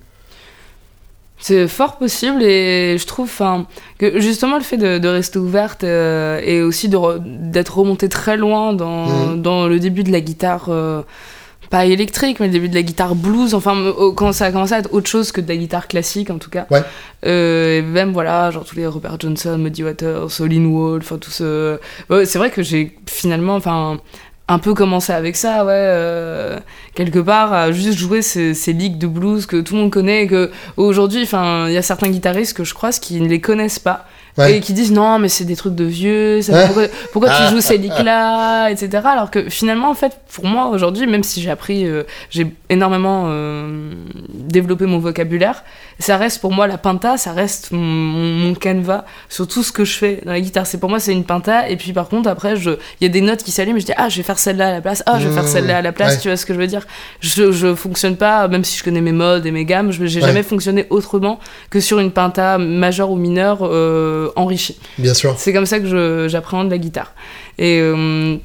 C'est 1.41 1.69
fort 1.69 1.97
possible 1.97 2.43
et 2.43 2.99
je 2.99 3.07
trouve 3.07 3.31
que 3.99 4.21
justement 4.21 4.57
le 4.57 4.63
fait 4.63 4.77
de, 4.77 4.99
de 4.99 5.09
rester 5.09 5.39
ouverte 5.39 5.85
euh, 5.85 6.39
et 6.45 6.61
aussi 6.61 6.91
d'être 6.91 7.79
remonté 7.79 8.11
très 8.11 8.37
loin 8.37 8.75
dans, 8.75 9.07
mmh. 9.07 9.43
dans, 9.43 9.67
le 9.67 9.81
début 9.81 10.05
de 10.05 10.13
la 10.13 10.21
guitare, 10.21 10.67
euh, 10.69 11.01
pas 11.71 11.87
électrique, 11.87 12.41
mais 12.41 12.47
le 12.47 12.53
début 12.53 12.69
de 12.69 12.75
la 12.75 12.83
guitare 12.83 13.15
blues, 13.15 13.55
enfin 13.55 13.95
quand 14.17 14.33
ça 14.33 14.47
a 14.47 14.53
commencé 14.53 14.75
à 14.75 14.81
être 14.81 14.93
autre 14.93 15.09
chose 15.09 15.33
que 15.33 15.41
de 15.41 15.49
la 15.49 15.57
guitare 15.57 15.89
classique 15.89 16.29
en 16.29 16.39
tout 16.39 16.51
cas. 16.51 16.67
Ouais. 16.71 16.83
Euh, 17.25 17.79
et 17.79 17.83
même 17.83 18.13
voilà, 18.13 18.51
genre 18.51 18.65
tous 18.65 18.77
les 18.77 18.87
Robert 18.87 19.19
Johnson, 19.19 19.57
Muddy 19.57 19.83
Waters, 19.83 20.41
Olin 20.41 20.67
Wall, 20.67 20.99
enfin 20.99 21.17
tout 21.17 21.31
ce. 21.31 21.79
Ouais, 22.11 22.27
c'est 22.27 22.39
vrai 22.39 22.51
que 22.51 22.63
j'ai 22.63 22.99
finalement, 23.07 23.55
enfin 23.55 23.99
un 24.51 24.59
peu 24.59 24.75
commencé 24.75 25.13
avec 25.13 25.37
ça, 25.37 25.65
ouais, 25.65 25.73
euh, 25.73 26.59
quelque 26.95 27.21
part, 27.21 27.53
à 27.53 27.71
juste 27.71 27.97
jouer 27.97 28.21
ces, 28.21 28.53
ces, 28.53 28.73
ligues 28.73 28.99
de 28.99 29.07
blues 29.07 29.47
que 29.47 29.61
tout 29.61 29.75
le 29.75 29.83
monde 29.83 29.93
connaît 29.93 30.25
et 30.25 30.27
que 30.27 30.51
aujourd'hui, 30.77 31.23
il 31.23 31.73
y 31.73 31.77
a 31.77 31.83
certains 31.83 32.09
guitaristes 32.09 32.57
que 32.57 32.65
je 32.65 32.75
croise 32.75 32.99
qui 32.99 33.21
ne 33.21 33.29
les 33.29 33.41
connaissent 33.41 33.79
pas. 33.79 34.07
Ouais. 34.41 34.57
Et 34.57 34.61
qui 34.61 34.73
disent 34.73 34.93
non, 34.93 35.19
mais 35.19 35.29
c'est 35.29 35.45
des 35.45 35.57
trucs 35.57 35.75
de 35.75 35.85
vieux, 35.85 36.41
ça, 36.43 36.69
pourquoi, 37.13 37.31
tu 37.31 37.53
joues 37.53 37.61
ces 37.61 37.77
liques-là, 37.77 38.71
etc. 38.71 39.03
Alors 39.05 39.31
que 39.31 39.49
finalement, 39.51 39.91
en 39.91 39.95
fait, 39.95 40.19
pour 40.33 40.47
moi 40.47 40.69
aujourd'hui, 40.69 41.07
même 41.07 41.23
si 41.23 41.43
j'ai 41.43 41.51
appris, 41.51 41.87
euh, 41.87 42.05
j'ai 42.31 42.47
énormément 42.69 43.25
euh, 43.27 43.93
développé 44.33 44.87
mon 44.87 44.99
vocabulaire, 44.99 45.65
ça 45.99 46.17
reste 46.17 46.41
pour 46.41 46.53
moi 46.53 46.67
la 46.67 46.79
pinta, 46.79 47.17
ça 47.17 47.33
reste 47.33 47.73
mon, 47.73 47.81
mon, 47.81 48.55
canevas 48.55 49.05
sur 49.29 49.47
tout 49.47 49.63
ce 49.63 49.73
que 49.73 49.85
je 49.85 49.97
fais 49.97 50.21
dans 50.25 50.33
la 50.33 50.41
guitare. 50.41 50.67
C'est 50.67 50.79
pour 50.79 50.89
moi, 50.89 51.01
c'est 51.01 51.13
une 51.13 51.25
pinta, 51.25 51.69
et 51.69 51.77
puis 51.77 51.93
par 51.93 52.09
contre, 52.09 52.29
après, 52.29 52.55
il 52.57 52.77
y 53.01 53.05
a 53.05 53.09
des 53.09 53.21
notes 53.21 53.43
qui 53.43 53.51
s'allument, 53.51 53.79
je 53.79 53.87
dis 53.87 53.93
ah, 53.97 54.09
je 54.09 54.17
vais 54.17 54.23
faire 54.23 54.39
celle-là 54.39 54.69
à 54.69 54.73
la 54.73 54.81
place, 54.81 55.03
ah, 55.07 55.19
je 55.19 55.29
vais 55.29 55.35
faire 55.35 55.47
celle-là 55.47 55.79
à 55.79 55.83
la 55.83 55.93
place, 55.93 56.15
ouais. 56.15 56.21
tu 56.21 56.29
vois 56.29 56.37
ce 56.37 56.47
que 56.47 56.55
je 56.55 56.59
veux 56.59 56.67
dire? 56.67 56.87
Je, 57.21 57.53
je 57.53 57.75
fonctionne 57.75 58.17
pas, 58.17 58.49
même 58.49 58.65
si 58.65 58.79
je 58.79 58.85
connais 58.85 59.01
mes 59.01 59.13
modes 59.13 59.47
et 59.47 59.51
mes 59.51 59.65
gammes, 59.65 59.93
j'ai 59.93 60.21
jamais 60.21 60.43
fonctionné 60.43 60.87
autrement 60.91 61.41
que 61.71 61.81
sur 61.81 61.99
une 61.99 62.11
pinta 62.11 62.59
majeure 62.59 63.11
ou 63.11 63.17
mineure. 63.17 63.59
Euh, 63.63 64.30
enrichi. 64.37 64.79
Bien 64.99 65.15
sûr. 65.15 65.35
C'est 65.39 65.53
comme 65.53 65.67
ça 65.67 65.81
que 65.81 66.27
j'appréhende 66.29 66.71
la 66.71 66.79
guitare. 66.79 67.13
Et, 67.59 67.81
euh, 67.81 68.37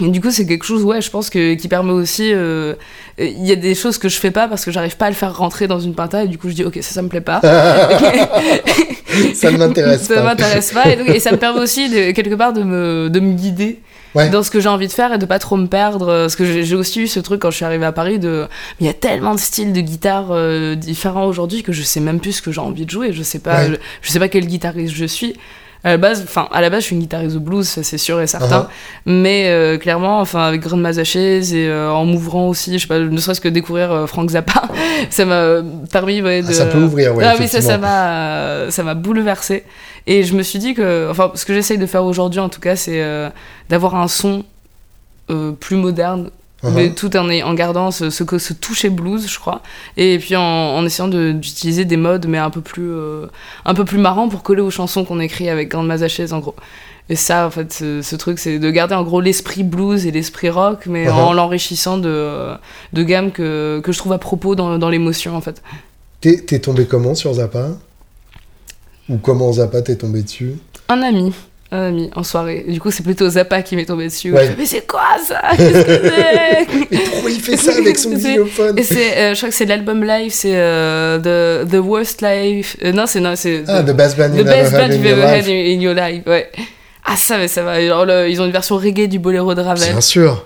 et, 0.00 0.08
du 0.08 0.20
coup, 0.20 0.30
c'est 0.30 0.46
quelque 0.46 0.64
chose, 0.64 0.84
ouais, 0.84 1.00
je 1.00 1.10
pense 1.10 1.30
que 1.30 1.54
qui 1.54 1.68
permet 1.68 1.92
aussi. 1.92 2.28
Il 2.28 2.34
euh, 2.34 2.74
y 3.18 3.52
a 3.52 3.56
des 3.56 3.74
choses 3.74 3.98
que 3.98 4.08
je 4.08 4.18
fais 4.18 4.30
pas 4.30 4.48
parce 4.48 4.64
que 4.64 4.70
j'arrive 4.70 4.96
pas 4.96 5.06
à 5.06 5.10
le 5.10 5.14
faire 5.14 5.36
rentrer 5.36 5.66
dans 5.66 5.80
une 5.80 5.94
pinta 5.94 6.24
et 6.24 6.28
du 6.28 6.38
coup, 6.38 6.48
je 6.48 6.54
dis, 6.54 6.64
ok, 6.64 6.78
ça, 6.82 6.94
ça 6.94 7.02
me 7.02 7.08
plaît 7.08 7.20
pas. 7.20 7.40
ça 9.34 9.50
ne 9.50 9.56
m'intéresse 9.56 10.08
pas. 10.08 10.14
Ça 10.14 10.22
m'intéresse 10.22 10.72
pas. 10.72 10.88
Et, 10.90 10.96
donc, 10.96 11.08
et, 11.08 11.20
ça 11.20 11.32
me 11.32 11.38
permet 11.38 11.60
aussi, 11.60 11.88
de, 11.88 12.10
quelque 12.12 12.34
part, 12.34 12.52
de 12.52 12.62
me, 12.62 13.08
de 13.10 13.20
me 13.20 13.32
guider. 13.34 13.80
Ouais. 14.14 14.30
dans 14.30 14.42
ce 14.42 14.50
que 14.50 14.60
j'ai 14.60 14.68
envie 14.70 14.86
de 14.86 14.92
faire 14.92 15.12
et 15.12 15.18
de 15.18 15.26
pas 15.26 15.38
trop 15.38 15.56
me 15.58 15.66
perdre 15.66 16.06
parce 16.06 16.36
que 16.36 16.62
j'ai 16.62 16.74
aussi 16.74 17.02
eu 17.02 17.06
ce 17.06 17.20
truc 17.20 17.42
quand 17.42 17.50
je 17.50 17.56
suis 17.56 17.66
arrivée 17.66 17.84
à 17.84 17.92
Paris 17.92 18.18
de 18.18 18.46
il 18.80 18.86
y 18.86 18.88
a 18.88 18.94
tellement 18.94 19.34
de 19.34 19.38
styles 19.38 19.74
de 19.74 19.80
guitare 19.82 20.28
euh, 20.30 20.74
différents 20.74 21.26
aujourd'hui 21.26 21.62
que 21.62 21.72
je 21.72 21.82
sais 21.82 22.00
même 22.00 22.18
plus 22.18 22.32
ce 22.32 22.40
que 22.40 22.50
j'ai 22.50 22.62
envie 22.62 22.86
de 22.86 22.90
jouer 22.90 23.12
je 23.12 23.22
sais 23.22 23.40
pas 23.40 23.64
ouais. 23.64 23.72
je, 23.72 23.74
je, 24.00 24.10
sais 24.10 24.18
pas 24.18 24.28
quel 24.28 24.46
guitariste 24.46 24.94
je 24.94 25.04
suis 25.04 25.34
à 25.86 25.90
la 25.90 25.96
base 25.98 26.22
enfin 26.24 26.48
à 26.50 26.60
la 26.60 26.68
base 26.68 26.80
je 26.80 26.86
suis 26.86 26.96
une 26.96 27.02
guitariste 27.02 27.34
de 27.34 27.38
blues 27.38 27.68
ça 27.68 27.82
c'est 27.84 27.96
sûr 27.96 28.20
et 28.20 28.26
certain. 28.26 28.62
Uh 28.62 28.64
-huh. 28.64 29.12
mais 29.24 29.48
euh, 29.48 29.78
clairement 29.78 30.20
enfin 30.20 30.42
avec 30.42 30.60
Grandma's 30.60 30.98
Ashes 30.98 31.52
et 31.52 31.68
euh, 31.68 31.90
en 31.92 32.04
m'ouvrant 32.04 32.48
aussi 32.48 32.72
je 32.72 32.82
sais 32.82 32.88
pas 32.88 32.98
ne 32.98 33.20
serait-ce 33.24 33.40
que 33.40 33.48
découvrir 33.48 33.92
euh, 33.92 34.06
Frank 34.06 34.28
Zappa 34.30 34.62
ça 35.10 35.24
m'a 35.24 35.62
permis 35.92 36.20
ouais, 36.22 36.42
de 36.42 36.48
ah, 36.48 36.52
ça 36.52 36.66
peut 36.66 36.82
ouvrir 36.88 37.14
ouais, 37.14 37.24
ah 37.24 37.36
oui 37.38 37.46
ça 37.46 37.60
ça 37.60 37.78
m'a 37.78 38.70
ça 38.70 38.82
m'a 38.82 38.94
bouleversé 38.94 39.62
et 40.08 40.22
je 40.22 40.34
me 40.34 40.42
suis 40.42 40.60
dit 40.60 40.74
que, 40.74 41.08
enfin, 41.10 41.32
ce 41.34 41.44
que 41.44 41.52
j'essaye 41.52 41.78
de 41.78 41.86
faire 41.86 42.04
aujourd'hui 42.04 42.38
en 42.38 42.48
tout 42.48 42.60
cas, 42.60 42.76
c'est 42.76 43.02
euh, 43.02 43.28
d'avoir 43.68 43.96
un 43.96 44.08
son 44.08 44.44
plus 45.58 45.76
moderne, 45.76 46.30
uh 46.66 46.70
-huh. 46.70 46.74
mais 46.74 46.90
tout 46.90 47.16
en, 47.16 47.28
en 47.50 47.54
gardant 47.54 47.90
ce, 47.90 48.10
ce, 48.10 48.24
ce 48.38 48.52
toucher 48.54 48.90
blues, 48.90 49.26
je 49.28 49.38
crois, 49.38 49.60
et 49.96 50.18
puis 50.18 50.36
en, 50.36 50.42
en 50.76 50.84
essayant 50.84 51.08
d'utiliser 51.08 51.84
de, 51.84 51.90
des 51.90 51.96
modes, 51.96 52.26
mais 52.26 52.38
un 52.38 52.50
peu 52.50 52.60
plus, 52.60 52.90
euh, 52.90 53.26
un 53.64 53.74
peu 53.74 53.84
plus 53.84 53.98
marrants 53.98 54.28
pour 54.28 54.42
coller 54.42 54.62
aux 54.62 54.70
chansons 54.70 55.04
qu'on 55.04 55.20
écrit 55.20 55.48
avec 55.48 55.68
Grande 55.70 55.86
Mazachès 55.86 56.32
en 56.32 56.40
gros. 56.40 56.54
Et 57.08 57.14
ça, 57.16 57.46
en 57.46 57.50
fait, 57.50 57.72
ce, 57.72 58.02
ce 58.02 58.16
truc, 58.16 58.38
c'est 58.40 58.58
de 58.58 58.70
garder 58.70 58.94
en 58.96 59.04
gros 59.04 59.20
l'esprit 59.20 59.62
blues 59.62 60.06
et 60.06 60.10
l'esprit 60.10 60.50
rock, 60.50 60.86
mais 60.86 61.04
uh 61.04 61.10
-huh. 61.10 61.28
en 61.28 61.32
l'enrichissant 61.32 61.98
de, 61.98 62.16
de 62.92 63.02
gammes 63.04 63.30
que, 63.30 63.80
que 63.84 63.92
je 63.92 63.98
trouve 63.98 64.12
à 64.12 64.18
propos 64.18 64.56
dans, 64.56 64.76
dans 64.78 64.90
l'émotion, 64.90 65.36
en 65.36 65.40
fait. 65.40 65.62
T'es 66.20 66.58
tombé 66.58 66.86
comment 66.86 67.14
sur 67.14 67.32
Zappa? 67.34 67.66
Ou 69.08 69.18
comment 69.18 69.52
Zappa 69.52 69.82
t'est 69.82 69.96
tombé 69.96 70.22
dessus? 70.22 70.54
Un 70.88 71.00
ami. 71.02 71.32
Un 71.72 71.88
ami 71.88 72.10
en 72.14 72.22
soirée. 72.22 72.64
Du 72.68 72.80
coup, 72.80 72.92
c'est 72.92 73.02
plutôt 73.02 73.28
Zappa 73.28 73.60
qui 73.62 73.74
m'est 73.74 73.86
tombé 73.86 74.04
dessus. 74.04 74.32
Ouais. 74.32 74.46
Fais, 74.46 74.54
mais 74.56 74.66
c'est 74.66 74.86
quoi 74.86 75.02
ça? 75.26 75.40
Qu'est-ce 75.56 75.84
que 75.84 76.08
c'est? 76.08 76.66
Mais 76.92 76.98
pourquoi 77.10 77.30
il 77.30 77.40
fait 77.40 77.56
ça 77.56 77.72
avec 77.76 77.98
son 77.98 78.10
xylophone? 78.14 78.78
Et 78.78 78.84
c'est, 78.84 79.16
euh, 79.16 79.34
je 79.34 79.38
crois 79.38 79.48
que 79.48 79.54
c'est 79.54 79.66
l'album 79.66 80.04
live, 80.04 80.30
c'est 80.32 80.54
euh, 80.54 81.18
the, 81.64 81.68
the 81.68 81.78
Worst 81.78 82.22
Life. 82.22 82.76
Euh, 82.84 82.92
non, 82.92 83.06
c'est 83.06 83.18
non, 83.18 83.34
c'est 83.34 83.64
ah, 83.66 83.82
The 83.82 83.96
Best 83.96 84.16
Band, 84.16 84.30
the 84.30 84.44
best 84.44 84.72
band 84.72 84.88
You've 84.88 85.06
Ever 85.06 85.22
Had 85.22 85.48
in 85.48 85.80
Your 85.80 85.94
Life. 85.94 86.22
Ouais. 86.26 86.50
Ah 87.04 87.16
ça, 87.16 87.36
mais 87.38 87.48
ça 87.48 87.62
va. 87.62 87.80
Le, 87.80 88.28
ils 88.28 88.40
ont 88.40 88.46
une 88.46 88.52
version 88.52 88.76
reggae 88.76 89.08
du 89.08 89.18
Boléro 89.18 89.54
de 89.54 89.60
Ravel. 89.60 89.90
Bien 89.90 90.00
sûr 90.00 90.44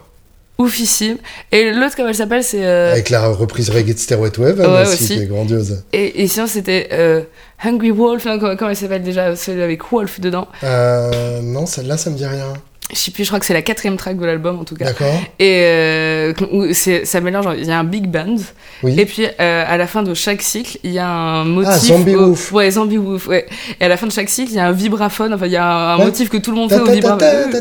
oufissime. 0.60 1.16
Et 1.52 1.72
l'autre, 1.72 1.96
comment 1.96 2.08
elle 2.08 2.14
s'appelle, 2.14 2.44
c'est. 2.44 2.64
Euh... 2.64 2.92
Avec 2.92 3.10
la 3.10 3.28
reprise 3.28 3.70
reggae 3.70 3.94
de 3.94 3.98
Stairway 3.98 4.30
to 4.30 4.44
Heaven 4.46 4.66
ouais, 4.66 4.82
aussi, 4.82 5.04
aussi, 5.04 5.14
qui 5.16 5.22
est 5.22 5.26
grandiose. 5.26 5.82
Et, 5.92 6.22
et 6.22 6.28
sinon, 6.28 6.46
c'était 6.46 6.88
euh, 6.92 7.22
Hungry 7.62 7.90
Wolf, 7.90 8.24
non, 8.24 8.38
comment, 8.38 8.56
comment 8.56 8.70
elle 8.70 8.76
s'appelle 8.76 9.02
déjà 9.02 9.34
Celle 9.36 9.60
avec 9.60 9.82
Wolf 9.90 10.20
dedans 10.20 10.48
euh, 10.64 11.40
Non, 11.42 11.66
celle-là, 11.66 11.96
ça 11.96 12.10
me 12.10 12.16
dit 12.16 12.26
rien. 12.26 12.52
Je 12.92 12.98
sais 12.98 13.10
plus, 13.10 13.24
je 13.24 13.28
crois 13.28 13.38
que 13.40 13.46
c'est 13.46 13.54
la 13.54 13.62
quatrième 13.62 13.96
track 13.96 14.18
de 14.18 14.26
l'album 14.26 14.58
en 14.58 14.64
tout 14.64 14.74
cas. 14.74 14.86
D'accord. 14.86 15.14
Et 15.38 15.62
euh, 15.64 16.32
ça 17.04 17.20
mélange, 17.20 17.46
il 17.58 17.66
y 17.66 17.70
a 17.70 17.78
un 17.78 17.84
big 17.84 18.06
band. 18.08 18.36
Oui. 18.82 18.98
Et 18.98 19.06
puis 19.06 19.24
euh, 19.24 19.64
à 19.66 19.76
la 19.76 19.86
fin 19.86 20.02
de 20.02 20.12
chaque 20.14 20.42
cycle, 20.42 20.78
il 20.82 20.92
y 20.92 20.98
a 20.98 21.08
un 21.08 21.44
motif. 21.44 21.72
Ah, 21.72 21.78
Zombie 21.78 22.16
au... 22.16 22.28
Woof. 22.28 22.52
Ouais, 22.52 22.70
Zombie 22.70 22.98
Woof, 22.98 23.28
ouais. 23.28 23.46
Et 23.80 23.84
à 23.84 23.88
la 23.88 23.96
fin 23.96 24.06
de 24.06 24.12
chaque 24.12 24.28
cycle, 24.28 24.50
il 24.50 24.56
y 24.56 24.60
a 24.60 24.66
un 24.66 24.72
vibraphone, 24.72 25.32
enfin 25.34 25.46
il 25.46 25.52
y 25.52 25.56
a 25.56 25.64
un, 25.64 25.94
un 25.94 25.98
ouais. 25.98 26.06
motif 26.06 26.28
que 26.28 26.36
tout 26.36 26.50
le 26.50 26.56
monde 26.56 26.70
fait 26.70 26.80
au 26.80 26.86
vibraphone. 26.86 27.52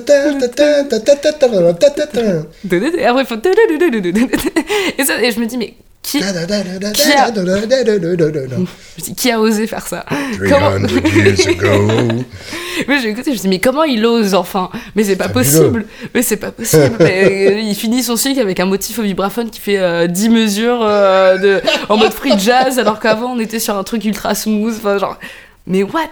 Et 2.97 3.05
après 3.05 3.23
il 3.23 3.27
faut. 3.27 3.35
Et, 4.97 5.03
ça, 5.03 5.21
et 5.21 5.31
je 5.31 5.39
me 5.39 5.45
dis, 5.45 5.57
mais 5.57 5.73
qui, 6.11 6.17
qui, 6.17 7.11
a... 7.11 7.31
qui 9.15 9.31
a 9.31 9.39
osé 9.39 9.67
faire 9.67 9.85
ça 9.85 10.05
Comment... 10.39 10.71
mais 12.87 12.99
j'ai 13.01 13.09
écouté, 13.09 13.31
je 13.31 13.37
me 13.37 13.41
dis 13.41 13.47
mais 13.47 13.59
comment 13.59 13.83
il 13.83 14.05
ose 14.05 14.33
enfin 14.33 14.69
Mais 14.95 15.03
c'est 15.03 15.15
pas 15.15 15.29
possible. 15.29 15.85
Mais 16.15 16.21
c'est 16.21 16.37
pas 16.37 16.51
possible. 16.51 16.95
mais, 16.99 17.63
il 17.63 17.75
finit 17.75 18.01
son 18.03 18.15
cycle 18.15 18.39
avec 18.39 18.59
un 18.59 18.65
motif 18.65 18.97
au 18.99 19.03
vibraphone 19.03 19.49
qui 19.49 19.59
fait 19.59 19.77
euh, 19.77 20.07
10 20.07 20.29
mesures 20.29 20.79
euh, 20.81 21.37
de, 21.37 21.61
en 21.89 21.97
mode 21.97 22.13
free 22.13 22.37
jazz, 22.39 22.79
alors 22.79 22.99
qu'avant 22.99 23.33
on 23.33 23.39
était 23.39 23.59
sur 23.59 23.77
un 23.77 23.83
truc 23.83 24.05
ultra 24.05 24.33
smooth. 24.33 24.75
Enfin 24.77 24.97
genre 24.97 25.17
mais 25.69 25.83
what? 25.83 26.09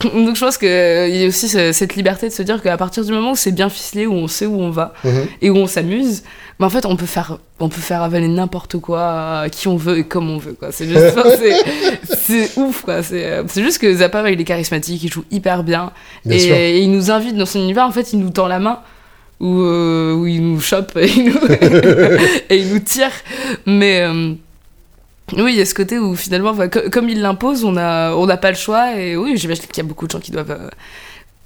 Donc 0.04 0.36
je 0.36 0.40
pense 0.40 0.56
qu'il 0.56 0.68
y 0.68 1.24
a 1.24 1.26
aussi 1.26 1.48
cette 1.48 1.96
liberté 1.96 2.28
de 2.28 2.32
se 2.32 2.42
dire 2.42 2.62
qu'à 2.62 2.76
partir 2.76 3.04
du 3.04 3.12
moment 3.12 3.32
où 3.32 3.36
c'est 3.36 3.50
bien 3.50 3.68
ficelé, 3.68 4.06
où 4.06 4.14
on 4.14 4.28
sait 4.28 4.46
où 4.46 4.58
on 4.58 4.70
va 4.70 4.94
mm 5.04 5.08
-hmm. 5.08 5.26
et 5.42 5.50
où 5.50 5.56
on 5.56 5.66
s'amuse, 5.66 6.22
bah 6.60 6.66
en 6.66 6.70
fait 6.70 6.86
on 6.86 6.96
peut 6.96 7.06
faire, 7.06 7.38
on 7.58 7.68
peut 7.68 7.80
faire 7.80 8.02
avaler 8.02 8.28
n'importe 8.28 8.78
quoi 8.78 9.40
à 9.40 9.48
qui 9.50 9.66
on 9.66 9.76
veut 9.76 9.98
et 9.98 10.04
comme 10.04 10.30
on 10.30 10.38
veut. 10.38 10.56
C'est 10.70 10.88
juste, 10.88 11.18
c'est 12.24 12.56
ouf 12.56 12.82
quoi. 12.82 13.02
C'est 13.02 13.62
juste 13.66 13.78
que 13.82 13.92
Zappa 13.92 14.30
il 14.30 14.40
est 14.40 14.44
charismatique, 14.44 15.02
il 15.02 15.12
joue 15.12 15.24
hyper 15.32 15.64
bien, 15.64 15.90
bien 16.24 16.36
et, 16.36 16.80
il 16.84 16.90
nous 16.92 17.10
invite 17.10 17.36
dans 17.36 17.46
son 17.46 17.58
univers. 17.58 17.86
En 17.90 17.94
fait 17.98 18.12
il 18.12 18.20
nous 18.20 18.30
tend 18.30 18.46
la 18.46 18.60
main. 18.60 18.78
Où, 19.40 19.62
euh, 19.62 20.12
où 20.18 20.26
il 20.26 20.42
nous 20.48 20.60
chope 20.60 20.92
et 20.98 21.08
il 21.16 21.24
nous, 21.30 21.40
et 22.50 22.56
il 22.62 22.68
nous 22.72 22.80
tire. 22.80 23.14
Mais... 23.64 24.02
Euh, 24.02 24.34
oui, 25.36 25.52
il 25.52 25.58
y 25.58 25.60
a 25.60 25.64
ce 25.66 25.74
côté 25.74 25.98
où 25.98 26.14
finalement, 26.14 26.50
enfin, 26.50 26.68
comme 26.68 27.08
il 27.08 27.20
l'impose, 27.20 27.64
on 27.64 27.72
n'a 27.72 28.14
on 28.16 28.28
a 28.28 28.36
pas 28.36 28.50
le 28.50 28.56
choix. 28.56 28.96
Et 28.96 29.16
oui, 29.16 29.36
j'imagine 29.36 29.64
qu'il 29.64 29.82
y 29.82 29.86
a 29.86 29.88
beaucoup 29.88 30.06
de 30.06 30.12
gens 30.12 30.20
qui 30.20 30.30
doivent 30.30 30.50
euh, 30.50 30.68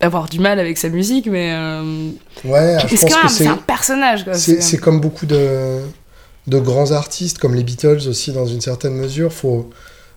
avoir 0.00 0.28
du 0.28 0.38
mal 0.40 0.58
avec 0.58 0.78
sa 0.78 0.88
musique, 0.88 1.26
mais. 1.26 1.52
Euh, 1.52 2.10
ouais, 2.44 2.76
je 2.86 2.96
pense 2.96 3.14
que 3.14 3.28
c'est 3.28 3.46
un 3.46 3.56
personnage. 3.56 4.24
C'est 4.34 4.78
comme 4.78 5.00
beaucoup 5.00 5.26
de, 5.26 5.80
de 6.46 6.58
grands 6.58 6.92
artistes, 6.92 7.38
comme 7.38 7.54
les 7.54 7.64
Beatles 7.64 8.08
aussi, 8.08 8.32
dans 8.32 8.46
une 8.46 8.60
certaine 8.60 8.94
mesure. 8.94 9.32
Faut, 9.32 9.70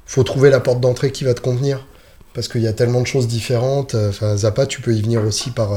faut 0.06 0.24
trouver 0.24 0.50
la 0.50 0.60
porte 0.60 0.80
d'entrée 0.82 1.12
qui 1.12 1.24
va 1.24 1.34
te 1.34 1.42
convenir. 1.42 1.86
Parce 2.34 2.48
qu'il 2.48 2.62
y 2.62 2.68
a 2.68 2.74
tellement 2.74 3.02
de 3.02 3.08
choses 3.08 3.28
différentes. 3.28 3.96
Enfin, 3.96 4.38
Zappa, 4.38 4.68
tu 4.68 4.80
peux 4.82 4.94
y 4.94 5.02
venir 5.02 5.24
aussi 5.24 5.50
par 5.50 5.72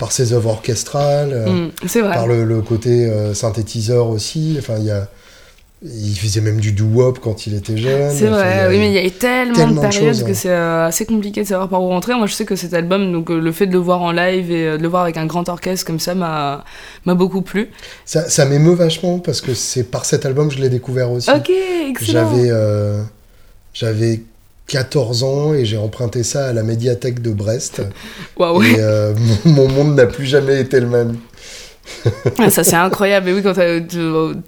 par 0.00 0.12
ses 0.12 0.32
œuvres 0.32 0.48
orchestrales, 0.48 1.46
mmh, 1.46 2.00
par 2.00 2.26
le, 2.26 2.44
le 2.44 2.62
côté 2.62 3.04
euh, 3.04 3.34
synthétiseur 3.34 4.08
aussi. 4.08 4.56
Enfin, 4.58 4.76
il 4.78 4.86
y 4.86 4.90
a, 4.90 5.08
Il 5.82 6.14
faisait 6.14 6.42
même 6.42 6.60
du 6.60 6.72
doo-wop 6.72 7.20
quand 7.20 7.46
il 7.46 7.54
était 7.54 7.78
jeune. 7.78 8.10
C'est 8.14 8.26
vrai, 8.26 8.66
oui, 8.68 8.78
mais 8.78 8.88
il 8.88 8.92
y 8.92 8.98
a 8.98 9.04
eu 9.04 9.10
tellement, 9.10 9.54
tellement 9.54 9.80
de 9.80 9.86
de 9.86 9.90
périodes 9.92 10.14
choses, 10.14 10.24
que 10.24 10.34
c'est 10.34 10.50
euh, 10.50 10.86
assez 10.86 11.06
compliqué 11.06 11.42
de 11.42 11.46
savoir 11.46 11.70
par 11.70 11.82
où 11.82 11.88
rentrer. 11.88 12.14
Moi, 12.14 12.26
je 12.26 12.34
sais 12.34 12.44
que 12.44 12.54
cet 12.54 12.74
album, 12.74 13.10
donc 13.10 13.30
euh, 13.30 13.40
le 13.40 13.50
fait 13.50 13.66
de 13.66 13.72
le 13.72 13.78
voir 13.78 14.02
en 14.02 14.12
live 14.12 14.50
et 14.50 14.66
euh, 14.66 14.76
de 14.76 14.82
le 14.82 14.88
voir 14.88 15.04
avec 15.04 15.16
un 15.16 15.24
grand 15.24 15.48
orchestre 15.48 15.86
comme 15.86 15.98
ça, 15.98 16.14
m'a 16.14 16.64
beaucoup 17.06 17.40
plu. 17.40 17.70
Ça, 18.04 18.28
ça 18.28 18.44
m'émeut 18.44 18.74
vachement 18.74 19.20
parce 19.20 19.40
que 19.40 19.54
c'est 19.54 19.84
par 19.84 20.04
cet 20.04 20.26
album 20.26 20.48
que 20.48 20.54
je 20.54 20.60
l'ai 20.60 20.68
découvert 20.68 21.10
aussi. 21.10 21.30
Ok, 21.30 21.50
excellent. 21.88 22.28
J'avais 22.30 22.50
euh, 22.50 23.02
j'avais 23.72 24.20
14 24.66 25.24
ans 25.24 25.54
et 25.54 25.64
j'ai 25.64 25.76
emprunté 25.76 26.22
ça 26.22 26.46
à 26.48 26.52
la 26.52 26.62
médiathèque 26.62 27.20
de 27.20 27.30
Brest. 27.30 27.82
Waouh, 28.38 28.62
Et 28.62 28.76
euh, 28.78 29.14
mon 29.44 29.68
monde 29.68 29.94
n'a 29.94 30.06
plus 30.06 30.26
jamais 30.26 30.60
été 30.60 30.78
le 30.80 30.86
même. 30.86 31.16
Ça 32.50 32.64
c'est 32.64 32.76
incroyable. 32.76 33.28
Et 33.28 33.32
oui, 33.32 33.42
quand 33.42 33.54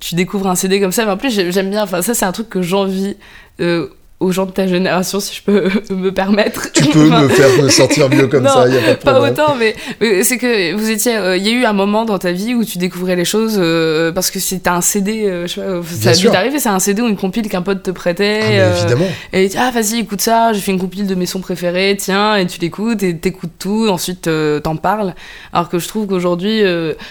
tu, 0.00 0.14
découvres 0.14 0.48
un 0.48 0.54
CD 0.54 0.80
comme 0.80 0.92
ça, 0.92 1.04
mais 1.04 1.12
en 1.12 1.16
plus 1.16 1.30
j'ai- 1.34 1.50
j'aime 1.52 1.70
bien. 1.70 1.82
Enfin, 1.82 2.02
ça 2.02 2.14
c'est 2.14 2.24
un 2.24 2.32
truc 2.32 2.48
que 2.48 2.62
j'envie 2.62 3.16
euh, 3.60 3.88
aux 4.22 4.32
gens 4.32 4.46
de 4.46 4.50
ta 4.52 4.66
génération, 4.66 5.20
si 5.20 5.34
je 5.36 5.42
peux 5.42 5.68
me 5.94 6.10
permettre. 6.12 6.70
Tu 6.72 6.84
peux 6.86 7.06
Enfin, 7.06 7.22
me 7.22 7.28
faire 7.28 7.62
me 7.62 7.68
sentir 7.68 8.08
mieux 8.08 8.26
comme 8.28 8.44
Non, 8.44 8.50
ça, 8.52 8.64
il 8.68 8.72
n'y 8.72 8.78
a 8.78 8.80
pas 8.82 8.92
de 8.94 8.98
Pas 9.02 9.12
problème. 9.12 9.32
autant, 9.32 9.54
mais, 9.58 9.74
mais 10.00 10.22
c'est 10.22 10.38
que 10.38 10.74
vous 10.74 10.90
étiez. 10.90 11.16
euh, 11.16 11.36
Il 11.36 11.46
y 11.46 11.50
a 11.50 11.52
eu 11.52 11.64
un 11.64 11.72
moment 11.72 12.04
dans 12.04 12.18
ta 12.18 12.32
vie 12.32 12.54
où 12.54 12.64
tu 12.64 12.78
découvrais 12.78 13.16
les 13.16 13.24
choses 13.24 13.56
euh, 13.58 14.12
parce 14.12 14.30
que 14.30 14.38
c'était 14.40 14.70
un 14.70 14.80
CD, 14.80 15.26
euh, 15.26 15.46
je 15.46 15.54
sais 15.54 15.60
pas, 15.60 15.80
ça 15.84 16.10
a 16.10 16.14
dû 16.14 16.26
t'arriver, 16.30 16.58
c'est 16.58 16.68
un 16.68 16.78
CD 16.78 17.02
ou 17.02 17.08
une 17.08 17.16
compile 17.16 17.48
qu'un 17.48 17.62
pote 17.62 17.82
te 17.82 17.90
prêtait. 17.90 18.40
Ah, 18.42 18.46
euh, 18.50 18.76
évidemment. 18.78 19.06
et 19.32 19.50
ah, 19.58 19.70
vas-y, 19.74 19.98
écoute 19.98 20.20
ça, 20.20 20.52
j'ai 20.52 20.60
fait 20.60 20.72
une 20.72 20.78
compile 20.80 21.06
de 21.06 21.14
mes 21.14 21.26
sons 21.26 21.40
préférés, 21.40 21.96
tiens, 21.98 22.36
et 22.36 22.46
tu 22.46 22.60
l'écoutes, 22.60 23.02
et 23.02 23.16
t'écoutes 23.16 23.50
tout, 23.58 23.88
ensuite 23.90 24.28
euh, 24.28 24.60
t'en 24.60 24.76
parles. 24.76 25.14
Alors 25.52 25.68
que 25.68 25.78
je 25.78 25.88
trouve 25.88 26.06
qu'aujourd'hui, 26.06 26.62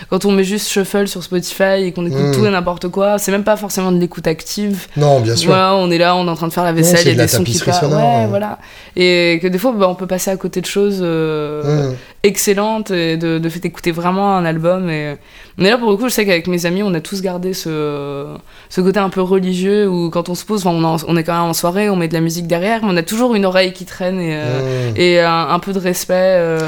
quand 0.09 0.25
on 0.25 0.31
met 0.31 0.43
juste 0.43 0.69
shuffle 0.69 1.07
sur 1.07 1.23
Spotify 1.23 1.83
et 1.83 1.91
qu'on 1.91 2.05
écoute 2.05 2.19
Mm. 2.21 2.31
tout 2.35 2.45
et 2.45 2.49
n'importe 2.51 2.87
quoi, 2.89 3.17
c'est 3.17 3.31
même 3.31 3.43
pas 3.43 3.55
forcément 3.57 3.91
de 3.91 3.99
l'écoute 3.99 4.27
active. 4.27 4.87
Non, 4.95 5.21
bien 5.21 5.35
sûr. 5.35 5.47
Voilà, 5.49 5.75
on 5.75 5.89
est 5.89 5.97
là, 5.97 6.15
on 6.15 6.27
est 6.27 6.29
en 6.29 6.35
train 6.35 6.47
de 6.47 6.53
faire 6.53 6.63
la 6.63 6.71
vaisselle, 6.73 7.00
il 7.03 7.07
y 7.17 7.19
a 7.19 7.23
des 7.23 7.27
sons 7.27 7.43
qui 7.43 7.59
passent. 7.59 7.81
Ouais, 7.81 7.87
ouais. 7.95 8.27
voilà. 8.27 8.57
Et 8.95 9.39
que 9.41 9.47
des 9.47 9.57
fois, 9.57 9.71
bah, 9.73 9.87
on 9.89 9.95
peut 9.95 10.07
passer 10.07 10.31
à 10.31 10.37
côté 10.37 10.61
de 10.61 10.65
choses 10.65 10.99
euh, 11.01 11.91
Mmh. 11.91 11.95
excellentes 12.23 12.91
et 12.91 13.17
de, 13.17 13.37
de 13.39 13.49
fait 13.49 13.63
écouter 13.65 13.91
vraiment 13.91 14.35
un 14.35 14.45
album. 14.45 14.89
Et... 14.89 15.15
Mais 15.57 15.69
là, 15.69 15.77
pour 15.77 15.89
le 15.91 15.97
coup, 15.97 16.05
je 16.09 16.13
sais 16.13 16.25
qu'avec 16.25 16.47
mes 16.47 16.65
amis, 16.65 16.81
on 16.83 16.93
a 16.93 17.01
tous 17.01 17.21
gardé 17.21 17.53
ce, 17.53 18.25
ce 18.69 18.81
côté 18.81 18.99
un 18.99 19.09
peu 19.09 19.21
religieux 19.21 19.87
où 19.87 20.09
quand 20.09 20.29
on 20.29 20.35
se 20.35 20.45
pose, 20.45 20.65
enfin, 20.65 20.75
on, 20.75 20.83
en- 20.83 20.97
on 21.07 21.17
est 21.17 21.23
quand 21.23 21.33
même 21.33 21.49
en 21.49 21.53
soirée, 21.53 21.89
on 21.89 21.95
met 21.95 22.07
de 22.07 22.13
la 22.13 22.21
musique 22.21 22.47
derrière, 22.47 22.81
mais 22.83 22.89
on 22.91 22.97
a 22.97 23.03
toujours 23.03 23.35
une 23.35 23.45
oreille 23.45 23.73
qui 23.73 23.85
traîne 23.85 24.19
et, 24.19 24.35
euh, 24.35 24.91
Mmh. 24.91 24.93
et 24.97 25.19
un, 25.21 25.49
un 25.49 25.59
peu 25.59 25.73
de 25.73 25.79
respect 25.79 26.13
euh, 26.15 26.59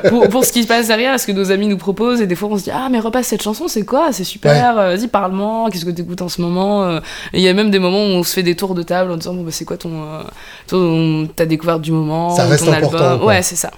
pour, 0.08 0.28
pour 0.28 0.44
ce 0.44 0.52
qui 0.52 0.62
se 0.62 0.68
passe 0.68 0.88
derrière, 0.88 1.18
ce 1.20 1.26
que 1.26 1.32
nos 1.32 1.50
amis 1.50 1.66
nous 1.68 1.76
proposent. 1.78 2.20
Et 2.20 2.26
des 2.26 2.34
fois, 2.34 2.48
on 2.52 2.56
se 2.58 2.64
dit 2.64 2.70
Ah, 2.72 2.88
mais 2.90 2.98
repasse 3.00 3.26
cette 3.26 3.42
chanson, 3.42 3.68
c'est 3.68 3.84
quoi? 3.84 4.08
C'est 4.12 4.24
super, 4.24 4.74
vas-y, 4.74 5.08
parle-moi, 5.08 5.68
qu'est-ce 5.70 5.84
que 5.84 5.90
t'écoutes 5.90 6.22
en 6.22 6.28
ce 6.28 6.40
moment 6.40 6.96
Et 6.96 7.00
il 7.34 7.40
y 7.40 7.48
a 7.48 7.52
même 7.54 7.70
des 7.70 7.78
moments 7.78 8.02
où 8.04 8.08
on 8.08 8.22
se 8.22 8.32
fait 8.34 8.42
des 8.42 8.54
tours 8.56 8.74
de 8.74 8.82
table 8.82 9.10
en 9.12 9.16
disant 9.16 9.34
Bon, 9.34 9.42
bah, 9.42 9.50
c'est 9.52 9.61
quoi 9.64 9.76
ton, 9.76 10.02
euh, 10.02 10.22
ton- 10.66 11.26
ta 11.34 11.46
découverte 11.46 11.80
du 11.82 11.92
moment 11.92 12.34
Ça 12.36 12.44
reste 12.46 12.64
ton 12.66 12.72
important, 12.72 12.96
album 12.98 13.18
quoi. 13.20 13.26
Ouais, 13.28 13.42
c'est 13.42 13.56
ça. 13.56 13.70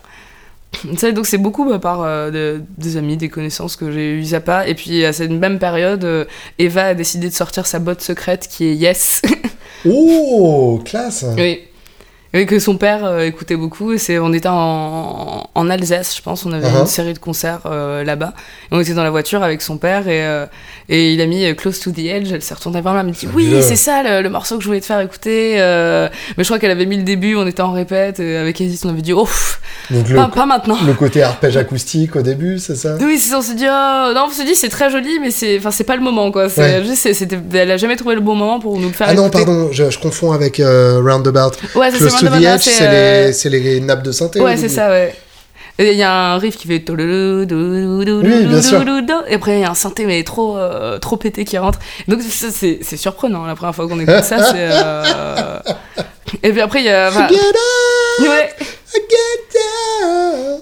Ça, 0.97 1.13
donc 1.13 1.27
c'est 1.27 1.39
beaucoup 1.39 1.65
bah, 1.69 1.79
par 1.79 2.03
euh, 2.03 2.31
de- 2.33 2.63
des 2.79 2.97
amis, 2.97 3.17
des 3.17 3.29
connaissances 3.29 3.77
que 3.77 3.93
j'ai 3.93 4.11
eu 4.15 4.25
Zappa. 4.25 4.67
Et 4.67 4.75
puis 4.75 5.05
à 5.05 5.13
cette 5.13 5.31
même 5.31 5.59
période, 5.61 6.03
euh, 6.05 6.25
Eva 6.59 6.87
a 6.87 6.95
décidé 6.95 7.29
de 7.29 7.35
sortir 7.35 7.67
sa 7.67 7.79
botte 7.79 8.01
secrète 8.01 8.49
qui 8.51 8.67
est 8.69 8.75
Yes. 8.75 9.23
Oh, 9.87 10.81
classe 10.85 11.25
Oui. 11.37 11.61
Oui, 12.35 12.47
que 12.47 12.59
son 12.59 12.77
père 12.77 13.05
euh, 13.05 13.21
écoutait 13.21 13.57
beaucoup. 13.57 13.93
Et 13.93 13.99
c'est, 13.99 14.19
on 14.19 14.33
était 14.33 14.49
en, 14.51 15.49
en 15.55 15.71
Alsace, 15.71 16.17
je 16.17 16.23
pense. 16.23 16.45
On 16.45 16.53
avait 16.53 16.65
Uh-huh. 16.67 16.81
une 16.81 16.87
série 16.87 17.13
de 17.15 17.19
concerts 17.19 17.61
euh, 17.67 18.03
là-bas. 18.05 18.33
Et 18.71 18.75
on 18.75 18.81
était 18.81 18.95
dans 18.95 19.05
la 19.05 19.11
voiture 19.11 19.43
avec 19.43 19.63
son 19.63 19.77
père. 19.79 20.09
Et, 20.09 20.25
euh, 20.27 20.47
et 20.89 21.13
il 21.13 21.21
a 21.21 21.27
mis 21.27 21.55
Close 21.55 21.79
to 21.81 21.91
the 21.93 21.99
Edge. 22.01 22.33
Elle 22.33 22.43
s'est 22.43 22.55
retournée 22.55 22.81
vers 22.81 22.93
moi. 22.93 23.03
Elle 23.03 23.07
me 23.09 23.13
dit 23.13 23.29
Oui, 23.35 23.55
c'est 23.63 23.77
ça 23.77 24.03
le, 24.03 24.23
le 24.23 24.29
morceau 24.31 24.57
que 24.57 24.63
je 24.63 24.67
voulais 24.69 24.81
te 24.81 24.87
faire 24.87 25.01
écouter. 25.01 25.55
Mais 26.37 26.43
je 26.43 26.45
crois 26.45 26.59
qu'elle 26.59 26.71
avait 26.73 26.87
mis 26.87 26.97
le 26.97 27.05
début. 27.05 27.37
On 27.37 27.47
était 27.47 27.63
en 27.63 27.73
répète. 27.73 28.19
Et 28.21 28.37
avec 28.37 28.61
Edith, 28.61 28.83
on 28.85 28.89
avait 28.89 29.03
dit 29.03 29.13
Oh, 29.13 29.29
Donc 29.91 30.09
le, 30.09 30.17
pas, 30.17 30.29
pas 30.29 30.47
maintenant. 30.47 30.79
le 30.87 30.95
côté 30.95 31.23
arpège 31.23 31.57
acoustique 31.57 32.17
au 32.17 32.23
début, 32.23 32.59
c'est 32.59 32.75
ça? 32.77 32.97
Oui, 33.01 33.19
c'est 33.19 33.31
ça, 33.31 33.39
on 33.39 33.43
s'est 33.43 33.55
dit, 33.55 33.67
oh, 33.67 34.13
non, 34.15 34.25
on 34.27 34.31
s'est 34.31 34.45
dit, 34.45 34.55
c'est 34.55 34.69
très 34.69 34.91
joli, 34.91 35.19
mais 35.21 35.31
c'est, 35.31 35.61
c'est 35.71 35.85
pas 35.85 35.97
le 35.97 36.03
moment, 36.03 36.31
quoi. 36.33 36.47
Ouais. 36.57 36.83
juste, 36.85 37.07
elle 37.53 37.71
a 37.71 37.77
jamais 37.77 37.97
trouvé 37.97 38.15
le 38.15 38.21
bon 38.21 38.35
moment 38.35 38.61
pour 38.61 38.79
nous 38.79 38.89
le 38.89 38.95
faire 38.95 39.07
Ah 39.11 39.15
non, 39.15 39.31
pardon, 39.31 39.69
je, 39.73 39.91
je 39.91 39.99
confonds 39.99 40.33
avec 40.33 40.59
euh, 40.61 41.01
Roundabout. 41.05 41.57
Ouais, 41.75 41.91
ça, 41.91 41.99
c'est 41.99 42.24
c'est, 42.59 42.71
c'est 42.71 42.87
euh, 42.87 43.27
les, 43.27 43.33
c'est 43.33 43.49
les 43.51 43.81
nappes 43.81 44.03
de 44.03 44.13
synthé. 44.13 44.41
Ouais, 44.41 44.57
c'est 44.57 44.69
ça, 44.69 44.89
ouais. 44.91 45.15
Et 45.79 45.91
il 45.91 45.99
y 45.99 46.05
a 46.05 46.13
un 46.13 46.39
riff 46.39 46.57
qui 46.57 46.69
fait. 46.69 46.85
Oui, 46.89 48.47
bien 48.47 48.63
sûr. 48.63 48.85
Et 49.29 49.35
après, 49.35 49.59
il 49.59 49.61
y 49.61 49.65
a 49.65 49.71
un 49.71 49.75
synthé, 49.75 50.07
mais 50.07 50.23
trop, 50.23 50.57
euh, 50.57 50.99
trop 50.99 51.17
pété 51.17 51.45
qui 51.45 51.59
rentre. 51.59 51.81
Donc, 52.07 52.21
c'est, 52.23 52.97
surprenant, 52.97 53.45
la 53.45 53.57
première 53.57 53.75
fois 53.75 53.89
qu'on 53.89 53.99
écoute 53.99 54.23
ça. 54.23 54.53
C'est, 54.53 54.55
euh, 54.57 55.59
Et 56.43 56.53
puis 56.53 56.61
après, 56.61 56.81
il 56.81 56.87
y 56.87 56.91
a. 56.91 57.09
enfin, 57.09 57.29
Get 57.29 57.35
up, 57.37 58.29
Ouais. 58.29 58.55
get 58.95 59.61
down. 60.03 60.61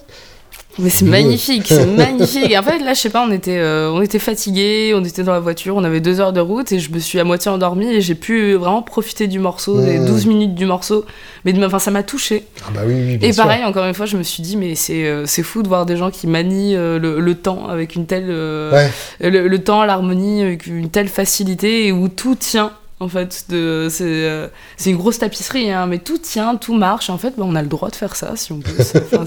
Mais 0.78 0.88
c'est 0.88 1.04
Beau. 1.04 1.10
magnifique, 1.10 1.66
c'est 1.68 1.86
magnifique. 1.96 2.50
Et 2.50 2.56
en 2.56 2.62
fait, 2.62 2.78
là, 2.78 2.94
je 2.94 3.00
sais 3.00 3.10
pas, 3.10 3.24
on 3.28 3.30
était, 3.30 3.58
euh, 3.58 3.90
on 3.92 4.00
était 4.00 4.18
fatigués, 4.18 4.92
on 4.96 5.04
était 5.04 5.22
dans 5.22 5.32
la 5.32 5.40
voiture, 5.40 5.76
on 5.76 5.84
avait 5.84 6.00
deux 6.00 6.20
heures 6.20 6.32
de 6.32 6.40
route 6.40 6.72
et 6.72 6.78
je 6.78 6.90
me 6.92 6.98
suis 6.98 7.18
à 7.20 7.24
moitié 7.24 7.50
endormie 7.50 7.88
et 7.92 8.00
j'ai 8.00 8.14
pu 8.14 8.54
vraiment 8.54 8.80
profiter 8.82 9.26
du 9.26 9.38
morceau, 9.38 9.80
des 9.82 9.98
Mmh. 9.98 10.06
12 10.06 10.26
minutes 10.26 10.54
du 10.54 10.64
morceau. 10.64 11.04
Mais 11.44 11.52
enfin, 11.64 11.78
ça 11.78 11.90
m'a 11.90 12.02
touché. 12.02 12.44
Ah 12.66 12.70
bah 12.74 12.80
oui, 12.86 12.94
oui, 12.94 13.18
Et 13.20 13.32
sûr. 13.32 13.44
pareil, 13.44 13.64
encore 13.64 13.84
une 13.84 13.94
fois, 13.94 14.06
je 14.06 14.16
me 14.16 14.22
suis 14.22 14.42
dit, 14.42 14.56
mais 14.56 14.74
c'est 14.74 15.04
euh, 15.06 15.26
c'est 15.26 15.42
fou 15.42 15.62
de 15.62 15.68
voir 15.68 15.84
des 15.86 15.96
gens 15.96 16.10
qui 16.10 16.26
manient 16.26 16.74
euh, 16.76 16.98
le, 16.98 17.20
le 17.20 17.34
temps 17.34 17.68
avec 17.68 17.94
une 17.94 18.06
telle. 18.06 18.28
Ouais. 18.28 18.90
le, 19.20 19.48
le 19.48 19.58
temps, 19.64 19.84
l'harmonie, 19.84 20.42
avec 20.42 20.66
une 20.66 20.88
telle 20.88 21.08
facilité 21.08 21.86
et 21.88 21.92
où 21.92 22.08
tout 22.08 22.34
tient. 22.34 22.72
En 23.02 23.08
fait, 23.08 23.32
c'est 23.32 23.52
euh, 23.52 24.48
une 24.86 24.96
grosse 24.96 25.18
tapisserie, 25.18 25.70
hein, 25.70 25.86
mais 25.86 25.98
tout 25.98 26.18
tient, 26.18 26.56
tout 26.56 26.74
marche. 26.74 27.10
En 27.10 27.18
fait, 27.18 27.30
bah, 27.36 27.44
on 27.46 27.54
a 27.56 27.62
le 27.62 27.68
droit 27.68 27.90
de 27.90 27.96
faire 27.96 28.14
ça 28.16 28.34
si 28.36 28.52
on 28.52 28.60
peut. 28.60 28.70
Enfin, 29.12 29.24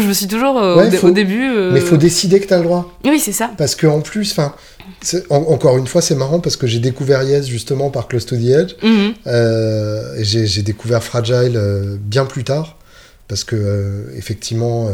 je 0.00 0.06
me 0.06 0.12
suis 0.12 0.26
toujours 0.26 0.58
euh, 0.58 0.76
Ouais, 0.76 0.86
au, 0.86 0.90
dé- 0.90 0.96
faut- 0.96 1.08
au 1.08 1.10
début. 1.12 1.44
euh, 1.48 1.72
Mais 1.72 1.80
faut 1.80 1.96
décider 1.96 2.40
que 2.40 2.46
t'as 2.46 2.58
le 2.58 2.64
droit. 2.64 2.98
Oui, 3.04 3.20
c'est 3.20 3.32
ça. 3.32 3.50
Parce 3.58 3.74
que 3.74 3.86
en 3.86 4.00
plus, 4.00 4.32
enfin, 4.32 4.54
en- 5.30 5.36
encore 5.52 5.76
une 5.78 5.86
fois, 5.86 6.00
c'est 6.02 6.14
marrant 6.14 6.40
parce 6.40 6.56
que 6.56 6.66
j'ai 6.66 6.78
découvert 6.80 7.22
Yes 7.22 7.46
justement 7.46 7.90
par 7.90 8.08
Close 8.08 8.24
to 8.26 8.36
the 8.36 8.44
Edge. 8.48 8.74
Euh, 9.26 10.14
et 10.16 10.24
j'ai 10.24 10.62
découvert 10.62 11.02
Fragile 11.02 11.52
euh, 11.56 11.96
bien 12.00 12.24
plus 12.24 12.44
tard 12.44 12.76
parce 13.28 13.44
que 13.44 13.56
euh, 13.56 14.04
effectivement, 14.16 14.88
euh, 14.88 14.92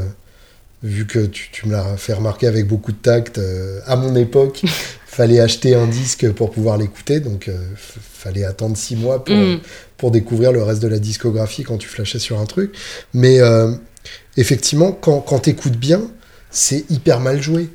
vu 0.82 1.06
que 1.06 1.20
tu, 1.26 1.50
tu 1.52 1.66
me 1.68 1.72
l'as 1.72 1.96
fait 1.96 2.14
remarquer 2.14 2.46
avec 2.46 2.66
beaucoup 2.66 2.92
de 2.92 2.96
tact, 2.96 3.38
euh, 3.38 3.78
à 3.86 3.94
mon 3.96 4.16
époque, 4.16 4.62
fallait 5.12 5.40
acheter 5.40 5.74
un 5.74 5.86
disque 5.86 6.30
pour 6.32 6.50
pouvoir 6.50 6.78
l'écouter, 6.78 7.20
donc 7.20 7.48
euh, 7.48 7.58
fallait 7.76 8.44
attendre 8.44 8.76
six 8.78 8.96
mois 8.96 9.22
pour, 9.24 9.34
Mhm. 9.36 9.60
pour 9.98 10.10
découvrir 10.10 10.52
le 10.52 10.62
reste 10.62 10.80
de 10.80 10.88
la 10.88 10.98
discographie 10.98 11.64
quand 11.64 11.76
tu 11.76 11.86
flashais 11.86 12.18
sur 12.18 12.40
un 12.40 12.46
truc. 12.46 12.74
Mais 13.12 13.38
euh, 13.40 13.72
effectivement, 14.38 14.90
quand, 14.92 15.20
quand 15.20 15.40
t'écoutes 15.40 15.76
bien, 15.76 16.00
c'est 16.50 16.90
hyper 16.90 17.20
mal 17.20 17.42
joué. 17.42 17.68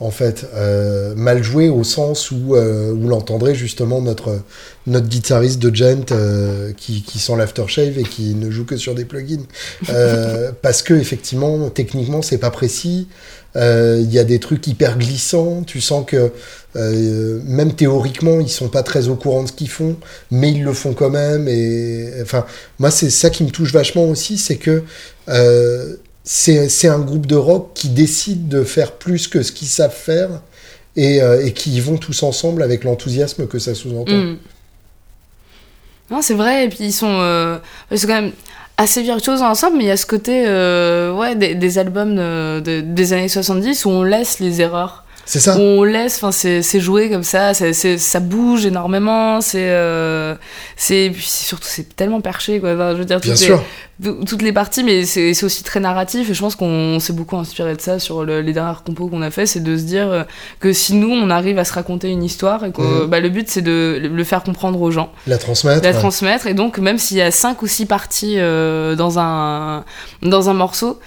En 0.00 0.10
fait, 0.10 0.46
Euh, 0.54 1.14
mal 1.14 1.42
joué 1.42 1.68
au 1.68 1.84
sens 1.84 2.30
où, 2.30 2.56
euh, 2.56 2.90
où 2.92 3.06
l'entendrait 3.08 3.54
justement 3.54 4.00
notre, 4.00 4.40
notre 4.86 5.08
guitariste 5.08 5.58
de 5.58 5.74
Gent 5.74 6.10
euh, 6.12 6.72
qui, 6.74 7.02
qui 7.02 7.18
sent 7.18 7.36
l'aftershave 7.36 7.98
et 7.98 8.04
qui 8.04 8.34
ne 8.34 8.50
joue 8.50 8.64
que 8.64 8.76
sur 8.78 8.94
des 8.94 9.04
plugins. 9.04 9.44
Euh, 9.90 10.52
parce 10.62 10.82
que 10.82 10.94
effectivement, 10.94 11.68
techniquement, 11.70 12.22
c'est 12.22 12.38
pas 12.38 12.50
précis. 12.50 13.08
Euh, 13.56 14.00
Il 14.02 14.12
y 14.12 14.18
a 14.18 14.24
des 14.24 14.38
trucs 14.40 14.66
hyper 14.66 14.96
glissants. 14.96 15.62
Tu 15.66 15.80
sens 15.82 16.04
que 16.06 16.32
euh, 16.76 17.40
même 17.44 17.74
théoriquement, 17.74 18.40
ils 18.40 18.48
sont 18.48 18.68
pas 18.68 18.82
très 18.82 19.08
au 19.08 19.16
courant 19.16 19.42
de 19.42 19.48
ce 19.48 19.52
qu'ils 19.52 19.68
font, 19.68 19.96
mais 20.30 20.50
ils 20.52 20.62
le 20.64 20.72
font 20.72 20.94
quand 20.94 21.10
même. 21.10 21.46
Et 21.48 22.10
enfin, 22.22 22.46
moi, 22.78 22.90
c'est 22.90 23.10
ça 23.10 23.28
qui 23.30 23.44
me 23.44 23.50
touche 23.50 23.72
vachement 23.72 24.04
aussi, 24.08 24.38
c'est 24.38 24.56
que 24.56 24.82
c'est 26.24 26.88
un 26.88 26.98
groupe 27.00 27.26
de 27.26 27.36
rock 27.36 27.70
qui 27.74 27.88
décide 27.88 28.48
de 28.48 28.62
faire 28.64 28.92
plus 28.92 29.26
que 29.28 29.42
ce 29.42 29.52
qu'ils 29.52 29.68
savent 29.68 29.94
faire 29.94 30.28
et, 30.96 31.22
euh, 31.22 31.48
qui 31.50 31.70
y 31.70 31.80
vont 31.80 31.96
tous 31.96 32.22
ensemble 32.22 32.62
avec 32.62 32.84
l'enthousiasme 32.84 33.46
que 33.46 33.58
ça 33.58 33.74
sous-entend. 33.74 34.12
Mhm. 34.12 34.38
Non, 36.10 36.22
c'est 36.22 36.34
vrai, 36.34 36.64
et 36.64 36.68
puis 36.68 36.78
ils 36.80 36.92
sont, 36.92 37.06
euh, 37.20 37.58
ils 37.92 37.98
sont 37.98 38.08
quand 38.08 38.20
même 38.20 38.32
assez 38.76 39.02
virtuoses 39.02 39.42
ensemble, 39.42 39.76
mais 39.78 39.84
il 39.84 39.88
y 39.88 39.92
a 39.92 39.96
ce 39.96 40.06
côté 40.06 40.44
euh, 40.46 41.12
ouais, 41.14 41.36
des, 41.36 41.78
albums 41.78 42.16
de- 42.16 42.60
de- 42.60 42.80
des 42.80 43.12
années 43.12 43.28
70 43.28 43.84
où 43.84 43.90
on 43.90 44.02
laisse 44.02 44.40
les 44.40 44.60
erreurs. 44.60 45.04
C'est 45.26 45.38
ça 45.40 45.56
on 45.58 45.84
laisse, 45.84 46.16
enfin, 46.22 46.32
c'est 46.32 46.80
joué 46.80 47.08
comme 47.08 47.22
ça, 47.22 47.52
ça 47.54 48.20
bouge 48.20 48.66
énormément, 48.66 49.40
c'est, 49.40 49.68
euh, 49.70 50.34
c'est, 50.76 51.12
surtout, 51.20 51.66
c'est 51.68 51.94
tellement 51.94 52.20
perché, 52.20 52.58
quoi. 52.58 52.72
Enfin, 52.74 52.92
je 52.94 52.98
veux 52.98 53.04
dire, 53.04 53.20
Bien 53.20 53.30
toutes, 53.32 53.40
sûr. 53.40 53.62
les, 54.02 54.24
toutes 54.26 54.42
les 54.42 54.52
parties, 54.52 54.82
mais 54.82 55.04
c'est 55.04 55.44
aussi 55.44 55.62
très 55.62 55.78
narratif, 55.78 56.30
et 56.30 56.34
je 56.34 56.40
pense 56.40 56.56
qu'on 56.56 56.98
s'est 56.98 57.12
beaucoup 57.12 57.36
inspiré 57.36 57.76
de 57.76 57.80
ça 57.80 58.00
sur 58.00 58.24
le- 58.24 58.40
les 58.40 58.52
dernières 58.52 58.82
compos 58.82 59.06
qu'on 59.06 59.22
a 59.22 59.30
fait, 59.30 59.46
c'est 59.46 59.60
de 59.62 59.76
se 59.76 59.82
dire 59.84 60.08
euh, 60.10 60.22
que 60.58 60.72
si 60.72 60.94
nous, 60.94 61.10
on 61.10 61.30
arrive 61.30 61.58
à 61.60 61.64
se 61.64 61.74
raconter 61.74 62.08
une 62.08 62.24
histoire, 62.24 62.64
et 62.64 62.72
que 62.72 62.80
Mhm. 63.04 63.06
bah, 63.10 63.20
le 63.20 63.28
but, 63.28 63.48
c'est 63.48 63.62
de 63.62 64.00
le 64.12 64.24
faire 64.24 64.42
comprendre 64.42 64.80
aux 64.80 64.90
gens, 64.90 65.12
La 65.28 65.38
transmettre. 65.38 65.82
la 65.84 65.90
ouais. 65.90 65.96
transmettre, 65.96 66.48
et 66.48 66.54
donc, 66.54 66.78
même 66.78 66.98
s'il 66.98 67.18
y 67.18 67.22
a 67.22 67.30
cinq 67.30 67.62
ou 67.62 67.68
six 67.68 67.86
parties 67.86 68.34
euh, 68.38 68.96
dans, 68.96 69.18
un, 69.20 69.84
dans 70.22 70.50
un 70.50 70.54
morceau, 70.54 70.98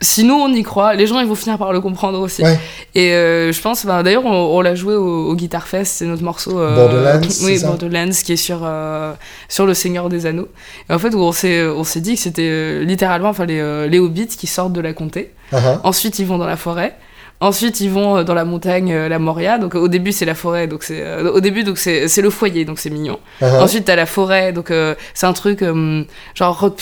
si 0.00 0.24
nous 0.24 0.34
on 0.34 0.52
y 0.52 0.62
croit, 0.62 0.94
les 0.94 1.06
gens 1.06 1.20
ils 1.20 1.26
vont 1.26 1.34
finir 1.34 1.56
par 1.56 1.72
le 1.72 1.80
comprendre 1.80 2.18
aussi. 2.20 2.42
Ouais. 2.42 2.58
Et 2.94 3.12
euh, 3.12 3.52
je 3.52 3.60
pense, 3.62 3.86
bah, 3.86 4.02
d'ailleurs, 4.02 4.26
on, 4.26 4.56
on 4.56 4.60
l'a 4.60 4.74
joué 4.74 4.94
au, 4.94 5.28
au 5.28 5.34
Guitar 5.34 5.66
Fest, 5.66 5.94
c'est 5.96 6.04
notre 6.06 6.22
morceau. 6.22 6.58
euh, 6.58 6.74
Borderlands, 6.76 7.28
Oui, 7.42 7.58
Borderlands, 7.62 8.10
qui 8.24 8.32
est 8.32 8.36
sur, 8.36 8.60
euh, 8.64 9.12
sur 9.48 9.66
Le 9.66 9.72
Seigneur 9.74 10.08
des 10.08 10.26
Anneaux. 10.26 10.48
Et 10.90 10.92
en 10.92 10.98
fait, 10.98 11.14
on 11.14 11.32
s'est, 11.32 11.64
on 11.66 11.84
s'est 11.84 12.00
dit 12.00 12.14
que 12.16 12.20
c'était 12.20 12.48
euh, 12.50 12.84
littéralement 12.84 13.28
enfin, 13.30 13.46
les, 13.46 13.88
les 13.88 13.98
hobbits 13.98 14.26
qui 14.26 14.46
sortent 14.46 14.72
de 14.72 14.80
la 14.80 14.92
comté. 14.92 15.32
Ah. 15.52 15.80
Ensuite, 15.84 16.18
ils 16.18 16.26
vont 16.26 16.38
dans 16.38 16.46
la 16.46 16.56
forêt. 16.56 16.96
Ensuite, 17.44 17.80
ils 17.80 17.90
vont 17.90 18.16
euh, 18.16 18.24
dans 18.24 18.34
la 18.34 18.44
montagne, 18.44 18.90
euh, 18.92 19.08
la 19.08 19.18
Moria. 19.18 19.58
Donc, 19.58 19.74
au 19.74 19.88
début, 19.88 20.12
c'est 20.12 20.24
la 20.24 20.34
forêt. 20.34 20.66
Donc, 20.66 20.82
c'est 20.82 21.00
euh, 21.02 21.30
au 21.30 21.40
début, 21.40 21.62
donc 21.62 21.78
c'est 21.78 22.08
c'est 22.08 22.22
le 22.22 22.30
foyer. 22.30 22.64
Donc, 22.64 22.78
c'est 22.78 22.90
mignon. 22.90 23.18
Ah, 23.42 23.46
ah. 23.58 23.62
Ensuite, 23.62 23.84
t'as 23.84 23.96
la 23.96 24.06
forêt. 24.06 24.52
Donc, 24.52 24.70
euh, 24.70 24.94
c'est 25.12 25.26
un 25.26 25.32
truc 25.34 25.62
euh, 25.62 26.02
genre 26.34 26.58
rock 26.58 26.80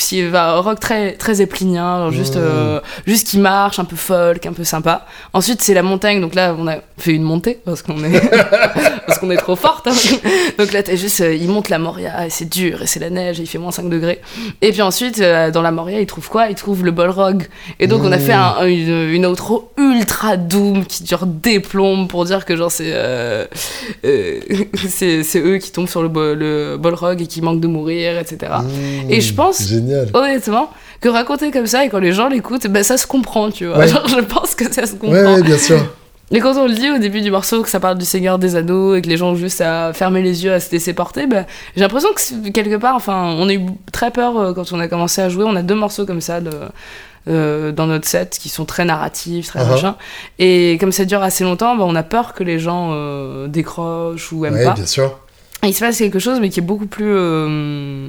rock 0.65 0.81
très 0.81 1.13
très 1.13 1.41
éplinien, 1.41 1.99
genre 1.99 2.11
juste 2.13 2.37
Mmh. 2.37 2.41
euh, 2.43 2.81
juste 3.07 3.27
qui 3.29 3.39
marche, 3.39 3.79
un 3.79 3.85
peu 3.85 3.97
folk, 3.97 4.47
un 4.47 4.53
peu 4.53 4.65
sympa. 4.65 5.07
Ensuite, 5.33 5.63
c'est 5.63 5.75
la 5.75 5.83
montagne. 5.83 6.21
Donc 6.21 6.35
là, 6.35 6.55
on 6.59 6.67
a 6.69 6.77
fait 6.99 7.13
une 7.13 7.23
montée 7.25 7.59
parce 7.65 7.83
qu'on 7.83 8.03
est 8.05 8.21
parce 9.07 9.19
qu'on 9.19 9.31
est 9.31 9.37
trop 9.37 9.57
forte. 9.57 9.87
hein. 9.89 9.93
Donc 10.59 10.73
là, 10.73 10.83
t'es 10.83 10.97
juste, 10.97 11.21
euh, 11.23 11.35
il 11.35 11.49
monte 11.49 11.69
la 11.69 11.79
Moria 11.79 12.27
et 12.27 12.31
c'est 12.31 12.49
dur 12.49 12.83
et 12.83 12.87
c'est 12.87 13.01
la 13.01 13.11
neige 13.11 13.41
et 13.41 13.43
il 13.43 13.47
fait 13.47 13.59
moins 13.59 13.73
5 13.73 13.89
degrés. 13.89 14.21
Et 14.61 14.71
puis 14.73 14.83
ensuite, 14.83 15.21
dans 15.21 15.63
la 15.63 15.71
Moria, 15.73 16.01
ils 16.01 16.07
trouvent 16.07 16.29
quoi? 16.29 16.49
Ils 16.49 16.55
trouvent 16.55 16.85
le 16.85 16.91
Bolrog. 16.93 17.47
Et 17.81 17.87
donc, 17.87 18.03
on 18.05 18.13
a 18.13 18.17
Mmh. 18.17 18.21
fait 18.21 18.33
un- 18.33 18.67
une, 18.67 19.09
une 19.11 19.27
outro 19.27 19.71
ultra 19.79 20.37
doom 20.53 20.85
qui 20.85 21.03
dure 21.05 21.27
des 21.27 21.59
plombes 21.61 22.09
pour 22.09 22.25
dire 22.25 22.45
que 22.45 22.55
genre 22.57 22.71
c'est 22.71 22.91
euh, 22.93 23.45
euh, 24.05 24.41
c'est 24.89 25.25
eux 25.41 25.59
qui 25.59 25.73
tombent 25.73 25.89
sur 25.89 26.03
le, 26.03 26.09
bo- 26.09 26.35
le 26.35 26.77
Bolrog 26.79 27.21
et 27.21 27.27
qui 27.27 27.41
manquent 27.43 27.61
de 27.61 27.67
mourir, 27.69 28.19
etc. 28.19 28.53
Mmh, 28.63 29.11
Et 29.11 29.21
je 29.21 29.35
pense- 29.35 29.67
Génial. 29.67 30.09
Honnêtement, 30.15 30.71
que 31.01 31.09
raconter 31.09 31.51
comme 31.51 31.67
ça 31.67 31.85
et 31.85 31.89
quand 31.89 31.99
les 31.99 32.13
gens 32.13 32.29
l'écoutent, 32.29 32.67
ben 32.69 32.83
ça 32.85 32.97
se 32.97 33.07
comprend, 33.07 33.51
tu 33.51 33.67
vois. 33.67 33.79
Ouais. 33.79 33.89
Genre, 33.89 34.07
je 34.09 34.21
pense 34.21 34.55
que 34.55 34.73
ça 34.73 34.87
se 34.87 34.93
comprend. 34.93 35.11
Ouais, 35.13 35.25
ouais, 35.35 35.43
bien 35.43 35.59
sûr. 35.59 35.79
Et 36.35 36.41
quand 36.41 36.57
on 36.57 36.67
le 36.67 36.73
dit 36.73 36.89
au 36.91 36.97
début 36.97 37.21
du 37.21 37.31
morceau 37.31 37.63
que 37.63 37.69
ça 37.69 37.79
parle 37.79 37.99
du 37.99 38.07
Seigneur 38.07 38.39
des 38.39 38.57
Anneaux 38.57 38.95
et 38.95 39.03
que 39.03 39.09
les 39.09 39.19
gens 39.19 39.33
ont 39.33 39.35
juste 39.35 39.61
à 39.61 39.93
fermer 39.93 40.23
les 40.23 40.45
yeux, 40.45 40.53
à 40.55 40.61
se 40.61 40.71
laisser 40.73 40.95
porter, 40.95 41.27
ben, 41.27 41.45
j'ai 41.77 41.83
l'impression 41.83 42.09
que 42.15 42.49
quelque 42.51 42.77
part, 42.77 42.95
enfin, 42.95 43.35
on 43.39 43.49
a 43.51 43.53
eu 43.53 43.61
très 43.93 44.11
peur 44.11 44.39
euh, 44.39 44.53
quand 44.55 44.73
on 44.73 44.81
a 44.81 44.89
commencé 44.89 45.21
à 45.21 45.29
jouer. 45.29 45.45
On 45.47 45.55
a 45.57 45.63
deux 45.63 45.75
morceaux 45.75 46.07
comme 46.07 46.23
ça 46.23 46.41
de, 46.41 46.51
euh, 47.29 47.73
dans 47.73 47.87
notre 47.87 48.07
set 48.09 48.39
qui 48.41 48.49
sont 48.49 48.65
très 48.65 48.85
narratifs, 48.85 49.47
très 49.49 49.61
Uh-huh. 49.61 49.69
machin. 49.71 49.97
Et 50.39 50.77
comme 50.81 50.93
ça 50.93 51.05
dure 51.05 51.23
assez 51.23 51.45
longtemps, 51.45 51.77
ben, 51.77 51.85
on 51.85 51.95
a 51.95 52.03
peur 52.03 52.35
que 52.35 52.43
les 52.45 52.59
gens 52.59 52.91
euh, 52.93 53.47
décrochent 53.49 54.33
ou 54.33 54.45
aiment 54.45 54.55
Ouais, 54.55 54.65
pas. 54.65 54.73
bien 54.75 54.87
sûr. 54.87 55.19
Et 55.63 55.69
il 55.69 55.75
se 55.75 55.81
passe 55.81 55.99
quelque 55.99 56.19
chose, 56.19 56.41
mais 56.41 56.49
qui 56.51 56.59
est 56.61 56.63
beaucoup 56.63 56.87
plus. 56.87 57.13
euh, 57.15 58.09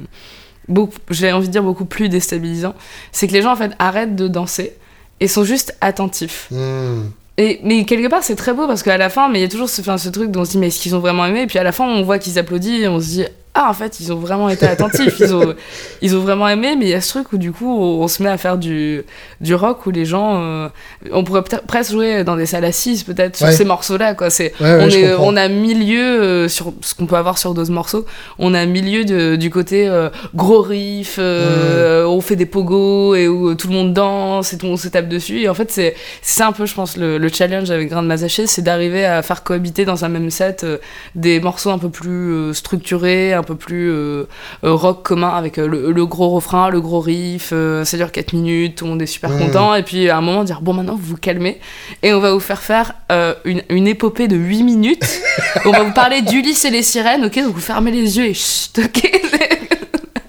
beaucoup, 0.68 0.96
j'ai 1.10 1.30
envie 1.32 1.46
de 1.46 1.52
dire 1.52 1.62
beaucoup 1.62 1.84
plus 1.84 2.08
déstabilisant. 2.08 2.74
C'est 3.12 3.28
que 3.28 3.32
les 3.32 3.42
gens, 3.42 3.52
en 3.52 3.56
fait, 3.56 3.72
arrêtent 3.78 4.16
de 4.16 4.26
danser 4.28 4.72
et 5.20 5.28
sont 5.28 5.44
juste 5.44 5.76
attentifs. 5.80 6.48
Mmh. 6.50 7.02
Et, 7.36 7.60
mais 7.64 7.84
quelque 7.84 8.08
part, 8.08 8.22
c'est 8.22 8.36
très 8.36 8.52
beau 8.52 8.66
parce 8.66 8.82
qu'à 8.82 8.96
la 8.96 9.08
fin, 9.10 9.28
mais 9.28 9.38
il 9.38 9.42
y 9.42 9.44
a 9.44 9.48
toujours 9.48 9.68
ce, 9.68 9.80
enfin, 9.80 9.98
ce 9.98 10.08
truc 10.08 10.30
dont 10.30 10.40
on 10.40 10.44
se 10.44 10.52
dit, 10.52 10.58
mais 10.58 10.68
est-ce 10.68 10.80
qu'ils 10.80 10.94
ont 10.96 11.00
vraiment 11.00 11.24
aimé? 11.26 11.42
Et 11.42 11.46
puis 11.46 11.58
à 11.58 11.64
la 11.64 11.72
fin, 11.72 11.84
on 11.84 12.02
voit 12.02 12.18
qu'ils 12.18 12.38
applaudissent 12.38 12.82
et 12.82 12.88
on 12.88 13.00
se 13.00 13.06
dit, 13.06 13.24
ah, 13.56 13.68
en 13.70 13.72
fait, 13.74 14.00
ils 14.00 14.12
ont 14.12 14.16
vraiment 14.16 14.48
été 14.48 14.66
attentifs, 14.66 15.20
ils 15.20 15.32
ont, 15.34 15.54
ils 16.02 16.16
ont 16.16 16.20
vraiment 16.20 16.48
aimé, 16.48 16.74
mais 16.76 16.86
il 16.86 16.90
y 16.90 16.94
a 16.94 17.00
ce 17.00 17.08
truc 17.10 17.32
où 17.32 17.38
du 17.38 17.52
coup, 17.52 17.68
on, 17.70 18.02
on 18.02 18.08
se 18.08 18.20
met 18.22 18.28
à 18.28 18.36
faire 18.36 18.58
du, 18.58 19.02
du 19.40 19.54
rock 19.54 19.86
où 19.86 19.90
les 19.92 20.04
gens. 20.04 20.40
euh, 20.42 20.68
on 21.12 21.22
pourrait 21.22 21.42
peut-être 21.42 21.64
presque 21.66 21.92
jouer 21.92 22.24
dans 22.24 22.34
des 22.36 22.46
salles 22.46 22.64
assises, 22.64 23.04
peut-être, 23.04 23.36
sur 23.36 23.46
Ouais. 23.46 23.52
ces 23.52 23.64
morceaux-là, 23.64 24.14
quoi. 24.14 24.28
C'est, 24.30 24.52
Ouais, 24.60 24.74
ouais, 24.76 24.84
on, 24.84 24.88
est, 24.88 25.14
on 25.14 25.36
a 25.36 25.48
milieu 25.48 26.00
euh, 26.02 26.48
sur 26.48 26.72
ce 26.80 26.94
qu'on 26.96 27.06
peut 27.06 27.14
avoir 27.16 27.38
sur 27.38 27.54
d'autres 27.54 27.70
morceaux. 27.70 28.04
On 28.40 28.54
a 28.54 28.66
milieu 28.66 29.04
de, 29.04 29.36
du 29.36 29.50
côté 29.50 29.86
euh, 29.86 30.08
gros 30.34 30.60
riff, 30.62 31.16
euh, 31.20 32.04
on 32.06 32.20
fait 32.20 32.36
des 32.36 32.46
pogos 32.46 33.14
et 33.14 33.28
où 33.28 33.54
tout 33.54 33.68
le 33.68 33.74
monde 33.74 33.92
danse 33.92 34.52
et 34.52 34.58
tout 34.58 34.66
le 34.66 34.70
monde 34.70 34.80
se 34.80 34.88
tape 34.88 35.08
dessus. 35.08 35.42
Et 35.42 35.48
en 35.48 35.54
fait, 35.54 35.70
c'est 35.70 35.94
c'est 36.22 36.38
ça 36.40 36.48
un 36.48 36.52
peu, 36.52 36.66
je 36.66 36.74
pense, 36.74 36.96
le, 36.96 37.18
le 37.18 37.28
challenge 37.28 37.70
avec 37.70 37.88
Grain 37.88 38.02
de 38.02 38.08
Mazaché, 38.08 38.46
c'est 38.48 38.62
d'arriver 38.62 39.04
à 39.04 39.22
faire 39.22 39.42
cohabiter 39.44 39.84
dans 39.84 40.04
un 40.04 40.08
même 40.08 40.30
set 40.30 40.66
des 41.14 41.38
morceaux 41.40 41.70
un 41.70 41.78
peu 41.78 41.88
plus 41.90 42.52
structurés, 42.54 43.32
un 43.32 43.42
peu 43.44 43.54
plus 43.54 43.90
euh, 43.90 44.24
euh, 44.64 44.72
rock 44.72 45.02
commun 45.04 45.28
avec 45.30 45.58
euh, 45.58 45.66
le, 45.68 45.92
le 45.92 46.06
gros 46.06 46.30
refrain, 46.30 46.68
le 46.70 46.80
gros 46.80 47.00
riff. 47.00 47.50
euh, 47.52 47.84
ça 47.84 47.96
dure 47.96 48.10
4 48.12 48.32
minutes, 48.32 48.76
tout 48.76 48.84
le 48.84 48.90
monde 48.90 49.02
est 49.02 49.06
super 49.06 49.30
content. 49.36 49.74
Et 49.74 49.82
puis 49.82 50.08
à 50.10 50.16
un 50.16 50.20
moment, 50.20 50.44
dire 50.44 50.60
bon, 50.60 50.72
maintenant 50.72 50.94
vous 50.96 51.04
vous 51.10 51.16
calmez 51.16 51.60
et 52.02 52.12
on 52.12 52.20
va 52.20 52.32
vous 52.32 52.40
faire 52.40 52.60
faire 52.62 52.94
euh, 53.12 53.34
une, 53.44 53.62
une 53.68 53.86
épopée 53.86 54.26
de 54.28 54.36
8 54.36 54.62
minutes. 54.62 55.20
on 55.64 55.70
va 55.70 55.82
vous 55.84 55.92
parler 55.92 56.22
d'Ulysse 56.22 56.64
et 56.64 56.70
les 56.70 56.82
sirènes, 56.82 57.24
ok? 57.24 57.34
Donc 57.36 57.54
vous 57.54 57.60
fermez 57.60 57.90
les 57.90 58.18
yeux 58.18 58.26
et 58.26 58.34
chut, 58.34 58.78
ok? 58.78 59.10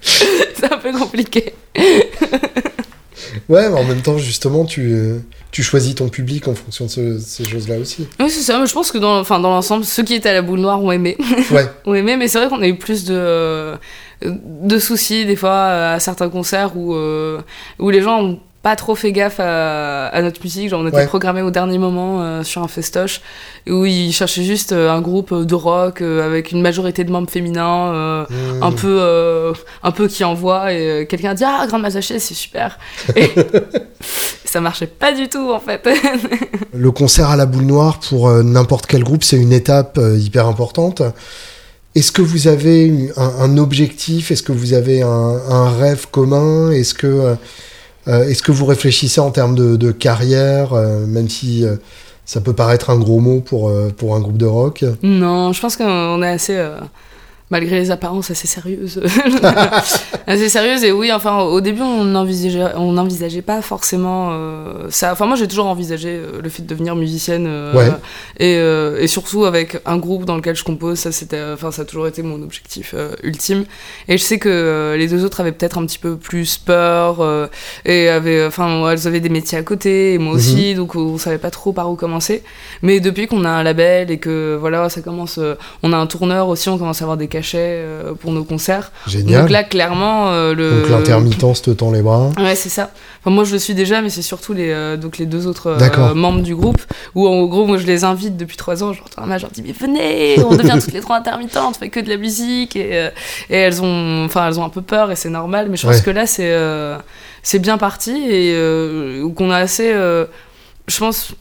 C'est 0.00 0.72
un 0.72 0.78
peu 0.78 0.92
compliqué. 0.92 1.52
Ouais, 3.48 3.68
mais 3.68 3.78
en 3.78 3.84
même 3.84 4.02
temps, 4.02 4.18
justement, 4.18 4.64
tu, 4.64 4.92
euh, 4.92 5.18
tu 5.52 5.62
choisis 5.62 5.94
ton 5.94 6.08
public 6.08 6.48
en 6.48 6.54
fonction 6.54 6.86
de 6.86 6.90
ce- 6.90 7.18
ces 7.20 7.44
choses-là 7.44 7.78
aussi. 7.78 8.06
Oui, 8.18 8.28
c'est 8.28 8.42
ça, 8.42 8.58
mais 8.58 8.66
je 8.66 8.72
pense 8.72 8.90
que 8.90 8.98
dans, 8.98 9.20
enfin, 9.20 9.38
dans 9.38 9.50
l'ensemble, 9.50 9.84
ceux 9.84 10.02
qui 10.02 10.14
étaient 10.14 10.28
à 10.30 10.34
la 10.34 10.42
boule 10.42 10.58
noire 10.60 10.82
ont 10.82 10.90
aimé. 10.90 11.16
Ouais. 11.52 11.66
ont 11.86 11.94
aimé, 11.94 12.16
mais 12.16 12.26
c'est 12.28 12.38
vrai 12.38 12.48
qu'on 12.48 12.60
a 12.62 12.66
eu 12.66 12.76
plus 12.76 13.04
de, 13.04 13.74
de 14.22 14.78
soucis 14.78 15.24
des 15.26 15.36
fois 15.36 15.66
à 15.92 16.00
certains 16.00 16.28
concerts 16.28 16.76
où, 16.76 16.94
euh, 16.94 17.40
où 17.78 17.90
les 17.90 18.02
gens 18.02 18.20
ont 18.22 18.40
pas 18.66 18.74
trop 18.74 18.96
fait 18.96 19.12
gaffe 19.12 19.38
à, 19.38 20.08
à 20.08 20.22
notre 20.22 20.40
musique. 20.42 20.68
Genre, 20.70 20.80
on 20.82 20.86
était 20.88 20.96
Ouais. 20.96 21.06
programmé 21.06 21.40
au 21.40 21.52
dernier 21.52 21.78
moment 21.78 22.20
euh, 22.20 22.42
sur 22.42 22.64
un 22.64 22.68
festoche 22.68 23.20
où 23.68 23.84
ils 23.84 24.12
cherchaient 24.12 24.42
juste 24.42 24.72
euh, 24.72 24.90
un 24.90 25.00
groupe 25.00 25.32
de 25.32 25.54
rock 25.54 26.00
euh, 26.00 26.26
avec 26.26 26.50
une 26.50 26.60
majorité 26.62 27.04
de 27.04 27.12
membres 27.12 27.30
féminins. 27.30 27.92
euh, 27.94 28.24
Mmh. 28.28 28.62
un 28.64 28.72
peu 28.72 28.98
euh, 29.00 29.52
un 29.84 29.92
peu 29.92 30.08
qui 30.08 30.24
envoie 30.24 30.72
et 30.72 31.02
euh, 31.02 31.04
quelqu'un 31.04 31.34
dit 31.34 31.44
ah 31.46 31.64
Grande 31.68 31.82
Mazaché 31.82 32.18
c'est 32.18 32.34
super 32.34 32.76
et 33.14 33.30
ça 34.44 34.60
marchait 34.60 34.86
pas 34.88 35.12
du 35.12 35.28
tout 35.28 35.50
en 35.52 35.60
fait 35.60 35.86
Le 36.74 36.90
concert 36.90 37.28
à 37.30 37.36
la 37.36 37.46
boule 37.46 37.66
noire 37.66 38.00
pour 38.00 38.28
euh, 38.28 38.42
n'importe 38.42 38.86
quel 38.86 39.04
groupe, 39.04 39.22
c'est 39.22 39.36
une 39.36 39.52
étape 39.52 39.96
euh, 39.98 40.16
hyper 40.18 40.46
importante. 40.48 41.02
Est-ce 41.94 42.10
que 42.12 42.20
vous 42.22 42.48
avez 42.48 43.10
un, 43.16 43.32
un 43.40 43.56
objectif? 43.58 44.30
Est-ce 44.30 44.42
que 44.42 44.52
vous 44.52 44.72
avez 44.74 45.02
un, 45.02 45.08
un 45.08 45.70
rêve 45.78 46.06
commun? 46.10 46.70
Est-ce 46.72 46.94
que, 46.94 47.06
euh, 47.06 47.22
euh, 47.30 47.34
est-ce 48.06 48.42
que 48.42 48.52
vous 48.52 48.66
réfléchissez 48.66 49.20
en 49.20 49.30
termes 49.30 49.56
de, 49.56 49.92
carrière, 49.92 50.72
euh, 50.72 51.06
même 51.06 51.28
si 51.28 51.64
euh, 51.64 51.76
ça 52.24 52.40
peut 52.40 52.52
paraître 52.52 52.90
un 52.90 52.98
gros 52.98 53.20
mot 53.20 53.40
pour, 53.40 53.68
euh, 53.68 53.90
pour 53.96 54.14
un 54.16 54.20
groupe 54.20 54.36
de 54.36 54.46
rock? 54.46 54.84
Non 55.02 55.52
je 55.52 55.60
pense 55.60 55.76
qu'on 55.76 56.22
est 56.22 56.28
assez 56.28 56.56
euh, 56.56 56.76
malgré 57.50 57.76
les 57.76 57.90
apparences 57.90 58.30
assez 58.30 58.46
sérieuses. 58.48 59.00
Assez 60.28 60.48
sérieuse 60.48 60.82
et 60.82 60.90
oui 60.90 61.12
enfin 61.12 61.42
au 61.42 61.60
début 61.60 61.82
on 61.82 62.02
n'envisageait 62.04 62.74
on 62.74 62.90
n'envisageait 62.92 63.42
pas 63.42 63.62
forcément 63.62 64.30
euh, 64.32 64.86
ça. 64.90 65.12
Enfin 65.12 65.26
moi 65.26 65.36
j'ai 65.36 65.46
toujours 65.46 65.66
envisagé 65.66 66.08
euh, 66.08 66.40
le 66.42 66.48
fait 66.48 66.62
de 66.62 66.66
devenir 66.66 66.96
musicienne 66.96 67.46
euh, 67.48 67.72
Ouais. 67.72 67.90
et, 68.40 68.56
euh, 68.56 68.98
et 69.00 69.06
surtout 69.06 69.44
avec 69.44 69.78
un 69.86 69.98
groupe 69.98 70.24
dans 70.24 70.34
lequel 70.34 70.56
je 70.56 70.64
compose 70.64 70.98
ça 70.98 71.12
c'était 71.12 71.40
enfin 71.52 71.70
ça 71.70 71.82
a 71.82 71.84
toujours 71.84 72.08
été 72.08 72.22
mon 72.22 72.42
objectif 72.42 72.94
ultime. 73.22 73.64
Et 74.08 74.18
je 74.18 74.22
sais 74.24 74.38
que 74.40 74.96
les 74.98 75.06
deux 75.06 75.24
autres 75.24 75.38
avaient 75.40 75.52
peut-être 75.52 75.78
un 75.78 75.86
petit 75.86 75.98
peu 75.98 76.16
plus 76.16 76.58
peur 76.58 77.24
et 77.84 78.08
avaient 78.08 78.44
enfin 78.46 78.90
elles 78.90 79.06
avaient 79.06 79.20
des 79.20 79.28
métiers 79.28 79.58
à 79.58 79.62
côté 79.62 80.14
et 80.14 80.18
moi 80.18 80.32
aussi 80.34 80.74
donc 80.74 80.96
on 80.96 81.18
savait 81.18 81.38
pas 81.38 81.50
trop 81.50 81.72
par 81.72 81.88
où 81.90 81.94
commencer. 81.94 82.42
Mais 82.82 82.98
depuis 82.98 83.28
qu'on 83.28 83.44
a 83.44 83.50
un 83.50 83.62
label 83.62 84.10
et 84.10 84.18
que 84.18 84.56
voilà 84.60 84.88
ça 84.88 85.02
commence 85.02 85.38
on 85.84 85.92
a 85.92 85.96
un 85.96 86.06
tourneur 86.06 86.48
aussi 86.48 86.68
on 86.68 86.78
commence 86.78 87.00
à 87.02 87.04
avoir 87.04 87.16
des 87.16 87.28
cachets 87.36 87.58
euh, 87.60 88.14
pour 88.14 88.32
nos 88.32 88.44
concerts 88.44 88.92
Génial. 89.06 89.42
donc 89.42 89.50
là, 89.50 89.64
clairement, 89.64 90.28
euh, 90.30 90.54
le. 90.54 90.80
Donc 90.82 90.90
l'intermittence 90.90 91.62
te 91.62 91.70
tend 91.70 91.90
les 91.90 92.02
bras. 92.02 92.30
Ouais, 92.38 92.54
c'est 92.54 92.68
ça. 92.68 92.90
Enfin, 93.20 93.30
moi, 93.34 93.44
je 93.44 93.52
le 93.52 93.58
suis 93.58 93.74
déjà, 93.74 94.00
mais 94.02 94.10
c'est 94.10 94.22
surtout 94.22 94.52
les, 94.52 94.70
euh, 94.70 94.96
donc 94.96 95.18
les 95.18 95.26
deux 95.26 95.46
autres 95.46 95.76
membres 96.14 96.42
du 96.42 96.54
groupe, 96.56 96.80
où 97.14 97.26
en 97.28 97.44
gros, 97.46 97.66
moi, 97.66 97.78
je 97.78 97.86
les 97.86 98.04
invite 98.04 98.36
depuis 98.36 98.56
trois 98.56 98.82
ans. 98.82 98.92
Je 98.92 99.00
leur 99.00 99.08
la 99.18 99.26
main, 99.26 99.38
je 99.38 99.42
leur 99.42 99.50
dis, 99.52 99.62
mais 99.66 99.72
venez, 99.72 100.36
on 100.44 100.54
devient 100.56 100.78
toutes 100.82 100.92
les 100.92 101.00
trois 101.00 101.16
intermittentes, 101.16 101.74
on 101.76 101.78
fait 101.78 101.88
que 101.90 102.00
de 102.00 102.08
la 102.08 102.16
musique. 102.16 102.76
Et, 102.76 103.08
et 103.50 103.56
elles, 103.56 103.82
ont, 103.82 104.24
enfin, 104.24 104.48
elles 104.48 104.58
ont 104.60 104.64
un 104.64 104.68
peu 104.70 104.82
peur, 104.82 105.10
et 105.10 105.16
c'est 105.16 105.30
normal, 105.30 105.68
mais 105.70 105.76
je 105.76 105.86
pense 105.86 105.96
Ouais. 105.96 106.02
que 106.02 106.10
là, 106.10 106.26
c'est 106.26 106.54
c'est 107.42 107.58
bien 107.60 107.78
parti, 107.78 108.10
et 108.30 108.54
qu'on 109.36 109.50
a 109.50 109.56
assez. 109.58 109.92
je 109.92 110.98
pense. 110.98 111.32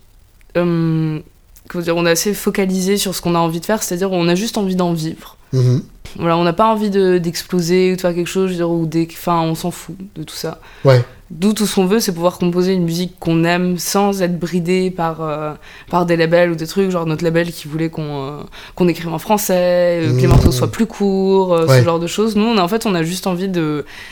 euh, 0.58 1.20
comment 1.68 1.84
dire, 1.84 1.98
on 1.98 2.06
est 2.06 2.12
assez 2.12 2.34
focalisé 2.34 2.98
sur 2.98 3.16
ce 3.16 3.22
qu'on 3.22 3.36
a 3.36 3.39
envie 3.39 3.60
de 3.60 3.66
faire, 3.66 3.82
c'est-à-dire 3.84 4.12
on 4.12 4.28
a 4.28 4.36
juste 4.36 4.58
envie 4.58 4.76
d'en 4.76 4.93
vivre. 4.93 5.38
Mhm. 5.56 5.82
Voilà, 6.18 6.38
on 6.38 6.43
n'a 6.43 6.53
pas 6.53 6.68
envie 6.72 6.89
de- 6.89 7.18
d'exploser 7.18 7.91
ou 7.91 7.95
de 7.97 8.01
faire 8.01 8.16
quelque 8.16 8.28
chose, 8.30 8.45
je 8.47 8.51
veux 8.51 8.58
dire, 8.58 8.70
ou 8.70 8.86
des, 8.86 9.06
enfin, 9.12 9.41
on 9.41 9.53
s'en 9.53 9.70
fout 9.72 9.95
de 10.16 10.24
tout 10.24 10.36
ça. 10.36 10.60
Ouais. 10.86 11.03
D'où 11.32 11.51
tout 11.53 11.66
ce 11.66 11.76
qu'on 11.76 11.88
veut, 11.88 11.99
c'est 11.99 12.14
pouvoir 12.14 12.38
composer 12.38 12.72
une 12.74 12.84
musique 12.86 13.16
qu'on 13.20 13.43
aime 13.43 13.78
sans 13.80 14.22
être 14.22 14.39
bridé 14.39 14.91
par, 14.91 15.22
euh, 15.22 15.53
par 15.89 16.06
des 16.06 16.16
labels 16.16 16.51
ou 16.51 16.56
des 16.56 16.68
trucs, 16.68 16.89
genre 16.91 17.06
notre 17.06 17.24
label 17.24 17.51
qui 17.51 17.68
voulait 17.68 17.89
qu'on 17.89 18.24
euh, 18.28 18.32
qu'on 18.76 18.88
écrive 18.88 19.10
en 19.12 19.18
français, 19.20 19.99
euh, 20.03 20.12
que 20.16 20.22
les 20.22 20.28
Mmh. 20.28 20.30
morceaux 20.30 20.51
soient 20.51 20.72
plus 20.72 20.86
courts, 20.86 21.49
Ouais. 21.68 21.80
ce 21.80 21.84
genre 21.84 21.99
de 21.99 22.08
choses. 22.08 22.36
Nous, 22.38 22.45
on 22.45 22.58
a- 22.60 22.62
en 22.62 22.68
fait, 22.70 22.86
on 22.86 22.93
a 22.95 23.03
juste 23.03 23.26
envie 23.28 23.49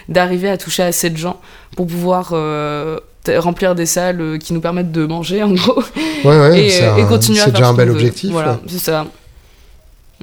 d'arriver 0.09 0.49
à 0.49 0.57
toucher 0.57 0.83
assez 0.83 1.09
de 1.11 1.17
gens 1.17 1.39
pour 1.77 1.85
pouvoir 1.87 2.33
remplir 3.37 3.75
des 3.75 3.85
salles 3.85 4.37
qui 4.39 4.51
nous 4.53 4.59
permettent 4.61 4.91
de 4.91 5.05
manger, 5.05 5.43
en 5.43 5.51
gros 5.53 5.81
Ouais, 6.25 6.37
ouais, 6.39 6.65
et, 6.65 6.69
c'est 6.69 6.83
et 6.83 6.87
un- 7.03 7.05
continuer 7.05 7.39
à 7.39 7.45
c'est 7.45 7.51
faire 7.51 7.59
déjà 7.59 7.69
un 7.69 7.73
bel 7.73 7.91
objectif. 7.91 8.31
Voilà, 8.31 8.59
c'est 8.67 8.79
ça. 8.79 9.05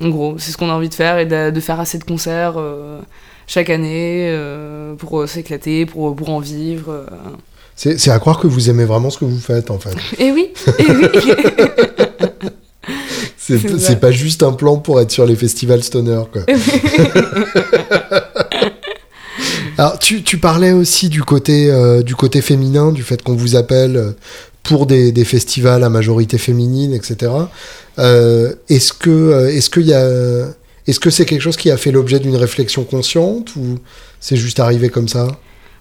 En 0.03 0.09
gros, 0.09 0.37
c'est 0.39 0.51
ce 0.53 0.57
qu'on 0.57 0.71
a 0.71 0.73
envie 0.73 0.89
de 0.89 0.95
faire 0.95 1.19
et 1.19 1.27
de, 1.27 1.51
de 1.51 1.61
faire 1.61 1.79
assez 1.79 1.99
de 1.99 2.05
concerts 2.05 2.55
euh, 2.57 3.01
chaque 3.47 3.69
année 3.69 4.29
euh, 4.31 4.95
pour 4.95 5.21
euh, 5.21 5.27
s'éclater, 5.27 5.85
pour, 5.85 6.17
pour 6.17 6.31
en 6.31 6.41
vivre. 6.41 7.05
C'est 7.77 8.11
à 8.11 8.19
croire 8.19 8.39
que 8.39 8.47
vous 8.47 8.69
aimez 8.71 8.85
vraiment 8.85 9.11
ce 9.11 9.19
que 9.19 9.25
vous 9.25 9.41
faites, 9.41 9.71
en 9.71 9.79
fait. 9.79 9.95
Et 10.19 10.31
oui, 10.33 10.49
et 10.79 10.85
oui. 10.91 11.07
c'est 13.79 14.01
pas 14.01 14.11
juste 14.11 14.43
un 14.43 14.53
plan 14.53 14.77
pour 14.77 15.01
être 15.01 15.11
sur 15.11 15.25
les 15.27 15.37
festivals 15.37 15.83
stoner, 15.83 16.23
quoi. 16.33 16.43
Alors, 19.79 19.99
tu, 19.99 20.23
tu, 20.23 20.37
parlais 20.37 20.73
aussi 20.73 21.09
du 21.09 21.23
côté, 21.23 21.71
euh, 21.71 22.03
du 22.03 22.15
côté 22.15 22.43
féminin, 22.43 22.93
du 22.93 23.03
fait 23.03 23.23
qu'on 23.23 23.35
vous 23.35 23.57
appelle 23.57 24.15
pour 24.71 24.87
des, 24.87 25.25
festivals 25.25 25.83
à 25.83 25.89
majorité 25.89 26.39
féminine, 26.39 26.95
etc. 26.95 27.33
Euh, 27.99 28.55
est-ce 28.69 28.93
que 28.93 29.49
est-ce 29.49 29.69
qu'il 29.69 29.87
y 29.87 29.95
a 29.95 30.07
est-ce 30.87 31.01
que 31.01 31.11
c'est 31.11 31.25
quelque 31.25 31.43
chose 31.43 31.57
qui 31.57 31.73
a 31.73 31.77
fait 31.77 31.91
l'objet 31.91 32.21
d'une 32.21 32.37
réflexion 32.37 32.85
consciente 32.85 33.57
ou 33.57 33.79
c'est 34.21 34.37
juste 34.37 34.61
arrivé 34.61 34.89
comme 34.89 35.09
ça? 35.09 35.27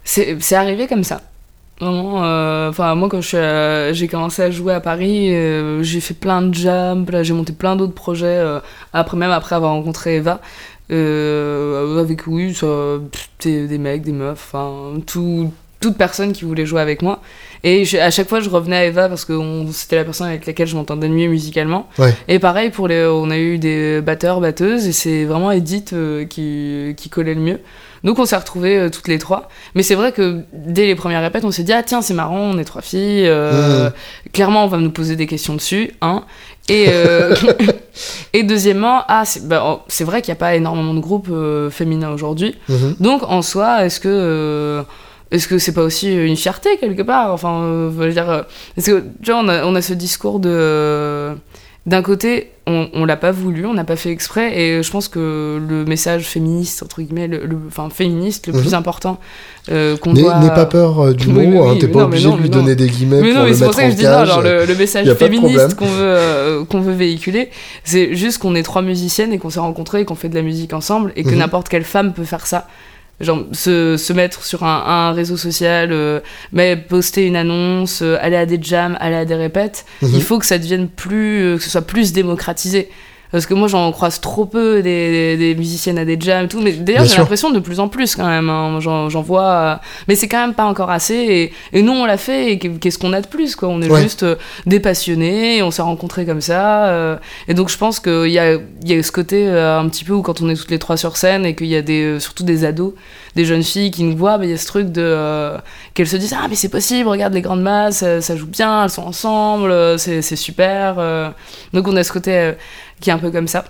C'est 0.04 0.56
arrivé 0.56 0.88
comme 0.88 1.04
ça. 1.04 1.22
enfin 1.80 2.96
moi 2.96 3.10
quand 3.10 3.22
j'ai 3.22 4.08
commencé 4.10 4.42
à 4.42 4.50
jouer 4.50 4.74
à 4.74 4.80
Paris, 4.80 5.30
j'ai 5.84 6.02
fait 6.02 6.16
plein 6.16 6.42
de 6.42 6.54
jams, 6.56 7.06
j'ai 7.22 7.34
monté 7.34 7.54
plein 7.54 7.76
d'autres 7.76 7.94
projets 7.94 8.42
après 8.92 9.18
même 9.18 9.32
après 9.32 9.56
avoir 9.56 9.74
rencontré 9.74 10.16
Eva. 10.16 10.42
Euh, 10.92 12.00
avec, 12.00 12.26
oui, 12.26 12.58
des, 13.44 13.78
mecs, 13.78 14.02
des 14.02 14.12
meufs, 14.12 14.56
tout, 15.06 15.54
toute 15.80 15.98
personne 15.98 16.34
qui 16.34 16.46
voulait 16.46 16.66
jouer 16.66 16.82
avec 16.82 17.02
moi. 17.02 17.22
Et 17.64 17.84
à 18.00 18.12
chaque 18.12 18.30
fois, 18.30 18.40
je 18.40 18.50
revenais 18.50 18.78
à 18.78 18.86
Eva 18.86 19.10
parce 19.10 19.26
que 19.26 19.34
c'était 19.72 19.98
la 19.98 20.06
personne 20.06 20.28
avec 20.28 20.46
laquelle 20.46 20.68
je 20.68 20.76
m'entendais 20.76 21.10
mieux 21.10 21.28
musicalement. 21.28 21.88
Et 22.28 22.40
pareil, 22.40 22.70
pour 22.70 22.88
les, 22.88 23.06
on 23.06 23.30
a 23.30 23.38
eu 23.38 23.58
des 23.58 24.02
batteurs, 24.02 24.40
batteuses, 24.42 24.88
et 24.88 24.92
c'est 24.92 25.26
vraiment 25.26 25.52
Edith 25.52 25.94
euh, 25.94 26.26
qui, 26.26 26.94
qui 26.96 27.10
collait 27.10 27.36
le 27.36 27.42
mieux. 27.42 27.60
Donc 28.04 28.20
on 28.20 28.26
s'est 28.26 28.36
retrouvés 28.36 28.78
euh, 28.78 28.90
toutes 28.90 29.08
les 29.08 29.20
trois. 29.20 29.50
Mais 29.76 29.84
c'est 29.84 29.96
vrai 29.96 30.12
que 30.12 30.42
dès 30.54 30.86
les 30.86 30.96
premières 30.96 31.22
répètes, 31.22 31.46
on 31.46 31.52
s'est 31.52 31.64
dit 31.64 31.74
ah 31.74 31.84
tiens 31.84 32.02
c'est 32.02 32.14
marrant, 32.14 32.40
on 32.40 32.58
est 32.58 32.64
trois 32.64 32.82
filles. 32.82 33.28
Euh, 33.28 33.90
mmh. 33.90 34.32
Clairement 34.32 34.66
on 34.66 34.68
va 34.68 34.78
nous 34.78 34.92
poser 34.92 35.16
des 35.16 35.28
questions 35.28 35.56
dessus, 35.56 35.92
hein. 36.02 36.24
Et, 36.68 36.86
euh, 36.90 37.36
et 38.34 38.44
deuxièmement, 38.44 39.02
ah, 39.08 39.24
c'est 39.26 39.48
bah, 39.48 39.64
oh, 39.66 40.04
vrai 40.04 40.22
qu'il 40.22 40.32
n'y 40.32 40.38
a 40.38 40.40
pas 40.40 40.56
énormément 40.56 40.94
de 40.94 41.00
groupes 41.00 41.32
féminins 41.72 42.12
aujourd'hui. 42.12 42.56
Mmh. 42.68 42.76
Donc 43.00 43.24
en 43.24 43.42
soi, 43.42 43.86
est-ce 43.86 44.00
que 44.00 44.84
est-ce 45.32 45.48
que 45.48 45.58
c'est 45.58 45.74
pas 45.74 45.84
aussi 45.84 46.14
une 46.14 46.36
fierté 46.36 46.78
quelque 46.78 47.02
part 47.02 47.32
Enfin, 47.32 47.62
euh, 47.62 47.92
je 47.92 47.96
veux 47.96 48.12
dire, 48.12 48.46
parce 48.76 48.88
que 48.88 49.04
tu 49.22 49.32
vois, 49.32 49.42
on 49.44 49.48
a, 49.48 49.66
on 49.66 49.76
a 49.76 49.82
ce 49.82 49.94
discours 49.94 50.40
de 50.40 51.36
d'un 51.86 52.02
côté, 52.02 52.52
on, 52.68 52.88
on 52.94 53.06
l'a 53.06 53.18
pas 53.18 53.32
voulu, 53.32 53.66
on 53.66 53.74
n'a 53.74 53.84
pas 53.84 53.96
fait 53.96 54.12
exprès, 54.12 54.60
et 54.60 54.84
je 54.84 54.92
pense 54.92 55.08
que 55.08 55.60
le 55.68 55.86
message 55.86 56.24
féministe, 56.24 56.84
entre 56.84 57.02
guillemets, 57.02 57.28
le, 57.28 57.42
enfin 57.68 57.90
féministe, 57.90 58.48
le 58.48 58.54
plus 58.54 58.70
mhm. 58.70 58.76
important 58.76 59.18
euh, 59.72 59.98
qu'on 59.98 60.14
doit... 60.14 60.40
N'aie 60.40 60.50
pas 60.50 60.68
peur 60.68 61.00
euh, 61.00 61.14
du 61.14 61.28
mot, 61.30 61.64
hein, 61.64 61.78
t'es 61.80 61.88
pas 61.88 62.04
obligé 62.04 62.30
de 62.30 62.36
lui 62.36 62.50
donner 62.50 62.76
des 62.76 62.88
guillemets 62.88 63.22
pour 63.22 63.34
non, 63.34 63.44
le 63.46 63.52
mettre 63.52 63.66
pour 63.66 63.74
ça 63.74 63.84
que 63.86 63.92
je 63.92 63.96
dis 63.96 64.04
non, 64.04 64.26
genre, 64.26 64.42
le, 64.42 64.76
message 64.76 65.12
féministe 65.16 65.76
qu'on 65.76 65.86
veut, 65.86 66.04
euh, 66.04 66.66
qu'on 66.66 66.82
veut 66.82 66.94
véhiculer, 66.94 67.50
c'est 67.84 68.14
juste 68.14 68.38
qu'on 68.38 68.56
est 68.56 68.64
trois 68.64 68.84
musiciennes 68.84 69.34
et 69.34 69.40
qu'on 69.40 69.50
s'est 69.50 69.60
rencontrées 69.60 70.02
et 70.02 70.06
qu'on 70.06 70.16
fait 70.16 70.30
de 70.30 70.36
la 70.36 70.44
musique 70.44 70.74
ensemble, 70.74 71.12
et 71.16 71.24
que 71.24 71.30
mhm. 71.30 71.38
n'importe 71.38 71.70
quelle 71.70 71.86
femme 71.86 72.14
peut 72.14 72.26
faire 72.26 72.46
ça 72.46 72.68
genre 73.22 73.46
se, 73.52 73.98
se, 73.98 74.14
mettre 74.14 74.44
sur 74.44 74.64
un, 74.64 74.84
un 74.86 75.12
réseau 75.12 75.38
social, 75.38 75.90
euh, 75.92 76.20
mais 76.54 76.78
poster 76.78 77.26
une 77.26 77.36
annonce, 77.36 78.02
euh, 78.02 78.18
aller 78.22 78.38
à 78.38 78.46
des 78.46 78.60
jams, 78.62 78.98
aller 79.00 79.16
à 79.16 79.26
des 79.26 79.36
répètes, 79.36 79.86
mhm. 80.02 80.12
il 80.14 80.22
faut 80.22 80.40
que 80.40 80.46
ça 80.46 80.58
devienne 80.58 80.88
plus, 80.88 81.42
euh, 81.44 81.58
que 81.58 81.64
ce 81.64 81.70
soit 81.70 81.82
plus 81.82 82.14
démocratisé. 82.14 82.90
Parce 83.32 83.46
que 83.46 83.54
moi, 83.54 83.68
j'en 83.68 83.92
croise 83.92 84.20
trop 84.22 84.46
peu 84.46 84.82
des, 84.82 85.38
des, 85.38 85.56
musiciennes 85.56 85.98
à 85.98 86.06
des 86.06 86.18
jams 86.20 86.46
et 86.46 86.48
tout. 86.48 86.62
Mais 86.62 86.72
d'ailleurs, 86.72 87.06
j'ai 87.06 87.18
l'impression 87.18 87.52
de 87.52 87.60
plus 87.60 87.80
en 87.80 87.88
plus 87.88 88.16
quand 88.16 88.28
même. 88.28 88.50
Hein. 88.50 88.80
J'en 88.80 89.22
vois. 89.22 89.80
mais 90.08 90.16
c'est 90.16 90.28
quand 90.28 90.42
même 90.42 90.56
pas 90.56 90.66
encore 90.66 90.90
assez. 90.90 91.14
Et, 91.14 91.54
et 91.74 91.82
nous, 91.82 91.92
on 91.92 92.06
l'a 92.06 92.18
fait. 92.18 92.54
Et 92.54 92.60
qu'est-ce 92.60 92.98
qu'on 92.98 93.14
a 93.14 93.22
de 93.22 93.28
plus 93.28 93.56
quoi 93.56 93.70
On 93.70 93.82
est 93.82 94.02
juste 94.02 94.26
des 94.66 94.80
passionnés. 94.80 95.62
On 95.62 95.72
s'est 95.72 95.82
rencontrés 95.82 96.26
comme 96.26 96.42
ça. 96.42 97.20
et 97.48 97.54
donc, 97.54 97.70
je 97.70 97.78
pense 97.78 98.00
qu'il 98.00 98.32
y 98.32 98.40
a, 98.40 98.58
y 98.84 98.94
a 98.94 99.04
ce 99.04 99.12
côté 99.12 99.48
un 99.48 99.88
petit 99.90 100.04
peu 100.04 100.14
où 100.14 100.22
quand 100.22 100.42
on 100.42 100.50
est 100.50 100.56
toutes 100.56 100.72
les 100.72 100.80
trois 100.80 100.98
sur 100.98 101.18
scène 101.18 101.46
et 101.46 101.56
qu'il 101.56 101.68
y 101.68 101.76
a 101.76 101.82
des, 101.82 102.20
surtout 102.20 102.44
des 102.44 102.66
ados 102.66 102.94
des 103.40 103.46
jeunes 103.46 103.64
filles 103.64 103.90
qui 103.90 104.04
nous 104.04 104.18
voient, 104.18 104.38
il 104.42 104.50
y 104.50 104.54
a 104.54 104.58
ce 104.58 104.68
truc 104.68 104.92
de 104.92 105.02
euh, 105.02 105.58
qu'elles 105.94 106.10
se 106.10 106.18
disent 106.18 106.36
ah 106.38 106.48
mais 106.50 106.56
c'est 106.56 106.68
possible, 106.68 107.08
regarde 107.08 107.34
les 107.34 107.42
grandes 107.42 107.62
masses, 107.62 108.04
ça, 108.20 108.36
joue 108.36 108.48
bien, 108.48 108.84
elles 108.84 108.90
sont 108.90 109.04
ensemble, 109.04 109.72
euh, 109.72 109.98
c'est 109.98 110.36
super. 110.36 110.96
Euh. 110.98 111.30
Donc 111.72 111.88
on 111.88 111.96
a 111.96 112.04
ce 112.04 112.12
côté 112.12 112.56
qui 113.00 113.10
est 113.10 113.14
un 113.14 113.18
peu 113.18 113.32
comme 113.32 113.48
ça. 113.48 113.64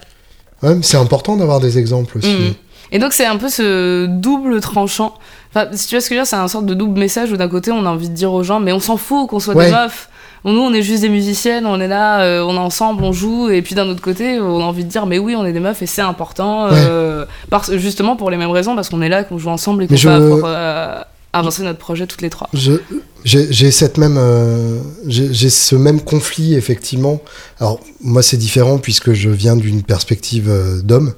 Ouais, 0.64 0.76
c'est 0.82 0.98
important 0.98 1.38
d'avoir 1.38 1.60
des 1.60 1.78
exemples 1.78 2.18
aussi. 2.18 2.34
Mhm. 2.34 2.54
Et 2.92 2.98
donc 2.98 3.14
c'est 3.14 3.28
un 3.28 3.38
peu 3.38 3.48
ce 3.48 4.08
double 4.08 4.60
tranchant. 4.60 5.14
Enfin, 5.54 5.68
si 5.74 5.88
tu 5.88 5.96
vois 5.96 6.02
ce 6.02 6.10
que 6.10 6.16
je 6.16 6.20
veux 6.20 6.24
dire, 6.24 6.28
c'est 6.28 6.36
un 6.36 6.48
sorte 6.48 6.66
de 6.66 6.74
double 6.74 7.00
message 7.00 7.32
où 7.32 7.38
d'un 7.38 7.48
côté 7.48 7.72
on 7.72 7.86
a 7.86 7.90
envie 7.90 8.10
de 8.10 8.16
dire 8.16 8.34
aux 8.34 8.44
gens 8.44 8.60
mais 8.60 8.72
on 8.72 8.80
s'en 8.80 8.98
fout 8.98 9.30
qu'on 9.30 9.40
soit 9.40 9.54
des 9.54 9.70
meufs 9.70 10.09
nous, 10.46 10.62
on 10.62 10.74
est 10.74 10.82
juste 10.82 11.02
des 11.02 11.10
musiciennes, 11.10 11.66
on 11.66 11.80
est 11.80 11.88
là, 11.88 12.22
euh, 12.22 12.42
on 12.44 12.56
est 12.56 12.60
ensemble, 12.60 13.04
on 13.04 13.12
joue, 13.12 13.50
et 13.50 13.62
puis 13.62 13.76
d'un 13.76 13.88
autre 13.90 14.02
côté, 14.02 14.40
on 14.40 14.62
a 14.62 14.64
envie 14.64 14.86
de 14.86 14.90
dire, 14.90 15.06
mais 15.06 15.20
oui, 15.20 15.36
on 15.36 15.46
est 15.46 15.52
des 15.52 15.60
meufs 15.60 15.82
et 15.82 15.86
c'est 15.86 16.02
important, 16.02 16.68
euh, 16.72 17.26
parce, 17.50 17.76
justement 17.76 18.16
pour 18.16 18.32
les 18.32 18.38
mêmes 18.38 18.52
raisons, 18.52 18.76
parce 18.76 18.90
qu'on 18.90 19.02
est 19.02 19.10
là, 19.10 19.24
qu'on 19.24 19.38
joue 19.38 19.50
ensemble 19.50 19.84
et 19.84 19.88
qu'on 19.88 19.96
va 19.96 20.48
euh, 20.48 21.02
avancer 21.34 21.64
notre 21.64 21.80
projet 21.80 22.08
toutes 22.08 22.22
les 22.22 22.30
trois. 22.30 22.50
J'ai 23.26 23.72
cette 23.72 23.98
même, 23.98 24.20
j'ai 25.08 25.50
ce 25.50 25.76
même 25.76 26.02
conflit 26.02 26.56
effectivement. 26.56 27.22
Alors 27.60 27.82
moi 28.02 28.24
c'est 28.24 28.38
différent 28.38 28.78
puisque 28.78 29.12
je 29.12 29.30
viens 29.30 29.58
d'une 29.58 29.84
perspective 29.84 30.50
d'homme, 30.84 31.14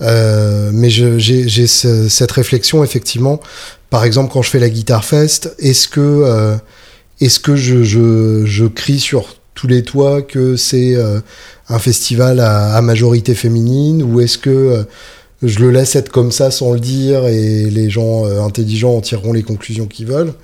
mais 0.00 0.90
j'ai 0.90 1.66
cette 1.68 2.32
réflexion 2.32 2.82
effectivement. 2.82 3.40
Par 3.88 4.04
exemple 4.04 4.32
quand 4.32 4.42
je 4.42 4.50
fais 4.50 4.58
la 4.58 4.68
guitare 4.68 5.04
fest, 5.04 5.54
est-ce 5.60 5.86
que 5.86 6.58
est-ce 7.20 7.40
que 7.40 7.56
je, 7.56 7.82
je, 7.82 8.44
je, 8.44 8.64
crie 8.66 9.00
sur 9.00 9.36
tous 9.54 9.66
les 9.66 9.82
toits 9.82 10.22
que 10.22 10.56
c'est 10.56 10.94
euh, 10.94 11.20
un 11.68 11.78
festival 11.78 12.40
à, 12.40 12.80
majorité 12.82 13.34
féminine 13.34 14.02
ou 14.02 14.20
est-ce 14.20 14.38
que 14.38 14.50
euh, 14.50 14.82
je 15.42 15.58
le 15.60 15.70
laisse 15.70 15.96
être 15.96 16.10
comme 16.10 16.32
ça 16.32 16.50
sans 16.50 16.72
le 16.72 16.80
dire 16.80 17.26
et 17.26 17.64
les 17.64 17.90
gens 17.90 18.24
euh, 18.26 18.40
intelligents 18.40 18.94
en 18.94 19.00
tireront 19.00 19.32
les 19.32 19.42
conclusions 19.42 19.86
qu'ils 19.86 20.06
veulent 20.06 20.34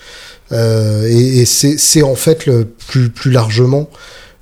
et, 0.52 1.40
et 1.40 1.46
c'est 1.46 2.02
en 2.02 2.14
fait 2.14 2.46
le, 2.46 2.64
plus, 2.64 3.10
plus 3.10 3.32
largement 3.32 3.88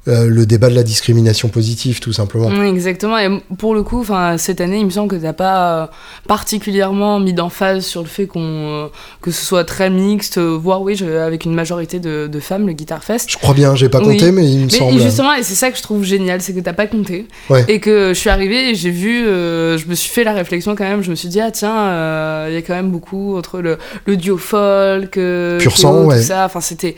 euh, 0.08 0.26
le 0.26 0.46
débat 0.46 0.68
de 0.68 0.74
la 0.74 0.82
discrimination 0.82 1.48
positive, 1.48 2.00
tout 2.00 2.12
simplement. 2.12 2.50
exactement. 2.64 3.16
Et 3.18 3.28
pour 3.56 3.72
le 3.72 3.84
coup, 3.84 4.04
cette 4.36 4.60
année, 4.60 4.78
il 4.78 4.86
me 4.86 4.90
semble 4.90 5.08
que 5.08 5.14
tu 5.14 5.22
n'as 5.22 5.32
pas 5.32 5.82
euh, 5.82 5.86
particulièrement 6.26 7.20
mis 7.20 7.32
d'emphase 7.32 7.86
sur 7.86 8.02
le 8.02 8.08
fait 8.08 8.26
qu'on 8.26 8.40
euh, 8.42 8.86
que 9.20 9.30
ce 9.30 9.44
soit 9.44 9.62
très 9.62 9.90
mixte, 9.90 10.38
voire 10.38 10.82
oui, 10.82 11.00
avec 11.04 11.44
une 11.44 11.54
majorité 11.54 12.00
de, 12.00 12.26
de, 12.26 12.40
femmes, 12.40 12.66
le 12.66 12.72
Guitar 12.72 13.04
Fest. 13.04 13.30
Je 13.30 13.38
crois 13.38 13.54
bien, 13.54 13.76
j'ai 13.76 13.88
pas 13.88 14.00
compté, 14.00 14.32
mais 14.32 14.44
il 14.50 14.58
me 14.58 14.64
mais 14.64 14.70
semble. 14.70 15.00
Justement, 15.00 15.34
et 15.34 15.44
c'est 15.44 15.54
ça 15.54 15.70
que 15.70 15.78
je 15.78 15.82
trouve 15.82 16.02
génial, 16.02 16.40
c'est 16.40 16.52
que 16.52 16.58
tu 16.58 16.64
n'as 16.64 16.72
pas 16.72 16.88
compté. 16.88 17.28
Et 17.68 17.78
que 17.78 18.08
je 18.08 18.18
suis 18.18 18.30
arrivée 18.30 18.70
et 18.70 18.74
j'ai 18.74 18.90
vu, 18.90 19.24
je 19.24 19.86
me 19.86 19.94
suis 19.94 20.10
fait 20.10 20.24
la 20.24 20.32
réflexion 20.32 20.74
quand 20.74 20.84
même, 20.84 21.02
je 21.02 21.10
me 21.10 21.14
suis 21.14 21.28
dit, 21.28 21.40
ah 21.40 21.52
tiens, 21.52 22.48
il 22.48 22.54
y 22.54 22.56
a 22.56 22.62
quand 22.62 22.74
même 22.74 22.90
beaucoup 22.90 23.36
entre 23.36 23.60
le, 23.60 23.78
le 24.06 24.16
duo 24.16 24.36
folk, 24.36 25.12
Pur 25.12 25.76
sang, 25.78 26.06
ouais. 26.06 26.18
tout 26.18 26.26
ça. 26.26 26.44
Enfin, 26.46 26.60
c'était 26.60 26.96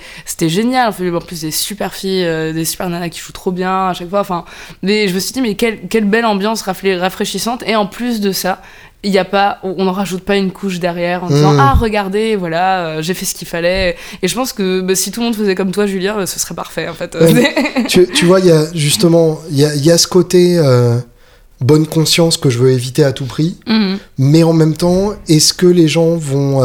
génial. 0.49 0.89
En 0.89 1.21
plus, 1.21 1.43
des 1.43 1.51
super 1.51 1.93
filles, 1.93 2.27
des 2.55 2.65
super 2.65 2.89
qui 3.09 3.21
joue 3.21 3.33
trop 3.33 3.53
bien 3.53 3.89
à 3.89 3.95
chaque 3.95 4.11
fois. 4.11 4.21
Enfin, 4.21 4.45
mais 4.83 5.09
je 5.09 5.15
me 5.15 5.21
suis 5.21 5.33
dit, 5.33 5.41
mais 5.41 5.55
quelle, 5.55 5.89
quelle 5.89 6.05
belle 6.05 6.27
ambiance 6.27 6.63
rafraîchissante. 6.63 7.63
Et 7.67 7.77
en 7.77 7.87
plus 7.87 8.21
de 8.21 8.33
ça, 8.33 8.61
il 9.05 9.13
y 9.13 9.19
a 9.19 9.25
pas 9.25 9.59
on 9.63 9.85
n'en 9.85 9.93
rajoute 9.93 10.23
pas 10.23 10.37
une 10.37 10.51
couche 10.51 10.81
derrière 10.81 11.25
en 11.25 11.29
disant 11.29 11.53
hmm. 11.53 11.61
ah 11.61 11.75
regardez 11.75 12.37
voilà 12.37 12.87
euh, 12.87 13.03
j'ai 13.03 13.15
fait 13.15 13.27
ce 13.27 13.35
qu'il 13.35 13.47
fallait 13.47 13.97
et 14.23 14.29
je 14.29 14.35
pense 14.35 14.53
que 14.53 14.81
bah, 14.81 14.95
si 14.95 15.11
tout 15.11 15.21
le 15.21 15.27
monde 15.27 15.37
faisait 15.37 15.55
comme 15.55 15.71
toi 15.71 15.87
Julien 15.87 16.19
euh, 16.19 16.27
ce 16.27 16.41
serait 16.41 16.55
parfait 16.55 16.89
en 16.89 16.95
fait 16.95 17.17
tu, 17.89 18.09
tu, 18.09 18.25
vois 18.25 18.41
il 18.41 18.47
y 18.47 18.51
a 18.51 18.65
justement 18.75 19.41
il 19.51 19.59
y 19.59 19.65
a, 19.65 19.75
y 19.75 19.91
a, 19.91 19.99
ce 19.99 20.07
côté 20.07 20.57
euh, 20.59 20.99
bonne 21.61 21.87
conscience 21.87 22.39
que 22.39 22.49
je 22.49 22.59
veux 22.59 22.73
éviter 22.73 23.05
à 23.05 23.13
tout 23.13 23.27
prix 23.27 23.59
hmm. 23.67 23.97
mais 24.19 24.43
en 24.43 24.55
même 24.55 24.75
temps 24.75 25.13
est-ce 25.29 25.53
que 25.53 25.67
les 25.67 25.87
gens 25.87 26.17
vont 26.17 26.63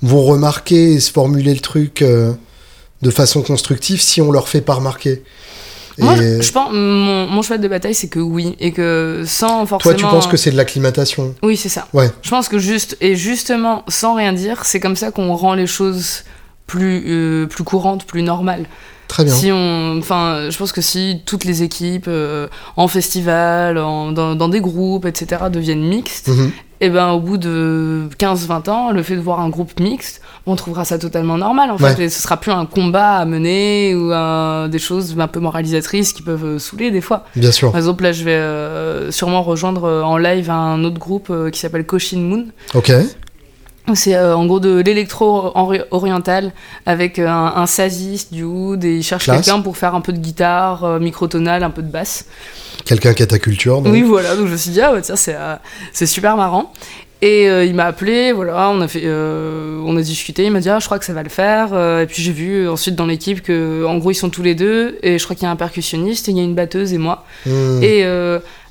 vont 0.00 0.22
remarquer 0.22 0.92
et 0.92 1.00
se 1.00 1.10
formuler 1.10 1.54
le 1.54 1.60
truc 1.60 2.04
de 2.04 3.10
façon 3.10 3.42
constructive 3.42 4.00
si 4.00 4.22
on 4.22 4.30
leur 4.30 4.48
fait 4.48 4.60
pas 4.60 4.74
remarquer? 4.74 5.22
Moi, 5.98 6.16
je 6.16 6.52
pense, 6.52 6.72
mon, 6.72 7.26
mon 7.26 7.42
choix 7.42 7.58
de 7.58 7.68
bataille, 7.68 7.94
c'est 7.94 8.08
que 8.08 8.18
oui, 8.18 8.56
et 8.60 8.72
que 8.72 9.22
sans 9.26 9.64
forcément. 9.66 9.94
Toi, 9.94 10.08
tu 10.08 10.14
penses 10.14 10.26
que 10.26 10.36
c'est 10.36 10.50
de 10.50 10.56
l'acclimatation 10.56 11.34
Oui, 11.42 11.56
c'est 11.56 11.68
ça. 11.68 11.86
Ouais. 11.92 12.10
Je 12.22 12.30
pense 12.30 12.48
que 12.48 12.58
juste, 12.58 12.96
et 13.00 13.16
justement, 13.16 13.84
sans 13.88 14.14
rien 14.14 14.32
dire, 14.32 14.64
c'est 14.64 14.80
comme 14.80 14.96
ça 14.96 15.10
qu'on 15.10 15.34
rend 15.34 15.54
les 15.54 15.66
choses 15.66 16.24
plus, 16.66 17.04
euh, 17.06 17.46
plus 17.46 17.64
courantes, 17.64 18.04
plus 18.04 18.22
normales. 18.22 18.66
Très 19.08 19.24
bien. 19.24 19.34
Si 19.34 19.52
on, 19.52 19.98
enfin, 19.98 20.48
je 20.50 20.56
pense 20.56 20.72
que 20.72 20.80
si 20.80 21.20
toutes 21.26 21.44
les 21.44 21.62
équipes 21.62 22.06
euh, 22.08 22.48
en 22.76 22.88
festival, 22.88 23.78
en, 23.78 24.12
dans, 24.12 24.34
dans, 24.34 24.48
des 24.48 24.60
groupes, 24.60 25.04
etc., 25.04 25.42
deviennent 25.52 25.86
mixtes, 25.86 26.28
mhm. 26.28 26.50
Et 26.84 26.88
eh 26.88 26.90
ben 26.90 27.12
au 27.12 27.20
bout 27.20 27.38
de 27.38 28.02
15-20 28.18 28.68
ans, 28.68 28.90
le 28.90 29.02
fait 29.02 29.16
de 29.16 29.20
voir 29.22 29.40
un 29.40 29.48
groupe 29.48 29.80
mixte, 29.80 30.20
on 30.44 30.54
trouvera 30.54 30.84
ça 30.84 30.98
totalement 30.98 31.38
normal 31.38 31.70
en 31.70 31.78
fait. 31.78 31.98
Et 31.98 32.08
ce 32.10 32.20
sera 32.20 32.36
plus 32.36 32.52
un 32.52 32.66
combat 32.66 33.16
à 33.16 33.24
mener 33.24 33.94
ou 33.94 34.10
des 34.68 34.78
choses 34.78 35.16
un 35.18 35.26
peu 35.26 35.40
moralisatrices 35.40 36.12
qui 36.12 36.20
peuvent 36.20 36.44
euh, 36.44 36.58
saouler 36.58 36.90
des 36.90 37.00
fois. 37.00 37.24
Bien 37.36 37.52
sûr. 37.52 37.70
Par 37.70 37.78
exemple, 37.78 38.02
là, 38.02 38.12
je 38.12 38.22
vais 38.22 38.34
euh, 38.34 39.10
sûrement 39.10 39.42
rejoindre 39.42 39.90
en 40.04 40.18
live 40.18 40.50
un 40.50 40.84
autre 40.84 40.98
groupe 40.98 41.32
qui 41.50 41.58
s'appelle 41.58 41.86
Koshin 41.86 42.18
Moon. 42.18 42.44
Ok 42.74 42.92
C'est 43.92 44.14
euh, 44.14 44.34
en 44.34 44.46
gros 44.46 44.60
de 44.60 44.80
l'électro-oriental 44.80 46.52
avec 46.86 47.18
euh, 47.18 47.28
un, 47.28 47.52
un 47.56 47.66
saziste, 47.66 48.32
du 48.32 48.42
oud, 48.42 48.82
et 48.82 48.96
il 48.96 49.02
cherche 49.02 49.26
quelqu'un 49.26 49.60
pour 49.60 49.76
faire 49.76 49.94
un 49.94 50.00
peu 50.00 50.12
de 50.12 50.18
guitare, 50.18 50.84
euh, 50.84 50.98
microtonale, 50.98 51.62
un 51.62 51.70
peu 51.70 51.82
de 51.82 51.90
basse. 51.90 52.24
Quelqu'un 52.86 53.12
qui 53.12 53.22
a 53.22 53.26
ta 53.26 53.38
culture, 53.38 53.82
donc. 53.82 53.92
Oui, 53.92 54.00
voilà, 54.00 54.36
donc 54.36 54.46
je 54.46 54.52
me 54.52 54.56
suis 54.56 54.70
dit, 54.70 54.80
ah 54.80 54.92
ouais, 54.92 55.02
tiens, 55.02 55.16
c'est 55.16 55.36
euh, 55.36 55.56
super 56.06 56.36
marrant. 56.36 56.72
Et 57.20 57.48
euh, 57.48 57.64
il 57.64 57.74
m'a 57.74 57.84
appelé, 57.84 58.32
voilà, 58.32 58.70
on 58.70 58.80
a, 58.80 58.88
fait, 58.88 59.02
euh, 59.04 59.80
on 59.84 59.96
a 59.96 60.02
discuté, 60.02 60.44
il 60.44 60.50
m'a 60.50 60.60
dit, 60.60 60.68
ah, 60.70 60.78
je 60.78 60.86
crois 60.86 60.98
que 60.98 61.04
ça 61.04 61.12
va 61.12 61.22
le 61.22 61.28
faire. 61.28 61.68
Euh, 61.72 62.02
et 62.02 62.06
puis 62.06 62.22
j'ai 62.22 62.32
vu 62.32 62.68
ensuite 62.68 62.96
dans 62.96 63.06
l'équipe 63.06 63.42
que, 63.42 63.84
en 63.84 63.98
gros, 63.98 64.10
ils 64.10 64.14
sont 64.14 64.30
tous 64.30 64.42
les 64.42 64.54
deux, 64.54 64.98
et 65.02 65.18
je 65.18 65.24
crois 65.24 65.36
qu'il 65.36 65.44
y 65.44 65.46
a 65.46 65.50
un 65.50 65.56
percussionniste, 65.56 66.28
il 66.28 66.36
y 66.36 66.40
a 66.40 66.42
une 66.42 66.54
batteuse 66.54 66.92
et 66.94 66.98
moi. 66.98 67.24
Hmm. 67.46 67.82
Et 67.82 68.04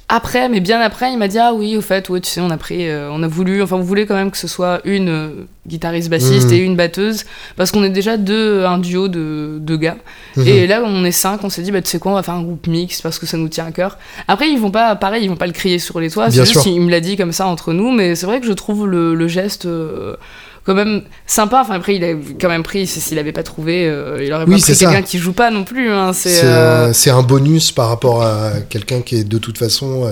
après, 0.10 0.48
mais 0.50 0.60
bien 0.60 0.80
après, 0.82 1.12
il 1.12 1.18
m'a 1.18 1.28
dit 1.28 1.40
Ah 1.40 1.54
oui, 1.54 1.76
au 1.78 1.82
fait, 1.82 2.08
ouais, 2.10 2.20
tu 2.22 2.30
sais, 2.30 2.42
on 2.42 2.50
a 2.52 2.58
pris, 2.58 2.88
euh, 2.90 3.10
on 3.12 3.24
a 3.24 3.28
voulu, 3.28 3.62
enfin, 3.64 3.78
on 3.78 3.82
voulait 3.82 4.06
quand 4.06 4.16
même 4.16 4.30
que 4.32 4.38
ce 4.38 4.48
soit 4.48 4.82
une 4.84 5.10
euh, 5.10 5.30
guitariste 5.66 6.10
bassiste 6.10 6.48
Mhm. 6.50 6.54
et 6.54 6.58
une 6.58 6.76
batteuse, 6.76 7.24
parce 7.56 7.72
qu'on 7.72 7.84
est 7.84 7.90
déjà 7.90 8.18
deux, 8.18 8.64
un 8.66 8.78
duo 8.78 9.08
de, 9.08 9.58
de 9.60 9.76
gars. 9.76 9.98
Mhm. 10.36 10.48
Et 10.48 10.68
là, 10.68 10.84
on 10.86 11.04
est 11.06 11.12
cinq, 11.12 11.44
on 11.44 11.50
s'est 11.50 11.62
dit 11.64 11.72
Bah, 11.72 11.82
tu 11.82 11.90
sais 11.90 12.00
quoi, 12.00 12.12
on 12.12 12.16
va 12.16 12.24
faire 12.24 12.34
un 12.36 12.44
groupe 12.44 12.68
mix 12.68 13.02
parce 13.02 13.18
que 13.18 13.26
ça 13.26 13.38
nous 13.38 13.48
tient 13.48 13.66
à 13.66 13.72
cœur. 13.72 13.98
Après, 14.28 14.50
ils 14.50 14.60
vont 14.60 14.72
pas, 14.72 14.96
pareil, 14.96 15.24
ils 15.24 15.30
vont 15.30 15.36
pas 15.38 15.48
le 15.48 15.54
crier 15.54 15.80
sur 15.80 16.00
les 16.00 16.10
toits, 16.12 16.30
c'est 16.30 16.40
juste, 16.46 16.52
sûr. 16.62 16.68
il 16.68 16.82
me 16.82 16.92
l'a 16.92 17.00
dit 17.00 17.16
comme 17.18 17.32
ça 17.32 17.48
entre 17.48 17.74
nous, 17.74 17.92
mais 17.92 18.14
c'est 18.16 18.26
vrai 18.26 18.40
que 18.40 18.46
je 18.46 18.54
trouve 18.54 18.86
le, 18.88 19.16
le 19.16 19.28
geste. 19.28 19.66
euh, 19.66 20.16
quand 20.64 20.74
même 20.74 21.04
sympa. 21.26 21.62
Enfin 21.62 21.76
après 21.76 21.96
il 21.96 22.04
a 22.04 22.14
quand 22.40 22.50
même 22.50 22.64
pris 22.64 22.88
s'il 22.88 23.20
avait 23.20 23.32
pas 23.32 23.44
trouvé 23.44 23.88
euh, 23.88 24.24
il 24.24 24.32
aurait 24.34 24.46
Oui, 24.46 24.56
pas 24.56 24.60
c'est 24.60 24.74
pris 24.74 24.86
quelqu'un 24.86 25.02
qui 25.02 25.18
joue 25.18 25.34
pas 25.34 25.52
non 25.52 25.64
plus 25.64 25.92
hein, 25.92 26.14
c'est 26.14 26.44
euh, 26.44 26.48
euh, 26.88 26.94
c'est 26.94 27.10
un 27.10 27.24
bonus 27.24 27.72
par 27.72 27.90
rapport 27.90 28.24
à 28.24 28.52
quelqu'un 28.70 29.02
qui 29.02 29.18
est 29.18 29.24
de 29.24 29.38
toute 29.38 29.58
façon 29.58 30.10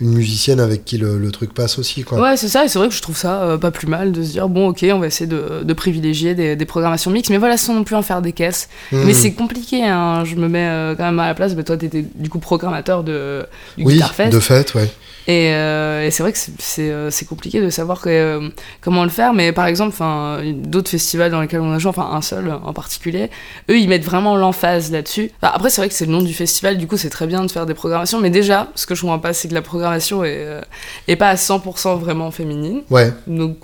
une 0.00 0.12
musicienne 0.12 0.58
avec 0.60 0.84
qui 0.84 0.98
le, 0.98 1.18
le 1.18 1.30
truc 1.30 1.54
passe 1.54 1.78
aussi. 1.78 2.02
Quoi. 2.02 2.20
Ouais, 2.20 2.36
c'est 2.36 2.48
ça, 2.48 2.64
et 2.64 2.68
c'est 2.68 2.78
vrai 2.78 2.88
que 2.88 2.94
je 2.94 3.00
trouve 3.00 3.16
ça 3.16 3.42
euh, 3.42 3.58
pas 3.58 3.70
plus 3.70 3.86
mal 3.86 4.10
de 4.10 4.22
se 4.22 4.30
dire, 4.32 4.48
bon, 4.48 4.68
ok, 4.70 4.84
on 4.92 4.98
va 4.98 5.06
essayer 5.06 5.26
de, 5.28 5.62
de 5.62 5.72
privilégier 5.72 6.34
des, 6.34 6.56
des 6.56 6.64
programmations 6.64 7.12
mixtes, 7.12 7.30
mais 7.30 7.38
voilà, 7.38 7.56
sans 7.56 7.74
non 7.74 7.84
plus 7.84 7.94
en 7.94 8.02
faire 8.02 8.20
des 8.20 8.32
caisses. 8.32 8.68
Hmm. 8.90 9.04
Mais 9.04 9.14
c'est 9.14 9.32
compliqué, 9.32 9.84
hein, 9.84 10.24
je 10.24 10.34
me 10.34 10.48
mets 10.48 10.66
euh, 10.68 10.94
quand 10.96 11.04
même 11.04 11.20
à 11.20 11.26
la 11.28 11.34
place, 11.34 11.54
bah, 11.54 11.62
toi, 11.62 11.76
t'étais 11.76 12.04
du 12.14 12.28
coup 12.28 12.40
programmateur 12.40 13.04
de, 13.04 13.46
du 13.78 13.84
oui, 13.84 13.94
Guitar 13.94 14.14
Fest, 14.14 14.32
de 14.32 14.40
fait, 14.40 14.74
ouais. 14.74 14.90
et, 15.28 15.52
euh, 15.54 16.04
et 16.06 16.10
c'est 16.10 16.24
vrai 16.24 16.32
que 16.32 16.38
c'est- 16.38 17.26
compliqué 17.28 17.60
de 17.60 17.70
savoir 17.70 18.00
que, 18.00 18.50
comment 18.80 19.04
le 19.04 19.10
faire, 19.10 19.32
mais 19.32 19.52
par 19.52 19.66
exemple, 19.66 19.94
d'autres 20.66 20.90
festivals 20.90 21.30
dans 21.30 21.40
lesquels 21.40 21.60
on 21.60 21.72
a 21.72 21.78
joué, 21.78 21.88
enfin 21.90 22.10
un 22.12 22.20
seul 22.20 22.52
en 22.52 22.72
particulier, 22.72 23.30
eux, 23.70 23.78
ils 23.78 23.88
mettent 23.88 24.04
vraiment 24.04 24.36
l'emphase 24.36 24.90
là-dessus. 24.90 25.30
Enfin, 25.40 25.52
après, 25.54 25.70
c'est 25.70 25.80
vrai 25.80 25.88
que 25.88 25.94
c'est 25.94 26.04
le 26.06 26.12
nom 26.12 26.20
du 26.20 26.34
festival, 26.34 26.76
du 26.78 26.86
coup, 26.86 26.96
c'est 26.96 27.10
très 27.10 27.26
bien 27.26 27.44
de 27.44 27.50
faire 27.50 27.64
des 27.64 27.74
programmations, 27.74 28.20
mais 28.20 28.30
déjà, 28.30 28.68
ce 28.74 28.86
que 28.86 28.94
je 28.94 29.00
comprends 29.00 29.18
pas, 29.20 29.32
c'est 29.32 29.48
que 29.48 29.54
la 29.54 29.62
programmation 29.62 29.83
est, 30.24 30.44
euh, 30.46 30.60
est 31.08 31.16
pas 31.16 31.28
à 31.28 31.34
100% 31.36 31.98
vraiment 31.98 32.30
féminine. 32.30 32.82
ouais. 32.90 33.12
Donc, 33.26 33.56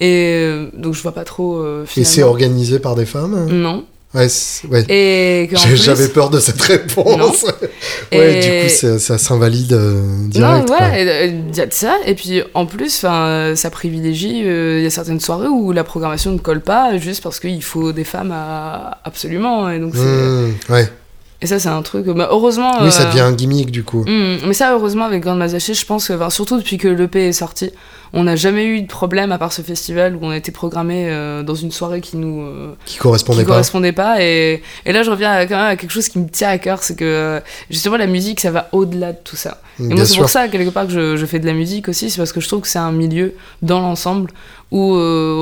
et 0.00 0.42
euh, 0.44 0.68
donc 0.74 0.94
je 0.94 1.02
vois 1.02 1.12
pas 1.12 1.24
trop 1.24 1.56
euh, 1.58 1.84
Et 1.96 2.04
c'est 2.04 2.22
organisé 2.22 2.78
par 2.78 2.94
des 2.94 3.06
femmes? 3.06 3.46
Non. 3.50 3.84
Ouais, 4.14 4.26
ouais. 4.70 4.86
Et 4.88 5.48
J'ai- 5.52 5.68
plus- 5.68 5.76
J'avais 5.84 6.08
peur 6.08 6.30
de 6.30 6.40
cette 6.40 6.60
réponse. 6.62 7.44
ouais, 8.12 8.38
Et- 8.38 8.40
du 8.40 8.62
coup, 8.68 8.74
ça, 8.74 8.98
ça 8.98 9.18
s'invalide 9.18 9.74
euh, 9.74 10.00
Non, 10.36 10.64
direct. 10.64 10.70
et, 10.96 11.08
euh, 11.08 11.26
il 11.26 11.54
y 11.54 11.60
a 11.60 11.66
de 11.66 11.74
ça. 11.74 11.98
Et 12.06 12.14
puis 12.14 12.42
en 12.54 12.64
plus, 12.64 12.88
ça 13.54 13.70
privilégie. 13.70 14.44
euh, 14.46 14.78
Il 14.78 14.84
y 14.84 14.86
a 14.86 14.90
certaines 14.90 15.20
soirées 15.20 15.48
où 15.48 15.72
la 15.72 15.84
programmation 15.84 16.30
ne 16.32 16.38
colle 16.38 16.62
pas 16.62 16.96
juste 16.96 17.22
parce 17.22 17.38
qu'il 17.38 17.62
faut 17.62 17.92
des 17.92 18.04
femmes 18.04 18.32
à... 18.32 18.98
absolument. 19.04 19.68
Et 19.68 19.78
donc 19.78 19.92
c'est- 19.94 20.00
Hmm, 20.00 20.52
ouais. 20.70 20.88
Et 21.40 21.46
ça, 21.46 21.58
c'est 21.60 21.68
un 21.68 21.82
truc. 21.82 22.06
bah, 22.06 22.28
heureusement. 22.32 22.72
Oui, 22.82 22.90
ça 22.90 23.02
euh, 23.04 23.06
devient 23.10 23.20
un 23.20 23.32
gimmick 23.32 23.70
du 23.70 23.84
coup. 23.84 24.04
Hmm, 24.06 24.38
mais 24.46 24.54
ça, 24.54 24.72
heureusement, 24.74 25.04
avec 25.04 25.22
Grande 25.22 25.38
Mazaché, 25.38 25.72
je 25.74 25.86
pense 25.86 26.08
que, 26.08 26.12
enfin, 26.14 26.30
surtout 26.30 26.56
depuis 26.58 26.78
que 26.78 26.88
l'EP 26.88 27.28
est 27.28 27.32
sorti, 27.32 27.70
on 28.12 28.24
n'a 28.24 28.36
jamais 28.36 28.64
eu 28.64 28.80
de 28.82 28.86
problème 28.88 29.30
à 29.32 29.38
part 29.38 29.52
ce 29.52 29.62
festival 29.62 30.16
où 30.16 30.20
on 30.22 30.30
a 30.30 30.36
été 30.36 30.50
programmé 30.50 31.08
euh, 31.10 31.42
dans 31.42 31.54
une 31.54 31.70
soirée 31.70 32.00
qui 32.00 32.16
nous, 32.16 32.40
euh, 32.42 32.72
Qui 32.86 32.96
correspondait 32.98 33.40
qui 33.40 33.44
pas. 33.44 33.50
correspondait 33.52 33.92
pas. 33.92 34.20
Et, 34.22 34.62
et 34.86 34.92
là, 34.92 35.02
je 35.02 35.10
reviens 35.10 35.30
à, 35.30 35.46
quand 35.46 35.56
même 35.56 35.66
à 35.66 35.76
quelque 35.76 35.90
chose 35.92 36.08
qui 36.08 36.18
me 36.18 36.28
tient 36.28 36.48
à 36.48 36.58
cœur, 36.58 36.82
c'est 36.82 36.96
que 36.96 37.04
euh, 37.04 37.40
justement, 37.70 37.96
la 37.98 38.06
musique, 38.06 38.40
ça 38.40 38.50
va 38.50 38.68
au-delà 38.72 39.12
de 39.12 39.18
tout 39.22 39.36
ça. 39.36 39.60
Et 39.78 39.86
Bien 39.86 39.96
moi, 39.96 40.06
c'est 40.06 40.16
pour 40.18 40.30
ça, 40.30 40.48
quelque 40.48 40.70
part, 40.70 40.86
que 40.86 40.92
je, 40.92 41.16
je 41.16 41.26
fais 41.26 41.38
de 41.38 41.46
la 41.46 41.52
musique 41.52 41.88
aussi, 41.88 42.10
c'est 42.10 42.16
parce 42.18 42.32
que 42.32 42.40
je 42.40 42.48
trouve 42.48 42.62
que 42.62 42.68
c'est 42.68 42.80
un 42.80 42.90
milieu 42.92 43.34
dans 43.62 43.80
l'ensemble 43.80 44.30
où 44.70 44.94
euh, 44.94 45.34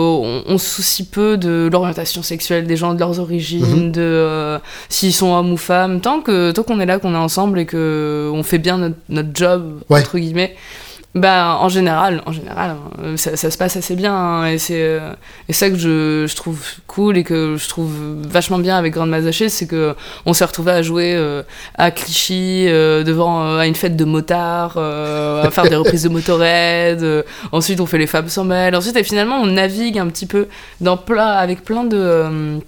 on, 0.46 0.54
on 0.54 0.58
se 0.58 0.68
soucie 0.76 1.04
peu 1.04 1.36
de 1.36 1.68
l'orientation 1.72 2.22
sexuelle 2.22 2.66
des 2.66 2.76
gens, 2.76 2.94
de 2.94 3.00
leurs 3.00 3.18
origines, 3.18 3.86
Mhm. 3.86 3.92
de 3.92 4.00
euh, 4.00 4.58
s'ils 4.88 5.12
sont 5.12 5.32
hommes 5.34 5.52
ou 5.52 5.56
femmes. 5.56 6.00
Tant 6.00 6.20
que 6.20 6.52
tant 6.52 6.62
qu'on 6.62 6.78
est 6.80 6.86
là, 6.86 6.98
qu'on 6.98 7.12
est 7.14 7.18
ensemble 7.18 7.58
et 7.58 7.66
que 7.66 8.30
on 8.32 8.42
fait 8.42 8.58
bien 8.58 8.78
notre, 8.78 8.96
notre 9.08 9.30
job 9.34 9.80
Ouais. 9.90 10.00
entre 10.00 10.18
guillemets. 10.18 10.54
Bah, 11.16 11.56
en 11.62 11.70
général, 11.70 12.22
en 12.26 12.32
général, 12.32 12.76
hein, 13.02 13.16
ça, 13.16 13.36
se 13.50 13.56
passe 13.56 13.78
assez 13.78 13.96
bien 13.96 14.14
hein, 14.14 14.48
et 14.48 14.58
c'est 14.58 14.82
euh, 14.82 15.14
ça 15.48 15.70
que 15.70 15.76
je, 15.76 16.26
je 16.28 16.36
trouve 16.36 16.62
cool 16.86 17.16
et 17.16 17.24
que 17.24 17.56
je 17.56 17.68
trouve 17.70 17.90
vachement 18.28 18.58
bien 18.58 18.76
avec 18.76 18.92
Grande 18.92 19.08
Mazaché, 19.08 19.48
c'est 19.48 19.66
que 19.66 19.94
on 20.26 20.34
s'est 20.34 20.44
retrouvé 20.44 20.72
à 20.72 20.82
jouer 20.82 21.14
euh, 21.14 21.42
à 21.78 21.90
Clichy 21.90 22.66
euh, 22.68 23.02
devant 23.02 23.56
à 23.56 23.66
une 23.66 23.74
fête 23.74 23.96
de 23.96 24.04
motards, 24.04 24.76
à 24.76 25.50
faire 25.50 25.64
des 25.64 25.76
reprises 25.76 26.02
de 26.02 26.10
Motorhead. 26.10 27.24
ensuite, 27.50 27.80
on 27.80 27.86
fait 27.86 27.96
les 27.96 28.06
femmes 28.06 28.28
sans 28.28 28.44
mêle. 28.44 28.76
Ensuite, 28.76 28.96
et 28.96 29.02
finalement, 29.02 29.36
on 29.36 29.46
navigue 29.46 29.98
un 29.98 30.08
petit 30.08 30.26
peu 30.26 30.48
dans 30.82 30.98
plein 30.98 31.28
avec 31.28 31.64
plein 31.64 31.84
de 31.84 32.60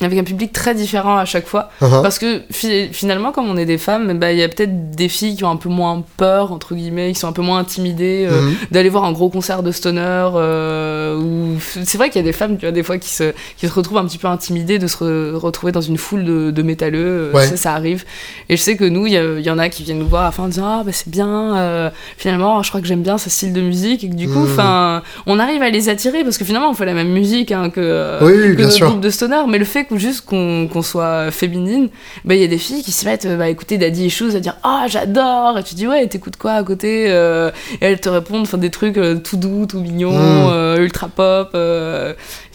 avec 0.00 0.18
un 0.18 0.24
public 0.24 0.52
très 0.52 0.74
différent 0.74 1.16
à 1.16 1.24
chaque 1.24 1.46
fois. 1.46 1.70
Uh-huh. 1.80 2.02
Parce 2.02 2.18
que 2.18 2.42
fi- 2.50 2.88
finalement, 2.92 3.30
comme 3.32 3.48
on 3.48 3.56
est 3.56 3.64
des 3.64 3.78
femmes, 3.78 4.18
bah, 4.18 4.32
il 4.32 4.38
y 4.38 4.42
a 4.42 4.48
peut-être 4.48 4.90
des 4.90 5.08
filles 5.08 5.36
qui 5.36 5.44
ont 5.44 5.50
un 5.50 5.56
peu 5.56 5.68
moins 5.68 6.02
peur, 6.16 6.50
entre 6.52 6.74
guillemets, 6.74 7.12
qui 7.12 7.20
sont 7.20 7.28
un 7.28 7.32
peu 7.32 7.42
moins 7.42 7.58
intimidées 7.60 8.26
euh, 8.28 8.40
Mhm. 8.42 8.54
d'aller 8.72 8.88
voir 8.88 9.04
un 9.04 9.12
gros 9.12 9.28
concert 9.30 9.62
de 9.62 9.70
stoner. 9.70 10.00
euh, 10.34 11.16
ou... 11.16 11.56
C'est 11.84 11.96
vrai 11.96 12.10
qu'il 12.10 12.20
y 12.20 12.24
a 12.24 12.26
des 12.26 12.32
femmes, 12.32 12.56
tu 12.58 12.66
vois, 12.66 12.72
des 12.72 12.82
fois, 12.82 12.98
qui 12.98 13.08
se, 13.08 13.32
qui 13.56 13.68
se 13.68 13.72
retrouvent 13.72 13.98
un 13.98 14.04
petit 14.04 14.18
peu 14.18 14.26
intimidées 14.28 14.78
de 14.78 14.86
se 14.88 14.96
re- 14.96 15.34
retrouver 15.36 15.72
dans 15.72 15.80
une 15.80 15.96
foule 15.96 16.24
de, 16.24 16.50
de 16.50 16.62
métalleux. 16.62 17.30
euh, 17.30 17.32
Ouais. 17.32 17.46
Ça, 17.46 17.56
ça 17.56 17.72
arrive. 17.74 18.04
Et 18.48 18.56
je 18.56 18.62
sais 18.62 18.76
que 18.76 18.84
nous, 18.84 19.06
il 19.06 19.12
y, 19.12 19.50
en 19.50 19.58
a 19.58 19.68
qui 19.68 19.84
viennent 19.84 19.98
nous 20.00 20.08
voir 20.08 20.22
à 20.22 20.26
la 20.26 20.32
fin 20.32 20.42
en 20.44 20.48
disant 20.48 20.66
Ah, 20.66 20.82
bah, 20.84 20.90
c'est 20.92 21.08
bien, 21.08 21.56
euh, 21.56 21.90
finalement, 22.18 22.62
je 22.62 22.68
crois 22.68 22.80
que 22.80 22.86
j'aime 22.86 23.02
bien 23.02 23.16
ce 23.16 23.30
style 23.30 23.52
de 23.52 23.60
musique. 23.60 24.02
Et 24.04 24.08
que 24.10 24.14
du 24.14 24.28
coup, 24.28 24.40
Mhm. 24.40 24.50
enfin, 24.52 25.02
on 25.26 25.38
arrive 25.38 25.62
à 25.62 25.70
les 25.70 25.88
attirer 25.88 26.24
parce 26.24 26.36
que 26.36 26.44
finalement, 26.44 26.70
on 26.70 26.74
fait 26.74 26.84
la 26.86 26.94
même 26.94 27.10
musique 27.12 27.52
hein, 27.52 27.70
que, 27.70 28.18
Oui, 28.22 28.32
oui, 28.34 28.42
que 28.50 28.56
bien 28.56 28.64
notre 28.66 28.76
sûr. 28.76 28.88
groupe 28.88 29.00
de 29.00 29.10
stoner, 29.10 29.42
mais 29.48 29.58
le 29.58 29.64
fait 29.64 29.83
que 29.84 29.96
juste 29.96 30.24
qu'on 30.24 30.68
soit 30.82 31.30
féminine, 31.30 31.88
bah 32.24 32.34
il 32.34 32.40
y 32.40 32.44
a 32.44 32.48
des 32.48 32.58
filles 32.58 32.82
qui 32.82 32.92
se 32.92 33.04
mettent 33.04 33.26
euh, 33.26 33.36
bah, 33.36 33.44
à 33.44 33.48
écouter 33.48 33.78
Daddy 33.78 34.06
Issues, 34.06 34.34
à 34.36 34.40
dire 34.40 34.56
ah 34.62 34.86
j'adore, 34.88 35.58
et 35.58 35.62
tu 35.62 35.74
dis 35.74 35.86
ouais 35.86 36.06
t'écoutes 36.06 36.36
quoi 36.36 36.52
à 36.52 36.62
côté, 36.62 37.06
euh, 37.08 37.50
et 37.80 37.86
elles 37.86 38.00
te 38.00 38.08
répondent 38.08 38.46
des 38.56 38.70
trucs 38.70 38.96
euh, 38.98 39.16
tout 39.18 39.36
doux, 39.36 39.66
tout 39.66 39.80
mignons, 39.80 40.12
Mm. 40.12 40.48
euh, 40.52 40.76
ultra 40.78 41.08
pop. 41.08 41.50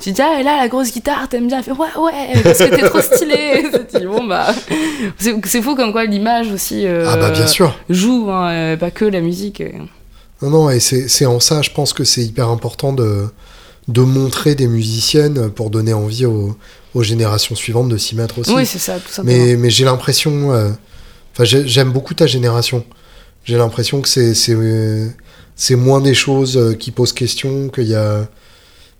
tu 0.01 0.11
dis 0.11 0.22
ah 0.22 0.39
et 0.39 0.43
là 0.43 0.57
la 0.57 0.68
grosse 0.68 0.91
guitare 0.91 1.27
t'aimes 1.30 1.47
bien, 1.47 1.57
elle 1.60 1.64
fait 1.64 1.72
ouais 1.72 1.88
ouais 1.97 2.41
parce 2.43 2.60
que 2.60 2.76
t'es 2.76 2.89
trop 2.89 3.01
stylé. 3.01 3.64
tu 3.91 3.99
dis 3.99 4.06
bon 4.06 4.23
bah 4.26 4.47
c'est 5.18 5.61
fou 5.61 5.76
comme 5.76 5.91
quoi 5.91 6.06
l'image 6.06 6.51
aussi 6.51 6.85
Ah 6.88 7.15
bah 7.18 7.31
bien 7.31 7.47
sûr. 7.47 7.76
joue, 7.89 8.30
hein, 8.31 8.77
pas 8.77 8.91
que 8.91 9.06
la 9.06 9.22
musique. 9.22 9.64
Non, 10.41 10.49
non, 10.49 10.69
et 10.69 10.80
c'est 10.80 11.10
c'est 11.10 11.26
en 11.26 11.39
ça, 11.41 11.61
je 11.61 11.69
pense 11.72 11.91
que 11.93 12.03
c'est 12.06 12.22
hyper 12.22 12.47
important 12.47 12.93
de, 12.93 13.26
de 13.89 14.01
montrer 14.01 14.56
des 14.56 14.68
musiciennes 14.68 15.49
pour 15.49 15.69
donner 15.69 15.93
envie 15.93 16.26
aux, 16.26 16.56
aux 16.95 17.03
générations 17.03 17.56
suivantes 17.56 17.90
de 17.90 17.98
s'y 17.98 18.16
mettre 18.16 18.40
aussi. 18.40 18.52
Oui 18.53 18.66
c'est 18.66 18.80
ça 18.80 18.99
tout 18.99 19.11
simplement. 19.11 19.38
mais 19.38 19.56
mais 19.56 19.70
j'ai 19.70 19.86
l'impression. 19.86 20.52
euh, 20.53 20.70
Enfin, 21.34 21.44
j'ai- 21.45 21.68
j'aime 21.68 21.91
beaucoup 21.91 22.14
ta 22.16 22.26
génération. 22.28 22.84
J'ai 23.45 23.57
l'impression 23.57 24.02
que 24.02 24.10
c'est 24.10 24.34
c'est 24.34 24.56
euh, 24.56 25.07
moins 25.72 26.02
des 26.02 26.14
choses 26.16 26.57
euh, 26.57 26.74
qui 26.74 26.91
posent 26.91 27.14
question, 27.14 27.70
qu'il 27.70 27.88
y 27.88 27.95
a 27.95 28.28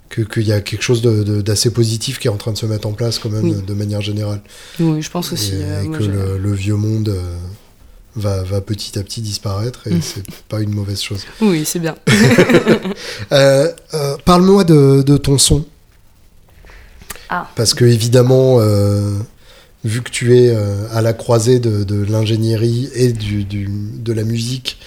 que- 0.10 0.22
qu'il 0.22 0.44
y 0.48 0.54
a 0.54 0.62
quelque 0.62 0.82
chose 0.84 1.02
d'assez 1.02 1.72
positif 1.72 2.18
qui 2.20 2.28
est 2.28 2.32
en 2.32 2.38
train 2.38 2.52
de 2.54 2.58
se 2.58 2.66
mettre 2.66 2.88
en 2.88 2.94
place 2.94 3.20
quand 3.20 3.30
même 3.30 3.44
Oui. 3.44 3.56
de 3.68 3.74
manière 3.74 4.02
générale. 4.02 4.42
Oui 4.80 5.02
je 5.02 5.10
pense 5.10 5.34
aussi. 5.34 5.56
et, 5.56 5.64
euh, 5.64 5.84
et 5.84 5.88
moi, 5.88 5.98
que 5.98 6.04
le, 6.04 6.38
le 6.38 6.54
vieux 6.54 6.76
monde 6.76 7.10
euh, 7.10 7.36
va, 8.16 8.44
va 8.44 8.62
petit 8.62 8.98
à 8.98 9.04
petit 9.04 9.22
disparaître 9.22 9.88
et 9.88 9.96
Mm. 9.96 10.02
c'est 10.02 10.24
pas 10.48 10.62
une 10.62 10.74
mauvaise 10.74 11.02
chose. 11.02 11.26
Oui 11.42 11.64
c'est 11.66 11.80
bien. 11.80 11.96
Euh, 13.32 13.68
Parle-moi 14.26 14.64
de, 14.64 15.02
de 15.06 15.18
ton 15.18 15.38
son. 15.38 15.66
Ah. 17.30 17.48
Parce 17.56 17.74
que 17.74 17.86
évidemment, 17.86 18.58
euh, 18.60 19.18
vu 19.84 20.02
que 20.02 20.10
tu 20.10 20.38
es 20.38 20.50
euh, 20.50 20.88
à 20.94 21.02
la 21.02 21.14
croisée 21.14 21.60
de, 21.60 21.84
de 21.84 22.04
l'ingénierie 22.10 22.90
et 22.96 23.12
du, 23.14 23.44
du- 23.44 23.70
de 23.70 24.14
la 24.14 24.24
musique, 24.24 24.78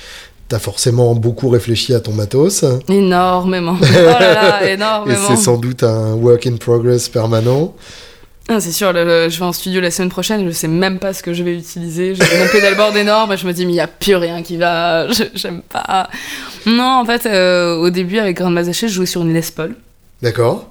t'as 0.48 0.58
forcément 0.58 1.14
beaucoup 1.14 1.48
réfléchi 1.48 1.94
à 1.94 2.00
ton 2.00 2.12
matos. 2.12 2.64
Énormément. 2.88 3.76
Oh 3.82 3.94
là 3.94 4.34
là, 4.34 4.68
Et 4.68 4.72
énormément. 4.74 5.18
c'est 5.28 5.36
sans 5.36 5.56
doute 5.56 5.82
un 5.82 6.14
work 6.14 6.46
in 6.46 6.56
progress 6.56 7.08
permanent. 7.08 7.74
Ah, 8.48 8.60
c'est 8.60 8.72
sûr, 8.72 8.92
le- 8.92 9.04
le- 9.04 9.28
je 9.30 9.38
vais 9.38 9.44
en 9.44 9.52
studio 9.52 9.80
la 9.80 9.92
semaine 9.92 10.08
prochaine, 10.10 10.44
je 10.44 10.50
sais 10.50 10.66
même 10.68 10.98
pas 10.98 11.12
ce 11.14 11.22
que 11.22 11.32
je 11.32 11.44
vais 11.44 11.56
utiliser. 11.56 12.14
J'ai 12.16 12.38
mon 12.38 12.48
pédalboard 12.50 12.96
énorme 12.96 13.32
et 13.32 13.36
je 13.36 13.46
me 13.46 13.52
dis, 13.52 13.64
mais 13.64 13.72
il 13.72 13.76
n'y 13.76 13.80
a 13.80 13.86
plus 13.86 14.16
rien 14.16 14.42
qui 14.42 14.56
va, 14.56 15.06
j'aime 15.34 15.62
pas. 15.62 16.10
Non, 16.66 17.00
en 17.00 17.04
fait, 17.04 17.24
euh, 17.26 17.76
au 17.76 17.88
début, 17.90 18.18
avec 18.18 18.36
Grande 18.36 18.54
Mazaché, 18.54 18.88
je 18.88 18.94
jouais 18.94 19.06
sur 19.06 19.22
une 19.22 19.32
Les 19.32 19.42
Paul. 19.54 19.76
D'accord 20.22 20.68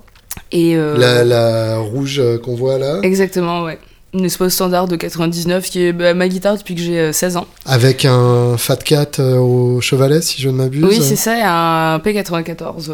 Et, 0.52 0.76
euh, 0.76 0.98
la, 0.98 1.24
la 1.24 1.78
rouge 1.78 2.20
euh, 2.20 2.38
qu'on 2.38 2.56
voit 2.56 2.78
là 2.78 3.00
Exactement, 3.04 3.64
ouais. 3.64 3.80
une 4.14 4.26
espèce 4.26 4.54
standard 4.54 4.88
de 4.88 4.96
99 4.96 5.70
qui 5.70 5.86
est 5.86 5.94
bah, 5.94 6.14
ma 6.14 6.28
guitare 6.28 6.58
depuis 6.58 6.76
que 6.76 6.82
j'ai 6.82 7.14
16 7.14 7.38
ans. 7.38 7.48
Avec 7.66 8.06
un 8.06 8.58
Fat 8.58 8.78
Cat 8.78 9.20
au 9.20 9.80
chevalet, 9.82 10.22
si 10.22 10.42
je 10.42 10.50
ne 10.50 10.56
m'abuse. 10.56 10.84
Oui, 10.84 11.02
c'est 11.02 11.16
ça, 11.16 11.38
et 11.38 11.44
un 11.44 12.00
P94 12.00 12.92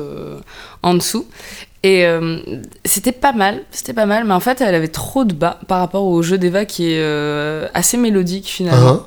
en 0.84 0.94
dessous. 0.94 1.26
Et 1.84 2.06
c'était 2.86 3.12
pas 3.12 3.34
mal, 3.34 3.64
c'était 3.72 3.94
pas 3.94 4.06
mal, 4.06 4.26
mais 4.26 4.34
en 4.34 4.40
fait, 4.40 4.62
elle 4.62 4.76
avait 4.76 4.88
trop 4.88 5.24
de 5.24 5.34
bas 5.34 5.60
par 5.68 5.80
rapport 5.80 6.04
au 6.04 6.22
jeu 6.22 6.38
d'Eva 6.38 6.66
qui 6.66 6.92
est 6.92 7.70
assez 7.74 7.98
mélodique 7.98 8.48
finalement. 8.48 8.94
Uh-huh. 8.96 9.02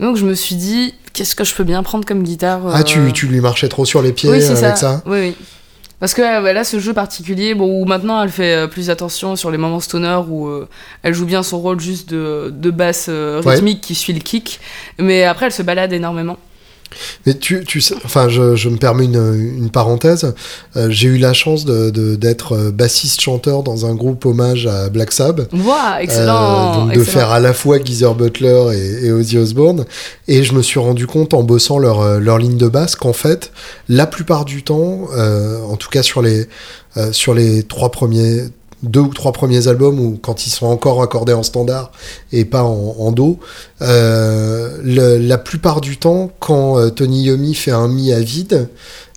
Donc 0.00 0.16
je 0.16 0.24
me 0.24 0.34
suis 0.34 0.56
dit, 0.56 0.94
qu'est-ce 1.12 1.34
que 1.34 1.44
je 1.44 1.54
peux 1.54 1.64
bien 1.64 1.82
prendre 1.82 2.04
comme 2.04 2.22
guitare 2.22 2.60
Ah, 2.72 2.82
tu, 2.82 2.98
euh, 2.98 3.10
tu 3.12 3.26
lui 3.26 3.40
marchais 3.40 3.68
trop 3.68 3.84
sur 3.84 4.02
les 4.02 4.12
pieds 4.12 4.28
avec 4.28 4.42
ça, 4.42 5.02
Oui, 5.06 5.18
oui. 5.20 5.36
Parce 6.00 6.14
que 6.14 6.22
euh, 6.22 6.52
là, 6.52 6.64
ce 6.64 6.78
jeu 6.78 6.92
particulier, 6.92 7.54
bon, 7.54 7.80
où 7.80 7.84
maintenant 7.84 8.22
elle 8.22 8.30
fait 8.30 8.54
euh, 8.54 8.66
plus 8.66 8.90
attention 8.90 9.36
sur 9.36 9.50
les 9.50 9.58
moments 9.58 9.80
stoner, 9.80 10.20
où 10.28 10.50
elle 11.02 11.14
joue 11.14 11.26
bien 11.26 11.42
son 11.42 11.60
rôle 11.60 11.80
juste 11.80 12.10
de, 12.10 12.52
de 12.54 12.70
basse 12.70 13.08
rythmique 13.08 13.80
qui 13.80 13.94
suit 13.94 14.12
le 14.12 14.20
kick, 14.20 14.60
mais 14.98 15.24
après 15.24 15.46
elle 15.46 15.52
se 15.52 15.62
balade 15.62 15.92
énormément. 15.92 16.38
Mais 17.26 17.34
tu, 17.34 17.64
tu 17.64 17.80
sais, 17.80 17.94
enfin, 18.04 18.28
je, 18.28 18.56
je 18.56 18.68
me 18.68 18.76
permets 18.76 19.04
une, 19.04 19.54
une 19.58 19.70
parenthèse. 19.70 20.34
Euh, 20.76 20.88
j'ai 20.90 21.08
eu 21.08 21.18
la 21.18 21.32
chance 21.32 21.64
d'être 21.64 21.92
de, 21.92 22.16
d'être 22.16 22.52
euh, 22.52 22.70
bassiste-chanteur 22.70 23.62
dans 23.62 23.86
un 23.86 23.94
groupe 23.94 24.24
hommage 24.26 24.66
à 24.66 24.88
Black 24.88 25.12
Sabbath. 25.12 25.52
Wow, 25.52 25.98
excellent. 26.00 26.34
Euh, 26.34 26.84
donc 26.86 26.94
de 26.94 27.04
faire 27.04 27.30
à 27.30 27.40
la 27.40 27.52
fois 27.52 27.78
Geezer 27.82 28.14
Butler 28.14 28.72
et, 28.74 29.06
et, 29.06 29.12
Ozzy 29.12 29.38
Osbourne. 29.38 29.84
Et 30.28 30.42
je 30.42 30.54
me 30.54 30.62
suis 30.62 30.80
rendu 30.80 31.06
compte 31.06 31.34
en 31.34 31.42
bossant 31.42 31.78
leur, 31.78 32.20
leur 32.20 32.38
ligne 32.38 32.56
de 32.56 32.68
basse 32.68 32.96
qu'en 32.96 33.12
fait, 33.12 33.52
la 33.88 34.06
plupart 34.06 34.44
du 34.44 34.62
temps, 34.62 35.08
en 35.14 35.76
tout 35.76 35.90
cas 35.90 36.02
sur 36.02 36.22
les, 36.22 36.46
sur 37.12 37.34
les 37.34 37.62
trois 37.62 37.90
premiers 37.90 38.44
deux 38.84 39.00
ou 39.00 39.12
trois 39.14 39.32
premiers 39.32 39.68
albums 39.68 39.98
ou 39.98 40.18
quand 40.20 40.46
ils 40.46 40.50
sont 40.50 40.66
encore 40.66 41.02
accordés 41.02 41.32
en 41.32 41.42
standard 41.42 41.90
et 42.32 42.44
pas 42.44 42.62
en, 42.62 43.12
do, 43.12 43.38
euh, 43.82 44.78
la 44.82 45.38
plupart 45.38 45.80
du 45.80 45.96
temps, 45.96 46.30
quand 46.38 46.78
euh, 46.78 46.90
Tony 46.90 47.24
Yomi 47.24 47.54
fait 47.54 47.70
un 47.70 47.88
mi 47.88 48.12
à 48.12 48.20
vide, 48.20 48.68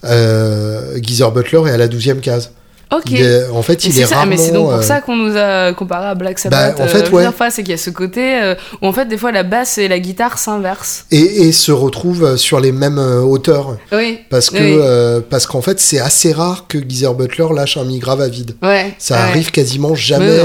euh, 0.03 0.97
Geezer 1.01 1.31
Butler 1.31 1.63
est 1.67 1.71
à 1.71 1.77
la 1.77 1.87
douzième 1.87 2.21
case. 2.21 2.51
Ok. 2.91 3.13
en 3.53 3.61
fait, 3.61 3.85
il 3.85 3.99
est, 3.99 4.05
ça, 4.05 4.25
Mais 4.25 4.37
c'est 4.37 4.51
donc 4.51 4.69
pour 4.69 4.73
euh, 4.75 4.81
ça 4.81 5.01
qu'on 5.01 5.15
nous 5.15 5.35
a 5.35 5.73
comparé 5.73 6.07
à 6.07 6.15
Black 6.15 6.39
Sabbath. 6.39 6.77
Bah, 6.77 6.83
en 6.83 6.87
fait, 6.87 7.13
euh, 7.13 7.31
fois, 7.31 7.49
c'est 7.49 7.63
qu'il 7.63 7.71
y 7.71 7.73
a 7.73 7.77
ce 7.77 7.89
côté 7.89 8.41
euh, 8.41 8.55
où 8.81 8.87
en 8.87 8.93
fait, 8.93 9.05
des 9.05 9.17
fois, 9.17 9.31
la 9.31 9.43
basse 9.43 9.77
et 9.77 9.87
la 9.87 9.99
guitare 9.99 10.37
s'inversent. 10.37 11.05
Et, 11.11 11.47
et, 11.47 11.51
se 11.51 11.71
retrouvent 11.71 12.37
sur 12.37 12.59
les 12.59 12.71
mêmes 12.71 12.99
hauteurs. 12.99 13.77
Oui. 13.91 14.19
Parce 14.29 14.49
que 14.49 15.19
parce 15.19 15.45
qu'en 15.45 15.61
fait, 15.61 15.79
c'est 15.79 15.99
assez 15.99 16.31
rare 16.31 16.65
que 16.67 16.77
Geezer 16.77 17.13
Butler 17.13 17.47
lâche 17.53 17.77
un 17.77 17.83
mi 17.83 17.99
grave 17.99 18.21
à 18.21 18.27
vide. 18.27 18.55
Ouais. 18.61 18.93
Ça 18.99 19.19
arrive 19.19 19.51
quasiment 19.51 19.95
jamais. 19.95 20.39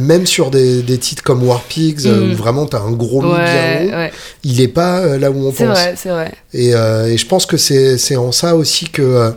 même 0.00 0.26
sur 0.26 0.50
des, 0.50 0.82
des, 0.82 0.98
titres 0.98 1.22
comme 1.22 1.46
War 1.46 1.62
Pigs 1.62 2.06
mm. 2.06 2.32
où 2.32 2.36
vraiment 2.36 2.66
t'as 2.66 2.80
un 2.80 2.92
gros 2.92 3.20
mi 3.22 3.32
bien 3.34 4.06
haut, 4.06 4.10
il 4.44 4.60
est 4.60 4.68
pas 4.68 5.18
là 5.18 5.30
où 5.30 5.48
on 5.48 5.52
pense. 5.52 5.56
C'est 5.56 5.66
vrai, 5.66 5.94
c'est 5.96 6.08
vrai. 6.08 6.32
Et, 6.52 6.70
et, 6.70 7.18
je 7.18 7.26
pense 7.26 7.44
que 7.44 7.56
c'est 7.56 8.16
en 8.16 8.32
ça 8.32 8.56
aussi 8.56 8.88
que 8.88 9.34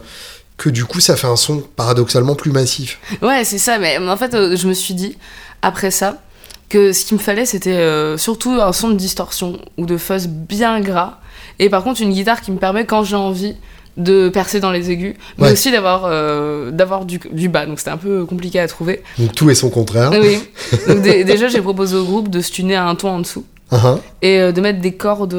que 0.58 0.70
du 0.70 0.86
coup 0.86 1.00
ça 1.00 1.16
fait 1.16 1.28
un 1.28 1.36
son 1.36 1.64
paradoxalement 1.76 2.36
plus 2.36 2.52
massif. 2.52 3.00
Ouais, 3.22 3.44
c'est 3.44 3.60
ça, 3.60 3.78
mais 3.78 3.98
en 3.98 4.18
fait, 4.18 4.34
euh, 4.34 4.56
je 4.58 4.68
me 4.68 4.74
suis 4.74 4.94
dit, 4.94 5.18
après 5.62 5.92
ça, 5.92 6.22
que 6.70 6.92
ce 6.92 7.06
qu'il 7.06 7.18
me 7.18 7.22
fallait, 7.22 7.46
c'était 7.46 7.72
euh, 7.74 8.18
surtout 8.18 8.60
un 8.60 8.74
son 8.74 8.90
de 8.90 8.96
distorsion 8.96 9.60
ou 9.78 9.86
de 9.86 9.98
fuzz 9.98 10.28
bien 10.28 10.82
gras. 10.82 11.20
Et 11.60 11.70
par 11.70 11.84
contre, 11.84 12.02
une 12.02 12.12
guitare 12.12 12.42
qui 12.42 12.52
me 12.52 12.58
permet, 12.58 12.86
quand 12.86 13.04
j'ai 13.04 13.16
envie, 13.16 13.56
de 13.96 14.30
percer 14.30 14.60
dans 14.60 14.72
les 14.72 14.92
aigus, 14.92 15.16
mais 15.40 15.52
aussi 15.52 15.72
d'avoir 15.72 16.04
euh, 16.06 16.70
d'avoir 16.70 17.06
du, 17.06 17.20
du, 17.32 17.50
bas. 17.50 17.66
Donc 17.66 17.80
c'était 17.80 17.90
un 17.90 17.98
peu 17.98 18.26
compliqué 18.26 18.60
à 18.60 18.68
trouver. 18.68 19.02
Donc 19.18 19.34
tout 19.34 19.50
est 19.50 19.56
son 19.56 19.72
contraire. 19.72 20.12
Oui. 20.12 20.38
Donc 20.88 21.02
déjà, 21.02 21.48
j'ai 21.48 21.62
proposé 21.62 21.96
au 21.96 22.04
groupe 22.04 22.30
de 22.30 22.42
se 22.42 22.52
tuner 22.52 22.76
à 22.76 22.88
un 22.88 22.94
ton 22.94 23.10
en 23.10 23.20
dessous. 23.20 23.44
Uh-huh. 23.72 24.00
Et 24.22 24.52
de 24.52 24.62
mettre 24.62 24.80
des 24.80 24.94
cordes 24.94 25.36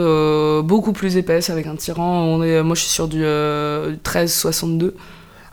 beaucoup 0.65 0.93
plus 0.93 1.17
épaisses 1.17 1.51
avec 1.51 1.67
un 1.67 1.77
tirant. 1.77 2.39
Moi, 2.39 2.75
je 2.75 2.81
suis 2.81 2.91
sur 2.91 3.09
du 3.09 3.23
13-62. 3.23 4.93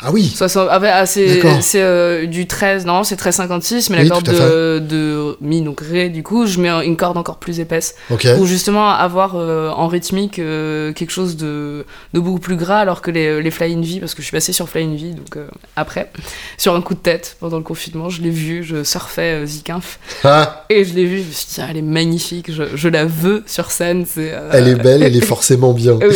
Ah 0.01 0.11
oui 0.11 0.35
ah, 0.39 1.05
C'est 1.05 1.41
euh, 1.75 2.25
du 2.25 2.47
13, 2.47 2.85
non, 2.85 3.03
c'est 3.03 3.19
13,56, 3.19 3.87
mais 3.91 4.03
la 4.03 4.09
corde 4.09 4.25
de, 4.25 4.79
de, 4.79 5.37
Mi, 5.41 5.61
donc 5.61 5.79
Ré, 5.79 6.09
du 6.09 6.21
coup, 6.21 6.45
je 6.45 6.59
mets 6.59 6.69
une 6.85 6.97
corde 6.97 7.17
encore 7.17 7.37
plus 7.37 7.59
épaisse. 7.59 7.95
Pour 8.07 8.45
justement 8.45 8.89
avoir 8.89 9.35
euh, 9.35 9.69
en 9.69 9.87
rythmique 9.87 10.39
euh, 10.39 10.91
quelque 10.93 11.11
chose 11.11 11.37
de, 11.37 11.85
de, 12.13 12.19
beaucoup 12.19 12.39
plus 12.39 12.57
gras, 12.57 12.79
alors 12.79 13.01
que 13.01 13.11
les, 13.11 13.41
les 13.41 13.51
Fly 13.51 13.73
in 13.73 13.81
V, 13.81 13.99
parce 13.99 14.13
que 14.13 14.21
je 14.21 14.27
suis 14.27 14.35
passé 14.35 14.51
sur 14.51 14.67
Fly 14.67 14.83
in 14.83 14.95
V, 14.95 15.13
donc 15.13 15.37
après, 15.75 16.11
sur 16.57 16.75
un 16.75 16.81
coup 16.81 16.93
de 16.93 16.99
tête 16.99 17.37
pendant 17.39 17.57
le 17.57 17.63
confinement, 17.63 18.09
je 18.09 18.21
l'ai 18.21 18.29
vu, 18.29 18.63
je 18.63 18.83
surfais 18.83 19.45
Zikinf, 19.45 19.99
ah. 20.23 20.65
et 20.69 20.83
je 20.83 20.93
l'ai 20.93 21.05
vu, 21.05 21.21
je 21.21 21.27
me 21.27 21.31
suis 21.31 21.47
dit, 21.55 21.61
elle 21.69 21.77
est 21.77 21.81
magnifique, 21.81 22.51
je, 22.51 22.63
je 22.75 22.89
la 22.89 23.05
veux 23.05 23.43
sur 23.47 23.71
scène. 23.71 24.05
elle 24.51 24.67
est 24.67 24.75
belle, 24.75 25.03
elle 25.03 25.15
est 25.15 25.21
forcément 25.25 25.73
bien. 25.73 25.97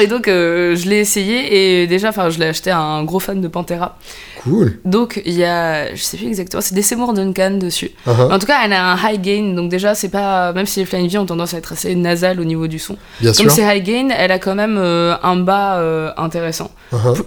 Et 0.00 0.06
donc, 0.06 0.28
euh, 0.28 0.76
je 0.76 0.88
l'ai 0.88 0.98
essayé 0.98 1.82
et 1.82 1.86
déjà, 1.86 2.10
enfin, 2.10 2.30
je 2.30 2.38
l'ai 2.38 2.46
acheté 2.46 2.70
à 2.70 2.78
un 2.78 3.04
gros 3.04 3.18
fan 3.18 3.40
de 3.40 3.48
Pantera. 3.48 3.98
Cool. 4.42 4.78
Donc, 4.84 5.20
il 5.24 5.34
y 5.34 5.44
a, 5.44 5.94
je 5.94 6.02
sais 6.02 6.16
plus 6.16 6.26
exactement, 6.26 6.60
c'est 6.60 6.74
des 6.74 6.82
Seymour 6.82 7.12
Duncan 7.14 7.52
dessus. 7.52 7.90
Uh-huh. 8.06 8.32
En 8.32 8.38
tout 8.38 8.46
cas, 8.46 8.60
elle 8.64 8.72
a 8.72 8.92
un 8.92 8.96
high 8.96 9.20
gain, 9.20 9.54
donc 9.54 9.70
déjà, 9.70 9.94
c'est 9.94 10.08
pas, 10.08 10.52
même 10.52 10.66
si 10.66 10.80
les 10.80 10.86
Flying 10.86 11.08
V 11.08 11.18
ont 11.18 11.26
tendance 11.26 11.54
à 11.54 11.58
être 11.58 11.72
assez 11.72 11.94
nasales 11.94 12.40
au 12.40 12.44
niveau 12.44 12.68
du 12.68 12.78
son. 12.78 12.96
Bien 13.20 13.32
Comme 13.32 13.50
c'est 13.50 13.62
high 13.62 13.82
gain, 13.82 14.08
elle 14.16 14.30
a 14.30 14.38
quand 14.38 14.54
même 14.54 14.78
euh, 14.78 15.16
un 15.22 15.36
bas 15.36 15.78
euh, 15.78 16.12
intéressant. 16.16 16.70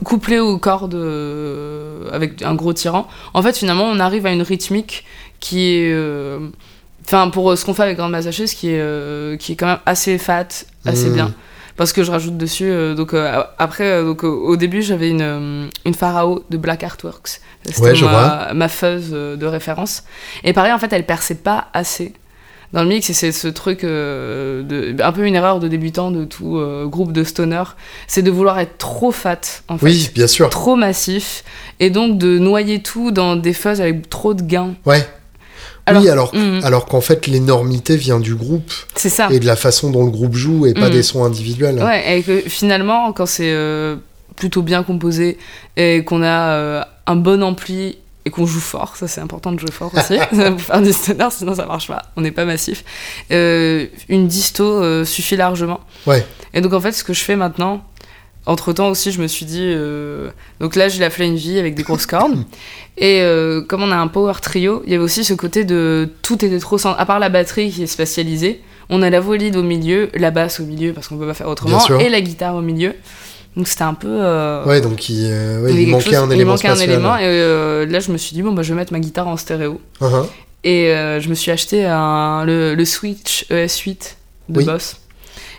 Couplé 0.04 0.40
aux 0.40 0.58
cordes 0.58 0.96
avec 2.12 2.42
un 2.42 2.56
gros 2.56 2.74
tirant. 2.74 3.08
En 3.34 3.42
fait, 3.42 3.58
finalement, 3.58 3.86
on 3.86 4.00
arrive 4.00 4.26
à 4.26 4.32
une 4.32 4.44
rythmique 4.44 5.06
qui 5.40 5.74
est. 5.74 5.96
Enfin, 7.06 7.30
pour 7.30 7.56
ce 7.56 7.66
qu'on 7.66 7.74
fait 7.74 7.84
avec 7.84 7.98
Grand 7.98 8.10
Massachusetts, 8.10 8.56
qui 8.56 8.70
est, 8.70 9.40
qui 9.40 9.54
est 9.54 9.56
quand 9.56 9.68
même 9.68 9.80
assez 9.86 10.18
fat, 10.18 10.48
assez 10.86 11.10
hmm. 11.10 11.14
bien 11.14 11.34
parce 11.78 11.94
que 11.94 12.04
je 12.04 12.12
rajoute 12.12 12.38
dessus. 12.38 12.70
Euh, 12.70 12.96
donc 12.96 13.14
euh, 13.14 13.44
après, 13.58 13.86
euh, 13.86 14.06
donc 14.06 14.24
au 14.24 14.56
début, 14.56 14.82
j'avais 14.82 15.10
une 15.10 15.70
une 15.86 15.94
Pharao 15.94 16.44
de 16.50 16.58
Black 16.58 16.84
Artworks. 16.84 17.42
C'était 17.66 18.00
ma, 18.02 18.54
ma 18.54 18.68
fuzz 18.68 19.12
de 19.12 19.46
référence. 19.46 20.04
Et 20.44 20.54
pareil, 20.54 20.72
en 20.72 20.78
fait, 20.78 20.94
elle 20.94 21.06
perçait 21.06 21.36
pas 21.36 21.68
assez 21.74 22.14
dans 22.74 22.84
le 22.84 22.90
mix. 22.90 23.10
Et 23.10 23.14
c'est 23.14 23.32
ce 23.32 23.48
truc 23.48 23.82
de, 23.82 24.96
un 25.02 25.12
peu 25.12 25.26
une 25.26 25.36
erreur 25.36 25.60
de 25.60 25.68
débutant 25.68 26.12
de 26.12 26.26
tout 26.26 26.62
groupe 26.86 27.12
de 27.12 27.24
stoner 27.24 27.64
c'est 28.08 28.22
de 28.22 28.30
vouloir 28.32 28.60
être 28.60 28.78
trop 28.78 29.12
fat 29.12 29.42
en 29.68 29.78
fait. 29.78 29.86
oui 29.86 30.12
bien 30.14 30.28
sûr. 30.28 30.50
Trop 30.50 30.76
massif. 30.76 31.44
Et 31.80 31.90
donc 31.90 32.20
de 32.20 32.38
noyer 32.38 32.82
tout 32.82 33.12
dans 33.12 33.36
des 33.36 33.54
fuzz 33.54 33.82
avec 33.82 34.10
trop 34.10 34.34
de 34.34 34.44
gains. 34.44 34.76
Ouais 34.86 35.08
oui, 35.94 36.10
alors, 36.10 36.34
mm. 36.34 36.62
alors 36.64 36.86
qu'en 36.86 37.02
fait, 37.02 37.28
l'énormité 37.28 37.96
vient 37.96 38.20
du 38.20 38.36
groupe. 38.36 38.72
C'est 38.96 39.10
ça. 39.10 39.28
Et 39.32 39.40
de 39.40 39.46
la 39.46 39.56
façon 39.56 39.92
dont 39.92 40.04
le 40.04 40.12
groupe 40.12 40.36
joue 40.36 40.66
et 40.66 40.74
pas 40.74 40.90
mm. 40.90 40.94
des 40.94 41.04
sons 41.04 41.24
individuels. 41.24 41.82
Ouais, 41.82 42.18
et 42.18 42.24
que 42.24 42.42
finalement, 42.42 43.14
quand 43.14 43.26
c'est 43.26 43.52
euh, 43.52 43.96
plutôt 44.36 44.62
bien 44.62 44.84
composé 44.84 45.38
et 45.78 46.04
qu'on 46.04 46.24
a 46.24 46.50
euh, 46.50 46.84
un 47.06 47.16
bon 47.16 47.44
ampli 47.44 47.98
et 48.28 48.32
qu'on 48.32 48.48
joue 48.48 48.60
fort, 48.60 48.96
ça 48.98 49.08
c'est 49.08 49.22
important 49.22 49.52
de 49.52 49.60
jouer 49.60 49.72
fort 49.72 49.92
aussi, 49.96 50.18
pour 50.30 50.62
faire 50.62 50.82
du 50.82 50.92
stoner, 50.92 51.28
sinon 51.30 51.54
ça 51.54 51.68
marche 51.68 51.88
pas, 51.88 52.02
on 52.16 52.22
n'est 52.22 52.32
pas 52.32 52.46
massif. 52.46 52.84
Euh, 53.32 53.86
une 54.10 54.28
disto 54.28 55.06
suffit 55.06 55.36
largement. 55.36 55.82
Ouais. 56.08 56.26
Et 56.56 56.62
donc 56.62 56.74
en 56.74 56.82
fait, 56.82 56.94
ce 56.94 57.04
que 57.04 57.14
je 57.14 57.22
fais 57.22 57.36
maintenant, 57.36 57.84
entre 58.46 58.74
temps 58.74 58.90
aussi, 58.90 59.12
je 59.12 59.22
me 59.22 59.28
suis 59.28 59.46
dit. 59.46 59.74
Donc 60.60 60.76
là, 60.76 60.88
j'ai 60.88 61.00
la 61.00 61.10
Flame 61.10 61.36
vie 61.36 61.60
avec 61.60 61.76
des 61.76 61.84
grosses 61.84 62.06
cornes. 62.06 62.46
Et 62.98 63.22
euh, 63.22 63.62
comme 63.62 63.84
on 63.84 63.92
a 63.92 63.96
un 63.96 64.08
power 64.08 64.34
trio, 64.42 64.82
il 64.86 64.92
y 64.92 64.96
avait 64.96 65.04
aussi 65.04 65.26
ce 65.26 65.34
côté 65.34 65.66
de 65.66 66.10
tout 66.22 66.46
était 66.46 66.60
trop 66.60 66.78
sans... 66.78 66.94
à 66.94 67.06
part 67.06 67.20
la 67.20 67.30
batterie 67.30 67.70
qui 67.70 67.84
est 67.84 67.88
spatialisée, 67.88 68.62
on 68.90 69.02
a 69.02 69.10
la 69.10 69.20
voix 69.20 69.36
lead 69.36 69.56
au 69.58 69.64
milieu, 69.64 70.10
la 70.14 70.32
basse 70.32 70.60
au 70.60 70.64
milieu 70.64 70.94
parce 70.94 71.08
qu'on 71.08 71.18
peut 71.18 71.28
pas 71.28 71.34
faire 71.34 71.50
autrement, 71.50 71.86
et 72.00 72.10
la 72.10 72.22
guitare 72.22 72.56
au 72.56 72.62
milieu. 72.62 72.94
Donc 73.58 73.68
c'était 73.68 73.84
un 73.84 73.94
peu. 73.94 74.08
Euh, 74.10 74.66
ouais, 74.66 74.82
donc 74.82 75.10
il, 75.10 75.28
euh, 75.30 75.70
il, 75.72 75.90
manquait 75.90 76.16
un 76.16 76.30
élément. 76.30 76.42
Il 76.42 76.46
manquait 76.46 76.68
un 76.68 76.76
élément, 76.76 77.18
et 77.18 77.86
là 77.86 78.00
je 78.00 78.12
me 78.12 78.18
suis 78.18 78.34
dit, 78.34 78.42
bon, 78.42 78.54
bah, 78.54 78.64
je 78.64 78.74
vais 78.74 78.80
mettre 78.80 78.94
ma 78.94 79.00
guitare 79.00 79.28
en 79.28 79.38
stéréo. 79.38 79.82
Uh-huh. 80.02 80.26
Et 80.64 80.88
je 81.20 81.30
me 81.30 81.36
suis 81.36 81.52
acheté 81.52 81.86
un, 81.86 82.46
le, 82.46 82.76
le 82.76 82.86
Switch 82.86 83.46
ES8 83.50 84.16
de 84.50 84.64
Boss. 84.64 85.02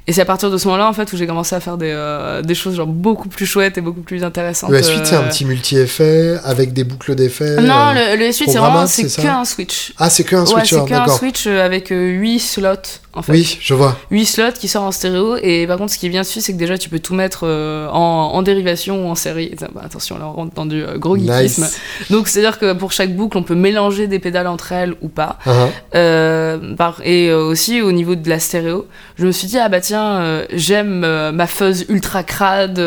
Et 0.08 0.12
c'est 0.12 0.20
à 0.20 0.24
partir 0.24 0.52
de 0.52 0.58
ce 0.58 0.66
moment-là, 0.68 0.88
en 0.88 0.92
fait, 0.92 1.12
où 1.12 1.16
j'ai 1.16 1.26
commencé 1.26 1.56
à 1.56 1.60
faire 1.60 1.76
des, 1.76 1.90
euh, 1.90 2.40
des, 2.40 2.54
choses 2.54 2.76
genre 2.76 2.86
beaucoup 2.86 3.28
plus 3.28 3.44
chouettes 3.44 3.76
et 3.76 3.80
beaucoup 3.80 4.02
plus 4.02 4.22
intéressantes. 4.22 4.70
Le 4.70 4.78
S8, 4.78 5.04
c'est 5.04 5.16
un 5.16 5.22
euh, 5.22 5.28
petit 5.28 5.44
multi-effet 5.44 6.38
avec 6.44 6.72
des 6.72 6.84
boucles 6.84 7.16
d'effets 7.16 7.56
Non, 7.60 7.92
le, 7.92 8.16
le 8.16 8.26
S8, 8.26 8.44
c'est 8.46 8.58
vraiment 8.58 8.86
c'est 8.86 9.08
qu'un 9.20 9.44
Switch. 9.44 9.92
Ah, 9.98 10.08
c'est 10.08 10.22
qu'un 10.22 10.46
Switch, 10.46 10.72
ouais, 10.72 10.78
c'est 10.80 10.88
qu'un 10.88 11.08
Switch 11.08 11.46
avec 11.48 11.88
8 11.90 12.38
slots 12.38 13.00
en 13.16 13.22
fait. 13.22 13.32
Oui, 13.32 13.58
je 13.60 13.74
vois. 13.74 13.96
8 14.10 14.26
slots 14.26 14.52
qui 14.52 14.68
sortent 14.68 14.86
en 14.86 14.92
stéréo. 14.92 15.36
Et 15.42 15.66
par 15.66 15.78
contre, 15.78 15.92
ce 15.92 15.98
qui 15.98 16.06
est 16.06 16.10
bien 16.10 16.20
dessus, 16.22 16.40
c'est 16.40 16.52
que 16.52 16.58
déjà, 16.58 16.78
tu 16.78 16.88
peux 16.88 16.98
tout 17.00 17.14
mettre 17.14 17.40
euh, 17.44 17.88
en, 17.88 18.30
en 18.34 18.42
dérivation 18.42 19.06
ou 19.06 19.10
en 19.10 19.14
série. 19.14 19.54
Bah, 19.74 19.82
attention, 19.84 20.18
là, 20.18 20.26
on 20.28 20.32
rentre 20.32 20.54
dans 20.54 20.66
du 20.66 20.82
euh, 20.82 20.98
gros 20.98 21.16
geekisme. 21.16 21.62
Nice. 21.62 21.80
Donc, 22.10 22.28
c'est-à-dire 22.28 22.58
que 22.58 22.72
pour 22.74 22.92
chaque 22.92 23.16
boucle, 23.16 23.36
on 23.38 23.42
peut 23.42 23.54
mélanger 23.54 24.06
des 24.06 24.18
pédales 24.18 24.46
entre 24.46 24.72
elles 24.72 24.94
ou 25.00 25.08
pas. 25.08 25.38
Uh-huh. 25.46 25.68
Euh, 25.94 26.74
par- 26.76 27.00
et 27.04 27.32
aussi, 27.32 27.80
au 27.82 27.92
niveau 27.92 28.14
de 28.14 28.28
la 28.28 28.38
stéréo, 28.38 28.86
je 29.16 29.26
me 29.26 29.32
suis 29.32 29.48
dit, 29.48 29.58
ah 29.58 29.68
bah 29.68 29.80
tiens, 29.80 30.42
j'aime 30.52 31.00
ma 31.32 31.46
fuzz 31.46 31.86
ultra 31.88 32.22
crade 32.22 32.80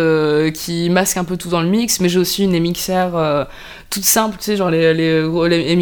qui 0.54 0.90
masque 0.90 1.18
un 1.18 1.24
peu 1.24 1.38
tout 1.38 1.50
dans 1.50 1.62
le 1.62 1.68
mix, 1.70 2.00
mais 2.00 2.10
j'ai 2.10 2.20
aussi 2.20 2.44
une 2.44 2.58
MXR 2.60 3.16
euh, 3.16 3.44
toute 3.90 4.06
simple, 4.06 4.38
tu 4.38 4.46
sais, 4.46 4.56
genre 4.58 4.70
les, 4.70 4.94
les, 4.94 5.76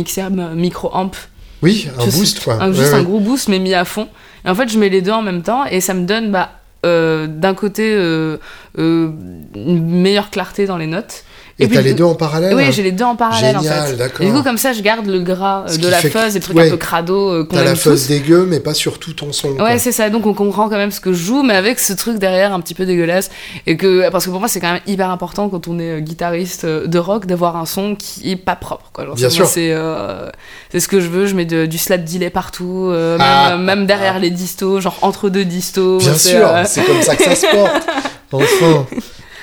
micro-amp. 0.56 1.15
Oui, 1.64 1.88
un 1.98 2.06
Je 2.06 2.10
sais- 2.11 2.18
boost, 2.19 2.44
quoi. 2.44 2.53
Un, 2.61 2.69
Ouais, 2.69 2.76
juste 2.78 2.94
ouais. 2.94 2.99
un 2.99 3.03
gros 3.03 3.19
boost, 3.19 3.48
mais 3.48 3.60
mis 3.60 3.74
à 3.74 3.84
fond. 3.86 4.07
En 4.48 4.56
fait, 4.56 4.69
je 4.69 4.80
mets 4.80 4.90
les 4.90 5.02
deux 5.02 5.11
en 5.11 5.22
même 5.22 5.44
temps 5.44 5.65
et 5.65 5.82
ça 5.82 5.94
me 5.94 6.06
donne 6.06 6.32
bah, 6.32 6.52
euh, 6.86 7.28
d'un 7.28 7.53
côté 7.53 7.94
euh, 7.94 8.38
euh, 8.78 9.11
une 9.56 10.02
meilleure 10.02 10.30
clarté 10.30 10.65
dans 10.65 10.78
les 10.78 10.88
notes. 10.88 11.26
Et 11.60 11.66
puis, 11.68 11.76
t'as 11.76 11.82
les 11.82 11.94
deux 11.96 12.04
en 12.04 12.14
parallèle 12.14 12.54
Oui, 12.54 12.72
j'ai 12.72 12.84
les 12.84 12.92
deux 12.92 13.04
en 13.04 13.16
parallèle 13.16 13.58
en 13.58 13.62
Génial, 13.62 13.88
fait. 13.90 13.96
d'accord. 13.96 14.22
Et 14.22 14.26
du 14.30 14.32
coup, 14.32 14.44
comme 14.44 14.60
ça, 14.60 14.74
je 14.74 14.82
garde 14.84 15.08
le 15.08 15.20
gras 15.20 15.66
euh, 15.68 15.76
de 15.78 15.88
la 15.88 15.98
fuzz 15.98 16.36
et 16.36 16.40
le 16.40 16.44
truc 16.44 16.56
ouais. 16.56 16.68
un 16.68 16.70
peu 16.70 16.78
crado 16.78 17.30
euh, 17.32 17.46
qu'on 17.46 17.56
T'as 17.56 17.64
la 17.64 17.74
fuzz 17.76 18.08
dégueu, 18.08 18.46
mais 18.48 18.60
pas 18.60 18.76
sur 18.76 19.00
tout 19.00 19.14
ton 19.14 19.34
son. 19.34 19.50
Ouais, 19.58 19.80
c'est 19.80 19.92
ça. 19.92 20.12
Donc 20.12 20.28
on 20.28 20.36
comprend 20.36 20.70
quand 20.70 20.78
même 20.78 20.92
ce 20.92 21.00
que 21.02 21.14
je 21.14 21.24
joue, 21.24 21.42
mais 21.42 21.56
avec 21.56 21.80
ce 21.80 21.94
truc 21.94 22.20
derrière 22.20 22.54
un 22.54 22.60
petit 22.60 22.76
peu 22.76 22.86
dégueulasse. 22.86 23.32
Et 23.66 23.76
que 23.76 24.08
parce 24.12 24.26
que 24.26 24.30
pour 24.30 24.40
moi, 24.40 24.48
c'est 24.48 24.60
quand 24.60 24.72
même 24.72 24.82
hyper 24.86 25.10
important 25.10 25.50
quand 25.50 25.68
on 25.68 25.80
est 25.80 25.98
euh, 25.98 26.00
guitariste 26.00 26.66
euh, 26.66 26.86
de 26.86 27.00
rock 27.00 27.26
d'avoir 27.26 27.58
un 27.58 27.66
son 27.66 27.96
qui 27.96 28.30
est 28.32 28.36
pas 28.36 28.56
propre. 28.56 28.92
Quoi. 28.94 29.06
Genre, 29.06 29.16
Bien 29.16 29.30
sûr. 29.32 29.48
C'est 29.48 29.72
euh, 29.72 30.30
ce 30.78 30.88
que 30.88 31.00
je 31.00 31.08
veux. 31.08 31.26
Je 31.26 31.34
mets 31.34 31.46
de- 31.46 31.66
du 31.66 31.80
slap 31.80 32.04
delay 32.06 32.30
partout, 32.30 32.92
même, 32.92 33.18
Ah. 33.20 33.58
même 33.58 33.88
derrière 33.88 34.20
les 34.20 34.30
distos, 34.30 34.80
genre 34.80 35.00
entre 35.02 35.30
deux 35.30 35.44
distos. 35.46 35.98
Bien 35.98 36.14
sûr, 36.14 36.48
c'est 36.66 36.84
comme 36.84 37.02
ça 37.02 37.16
que 37.16 37.24
ça 37.24 37.36
se 37.36 37.48
porte. 37.52 37.88
Enfin. 38.32 38.86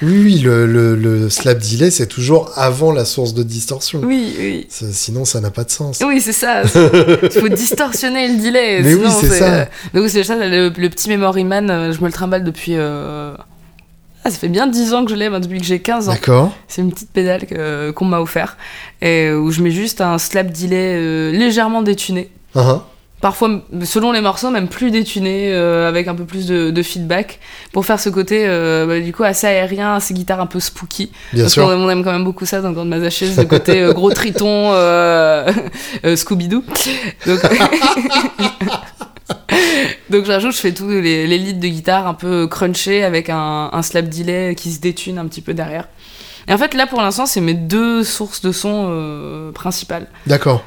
Oui, 0.02 0.18
oui, 0.24 0.38
le, 0.40 0.66
le, 0.66 0.96
le 0.96 1.30
slap 1.30 1.58
delay, 1.58 1.90
c'est 1.90 2.06
toujours 2.08 2.50
avant 2.56 2.92
la 2.92 3.04
source 3.04 3.32
de 3.34 3.42
distorsion. 3.42 4.00
Oui, 4.02 4.34
oui. 4.38 4.66
Ça- 4.68 4.86
Sinon, 4.92 5.24
ça 5.24 5.40
n'a 5.40 5.50
pas 5.50 5.64
de 5.64 5.70
sens. 5.70 6.02
Oui, 6.04 6.20
c'est 6.20 6.32
ça. 6.32 6.62
Il 7.22 7.30
faut 7.30 7.48
distorsionner 7.48 8.28
le 8.28 8.42
delay. 8.42 8.80
Mais 8.82 8.92
sinon 8.94 9.08
oui, 9.08 9.14
c'est 9.20 9.38
ça. 9.38 9.54
euh, 9.54 9.64
Donc 9.94 10.08
c'est 10.10 10.24
ça, 10.24 10.34
le, 10.36 10.68
le 10.76 10.88
petit 10.90 11.08
Memory 11.08 11.44
Man, 11.44 11.70
euh, 11.70 11.92
je 11.92 12.00
me 12.00 12.06
le 12.06 12.12
trimballe 12.12 12.42
depuis... 12.44 12.72
euh, 12.74 13.34
Ah, 14.24 14.30
ça 14.30 14.38
fait 14.38 14.48
bien 14.48 14.66
10 14.66 14.94
ans 14.94 15.04
que 15.04 15.10
je 15.10 15.16
l'ai, 15.16 15.28
depuis 15.30 15.60
que 15.60 15.66
j'ai 15.66 15.78
15 15.80 16.08
ans. 16.08 16.12
D'accord. 16.12 16.52
C'est 16.66 16.82
une 16.82 16.90
petite 16.92 17.10
pédale 17.10 17.46
qu'on 17.94 18.04
m'a 18.06 18.20
offert 18.20 18.56
et 19.00 19.30
où 19.32 19.50
je 19.52 19.62
mets 19.62 19.70
juste 19.70 20.00
un 20.00 20.18
slap 20.18 20.50
delay 20.50 20.94
euh, 20.96 21.30
légèrement 21.32 21.82
détuné. 21.82 22.30
Uh-huh. 22.56 22.80
Parfois, 23.24 23.62
selon 23.84 24.12
les 24.12 24.20
morceaux, 24.20 24.50
même 24.50 24.68
plus 24.68 24.90
détuné, 24.90 25.50
euh, 25.50 25.88
avec 25.88 26.08
un 26.08 26.14
peu 26.14 26.26
plus 26.26 26.44
de, 26.44 26.70
de 26.70 26.82
feedback, 26.82 27.40
pour 27.72 27.86
faire 27.86 27.98
ce 27.98 28.10
côté, 28.10 28.44
euh, 28.46 28.86
bah, 28.86 29.00
du 29.00 29.14
coup, 29.14 29.22
assez 29.22 29.46
aérien, 29.46 29.98
ces 29.98 30.12
guitares 30.12 30.42
un 30.42 30.46
peu 30.46 30.60
spooky. 30.60 31.10
Bien 31.32 31.44
Parce 31.44 31.54
sûr. 31.54 31.64
on 31.64 31.88
aime 31.88 32.04
quand 32.04 32.12
même 32.12 32.24
beaucoup 32.24 32.44
ça 32.44 32.60
dans 32.60 32.72
Grande 32.72 32.90
Mazachis, 32.90 33.32
ce 33.32 33.40
côté 33.40 33.80
euh, 33.80 33.94
gros 33.94 34.10
triton, 34.10 34.72
Scooby-Doo. 36.04 36.64
Donc, 37.24 37.40
Donc 40.10 40.26
j'ajoute, 40.26 40.52
je 40.52 40.60
fais 40.60 40.74
tous 40.74 40.90
les, 40.90 41.26
les 41.26 41.38
leads 41.38 41.60
de 41.60 41.68
guitare 41.68 42.06
un 42.06 42.12
peu 42.12 42.46
crunchés 42.46 43.04
avec 43.04 43.30
un, 43.30 43.70
un 43.72 43.80
slap 43.80 44.06
delay 44.06 44.54
qui 44.54 44.70
se 44.70 44.80
détune 44.80 45.16
un 45.16 45.24
petit 45.28 45.40
peu 45.40 45.54
derrière. 45.54 45.88
Et 46.46 46.52
en 46.52 46.58
fait, 46.58 46.74
là 46.74 46.86
pour 46.86 47.00
l'instant, 47.00 47.24
c'est 47.24 47.40
mes 47.40 47.54
deux 47.54 48.04
sources 48.04 48.42
de 48.42 48.52
son 48.52 48.88
euh, 48.90 49.50
principales. 49.52 50.08
D'accord. 50.26 50.62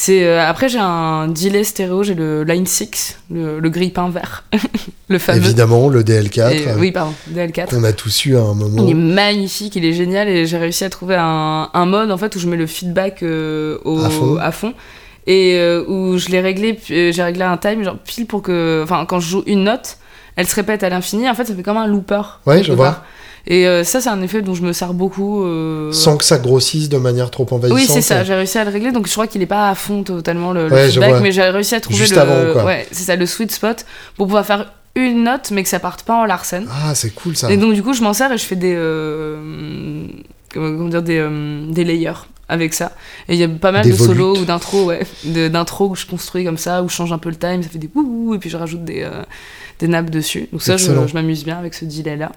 C'est 0.00 0.24
euh, 0.24 0.40
après 0.48 0.68
j'ai 0.68 0.78
un 0.78 1.26
delay 1.26 1.64
stéréo, 1.64 2.04
j'ai 2.04 2.14
le 2.14 2.44
Line 2.44 2.66
6, 2.66 3.18
le, 3.32 3.58
le 3.58 3.68
grille-pain 3.68 4.10
vert, 4.10 4.44
le 5.08 5.18
fameux. 5.18 5.38
Évidemment, 5.44 5.88
le 5.88 6.04
DL4, 6.04 6.52
Et- 6.52 6.68
euh, 6.68 6.76
oui, 6.78 6.92
pardon, 6.92 7.12
DL4. 7.34 7.66
qu'on 7.70 7.82
a 7.82 7.92
tous 7.92 8.24
eu 8.26 8.36
à 8.36 8.42
un 8.42 8.54
moment. 8.54 8.84
Il 8.84 8.90
est 8.90 8.94
magnifique, 8.94 9.74
il 9.74 9.84
est 9.84 9.92
génial 9.94 10.28
et 10.28 10.46
j'ai 10.46 10.56
réussi 10.56 10.84
à 10.84 10.88
trouver 10.90 11.16
un, 11.18 11.68
un 11.74 11.86
mode 11.86 12.12
en 12.12 12.16
fait 12.16 12.36
où 12.36 12.38
je 12.38 12.46
mets 12.46 12.56
le 12.56 12.68
feedback 12.68 13.24
euh, 13.24 13.78
au, 13.84 13.98
À 14.38 14.52
fond. 14.52 14.72
et 15.26 15.54
euh, 15.56 15.84
où 15.88 16.16
je 16.16 16.28
l'ai 16.28 16.40
réglé, 16.40 16.78
j'ai 16.86 17.22
réglé 17.22 17.42
un 17.42 17.56
time 17.56 17.82
genre 17.82 17.98
pile 17.98 18.26
pour 18.26 18.42
que, 18.42 18.82
enfin 18.84 19.04
quand 19.04 19.18
je 19.18 19.28
joue 19.28 19.42
une 19.48 19.64
note, 19.64 19.98
elle 20.38 20.46
se 20.46 20.54
répète 20.54 20.82
à 20.82 20.88
l'infini. 20.88 21.28
En 21.28 21.34
fait, 21.34 21.44
ça 21.44 21.54
fait 21.54 21.62
comme 21.62 21.76
un 21.76 21.86
looper. 21.86 22.22
Ouais, 22.46 22.62
je 22.62 22.72
vois. 22.72 22.86
part. 22.92 23.04
Et 23.46 23.66
euh, 23.66 23.82
ça, 23.82 24.00
c'est 24.00 24.08
un 24.10 24.20
effet 24.22 24.40
dont 24.42 24.54
je 24.54 24.62
me 24.62 24.72
sers 24.72 24.92
beaucoup. 24.94 25.42
euh, 25.42 25.90
Sans 25.92 26.16
que 26.16 26.24
ça 26.24 26.38
grossisse 26.38 26.88
de 26.88 26.96
manière 26.98 27.30
trop 27.30 27.46
envahissante. 27.50 27.78
oui, 27.78 27.86
c'est 27.88 28.02
ça, 28.02 28.22
j'ai 28.24 28.34
réussi 28.34 28.56
à 28.58 28.64
le 28.64 28.70
régler, 28.70 28.92
donc 28.92 29.06
je 29.06 29.12
crois 29.12 29.26
qu'il 29.26 29.42
est 29.42 29.46
pas 29.46 29.68
à 29.70 29.74
fond 29.74 30.02
totalement 30.02 30.52
le, 30.52 30.68
le 30.68 30.74
Ouais, 30.74 30.86
je 30.90 31.00
feedback, 31.00 31.20
mais 31.22 31.32
j'ai 31.32 31.42
réussi 31.42 31.74
à 31.74 31.80
trouver 31.80 31.98
Juste 31.98 32.14
le, 32.14 32.20
avant, 32.20 32.52
quoi. 32.52 32.64
ouais, 32.64 32.86
c'est 32.92 33.04
ça, 33.04 33.16
le 33.16 33.26
sweet 33.26 33.50
spot 33.52 33.84
pour 34.16 34.26
pouvoir 34.26 34.44
faire 34.46 34.72
une 34.94 35.24
note, 35.24 35.50
mais 35.50 35.62
que 35.62 35.68
ça 35.68 35.78
parte 35.80 36.02
pas 36.02 36.14
en 36.14 36.24
larsen. 36.24 36.66
Ah, 36.70 36.94
c'est 36.94 37.10
cool 37.14 37.36
ça. 37.36 37.50
Et 37.50 37.56
donc 37.56 37.72
du 37.74 37.82
coup, 37.82 37.94
je 37.94 38.02
m'en 38.02 38.12
sers 38.12 38.30
et 38.32 38.38
je 38.38 38.44
fais 38.44 38.56
des, 38.56 38.74
euh, 38.76 40.06
comment 40.52 40.88
dire, 40.88 41.02
des, 41.02 41.18
euh, 41.18 41.70
des 41.70 41.84
layers 41.84 42.12
avec 42.48 42.74
ça. 42.74 42.92
Et 43.28 43.34
il 43.34 43.38
y 43.40 43.44
a 43.44 43.48
pas 43.48 43.72
mal 43.72 43.84
Des 43.84 43.92
de 43.92 43.96
solos 43.96 44.36
ou 44.38 44.44
d'intro, 44.44 44.84
ouais, 44.86 45.06
de- 45.24 45.48
d'intro 45.48 45.90
que 45.90 45.98
je 45.98 46.06
construis 46.06 46.44
comme 46.44 46.56
ça, 46.58 46.82
où 46.82 46.88
je 46.88 46.94
change 46.94 47.12
un 47.12 47.18
peu 47.18 47.28
le 47.28 47.36
time, 47.36 47.62
ça 47.62 47.68
fait 47.68 47.78
des 47.78 47.90
wouhou, 47.94 48.34
et 48.34 48.38
puis 48.38 48.48
je 48.50 48.56
rajoute 48.56 48.84
des, 48.84 49.02
euh, 49.02 49.22
des 49.78 49.88
nappes 49.88 50.10
dessus. 50.10 50.48
Donc 50.52 50.62
ça, 50.62 50.76
je, 50.76 50.84
Excellent. 50.86 51.06
je 51.06 51.14
m'amuse 51.14 51.44
bien 51.44 51.58
avec 51.58 51.74
ce 51.74 51.84
delay 51.84 52.16
là. 52.16 52.32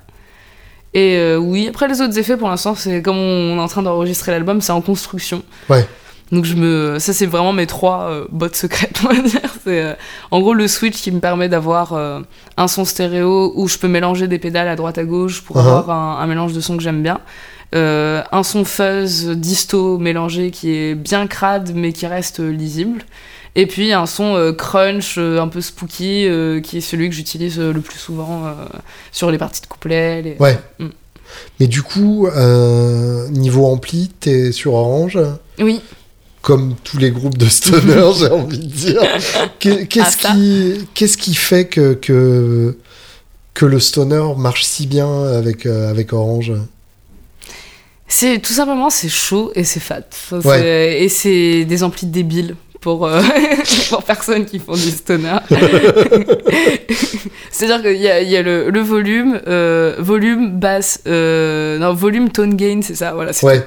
Et 0.94 1.16
euh, 1.18 1.38
oui, 1.38 1.68
après 1.70 1.88
les 1.88 2.02
autres 2.02 2.18
effets, 2.18 2.36
pour 2.36 2.50
l'instant, 2.50 2.76
c'est 2.76 3.02
comme 3.02 3.18
on 3.18 3.58
est 3.58 3.62
en 3.62 3.68
train 3.70 3.82
d'enregistrer 3.82 4.32
l'album, 4.32 4.60
c'est 4.62 4.74
en 4.74 4.82
construction. 4.82 5.42
Ouais. 5.70 5.86
Donc 6.34 6.46
je 6.46 6.56
me, 6.56 6.98
ça 7.00 7.12
c'est 7.14 7.26
vraiment 7.26 7.52
mes 7.54 7.68
trois 7.68 8.04
euh, 8.10 8.26
bottes 8.32 8.56
secrètes, 8.56 9.02
on 9.04 9.14
va 9.14 9.22
dire. 9.22 9.42
C'est 9.64 9.82
euh, 9.82 9.94
en 10.32 10.40
gros 10.42 10.54
le 10.54 10.68
switch 10.68 11.02
qui 11.02 11.12
me 11.12 11.20
permet 11.20 11.50
d'avoir 11.50 11.94
euh, 11.94 12.22
un 12.58 12.68
son 12.68 12.86
stéréo 12.86 13.52
où 13.56 13.68
je 13.68 13.78
peux 13.78 13.88
mélanger 13.90 14.28
des 14.30 14.40
pédales 14.40 14.68
à 14.70 14.76
droite 14.76 14.98
à 14.98 15.04
gauche 15.04 15.42
pour 15.42 15.58
Uh-huh. 15.58 15.60
avoir 15.80 15.90
un, 15.92 16.24
un 16.24 16.28
mélange 16.28 16.54
de 16.54 16.62
sons 16.62 16.78
que 16.78 16.84
j'aime 16.84 17.04
bien. 17.04 17.20
Un 17.74 18.44
son 18.44 18.66
fuzz 18.66 19.30
disto 19.30 19.98
mélangé 19.98 20.52
qui 20.52 20.72
est 20.74 20.96
bien 20.96 21.26
crade 21.28 21.72
mais 21.74 21.94
qui 21.94 22.06
reste 22.06 22.40
lisible. 22.40 23.04
Et 23.56 23.66
puis 23.68 23.92
un 23.92 24.06
son 24.06 24.36
euh, 24.36 24.54
crunch 24.54 25.16
euh, 25.18 25.40
un 25.42 25.48
peu 25.50 25.60
spooky 25.60 26.26
euh, 26.26 26.62
qui 26.62 26.78
est 26.78 26.82
celui 26.82 27.10
que 27.10 27.16
j'utilise 27.16 27.60
le 27.60 27.82
plus 27.82 28.00
souvent 28.00 28.44
sur 29.12 29.30
les 29.30 29.38
parties 29.38 29.62
de 29.62 29.68
couplet. 29.68 30.22
les- 30.22 30.38
Ouais. 30.40 30.58
Mm. 30.80 30.88
Mais 31.60 31.68
du 31.68 31.82
coup, 31.82 32.28
niveau 33.32 33.66
ampli, 33.68 34.10
t'es 34.20 34.52
sur 34.52 34.74
Orange, 34.74 35.18
Oui. 35.60 35.80
comme 36.42 36.76
tous 36.84 36.98
les 36.98 37.12
groupes 37.12 37.38
de 37.38 37.48
stoner, 37.48 38.12
j'ai 38.20 38.28
envie 38.30 38.58
de 38.60 38.66
dire. 38.66 39.02
Qu'est-ce 39.60 40.18
Ah, 40.26 40.34
qui, 40.34 40.88
qu'est-ce 40.94 41.18
qui 41.18 41.34
fait 41.36 41.68
que, 41.68 41.94
que, 41.94 42.78
que 43.54 43.66
le 43.66 43.80
stoner 43.80 44.34
marche 44.38 44.64
si 44.66 44.88
bien 44.88 45.24
avec, 45.24 45.66
avec 45.66 46.12
Orange? 46.14 46.52
C'est 48.08 48.40
tout 48.40 48.54
simplement 48.54 48.90
c'est 48.90 49.08
chaud 49.10 49.52
et 49.56 49.64
c'est 49.64 49.80
fat. 49.80 50.02
Ouais. 50.44 51.02
Et 51.04 51.08
c'est 51.10 51.64
des 51.66 51.84
amplis 51.84 52.08
débiles 52.08 52.56
pour 52.82 53.06
euh, 53.06 53.22
pour 53.90 54.04
personnes 54.04 54.46
qui 54.46 54.60
font 54.60 54.74
du 54.74 54.92
stoner. 54.92 55.38
C'est-à-dire 57.52 57.82
qu'il 57.84 58.02
y 58.02 58.10
a, 58.10 58.22
y 58.22 58.36
a 58.36 58.42
le, 58.42 58.70
le 58.70 58.80
volume, 58.82 59.40
euh, 59.48 59.96
volume 60.00 60.60
basse, 60.60 61.02
euh, 61.08 61.78
non 61.78 61.94
volume 61.94 62.30
tone 62.30 62.56
gain, 62.56 62.82
c'est 62.82 62.96
ça. 62.96 63.14
Voilà. 63.14 63.32
Ouais, 63.44 63.66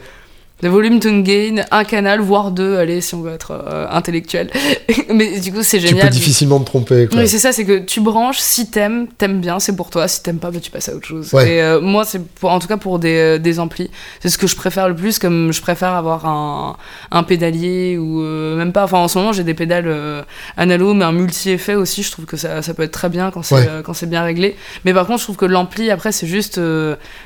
Le 0.63 0.69
volume 0.71 0.99
tone 1.01 1.23
gain, 1.25 1.65
un 1.73 1.85
canal 1.85 2.21
voire 2.21 2.51
deux. 2.51 2.79
Allez, 2.79 3.01
si 3.03 3.15
on 3.15 3.21
veut 3.21 3.33
être 3.35 3.51
euh, 3.51 3.87
intellectuel. 3.91 4.51
Mais 5.13 5.39
du 5.41 5.53
coup 5.53 5.63
c'est 5.63 5.79
tu 5.79 5.89
génial. 5.89 6.07
peux 6.07 6.13
difficilement 6.13 6.59
te 6.61 6.65
tromper. 6.65 7.07
Quoi. 7.07 7.19
Oui, 7.21 7.29
c'est 7.29 7.39
ça, 7.41 7.53
c'est 7.53 7.65
que 7.67 7.81
tu 7.81 8.01
branches, 8.01 8.39
si 8.39 8.71
t'aimes, 8.71 9.09
t'aimes 9.19 9.41
bien, 9.41 9.59
c'est 9.61 9.77
pour 9.77 9.91
toi. 9.91 10.09
Si 10.09 10.23
t'aimes 10.23 10.39
pas, 10.39 10.51
bah, 10.51 10.61
tu 10.61 10.71
passes 10.71 10.89
à 10.89 10.95
autre 10.95 11.07
chose. 11.07 11.35
Ouais. 11.35 11.57
Et 11.57 11.63
euh, 11.63 11.81
moi, 11.83 12.05
c'est 12.07 12.25
pour, 12.25 12.51
en 12.51 12.61
tout 12.61 12.69
cas 12.69 12.77
pour 12.79 12.99
des, 12.99 13.17
euh, 13.17 13.39
des 13.39 13.61
amplis, 13.61 13.91
c'est 14.21 14.31
ce 14.31 14.39
que 14.39 14.47
je 14.47 14.57
préfère 14.57 14.89
le 14.89 14.95
plus, 14.95 15.19
comme 15.19 15.53
je 15.53 15.61
préfère 15.61 15.93
avoir 15.93 16.25
un, 16.25 16.77
un 17.11 17.23
pédalier 17.25 17.99
ou 17.99 18.23
euh, 18.23 18.57
même 18.57 18.73
pas. 18.73 18.85
Enfin, 18.85 18.99
en 18.99 19.09
ce 19.09 19.19
moment, 19.19 19.33
j'ai 19.33 19.45
des 19.45 19.55
pédales 19.55 20.25
analo, 20.57 20.95
mais 20.95 21.05
un 21.05 21.13
multi-effet 21.13 21.75
aussi, 21.75 22.03
je 22.05 22.11
trouve 22.13 22.25
que 22.27 22.37
ça, 22.39 22.63
ça 22.63 22.73
peut 22.75 22.85
être 22.85 22.93
très 22.93 23.09
bien 23.11 23.31
quand 23.33 23.43
c'est 23.43 23.55
Ouais. 23.57 23.69
quand 23.85 23.93
c'est 23.93 24.09
bien 24.09 24.23
réglé. 24.23 24.57
Mais 24.85 24.95
par 24.95 25.07
contre, 25.07 25.19
je 25.19 25.25
trouve 25.25 25.37
que 25.37 25.45
l'ampli, 25.47 25.91
après, 25.91 26.11
c'est 26.13 26.27
juste 26.27 26.59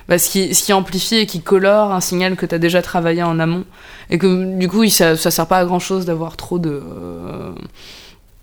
bah, 0.09 0.19
ce, 0.19 0.29
qui, 0.29 0.55
ce 0.55 0.65
qui 0.65 0.73
amplifie 0.73 1.17
et 1.17 1.27
qui 1.27 1.41
colore 1.41 1.93
un 1.93 2.01
signal 2.01 2.35
que 2.37 2.45
t'as 2.47 2.59
déjà 2.59 2.83
travaillé 2.83 3.18
en 3.27 3.39
amont. 3.39 3.65
Et 4.11 4.19
que 4.19 4.57
du 4.59 4.69
coup, 4.69 4.85
il- 4.85 4.91
ça, 4.91 5.17
ça 5.17 5.31
sert 5.31 5.47
pas 5.47 5.59
à 5.59 5.65
grand 5.65 5.79
chose 5.81 6.05
d'avoir 6.07 6.37
trop 6.37 6.59
de. 6.59 6.71
euh, 6.71 7.51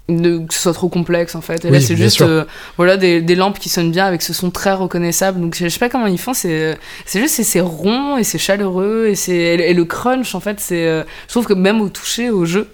de- 0.07 0.37
que 0.45 0.53
ce 0.53 0.59
soit 0.59 0.73
trop 0.73 0.87
complexe 0.87 1.33
en 1.33 1.41
fait 1.41 1.65
et 1.65 1.71
là 1.71 1.81
c'est 1.81 1.95
juste 1.95 2.19
euh, 2.29 2.45
voilà 2.77 2.95
des, 2.95 3.23
des 3.23 3.33
lampes 3.33 3.57
qui 3.57 3.69
sonnent 3.69 3.89
bien 3.89 4.05
avec 4.05 4.21
ce 4.21 4.33
son 4.33 4.51
très 4.51 4.71
reconnaissable 4.71 5.41
donc 5.41 5.55
je 5.59 5.67
sais 5.67 5.79
pas 5.79 5.89
comment 5.89 6.05
ils 6.05 6.19
font 6.19 6.35
c'est 6.35 6.77
c'est 7.07 7.19
juste 7.19 7.41
c'est- 7.41 7.59
rond 7.59 8.15
et 8.15 8.23
c'est 8.23 8.37
chaleureux 8.37 9.07
et 9.07 9.15
c'est 9.15 9.33
et, 9.35 9.73
le 9.73 9.83
crunch 9.85 10.35
en 10.35 10.39
fait 10.39 10.59
c'est 10.59 10.85
euh, 10.85 11.01
je 11.25 11.31
trouve 11.33 11.47
que 11.47 11.53
même 11.55 11.81
au 11.81 11.89
toucher 11.89 12.29
au 12.29 12.45
jeu 12.45 12.67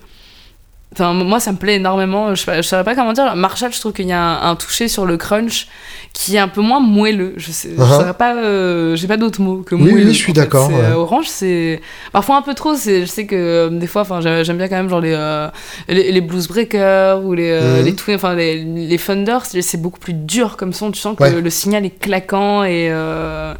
Enfin, 0.93 1.13
moi, 1.13 1.39
ça 1.39 1.53
me 1.53 1.57
plaît 1.57 1.75
énormément. 1.75 2.35
Je, 2.35 2.51
ne 2.51 2.61
saurais 2.61 2.83
pas 2.83 2.95
comment 2.95 3.13
dire. 3.13 3.33
Marshall, 3.37 3.71
je 3.73 3.79
trouve 3.79 3.93
qu'il 3.93 4.07
y 4.07 4.11
a 4.11 4.21
un, 4.21 4.49
un, 4.51 4.55
toucher 4.57 4.89
sur 4.89 5.05
le 5.05 5.15
crunch 5.15 5.67
qui 6.11 6.35
est 6.35 6.39
un 6.39 6.49
peu 6.49 6.59
moins 6.59 6.81
moelleux. 6.81 7.33
Je 7.37 7.49
sais, 7.51 7.69
je 7.77 7.81
Uh-huh. 7.81 7.87
saurais 7.97 8.13
pas. 8.13 8.35
euh, 8.35 8.93
J'ai 8.97 9.07
pas 9.07 9.15
d'autres 9.15 9.39
mots 9.41 9.61
que 9.65 9.73
Oui, 9.73 9.83
moelleux. 9.91 10.07
oui, 10.07 10.13
je 10.13 10.17
suis 10.17 10.33
d'accord, 10.33 10.67
ouais. 10.69 10.75
euh, 10.83 10.95
Orange, 10.95 11.27
c'est 11.29 11.79
parfois 12.11 12.35
un 12.35 12.41
peu 12.41 12.53
trop. 12.55 12.75
Je 12.75 13.05
sais 13.05 13.25
que 13.25 13.35
euh, 13.37 13.69
des 13.69 13.87
fois, 13.87 14.01
enfin, 14.01 14.19
j'aime 14.43 14.57
bien 14.57 14.67
quand 14.67 14.75
même 14.75 14.89
genre 14.89 14.99
les 14.99 15.13
euh, 15.15 15.47
les, 15.87 16.11
les 16.11 16.19
Blues 16.21 16.49
Breakers 16.49 17.23
ou 17.23 17.33
les 17.35 17.49
euh, 17.51 17.79
Mhm. 17.83 17.85
les 18.07 18.15
enfin 18.15 18.33
les, 18.35 18.61
les 18.61 18.97
Thunder. 18.97 19.37
C'est 19.43 19.81
beaucoup 19.81 19.99
plus 19.99 20.13
dur 20.13 20.57
comme 20.57 20.73
son. 20.73 20.91
Tu 20.91 20.99
sens 20.99 21.15
que 21.15 21.23
Ouais. 21.23 21.39
le 21.39 21.49
signal 21.49 21.85
est 21.85 21.97
claquant 21.97 22.65
et 22.65 22.89
euh, 22.91 23.53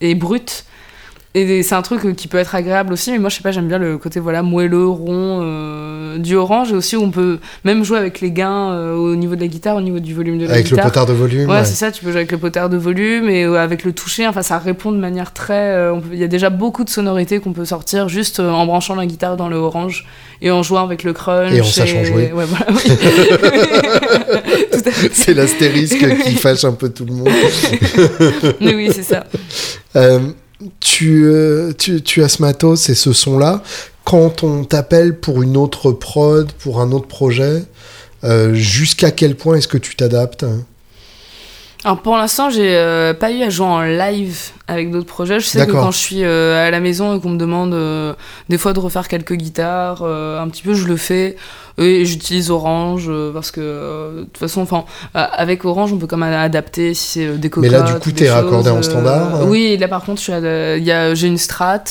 et 0.00 0.14
brut. 0.14 0.64
Et 1.38 1.62
c'est 1.62 1.74
un 1.74 1.82
truc 1.82 2.16
qui 2.16 2.28
peut 2.28 2.38
être 2.38 2.54
agréable 2.54 2.94
aussi, 2.94 3.12
mais 3.12 3.18
moi 3.18 3.28
je 3.28 3.36
sais 3.36 3.42
pas, 3.42 3.50
j'aime 3.52 3.68
bien 3.68 3.76
le 3.76 3.98
côté 3.98 4.20
voilà 4.20 4.42
moelleux, 4.42 4.88
rond 4.88 5.40
euh, 5.42 6.16
du 6.16 6.34
orange, 6.34 6.72
et 6.72 6.74
aussi 6.74 6.96
où 6.96 7.02
on 7.02 7.10
peut 7.10 7.40
même 7.62 7.84
jouer 7.84 7.98
avec 7.98 8.22
les 8.22 8.30
gains 8.30 8.72
euh, 8.72 8.94
au 8.94 9.14
niveau 9.16 9.36
de 9.36 9.42
la 9.42 9.46
guitare, 9.46 9.76
au 9.76 9.82
niveau 9.82 9.98
du 9.98 10.14
volume 10.14 10.38
de 10.38 10.46
la 10.46 10.52
Avec 10.54 10.70
le 10.70 10.76
guitare. 10.76 10.86
potard 10.86 11.04
de 11.04 11.12
volume. 11.12 11.50
Ouais, 11.50 11.56
ouais. 11.56 11.64
c'est 11.66 11.74
ça, 11.74 11.92
tu 11.92 12.02
peux 12.02 12.10
jouer 12.10 12.20
avec 12.20 12.32
le 12.32 12.38
potard 12.38 12.70
de 12.70 12.78
volume 12.78 13.28
et 13.28 13.44
euh, 13.44 13.56
avec 13.60 13.84
le 13.84 13.92
toucher, 13.92 14.26
enfin 14.26 14.40
ça 14.40 14.56
répond 14.56 14.92
de 14.92 14.96
manière 14.96 15.34
très... 15.34 15.74
euh, 15.74 15.96
Il 16.10 16.18
y 16.18 16.24
a 16.24 16.26
déjà 16.26 16.48
beaucoup 16.48 16.84
de 16.84 16.88
sonorités 16.88 17.38
qu'on 17.38 17.52
peut 17.52 17.66
sortir 17.66 18.08
juste 18.08 18.40
euh, 18.40 18.48
en 18.50 18.64
branchant 18.64 18.94
la 18.94 19.04
guitare 19.04 19.36
dans 19.36 19.50
le 19.50 19.56
orange 19.56 20.06
et 20.40 20.50
en 20.50 20.62
jouant 20.62 20.84
avec 20.84 21.02
le 21.02 21.12
crunch. 21.12 21.52
Et 21.52 21.60
en 21.60 21.64
sachant 21.64 22.02
jouer. 22.02 22.32
Ouais, 22.32 22.46
voilà, 22.46 22.66
oui. 22.70 22.92
C'est 25.12 25.34
l'astérisque 25.34 26.22
qui 26.24 26.34
fâche 26.36 26.64
un 26.64 26.72
peu 26.72 26.88
tout 26.88 27.04
le 27.04 27.12
monde. 27.12 27.28
Mais 28.62 28.74
oui, 28.74 28.90
c'est 28.90 29.02
ça. 29.02 29.24
Tu, 30.80 31.24
euh, 31.26 31.72
tu, 31.76 32.02
tu 32.02 32.22
as 32.22 32.28
ce 32.28 32.40
matos 32.40 32.88
et 32.88 32.94
ce 32.94 33.12
son-là. 33.12 33.62
Quand 34.04 34.42
on 34.42 34.64
t'appelle 34.64 35.18
pour 35.18 35.42
une 35.42 35.56
autre 35.56 35.92
prod, 35.92 36.50
pour 36.52 36.80
un 36.80 36.92
autre 36.92 37.08
projet, 37.08 37.64
euh, 38.24 38.54
jusqu'à 38.54 39.10
quel 39.10 39.36
point 39.36 39.56
est-ce 39.56 39.68
que 39.68 39.78
tu 39.78 39.94
t'adaptes 39.94 40.44
Alors 41.84 42.00
pour 42.00 42.16
l'instant, 42.16 42.50
j'ai 42.50 42.76
euh, 42.76 43.14
pas 43.14 43.30
eu 43.30 43.42
à 43.42 43.50
jouer 43.50 43.66
en 43.66 43.82
live 43.82 44.50
avec 44.66 44.90
d'autres 44.90 45.06
projets. 45.06 45.38
Je 45.38 45.46
sais 45.46 45.66
que 45.66 45.72
quand 45.72 45.90
je 45.90 45.98
suis 45.98 46.24
euh, 46.24 46.66
à 46.66 46.70
la 46.70 46.80
maison 46.80 47.16
et 47.16 47.20
qu'on 47.20 47.30
me 47.30 47.38
demande 47.38 48.16
des 48.48 48.58
fois 48.58 48.72
de 48.72 48.80
refaire 48.80 49.08
quelques 49.08 49.34
guitares, 49.34 50.02
un 50.02 50.48
petit 50.48 50.62
peu, 50.62 50.74
je 50.74 50.86
le 50.86 50.96
fais. 50.96 51.36
Et 51.78 52.06
j'utilise 52.06 52.50
Orange 52.50 53.06
euh, 53.08 53.32
parce 53.32 53.50
que 53.50 53.60
euh, 53.60 54.20
de 54.20 54.24
toute 54.24 54.38
façon, 54.38 54.62
enfin, 54.62 54.84
euh, 55.14 55.24
avec 55.32 55.64
Orange, 55.64 55.92
on 55.92 55.98
peut 55.98 56.06
quand 56.06 56.16
même 56.16 56.32
adapter 56.32 56.94
si 56.94 57.06
c'est 57.08 57.38
des 57.38 57.50
Mais 57.58 57.68
là, 57.68 57.82
du 57.82 57.94
coup, 57.94 58.12
t'es 58.12 58.30
raccordé 58.30 58.70
en 58.70 58.82
standard, 58.82 59.34
hein 59.34 59.40
Oui, 59.46 59.76
là 59.78 59.86
par 59.88 60.02
contre, 60.04 60.22
j'ai 60.22 61.26
une 61.26 61.38
Strat 61.38 61.84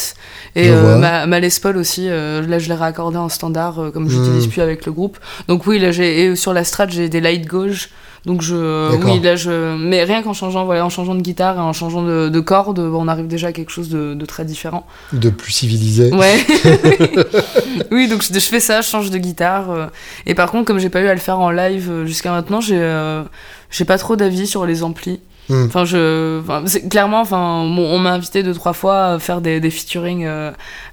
et 0.55 0.71
ma, 0.71 1.27
ma 1.27 1.39
Les 1.39 1.49
Paul 1.61 1.77
aussi. 1.77 2.07
là, 2.07 2.59
je 2.59 2.67
l'ai 2.69 2.75
raccordé 2.75 3.17
en 3.17 3.29
standard 3.29 3.91
comme 3.93 4.09
je 4.09 4.15
Hmm. 4.15 4.21
n'utilise 4.21 4.47
plus 4.47 4.61
avec 4.61 4.85
le 4.85 4.91
groupe. 4.91 5.17
Donc 5.47 5.67
oui, 5.67 5.77
là, 5.77 5.91
j'ai 5.91 6.35
sur 6.35 6.53
la 6.53 6.63
Strat, 6.63 6.87
j'ai 6.87 7.09
des 7.09 7.21
light 7.21 7.45
gauge. 7.45 7.89
Donc 8.25 8.41
je, 8.41 8.95
oui, 9.05 9.19
là 9.19 9.35
je, 9.35 9.77
mais 9.77 10.03
rien 10.03 10.23
qu'en 10.23 10.33
changeant, 10.33 10.65
voilà, 10.65 10.83
en 10.83 10.89
changeant 10.89 11.13
de 11.13 11.21
guitare 11.21 11.57
et 11.57 11.59
en 11.59 11.73
changeant 11.73 12.01
de, 12.01 12.29
de 12.29 12.39
cordes, 12.39 12.79
on 12.79 13.07
arrive 13.07 13.27
déjà 13.27 13.47
à 13.49 13.51
quelque 13.51 13.69
chose 13.71 13.89
de, 13.89 14.15
de 14.15 14.25
très 14.25 14.45
différent. 14.45 14.87
de 15.13 15.29
plus 15.29 15.51
civilisé 15.51 16.11
Ouais. 16.11 16.37
oui, 17.91 18.07
donc 18.07 18.23
je, 18.23 18.33
je 18.33 18.39
fais 18.39 18.59
ça, 18.59 18.81
je 18.81 18.87
change 18.87 19.11
de 19.11 19.17
guitare. 19.17 19.69
euh, 19.69 19.87
et 20.25 20.33
par 20.33 20.51
contre, 20.51 20.65
comme 20.65 20.79
j'ai 20.79 20.89
pas 20.89 21.01
eu 21.01 21.07
à 21.07 21.13
le 21.13 21.19
faire 21.19 21.39
en 21.39 21.51
live 21.51 21.89
euh, 21.91 22.05
jusqu'à 22.05 22.31
maintenant, 22.31 22.61
j'ai, 22.61 22.79
euh, 22.79 23.23
j'ai 23.69 23.85
pas 23.85 23.97
trop 23.97 24.15
d'avis 24.15 24.47
sur 24.47 24.65
les 24.65 24.81
amplis. 24.83 25.19
Hmm. 25.47 25.65
Enfin, 25.67 25.85
je, 25.85 26.39
enfin, 26.41 26.63
clairement, 26.89 27.21
enfin, 27.21 27.63
bon, 27.65 27.85
on 27.85 27.99
m'a 27.99 28.13
invité 28.13 28.41
deux 28.41 28.53
trois 28.55 28.73
fois 28.73 29.05
à 29.13 29.19
faire 29.19 29.41
des, 29.41 29.59
des 29.59 29.69
featuring 29.69 30.25
euh, 30.25 30.51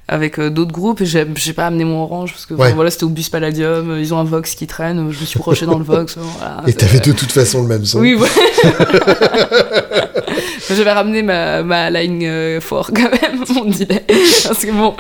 avec 0.09 0.39
euh, 0.39 0.51
d'autres 0.51 0.73
groupes 0.73 1.01
et 1.01 1.07
j'ai, 1.07 1.27
j'ai 1.37 1.55
pas 1.55 1.67
amené 1.67 1.85
mon 1.87 2.03
orange 2.03 2.33
parce 2.33 2.45
que 2.45 2.53
Ouais. 2.53 2.73
voilà, 2.75 2.91
c'était 2.91 3.05
au 3.05 3.09
bus 3.09 3.31
Palladium, 3.31 3.91
euh, 3.93 4.01
ils 4.01 4.13
ont 4.13 4.19
un 4.19 4.25
Vox 4.25 4.55
qui 4.55 4.67
traîne, 4.67 5.11
je 5.11 5.21
me 5.21 5.25
suis 5.25 5.39
broché 5.39 5.65
dans 5.65 5.79
le 5.79 5.85
Vox. 5.85 6.19
voilà, 6.39 6.63
Et 6.67 6.75
t'avais 6.75 7.01
de 7.01 7.13
toute 7.13 7.33
façon 7.33 7.63
le 7.63 7.69
même 7.69 7.85
son. 7.87 8.01
oui, 8.01 8.15
ouais. 8.15 8.29
J'avais 10.75 10.93
ramené 10.93 11.23
ma, 11.23 11.63
ma 11.63 11.91
line 11.91 12.21
euh, 12.23 12.61
fort 12.61 12.91
quand 12.95 13.11
même, 13.11 13.45
mon 13.55 13.65
delay. 13.71 14.05
Parce 14.45 14.65
que 14.65 14.73
bon, 14.73 14.95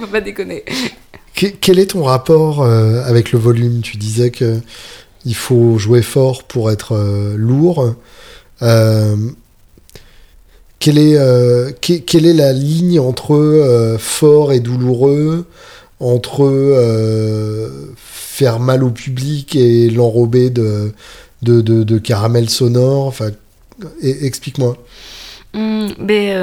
faut 0.00 0.06
pas 0.06 0.20
déconner. 0.20 0.64
Que- 1.34 1.46
quel 1.60 1.78
est 1.78 1.86
ton 1.90 2.02
rapport 2.04 2.62
euh, 2.62 3.02
avec 3.04 3.32
le 3.32 3.38
volume? 3.38 3.80
Tu 3.82 3.96
disais 3.96 4.30
que 4.30 4.60
il 5.24 5.34
faut 5.34 5.76
jouer 5.78 6.02
fort 6.02 6.44
pour 6.44 6.70
être 6.70 6.96
lourd. 7.36 7.94
Euh, 8.62 9.16
quelle, 10.78 10.98
est, 10.98 11.16
euh, 11.16 11.70
que- 11.72 11.98
quelle 11.98 12.26
est 12.26 12.34
la 12.34 12.52
ligne 12.52 13.00
entre 13.00 13.34
euh, 13.34 13.98
fort 13.98 14.52
et 14.52 14.60
douloureux, 14.60 15.46
entre 16.00 16.44
faire 17.96 18.60
mal 18.60 18.84
au 18.84 18.90
public 18.90 19.56
et 19.56 19.88
l'enrober 19.90 20.50
de, 20.50 20.92
de, 21.42 21.60
de, 21.62 21.98
caramel 21.98 22.50
sonore? 22.50 23.06
Enfin, 23.06 23.30
e- 23.82 24.24
Explique-moi. 24.24 24.76
Hum, 25.54 25.88
mais 25.98 26.34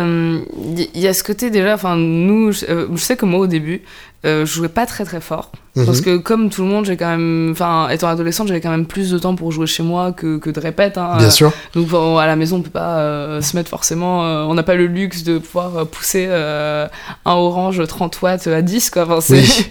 il 0.95 0.99
y, 0.99 1.07
a 1.07 1.13
ce 1.13 1.23
côté 1.23 1.51
déjà, 1.51 1.77
nous, 1.95 2.51
je, 2.51 2.87
je 2.95 2.97
sais 3.01 3.15
que 3.15 3.25
moi 3.25 3.41
au 3.41 3.47
début, 3.47 3.83
je 4.23 4.43
jouais 4.45 4.69
pas 4.69 4.87
très 4.87 5.05
très 5.05 5.21
fort. 5.21 5.51
Mhm. 5.75 5.85
Parce 5.87 6.01
que 6.01 6.17
comme 6.17 6.51
tout 6.51 6.61
le 6.61 6.67
monde, 6.67 6.85
j'ai 6.85 6.97
quand 6.97 7.09
même, 7.09 7.49
enfin 7.51 7.89
étant 7.89 8.07
adolescente, 8.07 8.47
j'avais 8.47 8.61
quand 8.61 8.69
même 8.69 8.85
plus 8.85 9.09
de 9.09 9.17
temps 9.17 9.33
pour 9.35 9.51
jouer 9.51 9.65
chez 9.65 9.81
moi 9.81 10.11
que, 10.11 10.37
que 10.37 10.51
de 10.51 10.59
répète. 10.59 10.99
hein. 10.99 11.15
Bien 11.17 11.31
sûr. 11.31 11.51
Donc 11.73 11.87
à 12.19 12.27
la 12.27 12.35
maison, 12.35 12.57
on 12.57 12.61
peut 12.61 12.69
pas 12.69 12.97
euh, 12.99 13.41
se 13.41 13.55
mettre 13.57 13.69
forcément. 13.71 14.23
euh, 14.23 14.43
on 14.43 14.53
n'a 14.53 14.61
pas 14.61 14.75
le 14.75 14.85
luxe 14.85 15.23
de 15.23 15.39
pouvoir 15.39 15.75
euh, 15.77 15.85
pousser 15.85 16.27
un 16.31 16.89
orange 17.25 17.81
30 17.87 18.21
watts 18.21 18.45
à 18.47 18.61
10 18.61 18.91
quoi. 18.91 19.03
Enfin, 19.09 19.33
Oui. 19.33 19.65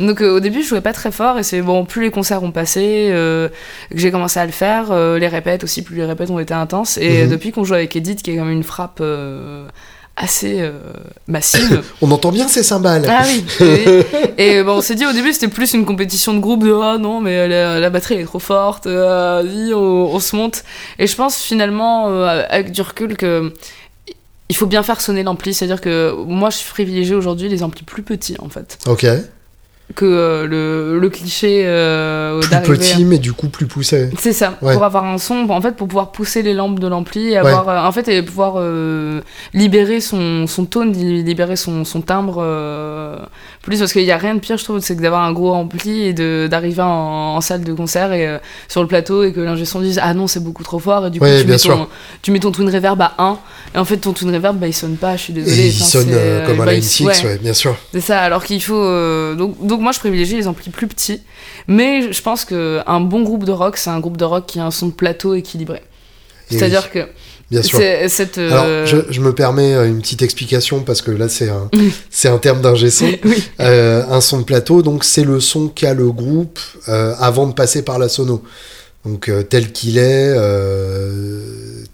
Donc 0.00 0.22
au 0.22 0.40
début, 0.40 0.62
je 0.62 0.68
jouais 0.68 0.80
pas 0.80 0.94
très 0.94 1.12
fort 1.12 1.38
et 1.38 1.42
c'est 1.42 1.60
bon. 1.60 1.84
Plus 1.84 2.00
les 2.02 2.10
concerts 2.10 2.42
ont 2.42 2.50
passé, 2.50 3.08
que 3.10 3.50
j'ai 3.94 4.10
commencé 4.10 4.40
à 4.40 4.46
le 4.46 4.52
faire, 4.52 4.94
les 5.18 5.28
répètes 5.28 5.64
aussi. 5.64 5.82
Plus 5.82 5.96
les 5.96 6.04
répètes 6.06 6.30
ont 6.30 6.38
été 6.38 6.54
intenses 6.54 6.96
et 6.96 7.24
Mhm. 7.24 7.30
depuis 7.30 7.52
qu'on 7.52 7.64
joue 7.64 7.74
avec 7.74 7.94
Edith, 7.94 8.22
qui 8.22 8.30
est 8.30 8.36
quand 8.36 8.44
même 8.44 8.54
une 8.54 8.62
frappe 8.64 8.98
euh, 9.02 9.66
assez 10.16 10.60
euh, 10.60 10.72
massive. 11.26 11.82
On 12.02 12.10
entend 12.10 12.32
bien 12.32 12.48
ces 12.48 12.62
cymbales. 12.62 13.06
Ah 13.08 13.22
oui. 13.26 13.44
oui. 13.60 14.02
Et 14.38 14.62
bon, 14.62 14.74
on 14.74 14.80
s'est 14.82 14.94
dit 14.94 15.06
au 15.06 15.12
début 15.12 15.32
c'était 15.32 15.48
plus 15.48 15.72
une 15.74 15.84
compétition 15.84 16.34
de 16.34 16.38
groupe 16.40 16.64
de 16.64 16.72
ah 16.72 16.98
non 16.98 17.20
mais 17.20 17.48
la, 17.48 17.80
la 17.80 17.90
batterie 17.90 18.14
elle 18.14 18.20
est 18.20 18.24
trop 18.24 18.38
forte, 18.38 18.86
euh, 18.86 19.42
vas-y, 19.42 19.72
on, 19.74 20.14
on 20.14 20.20
se 20.20 20.36
monte. 20.36 20.64
Et 20.98 21.06
je 21.06 21.16
pense 21.16 21.38
finalement 21.38 22.08
euh, 22.10 22.44
avec 22.48 22.72
du 22.72 22.82
recul 22.82 23.16
que 23.16 23.52
il 24.48 24.56
faut 24.56 24.66
bien 24.66 24.82
faire 24.82 25.00
sonner 25.00 25.22
l'ampli, 25.22 25.54
c'est-à-dire 25.54 25.80
que 25.80 26.14
moi 26.26 26.50
je 26.50 26.58
suis 26.58 26.70
privilégiée 26.70 27.14
aujourd'hui 27.14 27.48
les 27.48 27.62
amplis 27.62 27.84
plus 27.84 28.02
petits 28.02 28.36
en 28.38 28.50
fait 28.50 28.78
Ok. 28.86 29.06
Que 29.94 30.04
euh, 30.06 30.46
le, 30.46 30.98
le 30.98 31.08
cliché 31.10 31.64
euh, 31.66 32.40
Plus 32.64 32.78
petit, 32.78 33.04
mais 33.04 33.18
du 33.18 33.34
coup 33.34 33.48
plus 33.48 33.66
poussé. 33.66 34.08
c'est 34.18 34.32
ça, 34.32 34.54
Ouais. 34.62 34.72
pour 34.72 34.84
avoir 34.84 35.04
un 35.04 35.18
son, 35.18 35.46
en 35.50 35.60
fait, 35.60 35.72
pour 35.76 35.86
pouvoir 35.86 36.12
pousser 36.12 36.40
les 36.42 36.54
lampes 36.54 36.78
de 36.78 36.86
l'ampli 36.88 37.28
et 37.28 37.36
avoir, 37.36 37.68
euh, 37.68 37.78
en 37.86 37.92
fait, 37.92 38.08
et 38.08 38.22
pouvoir 38.22 38.54
euh, 38.56 39.20
libérer 39.52 40.00
son, 40.00 40.46
son 40.46 40.64
tone, 40.64 40.92
li- 40.92 41.22
libérer 41.22 41.56
son, 41.56 41.84
son 41.84 42.00
timbre 42.00 42.42
plus, 43.62 43.78
parce 43.78 43.92
qu'il 43.92 44.04
n'y 44.04 44.10
a 44.10 44.16
rien 44.18 44.34
de 44.34 44.40
pire, 44.40 44.56
je 44.58 44.64
trouve, 44.64 44.80
c'est 44.80 44.96
que 44.96 45.00
d'avoir 45.02 45.22
un 45.22 45.32
gros 45.32 45.52
ampli 45.54 46.02
et 46.02 46.12
d'arriver 46.48 46.82
en, 46.82 47.36
en 47.36 47.40
salle 47.40 47.62
de 47.62 47.72
concert 47.72 48.12
et 48.12 48.26
euh, 48.26 48.38
sur 48.68 48.82
le 48.82 48.88
plateau 48.88 49.22
et 49.22 49.32
que 49.32 49.40
l'ingé 49.40 49.64
son 49.64 49.80
dise 49.80 50.00
ah 50.02 50.12
non 50.14 50.26
c'est 50.26 50.40
beaucoup 50.40 50.64
trop 50.64 50.78
fort 50.80 51.06
et 51.06 51.10
du 51.10 51.20
coup 51.20 51.24
Ouais, 51.24 51.40
tu, 51.42 51.46
mets 51.46 51.56
ton, 51.56 51.86
tu 52.22 52.30
mets 52.32 52.40
ton 52.40 52.50
twin 52.50 52.68
reverb 52.68 53.00
à 53.00 53.14
1 53.18 53.38
et 53.74 53.78
en 53.78 53.84
fait 53.84 53.98
ton 53.98 54.12
twin 54.12 54.34
reverb 54.34 54.58
bah, 54.58 54.66
il 54.66 54.72
sonne 54.74 54.96
pas, 54.96 55.16
je 55.16 55.22
suis 55.22 55.32
désolée. 55.32 55.60
Et 55.62 55.66
il 55.68 55.72
sonne 55.72 56.08
euh, 56.10 56.42
euh, 56.42 56.46
comme 56.46 56.60
un 56.60 56.64
bah, 56.64 56.72
Line 56.72 56.82
il- 56.82 56.86
6, 56.88 57.04
ouais. 57.06 57.24
ouais, 57.24 57.38
bien 57.38 57.54
sûr. 57.54 57.76
C'est 57.92 58.00
ça, 58.00 58.20
alors 58.20 58.44
qu'il 58.44 58.60
faut. 58.62 58.74
euh, 58.82 59.34
Donc, 59.36 59.64
donc, 59.64 59.80
moi, 59.80 59.92
je 59.92 59.98
privilégie 60.00 60.36
les 60.36 60.48
amplis 60.48 60.70
plus 60.70 60.88
petits. 60.88 61.22
Mais 61.68 62.12
je 62.12 62.20
pense 62.22 62.44
qu'un 62.44 63.00
bon 63.00 63.22
groupe 63.22 63.44
de 63.44 63.52
rock, 63.52 63.76
c'est 63.76 63.90
un 63.90 64.00
groupe 64.00 64.16
de 64.16 64.24
rock 64.24 64.46
qui 64.46 64.58
a 64.58 64.64
un 64.66 64.70
son 64.72 64.88
de 64.88 64.92
plateau 64.92 65.34
équilibré. 65.34 65.80
C'est-à-dire 66.50 66.90
que. 66.90 67.06
Bien 67.52 67.62
sûr. 67.62 67.78
cette. 68.08 68.38
euh, 68.38 68.50
Alors, 68.50 68.86
je, 68.86 68.96
je 69.10 69.20
me 69.20 69.32
permets 69.34 69.74
euh, 69.74 69.86
une 69.86 70.00
petite 70.00 70.22
explication 70.22 70.80
parce 70.80 71.02
que 71.02 71.10
là, 71.10 71.28
c'est 71.28 71.48
un, 71.50 71.70
c'est 72.10 72.28
un 72.28 72.38
terme 72.38 72.60
d'ingé 72.62 72.90
son. 72.90 73.04
oui, 73.24 73.44
Euh, 73.60 74.02
un 74.10 74.20
son 74.20 74.38
de 74.38 74.44
plateau, 74.44 74.82
donc 74.82 75.04
c'est 75.04 75.22
le 75.24 75.38
son 75.38 75.68
qu'a 75.68 75.94
le 75.94 76.10
groupe 76.10 76.58
euh, 76.88 77.14
avant 77.20 77.46
de 77.46 77.52
passer 77.52 77.82
par 77.82 77.98
la 77.98 78.08
sono. 78.08 78.42
Donc 79.04 79.30
tel 79.50 79.72
qu'il 79.72 79.98
est, 79.98 80.32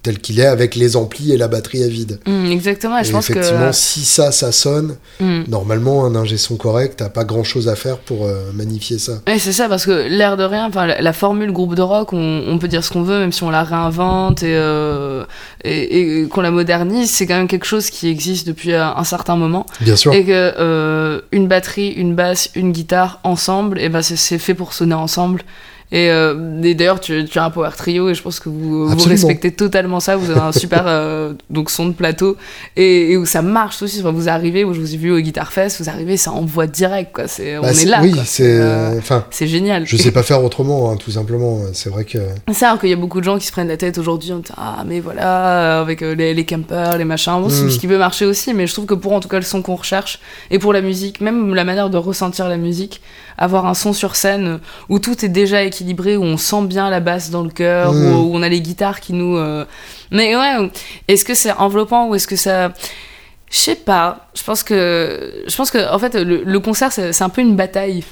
tel 0.01 0.19
qu'il 0.19 0.39
est 0.39 0.45
avec 0.45 0.75
les 0.75 0.95
amplis 0.95 1.33
et 1.33 1.37
la 1.37 1.47
batterie 1.47 1.83
à 1.83 1.87
vide. 1.87 2.19
Hum, 2.25 2.45
exactement. 2.51 2.97
Et 2.99 3.03
je 3.03 3.09
Et 3.09 3.11
pense 3.11 3.29
effectivement, 3.29 3.69
que. 3.69 3.75
si 3.75 4.01
ça, 4.01 4.31
ça 4.31 4.51
sonne, 4.51 4.95
hum. 5.19 5.43
normalement 5.47 6.05
un 6.05 6.15
ingé 6.15 6.37
son 6.37 6.55
correct, 6.55 6.95
t'as 6.97 7.09
pas 7.09 7.25
grand 7.25 7.43
chose 7.43 7.67
à 7.67 7.75
faire 7.75 7.97
pour 7.97 8.25
euh, 8.25 8.51
magnifier 8.53 8.97
ça. 8.97 9.13
Ouais, 9.27 9.39
c'est 9.39 9.51
ça, 9.51 9.67
parce 9.67 9.85
que 9.85 10.07
l'air 10.07 10.37
de 10.37 10.43
rien, 10.43 10.69
la, 10.73 11.01
la 11.01 11.13
formule 11.13 11.51
groupe 11.51 11.75
de 11.75 11.81
rock, 11.81 12.13
on, 12.13 12.43
on 12.47 12.57
peut 12.59 12.67
dire 12.67 12.83
ce 12.83 12.91
qu'on 12.91 13.03
veut, 13.03 13.19
même 13.19 13.31
si 13.31 13.43
on 13.43 13.49
la 13.49 13.63
réinvente 13.63 14.43
et, 14.43 14.55
euh, 14.55 15.25
et, 15.63 16.21
et 16.21 16.27
qu'on 16.27 16.41
la 16.41 16.51
modernise, 16.51 17.11
c'est 17.11 17.27
quand 17.27 17.37
même 17.37 17.47
quelque 17.47 17.65
chose 17.65 17.89
qui 17.89 18.07
existe 18.07 18.47
depuis 18.47 18.73
un, 18.73 19.03
certain 19.03 19.35
moment. 19.35 19.65
Bien 19.81 19.95
sûr. 19.95 20.13
Et 20.13 20.23
que 20.23 20.53
euh, 20.59 21.21
une 21.31 21.47
batterie, 21.47 21.89
une 21.89 22.15
basse, 22.15 22.51
une 22.55 22.71
guitare 22.71 23.19
ensemble, 23.23 23.79
et 23.79 23.89
ben 23.89 24.01
c'est 24.01 24.37
fait 24.37 24.53
pour 24.53 24.73
sonner 24.73 24.93
ensemble. 24.93 25.43
Et, 25.91 26.11
euh, 26.11 26.61
et 26.61 26.75
d'ailleurs, 26.75 26.99
tu, 26.99 27.25
tu 27.25 27.39
as 27.39 27.45
un 27.45 27.49
power 27.49 27.71
trio 27.75 28.09
et 28.09 28.13
je 28.13 28.21
pense 28.21 28.39
que 28.39 28.47
vous, 28.49 28.87
respectez 29.07 29.51
totalement 29.51 29.99
ça. 29.99 30.17
Vous 30.17 30.29
avez 30.29 30.39
un 30.39 30.51
super 30.63 30.83
euh, 30.85 31.33
donc 31.49 31.71
son 31.71 31.87
de 31.87 31.93
plateau 31.93 32.37
et, 32.75 33.11
et 33.11 33.17
où 33.17 33.25
ça 33.25 33.41
marche 33.41 33.81
aussi. 33.81 33.99
Enfin, 34.01 34.11
vous 34.11 34.29
arrivez, 34.29 34.63
où 34.63 34.73
je 34.75 34.79
vous 34.79 34.93
ai 34.93 34.97
vu 34.97 35.11
au 35.11 35.19
Guitar 35.19 35.51
Fest, 35.51 35.81
vous 35.81 35.89
arrivez, 35.89 36.15
ça 36.15 36.31
envoie 36.31 36.67
direct 36.67 37.11
quoi. 37.13 37.23
On 37.23 37.61
Bah, 37.61 37.71
est 37.71 37.73
c'est- 37.73 37.85
là. 37.87 37.99
Oui, 38.03 38.13
c'est. 38.25 38.43
euh, 38.59 38.99
Enfin, 38.99 39.25
génial. 39.31 39.85
je 39.87 39.97
sais 39.97 40.11
pas 40.11 40.21
faire 40.21 40.43
autrement, 40.43 40.91
hein, 40.91 40.95
tout 40.97 41.09
simplement. 41.11 41.59
C'est 41.73 41.89
vrai 41.89 42.05
que. 42.05 42.19
C'est 42.53 42.67
rare 42.67 42.79
qu'il 42.79 42.89
y 42.89 42.93
a 42.93 42.95
beaucoup 42.95 43.19
de 43.19 43.25
gens 43.25 43.39
qui 43.39 43.47
se 43.47 43.51
prennent 43.51 43.67
la 43.67 43.77
tête 43.77 43.97
aujourd'hui 43.97 44.31
en 44.31 44.39
disant 44.39 44.53
Ah, 44.57 44.83
mais 44.85 44.99
voilà, 44.99 45.79
euh, 45.79 45.81
avec 45.81 46.01
les, 46.01 46.35
les 46.35 46.45
campers, 46.45 46.97
les 46.99 47.05
machins. 47.05 47.41
Bon, 47.41 47.49
c'est 47.49 47.63
Mm. 47.63 47.69
ce 47.71 47.79
qui 47.79 47.87
peut 47.87 47.97
marcher 47.97 48.25
aussi, 48.25 48.53
mais 48.53 48.67
je 48.67 48.73
trouve 48.73 48.85
que 48.85 48.93
pour 48.93 49.13
en 49.13 49.19
tout 49.21 49.27
cas 49.27 49.37
le 49.37 49.41
son 49.43 49.63
qu'on 49.63 49.75
recherche 49.75 50.19
et 50.51 50.59
pour 50.59 50.71
la 50.71 50.81
musique, 50.81 51.19
même 51.19 51.55
la 51.55 51.63
manière 51.63 51.89
de 51.89 51.97
ressentir 51.97 52.47
la 52.47 52.57
musique, 52.57 53.01
avoir 53.39 53.65
un 53.65 53.73
son 53.73 53.93
sur 53.93 54.15
scène 54.15 54.47
euh, 54.47 54.57
où 54.89 54.99
tout 54.99 55.25
est 55.25 55.29
déjà 55.29 55.63
équilibré, 55.63 56.17
où 56.17 56.23
on 56.23 56.37
sent 56.37 56.63
bien 56.65 56.89
la 56.91 56.99
basse 56.99 57.31
dans 57.31 57.41
le 57.43 57.49
cœur, 57.49 57.93
Mm. 57.93 58.13
où, 58.13 58.17
où 58.17 58.35
on 58.35 58.43
a 58.43 58.49
les 58.49 58.61
guitares 58.61 58.99
qui 58.99 59.13
nous. 59.13 59.37
euh, 59.37 59.65
Mais 60.11 60.35
ouais, 60.35 60.69
est-ce 61.07 61.25
que 61.25 61.33
c'est 61.33 61.51
enveloppant 61.53 62.07
ou 62.09 62.15
est-ce 62.15 62.27
que 62.27 62.35
ça. 62.35 62.71
Je 63.51 63.57
sais 63.57 63.75
pas. 63.75 64.27
Je 64.35 64.43
pense 64.43 64.61
que. 64.61 65.43
Je 65.47 65.55
pense 65.55 65.71
que, 65.71 65.91
en 65.91 65.97
fait, 65.97 66.13
le, 66.15 66.43
le 66.43 66.59
concert, 66.59 66.91
c'est 66.91 67.21
un 67.23 67.29
peu 67.29 67.41
une 67.41 67.55
bataille. 67.55 68.03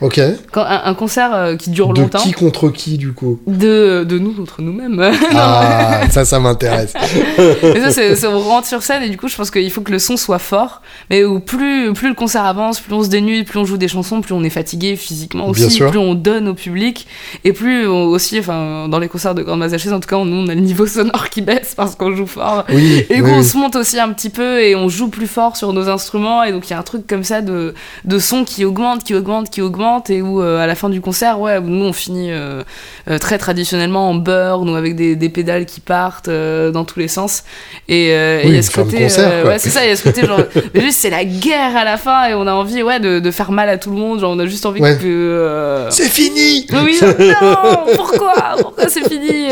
Ok. 0.00 0.20
Quand, 0.52 0.62
un, 0.62 0.82
un 0.84 0.94
concert 0.94 1.34
euh, 1.34 1.56
qui 1.56 1.70
dure 1.70 1.92
De 1.92 2.00
longtemps. 2.00 2.18
qui 2.20 2.32
contre 2.32 2.70
qui, 2.70 2.96
du 2.96 3.12
coup 3.12 3.38
De, 3.46 4.04
de 4.08 4.18
nous 4.18 4.32
contre 4.32 4.62
nous-mêmes. 4.62 5.10
Ah, 5.34 6.02
ça, 6.10 6.24
ça 6.24 6.38
m'intéresse. 6.40 6.94
Et 7.62 8.14
ça, 8.16 8.30
on 8.30 8.38
rentre 8.40 8.66
sur 8.66 8.82
scène 8.82 9.02
et 9.02 9.08
du 9.08 9.16
coup, 9.16 9.28
je 9.28 9.36
pense 9.36 9.50
qu'il 9.50 9.70
faut 9.70 9.80
que 9.82 9.92
le 9.92 9.98
son 9.98 10.16
soit 10.16 10.38
fort. 10.38 10.82
Mais 11.10 11.24
où 11.24 11.38
plus, 11.40 11.92
plus 11.92 12.08
le 12.08 12.14
concert 12.14 12.44
avance, 12.44 12.80
plus 12.80 12.94
on 12.94 13.02
se 13.02 13.08
dénude, 13.08 13.46
plus 13.46 13.58
on 13.58 13.64
joue 13.64 13.76
des 13.76 13.88
chansons, 13.88 14.20
plus 14.20 14.32
on 14.34 14.42
est 14.42 14.50
fatigué 14.50 14.96
physiquement 14.96 15.50
Bien 15.50 15.66
aussi, 15.66 15.76
sûr. 15.76 15.90
plus 15.90 15.98
on 15.98 16.14
donne 16.14 16.48
au 16.48 16.54
public. 16.54 17.06
Et 17.44 17.52
plus 17.52 17.86
on- 17.86 18.04
aussi, 18.06 18.38
enfin, 18.38 18.88
dans 18.88 18.98
les 18.98 19.08
concerts 19.08 19.34
de 19.34 19.42
Grande 19.42 19.58
Mazachès, 19.60 19.92
en 19.92 20.00
tout 20.00 20.08
cas, 20.08 20.16
nous, 20.24 20.36
on 20.36 20.48
a 20.48 20.54
le 20.54 20.60
niveau 20.60 20.86
sonore 20.86 21.28
qui 21.30 21.42
baisse 21.42 21.74
parce 21.76 21.94
qu'on 21.94 22.14
joue 22.16 22.26
fort. 22.26 22.64
Oui. 22.72 23.04
Et 23.10 23.20
oui, 23.20 23.30
on 23.34 23.42
se 23.42 23.56
monte 23.56 23.76
aussi 23.76 23.98
un 24.00 24.08
petit 24.12 24.30
peu 24.30 24.60
et 24.62 24.74
on 24.74 24.88
joue 24.88 25.08
plus 25.08 25.26
fort 25.26 25.56
sur 25.56 25.72
nos 25.72 25.88
instruments. 25.88 26.42
Et 26.42 26.52
donc, 26.52 26.68
il 26.68 26.70
y 26.70 26.74
a 26.74 26.78
un 26.78 26.82
truc 26.84 27.06
comme 27.06 27.24
ça 27.24 27.42
de, 27.42 27.74
de 28.04 28.18
son 28.18 28.44
qui 28.44 28.64
augmente, 28.64 29.04
qui 29.04 29.14
augmente, 29.14 29.50
qui 29.50 29.60
augmente. 29.62 29.89
Et 30.08 30.22
où, 30.22 30.40
euh, 30.40 30.58
à 30.62 30.66
la 30.66 30.74
fin 30.74 30.88
du 30.88 31.00
concert, 31.00 31.40
ouais, 31.40 31.60
nous, 31.60 31.84
on 31.84 31.92
finit 31.92 32.30
euh, 32.30 32.62
euh, 33.08 33.18
très 33.18 33.38
traditionnellement 33.38 34.08
en 34.08 34.14
burn 34.14 34.68
ou 34.70 34.76
avec 34.76 34.94
des, 34.94 35.16
des 35.16 35.28
pédales 35.28 35.66
qui 35.66 35.80
partent 35.80 36.30
dans 36.30 36.84
tous 36.84 36.98
les 37.00 37.08
sens. 37.08 37.42
Et 37.88 38.10
il 38.10 38.48
Oui, 38.48 38.54
y 38.54 38.58
a 38.58 38.62
ce 38.62 38.70
côté. 38.70 39.02
concert, 39.02 39.46
ouais, 39.46 39.58
c'est 39.58 39.70
ça, 39.70 39.84
il 39.84 39.88
y 39.88 39.92
a 39.92 39.96
ce 39.96 40.04
côté 40.04 40.24
genre. 40.26 40.40
juste, 40.74 41.00
c'est 41.00 41.10
la 41.10 41.24
guerre 41.24 41.76
à 41.76 41.84
la 41.84 41.96
fin 41.96 42.26
et 42.28 42.34
on 42.34 42.46
a 42.46 42.52
envie, 42.52 42.82
ouais, 42.82 43.00
de, 43.00 43.18
de 43.18 43.30
faire 43.30 43.50
mal 43.52 43.68
à 43.68 43.76
tout 43.78 43.90
le 43.90 43.96
monde. 43.96 44.20
Genre, 44.20 44.32
on 44.32 44.38
a 44.38 44.46
juste 44.46 44.64
envie 44.66 44.80
Ouais. 44.80 44.96
que. 44.96 45.86
C'est 45.90 46.08
fini 46.08 46.66
oui, 46.72 46.98
non, 47.02 47.94
pourquoi? 47.96 48.34
Pourquoi 48.60 48.88
c'est 48.88 49.06
fini 49.08 49.48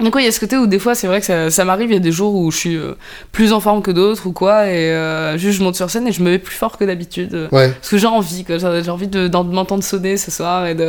Donc 0.00 0.14
ouais, 0.14 0.22
il 0.22 0.24
y 0.26 0.28
a 0.28 0.32
ce 0.32 0.40
côté 0.40 0.58
où 0.58 0.66
des 0.66 0.78
fois 0.78 0.94
c'est 0.94 1.06
vrai 1.06 1.20
que 1.20 1.26
ça, 1.26 1.50
ça 1.50 1.64
m'arrive, 1.64 1.90
il 1.90 1.94
y 1.94 1.96
a 1.96 2.00
des 2.00 2.12
jours 2.12 2.34
où 2.34 2.50
je 2.50 2.56
suis 2.56 2.76
euh, 2.76 2.92
plus 3.32 3.54
en 3.54 3.60
forme 3.60 3.80
que 3.80 3.90
d'autres 3.90 4.26
ou 4.26 4.32
quoi, 4.32 4.66
et 4.66 4.90
euh, 4.92 5.38
juste 5.38 5.58
je 5.58 5.64
monte 5.64 5.74
sur 5.76 5.88
scène 5.88 6.06
et 6.06 6.12
je 6.12 6.20
me 6.22 6.30
mets 6.32 6.38
plus 6.38 6.54
fort 6.54 6.76
que 6.76 6.84
d'habitude. 6.84 7.32
euh, 7.34 7.48
Ouais. 7.50 7.70
Parce 7.70 7.88
que 7.88 7.96
j'ai 7.96 8.06
envie, 8.06 8.44
quoi, 8.44 8.58
j'ai 8.58 8.90
envie 8.90 9.08
de, 9.08 9.28
m'entendre 9.28 9.82
sonner 9.82 10.18
ce 10.18 10.30
soir 10.30 10.66
et 10.66 10.74
de... 10.74 10.84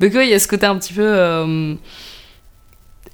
Donc 0.00 0.12
ouais, 0.14 0.26
il 0.26 0.30
y 0.30 0.34
a 0.34 0.38
ce 0.38 0.46
côté 0.46 0.66
un 0.66 0.76
petit 0.76 0.92
peu... 0.92 1.76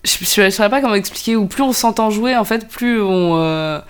Je, 0.04 0.16
je 0.24 0.50
saurais 0.50 0.70
pas 0.70 0.80
comment 0.80 0.94
expliquer, 0.94 1.36
où 1.36 1.46
plus 1.46 1.62
on 1.62 1.72
s'entend 1.72 2.10
jouer, 2.10 2.36
en 2.36 2.44
fait, 2.44 2.66
plus 2.68 3.00
on... 3.00 3.80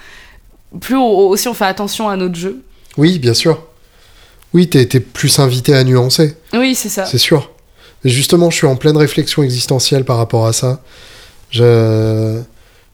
Plus 0.80 0.97
on- 0.97 1.28
aussi 1.28 1.48
on 1.48 1.55
fait 1.55 1.64
attention 1.64 2.10
à 2.10 2.16
notre 2.16 2.35
jeu. 2.35 2.62
Oui, 2.98 3.18
bien 3.18 3.32
sûr. 3.32 3.62
Oui, 4.52 4.68
t'es 4.68 4.85
t'es 4.86 5.01
plus 5.01 5.39
invité 5.39 5.74
à 5.74 5.85
nuancer. 5.85 6.36
Oui, 6.52 6.74
c'est 6.74 6.89
ça. 6.90 7.06
C'est 7.06 7.16
sûr. 7.18 7.51
Justement, 8.04 8.50
je 8.50 8.56
suis 8.56 8.66
en 8.66 8.76
pleine 8.76 8.96
réflexion 8.96 9.42
existentielle 9.42 10.04
par 10.04 10.16
rapport 10.16 10.46
à 10.46 10.52
ça. 10.52 10.82
Je... 11.50 12.40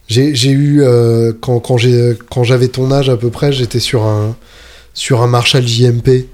J'ai 0.06 0.50
eu, 0.50 0.82
euh, 0.82 1.32
quand, 1.40 1.78
j'avais 1.78 2.68
ton 2.68 2.92
âge 2.92 3.08
à 3.08 3.16
peu 3.16 3.30
près, 3.30 3.52
j'étais 3.52 3.80
sur 3.80 4.02
un, 4.04 4.36
sur 4.92 5.22
un 5.22 5.26
Marshall 5.26 5.66
JMP. 5.66 6.26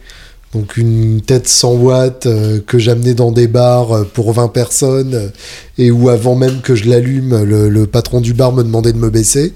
Donc 0.52 0.76
une 0.76 1.20
tête 1.20 1.46
100 1.46 1.74
watts 1.74 2.26
euh, 2.26 2.58
que 2.66 2.78
j'amenais 2.78 3.14
dans 3.14 3.30
des 3.30 3.46
bars 3.46 3.92
euh, 3.92 4.04
pour 4.04 4.32
20 4.32 4.48
personnes 4.48 5.30
et 5.78 5.92
où 5.92 6.08
avant 6.08 6.34
même 6.34 6.60
que 6.60 6.74
je 6.74 6.88
l'allume, 6.88 7.44
le, 7.44 7.68
le 7.68 7.86
patron 7.86 8.20
du 8.20 8.34
bar 8.34 8.52
me 8.52 8.64
demandait 8.64 8.92
de 8.92 8.98
me 8.98 9.10
baisser. 9.10 9.54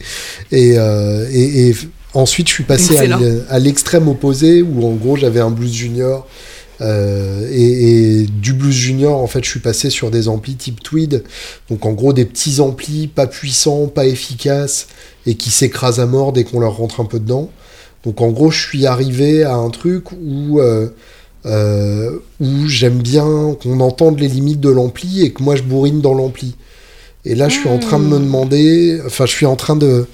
Et, 0.52 0.74
euh, 0.78 1.28
et, 1.32 1.68
et 1.68 1.76
ensuite, 2.14 2.48
je 2.48 2.54
suis 2.54 2.64
passé 2.64 2.92
Excellent. 2.92 3.18
à 3.48 3.58
l'extrême 3.58 4.06
opposé 4.06 4.62
où 4.62 4.86
en 4.86 4.92
gros 4.92 5.16
j'avais 5.16 5.40
un 5.40 5.50
blues 5.50 5.72
junior 5.72 6.28
euh, 6.84 7.48
et, 7.50 8.20
et 8.20 8.26
du 8.26 8.52
blues 8.52 8.74
junior, 8.74 9.18
en 9.20 9.26
fait, 9.26 9.42
je 9.42 9.48
suis 9.50 9.60
passé 9.60 9.90
sur 9.90 10.10
des 10.10 10.28
amplis 10.28 10.56
type 10.56 10.82
Tweed. 10.82 11.24
Donc, 11.70 11.86
en 11.86 11.92
gros, 11.92 12.12
des 12.12 12.26
petits 12.26 12.60
amplis 12.60 13.08
pas 13.08 13.26
puissants, 13.26 13.86
pas 13.86 14.04
efficaces 14.06 14.86
et 15.26 15.34
qui 15.36 15.50
s'écrasent 15.50 16.00
à 16.00 16.06
mort 16.06 16.32
dès 16.32 16.44
qu'on 16.44 16.60
leur 16.60 16.76
rentre 16.76 17.00
un 17.00 17.06
peu 17.06 17.18
dedans. 17.18 17.50
Donc, 18.04 18.20
en 18.20 18.30
gros, 18.30 18.50
je 18.50 18.60
suis 18.60 18.86
arrivé 18.86 19.44
à 19.44 19.54
un 19.54 19.70
truc 19.70 20.12
où, 20.12 20.60
euh, 20.60 20.88
euh, 21.46 22.18
où 22.40 22.68
j'aime 22.68 22.98
bien 23.00 23.56
qu'on 23.62 23.80
entende 23.80 24.20
les 24.20 24.28
limites 24.28 24.60
de 24.60 24.70
l'ampli 24.70 25.22
et 25.22 25.32
que 25.32 25.42
moi, 25.42 25.56
je 25.56 25.62
bourrine 25.62 26.02
dans 26.02 26.14
l'ampli. 26.14 26.54
Et 27.24 27.34
là, 27.34 27.48
je 27.48 27.54
suis 27.60 27.68
en 27.68 27.78
train 27.78 27.98
de 27.98 28.04
me 28.04 28.18
Hmm. 28.18 28.24
demander, 28.24 29.00
enfin, 29.06 29.24
je 29.24 29.32
suis 29.32 29.46
en 29.46 29.56
train 29.56 29.76
de, 29.76 30.06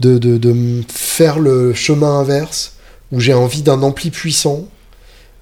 de, 0.00 0.16
de, 0.16 0.38
de 0.38 0.82
faire 0.88 1.38
le 1.38 1.74
chemin 1.74 2.20
inverse 2.20 2.72
où 3.12 3.20
j'ai 3.20 3.34
envie 3.34 3.62
d'un 3.62 3.82
ampli 3.82 4.10
puissant 4.10 4.68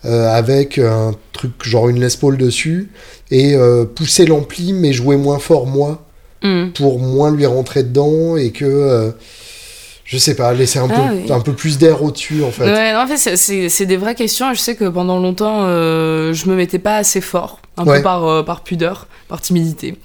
euh, 0.06 0.30
avec 0.32 0.78
un 0.78 1.12
truc 1.32 1.52
genre 1.62 1.88
une 1.88 2.00
Les 2.00 2.16
Paul 2.18 2.36
dessus 2.38 2.88
et 3.30 3.54
euh, 3.54 3.84
pousser 3.84 4.24
l'ampli 4.26 4.72
mais 4.72 4.92
jouer 4.92 5.16
moins 5.16 5.38
fort 5.38 5.66
moi 5.66 6.02
Mm. 6.42 6.72
pour 6.74 6.98
moins 7.00 7.34
lui 7.34 7.46
rentrer 7.46 7.82
dedans 7.82 8.36
et 8.36 8.50
que 8.52 8.66
euh, 8.66 9.10
je 10.04 10.18
sais 10.18 10.36
pas 10.36 10.52
laisser 10.52 10.78
un, 10.78 10.86
Ah 10.92 10.94
peu, 11.08 11.16
oui. 11.16 11.32
un 11.32 11.40
peu 11.40 11.54
plus 11.54 11.78
d'air 11.78 12.02
au-dessus 12.02 12.44
en 12.44 12.50
fait. 12.50 12.64
Ouais, 12.64 12.92
non, 12.92 13.00
en 13.00 13.06
fait, 13.06 13.16
c'est- 13.36 13.86
des 13.86 13.96
vraies 13.96 14.14
questions. 14.14 14.52
Je 14.52 14.60
sais 14.60 14.76
que 14.76 14.84
pendant 14.84 15.18
longtemps, 15.18 15.62
euh, 15.64 16.34
je 16.34 16.48
me 16.48 16.54
mettais 16.54 16.78
pas 16.78 16.98
assez 16.98 17.22
fort, 17.22 17.58
un 17.78 17.84
Ouais. 17.86 17.96
peu 17.96 18.02
par, 18.02 18.24
euh, 18.28 18.42
par 18.42 18.62
pudeur, 18.62 19.08
par 19.28 19.40
timidité. 19.40 19.96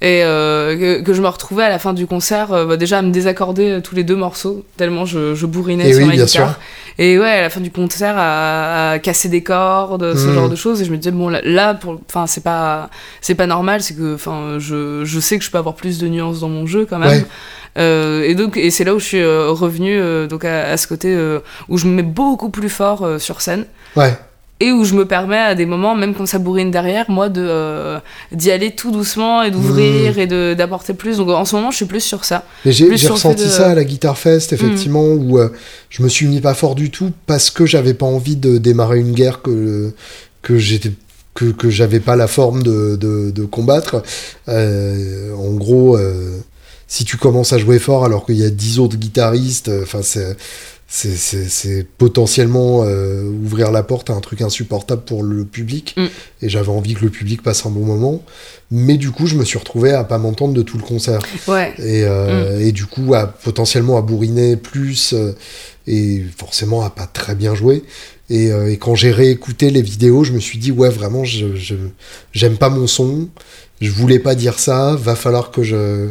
Et 0.00 0.22
euh, 0.22 0.76
que, 1.00 1.02
que 1.02 1.12
je 1.12 1.20
me 1.20 1.26
retrouvais 1.26 1.64
à 1.64 1.68
la 1.68 1.80
fin 1.80 1.92
du 1.92 2.06
concert, 2.06 2.52
euh, 2.52 2.66
bah, 2.66 2.76
déjà 2.76 2.98
à 2.98 3.02
me 3.02 3.10
désaccorder 3.10 3.68
euh, 3.68 3.80
tous 3.80 3.96
les 3.96 4.04
deux 4.04 4.14
morceaux, 4.14 4.64
tellement 4.76 5.04
je, 5.04 5.34
je 5.34 5.44
bourrinais 5.46 5.88
Et 5.88 5.92
sur 5.92 6.02
oui, 6.02 6.08
ma 6.08 6.12
guitare. 6.14 6.28
sûr. 6.28 6.58
Et 6.98 7.18
ouais, 7.18 7.28
à 7.28 7.40
la 7.42 7.50
fin 7.50 7.60
du 7.60 7.72
concert, 7.72 8.14
à, 8.16 8.92
à 8.92 8.98
casser 9.00 9.28
des 9.28 9.42
cordes, 9.42 10.14
ce 10.16 10.26
Mhm. 10.28 10.34
genre 10.34 10.48
de 10.48 10.54
choses. 10.56 10.80
Et 10.82 10.84
je 10.84 10.92
me 10.92 10.96
disais, 10.98 11.10
bon, 11.10 11.28
là, 11.28 11.40
là 11.42 11.74
pour, 11.74 12.00
enfin, 12.08 12.26
c'est 12.28 12.42
pas, 12.44 12.90
c'est 13.20 13.34
pas 13.34 13.46
normal, 13.46 13.82
c'est 13.82 13.94
que, 13.94 14.14
enfin, 14.14 14.58
je, 14.58 15.04
je 15.04 15.20
sais 15.20 15.36
que 15.38 15.44
je 15.44 15.50
peux 15.50 15.58
avoir 15.58 15.74
plus 15.74 15.98
de 15.98 16.06
nuances 16.06 16.40
dans 16.40 16.48
mon 16.48 16.64
jeu 16.66 16.86
quand 16.88 16.98
même. 17.00 17.08
Ouais. 17.10 17.26
Euh, 17.78 18.22
et 18.22 18.34
donc, 18.36 18.56
et 18.56 18.70
c'est 18.70 18.84
là 18.84 18.94
où 18.94 18.98
je 19.00 19.04
suis 19.04 19.24
revenu 19.24 19.96
euh, 19.98 20.26
donc 20.26 20.44
à, 20.44 20.70
à 20.70 20.76
ce 20.76 20.86
côté 20.88 21.14
euh, 21.14 21.40
où 21.68 21.76
je 21.78 21.86
me 21.86 21.92
mets 21.92 22.02
beaucoup 22.02 22.50
plus 22.50 22.68
fort 22.68 23.06
sur 23.18 23.40
scène 23.40 23.64
Ouais. 23.96 24.16
Et 24.60 24.72
où 24.72 24.84
je 24.84 24.94
me 24.94 25.04
permets 25.06 25.38
à 25.38 25.54
des 25.54 25.66
moments, 25.66 25.94
même 25.94 26.14
quand 26.14 26.26
ça 26.26 26.38
bourrine 26.38 26.70
derrière, 26.70 27.08
moi, 27.10 27.28
de 27.28 27.42
euh, 27.48 27.98
d'y 28.32 28.50
aller 28.50 28.74
tout 28.74 28.90
doucement 28.90 29.42
et 29.42 29.50
d'ouvrir 29.50 30.16
Mmh. 30.16 30.18
et 30.20 30.26
de 30.26 30.54
d'apporter 30.58 30.94
plus. 30.94 31.18
Donc 31.18 31.28
en 31.30 31.44
ce 31.44 31.54
moment, 31.54 31.70
je 31.70 31.76
suis 31.76 31.84
plus 31.86 32.00
sur 32.00 32.24
ça. 32.24 32.44
J'ai 32.66 32.88
ressenti 33.08 33.44
de- 33.44 33.48
ça 33.48 33.70
à 33.70 33.74
la 33.74 33.84
Guitar 33.84 34.18
Fest, 34.18 34.52
effectivement, 34.52 35.04
où 35.04 35.38
euh, 35.38 35.48
je 35.90 36.02
me 36.02 36.08
suis 36.08 36.26
mis 36.26 36.40
pas 36.40 36.54
fort 36.54 36.74
du 36.74 36.90
tout 36.90 37.12
parce 37.26 37.50
que 37.50 37.66
j'avais 37.66 37.94
pas 37.94 38.06
envie 38.06 38.36
de 38.36 38.58
démarrer 38.58 38.98
une 38.98 39.12
guerre 39.12 39.42
que, 39.42 39.92
que 40.42 40.58
j'étais 40.58 40.92
que, 41.34 41.44
que 41.52 41.70
j'avais 41.70 42.00
pas 42.00 42.16
la 42.16 42.26
forme 42.26 42.64
de, 42.64 42.96
de, 42.96 43.30
de 43.30 43.44
combattre. 43.44 44.02
Euh, 44.48 45.32
en 45.36 45.52
gros, 45.52 45.96
euh, 45.96 46.38
si 46.88 47.04
tu 47.04 47.16
commences 47.16 47.52
à 47.52 47.58
jouer 47.58 47.78
fort 47.78 48.04
alors 48.04 48.26
qu'il 48.26 48.36
y 48.36 48.44
a 48.44 48.50
10 48.50 48.80
autres 48.80 48.96
guitaristes, 48.96 49.70
enfin 49.82 50.00
c'est 50.02 50.36
c'est- 50.90 51.16
c'est 51.16 51.48
c'est 51.48 51.86
potentiellement 51.98 52.82
euh, 52.84 53.22
ouvrir 53.24 53.70
la 53.70 53.82
porte 53.82 54.08
à 54.10 54.14
un 54.14 54.20
truc 54.20 54.40
insupportable 54.40 55.02
pour 55.02 55.22
le 55.22 55.44
public. 55.44 55.94
Mm. 55.98 56.06
Et 56.42 56.48
j'avais 56.48 56.70
envie 56.70 56.94
que 56.94 57.02
le 57.04 57.10
public 57.10 57.42
passe 57.42 57.66
un 57.66 57.70
bon 57.70 57.84
moment. 57.84 58.22
Mais 58.70 58.96
du 58.96 59.10
coup, 59.10 59.26
je 59.26 59.34
me 59.36 59.44
suis 59.44 59.58
retrouvé 59.58 59.92
à 59.92 60.02
pas 60.04 60.18
m'entendre 60.18 60.54
de 60.54 60.62
tout 60.62 60.78
le 60.78 60.82
concert 60.84 61.20
Ouais. 61.46 61.74
et, 61.78 62.04
euh, 62.04 62.58
et 62.60 62.72
du 62.72 62.86
coup 62.86 63.14
à 63.14 63.26
potentiellement 63.26 63.96
à 63.98 64.02
bourriner 64.02 64.56
plus 64.56 65.12
euh, 65.12 65.32
et 65.86 66.22
forcément 66.36 66.82
à 66.84 66.90
pas 66.90 67.06
très 67.06 67.34
bien 67.34 67.54
jouer 67.54 67.82
et, 68.30 68.52
euh, 68.52 68.70
et 68.70 68.76
quand 68.76 68.94
j'ai 68.94 69.10
réécouté 69.10 69.70
les 69.70 69.80
vidéos 69.80 70.22
je 70.22 70.32
me 70.32 70.38
suis 70.40 70.58
dit 70.58 70.70
ouais 70.70 70.90
vraiment 70.90 71.24
je 71.24 71.56
je- 71.56 71.74
j'aime 72.32 72.58
pas 72.58 72.68
mon 72.68 72.86
son 72.86 73.28
je 73.80 73.90
voulais 73.90 74.18
pas 74.18 74.34
dire 74.34 74.58
ça 74.58 74.94
va 74.96 75.14
falloir 75.16 75.50
que 75.50 75.62
je 75.62 76.08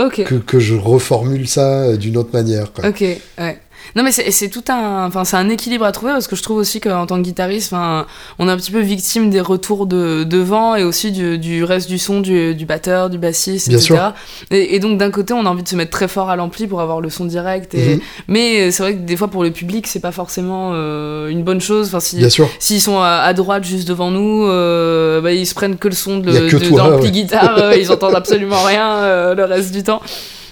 Ok. 0.00 0.24
que, 0.24 0.36
que 0.36 0.58
je 0.58 0.74
reformule 0.76 1.46
ça 1.46 1.82
euh, 1.82 1.96
d'une 1.98 2.16
autre 2.16 2.30
manière 2.32 2.72
quoi. 2.72 2.88
Ok. 2.88 3.00
Ouais. 3.02 3.58
Non, 3.96 4.02
mais 4.02 4.12
c'est 4.12 4.48
tout 4.48 4.64
un, 4.68 5.06
enfin, 5.06 5.24
c'est 5.24 5.36
un 5.36 5.48
équilibre 5.48 5.84
à 5.84 5.92
trouver 5.92 6.12
parce 6.12 6.26
que 6.26 6.36
je 6.36 6.42
trouve 6.42 6.58
aussi 6.58 6.80
qu'en 6.80 7.06
tant 7.06 7.16
que 7.16 7.22
guitariste, 7.22 7.72
enfin, 7.72 8.06
on 8.38 8.48
est 8.48 8.52
un 8.52 8.56
petit 8.56 8.70
peu 8.70 8.80
victime 8.80 9.30
des 9.30 9.40
retours 9.40 9.86
de, 9.86 10.24
de 10.24 10.38
vent 10.38 10.76
et 10.76 10.84
aussi 10.84 11.12
du, 11.12 11.38
du 11.38 11.64
reste 11.64 11.88
du 11.88 11.98
son 11.98 12.20
du, 12.20 12.54
du 12.54 12.66
batteur, 12.66 13.10
du 13.10 13.18
bassiste, 13.18 13.68
Bien 13.68 13.78
etc. 13.78 13.94
sûr. 13.94 14.12
Et, 14.50 14.74
et 14.74 14.78
donc 14.78 14.98
d'un 14.98 15.10
côté, 15.10 15.32
on 15.32 15.46
a 15.46 15.48
envie 15.48 15.62
de 15.62 15.68
se 15.68 15.76
mettre 15.76 15.90
très 15.90 16.08
fort 16.08 16.30
à 16.30 16.36
l'ampli 16.36 16.66
pour 16.66 16.80
avoir 16.80 17.00
le 17.00 17.10
son 17.10 17.24
direct. 17.24 17.74
Et... 17.74 17.96
Mhm. 17.96 18.00
Mais 18.28 18.70
c'est 18.70 18.82
vrai 18.82 18.94
que 18.94 19.00
des 19.00 19.16
fois 19.16 19.28
pour 19.28 19.42
le 19.42 19.50
public, 19.50 19.86
c'est 19.86 20.00
pas 20.00 20.12
forcément 20.12 20.72
euh, 20.74 21.28
une 21.28 21.42
bonne 21.42 21.60
chose. 21.60 21.88
Enfin, 21.88 22.00
si, 22.00 22.16
Bien 22.16 22.30
sûr. 22.30 22.48
S'ils 22.58 22.80
sont 22.80 22.98
à, 23.00 23.22
à 23.24 23.32
droite 23.32 23.64
juste 23.64 23.88
devant 23.88 24.10
nous, 24.10 24.46
euh, 24.46 25.20
bah, 25.20 25.32
ils 25.32 25.46
se 25.46 25.54
prennent 25.54 25.76
que 25.76 25.88
le 25.88 25.94
son 25.94 26.18
de, 26.18 26.30
d'ampli 26.76 27.04
ouais. 27.06 27.10
guitare, 27.10 27.58
euh, 27.58 27.76
ils 27.76 27.90
entendent 27.92 28.14
absolument 28.14 28.62
rien 28.62 28.88
euh, 28.96 29.34
le 29.34 29.44
reste 29.44 29.72
du 29.72 29.82
temps. 29.82 30.00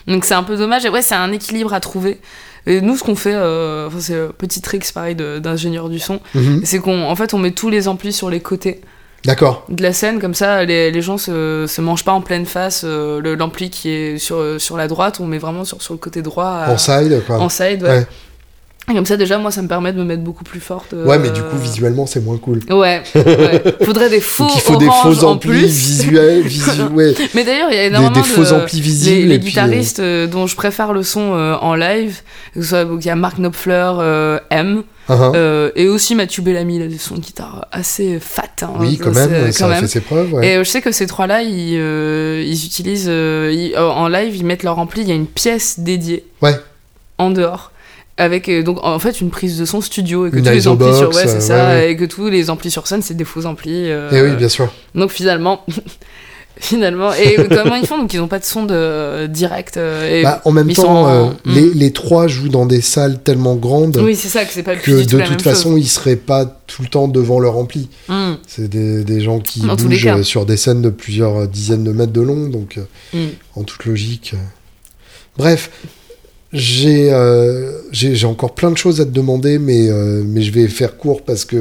Donc 0.06 0.24
c'est 0.24 0.34
un 0.34 0.42
peu 0.42 0.56
dommage. 0.56 0.84
Et 0.84 0.88
ouais, 0.88 1.02
c'est 1.02 1.14
un 1.14 1.32
équilibre 1.32 1.72
à 1.74 1.80
trouver. 1.80 2.20
Et 2.66 2.80
nous, 2.80 2.96
ce 2.96 3.04
qu'on 3.04 3.14
fait, 3.14 3.34
euh, 3.34 3.86
enfin, 3.86 3.98
c'est 4.00 4.18
un 4.20 4.28
petit 4.36 4.60
trick 4.60 4.90
pareil 4.92 5.14
d'ingénieur 5.14 5.88
du 5.88 5.98
son, 6.00 6.20
Mhm. 6.34 6.62
c'est 6.64 6.80
qu'en 6.80 7.02
en 7.10 7.14
fait 7.16 7.32
on 7.34 7.38
met 7.38 7.52
tous 7.52 7.70
les 7.70 7.86
amplis 7.86 8.12
sur 8.12 8.28
les 8.28 8.40
côtés 8.40 8.80
D'accord. 9.24 9.64
de 9.68 9.82
la 9.84 9.92
scène, 9.92 10.18
comme 10.20 10.34
ça 10.34 10.64
les, 10.64 10.90
les 10.90 11.02
gens 11.02 11.16
se, 11.16 11.66
se 11.68 11.80
mangent 11.80 12.04
pas 12.04 12.12
en 12.12 12.20
pleine 12.22 12.44
face 12.44 12.82
euh, 12.84 13.20
le- 13.20 13.34
l'ampli 13.36 13.70
qui 13.70 13.90
est 13.90 14.18
sur, 14.18 14.60
sur 14.60 14.76
la 14.76 14.88
droite, 14.88 15.18
on 15.20 15.26
met 15.26 15.38
vraiment 15.38 15.64
sur, 15.64 15.80
sur 15.80 15.94
le 15.94 15.98
côté 15.98 16.22
droit. 16.22 16.46
à- 16.48 16.72
En 16.72 16.78
side, 16.78 17.22
quoi. 17.26 17.38
en 17.38 17.48
side, 17.48 17.82
ouais. 17.84 17.88
Ouais. 17.88 18.06
Et 18.88 18.94
Comme 18.94 19.04
ça, 19.04 19.16
déjà, 19.16 19.36
moi, 19.38 19.50
ça 19.50 19.62
me 19.62 19.68
permet 19.68 19.92
de 19.92 19.98
me 19.98 20.04
mettre 20.04 20.22
beaucoup 20.22 20.44
plus 20.44 20.60
forte. 20.60 20.92
euh, 20.94 21.04
Ouais, 21.06 21.18
mais 21.18 21.30
du 21.30 21.40
coup, 21.42 21.56
visuellement, 21.60 22.06
c'est 22.06 22.20
moins 22.20 22.38
cool. 22.38 22.60
Ouais, 22.70 23.02
ouais. 23.16 23.62
Faudrait 23.84 24.08
des 24.08 24.20
faux 24.34 24.44
Donc 24.44 24.54
il 24.54 24.60
faut 24.60 24.76
des 24.76 24.86
faux 25.02 25.24
amplis 25.24 25.50
plus. 25.50 25.66
visuels, 25.66 26.42
visu... 26.42 26.82
ouais. 26.94 27.12
Mais 27.34 27.42
d'ailleurs, 27.44 27.68
il 27.72 27.76
y 27.76 27.80
a 27.80 27.84
énormément 27.86 28.12
des 28.12 28.20
de 28.20 28.26
faux 28.26 28.52
amplis 28.52 28.80
visibles. 28.80 29.16
les, 29.22 29.26
les 29.26 29.34
et 29.34 29.38
puis, 29.40 29.48
euh, 29.48 29.50
guitaristes 29.50 29.98
euh, 29.98 30.26
dont 30.28 30.46
je 30.46 30.54
préfère 30.54 30.92
le 30.92 31.02
son 31.02 31.34
euh, 31.34 31.56
en 31.60 31.74
live. 31.74 32.20
Que 32.54 32.62
ce 32.62 32.68
soit, 32.68 32.84
donc, 32.84 33.04
il 33.04 33.08
y 33.08 33.10
a 33.10 33.16
Mark 33.16 33.38
Knopfler, 33.38 34.38
M, 34.50 34.82
uh 35.08 35.12
-huh. 35.12 35.32
euh, 35.34 35.70
et 35.74 35.88
aussi 35.88 36.14
Mathieu 36.14 36.44
Bellamy, 36.44 36.76
il 36.76 36.82
a 36.82 36.86
des 36.86 36.98
sons 36.98 37.16
de 37.16 37.20
guitare 37.20 37.66
assez 37.72 38.20
fat. 38.20 38.44
hein, 38.62 38.70
oui, 38.78 38.98
quand 38.98 39.10
même, 39.12 39.30
quand 39.46 39.52
ça 39.52 39.66
a 39.66 39.68
même. 39.70 39.80
fait 39.80 39.88
ses 39.88 40.00
preuves. 40.00 40.32
Ouais. 40.32 40.46
Et 40.46 40.58
je 40.64 40.70
sais 40.70 40.80
que 40.80 40.92
ces 40.92 41.08
trois-là, 41.08 41.42
ils, 41.42 41.76
euh, 41.76 42.40
ils 42.46 42.64
utilisent 42.64 43.08
euh, 43.08 43.50
ils- 43.52 43.76
en 43.76 44.06
live, 44.06 44.36
ils 44.36 44.44
mettent 44.46 44.62
leur 44.62 44.78
ampli. 44.78 45.00
Il 45.02 45.08
y 45.08 45.12
a 45.12 45.16
une 45.16 45.26
pièce 45.26 45.80
dédiée 45.80 46.24
Ouais. 46.40 46.54
en 47.18 47.30
dehors. 47.30 47.72
Avec 48.18 48.48
euh, 48.48 48.62
donc 48.62 48.78
en 48.82 48.98
fait 48.98 49.20
une 49.20 49.28
prise 49.30 49.58
de 49.58 49.64
son 49.66 49.80
studio 49.82 50.26
et 50.26 50.30
que 50.30 50.36
Une 50.38 50.44
tous 50.44 50.50
les 50.50 50.68
amplis 50.68 50.96
sur 50.96 51.08
ouais, 51.14 51.22
c'est 51.26 51.36
euh, 51.36 51.40
ça 51.40 51.54
ouais, 51.54 51.74
ouais. 51.74 51.90
et 51.92 51.96
que 51.96 52.04
tous 52.06 52.28
les 52.30 52.48
amplis 52.48 52.70
sur 52.70 52.86
scène 52.86 53.02
c'est 53.02 53.12
des 53.14 53.24
faux 53.26 53.44
amplis 53.44 53.90
euh, 53.90 54.10
Et 54.10 54.22
oui, 54.22 54.36
bien 54.36 54.48
sûr. 54.48 54.72
donc 54.94 55.10
finalement 55.10 55.62
finalement 56.58 57.12
et 57.12 57.36
comment 57.50 57.74
ils 57.74 57.86
font? 57.86 57.98
Donc 57.98 58.14
ils 58.14 58.20
ont 58.20 58.28
pas 58.28 58.38
de 58.38 58.44
son 58.46 58.64
de 58.64 59.26
direct 59.26 59.76
et 59.76 60.22
Bah, 60.22 60.40
en 60.46 60.52
même 60.52 60.72
temps, 60.72 60.82
sont 60.82 60.88
en- 60.88 61.08
euh, 61.08 61.30
Mm. 61.44 61.54
les, 61.54 61.74
les 61.74 61.92
trois 61.92 62.26
jouent 62.28 62.48
dans 62.48 62.64
des 62.64 62.80
salles 62.80 63.22
tellement 63.22 63.54
grandes 63.56 63.98
oui 63.98 64.16
c'est 64.16 64.28
ça 64.28 64.46
que 64.46 64.52
c'est 64.54 64.62
pas 64.62 64.76
de 64.76 64.80
toute 65.26 65.42
façon, 65.42 65.76
ils 65.76 65.86
seraient 65.86 66.16
pas 66.16 66.46
tout 66.66 66.80
le 66.80 66.88
temps 66.88 67.08
devant 67.08 67.38
leur 67.38 67.58
ampli. 67.58 67.90
chose. 68.06 68.16
Mm, 68.16 68.36
C'est 68.46 68.68
des, 68.68 69.04
des 69.04 69.20
gens 69.20 69.40
qui 69.40 69.60
Dans 69.60 69.74
bougent 69.76 70.22
sur 70.22 70.46
des 70.46 70.56
scènes 70.56 70.80
de 70.80 70.88
plusieurs 70.88 71.46
dizaines 71.48 71.84
de 71.84 71.92
mètres 71.92 72.12
de 72.12 72.22
long, 72.22 72.48
donc 72.48 72.78
euh, 72.78 72.84
mm. 73.26 73.28
en 73.56 73.62
toute 73.64 73.84
logique. 73.84 74.34
Bref, 75.36 75.70
j'ai 76.52 77.12
euh, 77.12 77.72
encore 78.24 78.54
plein 78.54 78.70
de 78.70 78.76
choses 78.76 79.00
à 79.00 79.04
te 79.04 79.10
demander, 79.10 79.58
mais, 79.58 79.88
euh, 79.88 80.22
mais 80.24 80.42
je 80.42 80.52
vais 80.52 80.68
faire 80.68 80.96
court 80.96 81.22
parce 81.22 81.44
que 81.44 81.56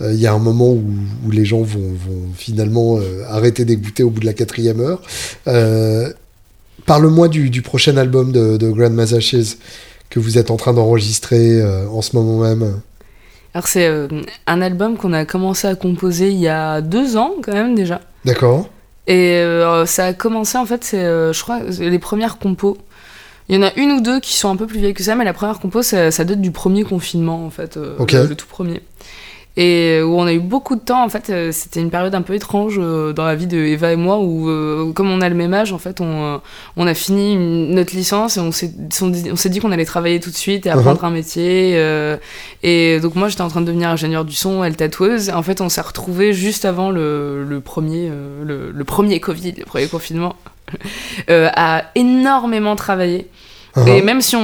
euh, 0.00 0.12
il 0.12 0.20
y 0.20 0.26
a 0.26 0.32
un 0.32 0.38
moment 0.38 0.70
où, 0.70 0.84
où 1.26 1.30
les 1.30 1.44
gens 1.44 1.62
vont, 1.62 1.80
vont 1.80 2.28
finalement 2.36 2.98
euh, 2.98 3.24
arrêter 3.28 3.64
d'écouter 3.64 4.02
au 4.02 4.10
bout 4.10 4.20
de 4.20 4.26
la 4.26 4.34
quatrième 4.34 4.80
heure. 4.80 5.00
Euh, 5.48 6.12
Parle-moi 6.86 7.28
du, 7.28 7.50
du 7.50 7.62
prochain 7.62 7.96
album 7.96 8.32
de, 8.32 8.56
de 8.56 8.70
Grand 8.70 8.90
Massachusetts 8.90 9.58
que 10.08 10.18
vous 10.18 10.38
êtes 10.38 10.50
en 10.50 10.56
train 10.56 10.72
d'enregistrer 10.72 11.60
euh, 11.60 11.86
en 11.88 12.02
ce 12.02 12.16
moment 12.16 12.38
même. 12.38 12.80
alors 13.54 13.68
c'est 13.68 13.86
euh, 13.86 14.08
un 14.46 14.60
album 14.62 14.96
qu'on 14.96 15.12
a 15.12 15.24
commencé 15.24 15.68
à 15.68 15.74
composer 15.76 16.30
il 16.30 16.40
y 16.40 16.48
a 16.48 16.80
deux 16.80 17.16
ans 17.16 17.34
quand 17.42 17.52
même 17.52 17.74
déjà 17.74 18.00
D'accord 18.24 18.68
Et 19.06 19.36
euh, 19.36 19.86
ça 19.86 20.06
a 20.06 20.12
commencé, 20.12 20.58
en 20.58 20.66
fait, 20.66 20.84
c'est, 20.84 20.98
euh, 21.04 21.32
je 21.32 21.42
crois, 21.42 21.60
les 21.78 21.98
premières 21.98 22.38
compos. 22.38 22.76
Il 23.50 23.56
y 23.56 23.58
en 23.58 23.62
a 23.66 23.74
une 23.76 23.90
ou 23.90 24.00
deux 24.00 24.20
qui 24.20 24.36
sont 24.36 24.48
un 24.48 24.56
peu 24.56 24.66
plus 24.66 24.78
vieilles 24.78 24.94
que 24.94 25.02
ça, 25.02 25.14
mais 25.16 25.24
la 25.24 25.32
première 25.34 25.58
compo, 25.58 25.82
ça, 25.82 26.10
ça 26.10 26.24
date 26.24 26.40
du 26.40 26.52
premier 26.52 26.84
confinement, 26.84 27.44
en 27.44 27.50
fait, 27.50 27.76
euh, 27.76 27.96
le, 28.22 28.28
le 28.28 28.34
tout 28.36 28.46
premier. 28.46 28.80
Et 29.56 30.00
où 30.00 30.14
on 30.16 30.26
a 30.26 30.32
eu 30.32 30.38
beaucoup 30.38 30.76
de 30.76 30.80
temps, 30.80 31.02
en 31.04 31.08
fait, 31.08 31.28
euh, 31.28 31.50
c'était 31.50 31.80
une 31.80 31.90
période 31.90 32.14
un 32.14 32.22
peu 32.22 32.34
étrange 32.34 32.76
euh, 32.78 33.12
dans 33.12 33.24
la 33.24 33.34
vie 33.34 33.48
de 33.48 33.58
Eva 33.58 33.92
et 33.92 33.96
moi, 33.96 34.20
où, 34.20 34.48
euh, 34.48 34.92
comme 34.92 35.10
on 35.10 35.20
a 35.20 35.28
le 35.28 35.34
même 35.34 35.52
âge, 35.52 35.72
en 35.72 35.78
fait, 35.78 36.00
on, 36.00 36.40
on 36.76 36.86
a 36.86 36.94
fini 36.94 37.32
une- 37.34 37.74
notre 37.74 37.94
licence 37.96 38.36
et 38.36 38.40
on 38.40 38.52
s'est 38.52 38.68
dit 39.48 39.58
qu'on 39.58 39.72
allait 39.72 39.84
travailler 39.84 40.20
tout 40.20 40.30
de 40.30 40.36
suite 40.36 40.66
et 40.66 40.70
apprendre 40.70 41.04
un 41.04 41.10
métier. 41.10 41.72
et 42.62 43.00
donc 43.00 43.16
moi, 43.16 43.28
j'étais 43.28 43.42
en 43.42 43.48
train 43.48 43.60
de 43.60 43.66
devenir 43.66 43.88
ingénieur 43.88 44.24
du 44.24 44.34
son, 44.34 44.62
elle 44.62 44.76
tatoueuse. 44.76 45.30
En 45.30 45.42
fait, 45.42 45.60
on 45.60 45.68
s'est 45.68 45.80
retrouvés 45.80 46.32
juste 46.32 46.64
avant 46.64 46.90
le, 46.90 47.42
le 47.44 47.60
premier, 47.60 48.08
le, 48.44 48.70
le 48.70 48.84
premier 48.84 49.18
Covid, 49.18 49.54
le 49.58 49.64
premier 49.64 49.88
confinement, 49.88 50.36
euh, 51.30 51.48
à 51.54 51.84
énormément 51.94 52.76
travailler. 52.76 53.28
Uh-huh. 53.76 53.88
Et 53.88 54.02
même 54.02 54.20
si 54.20 54.34
on, 54.34 54.40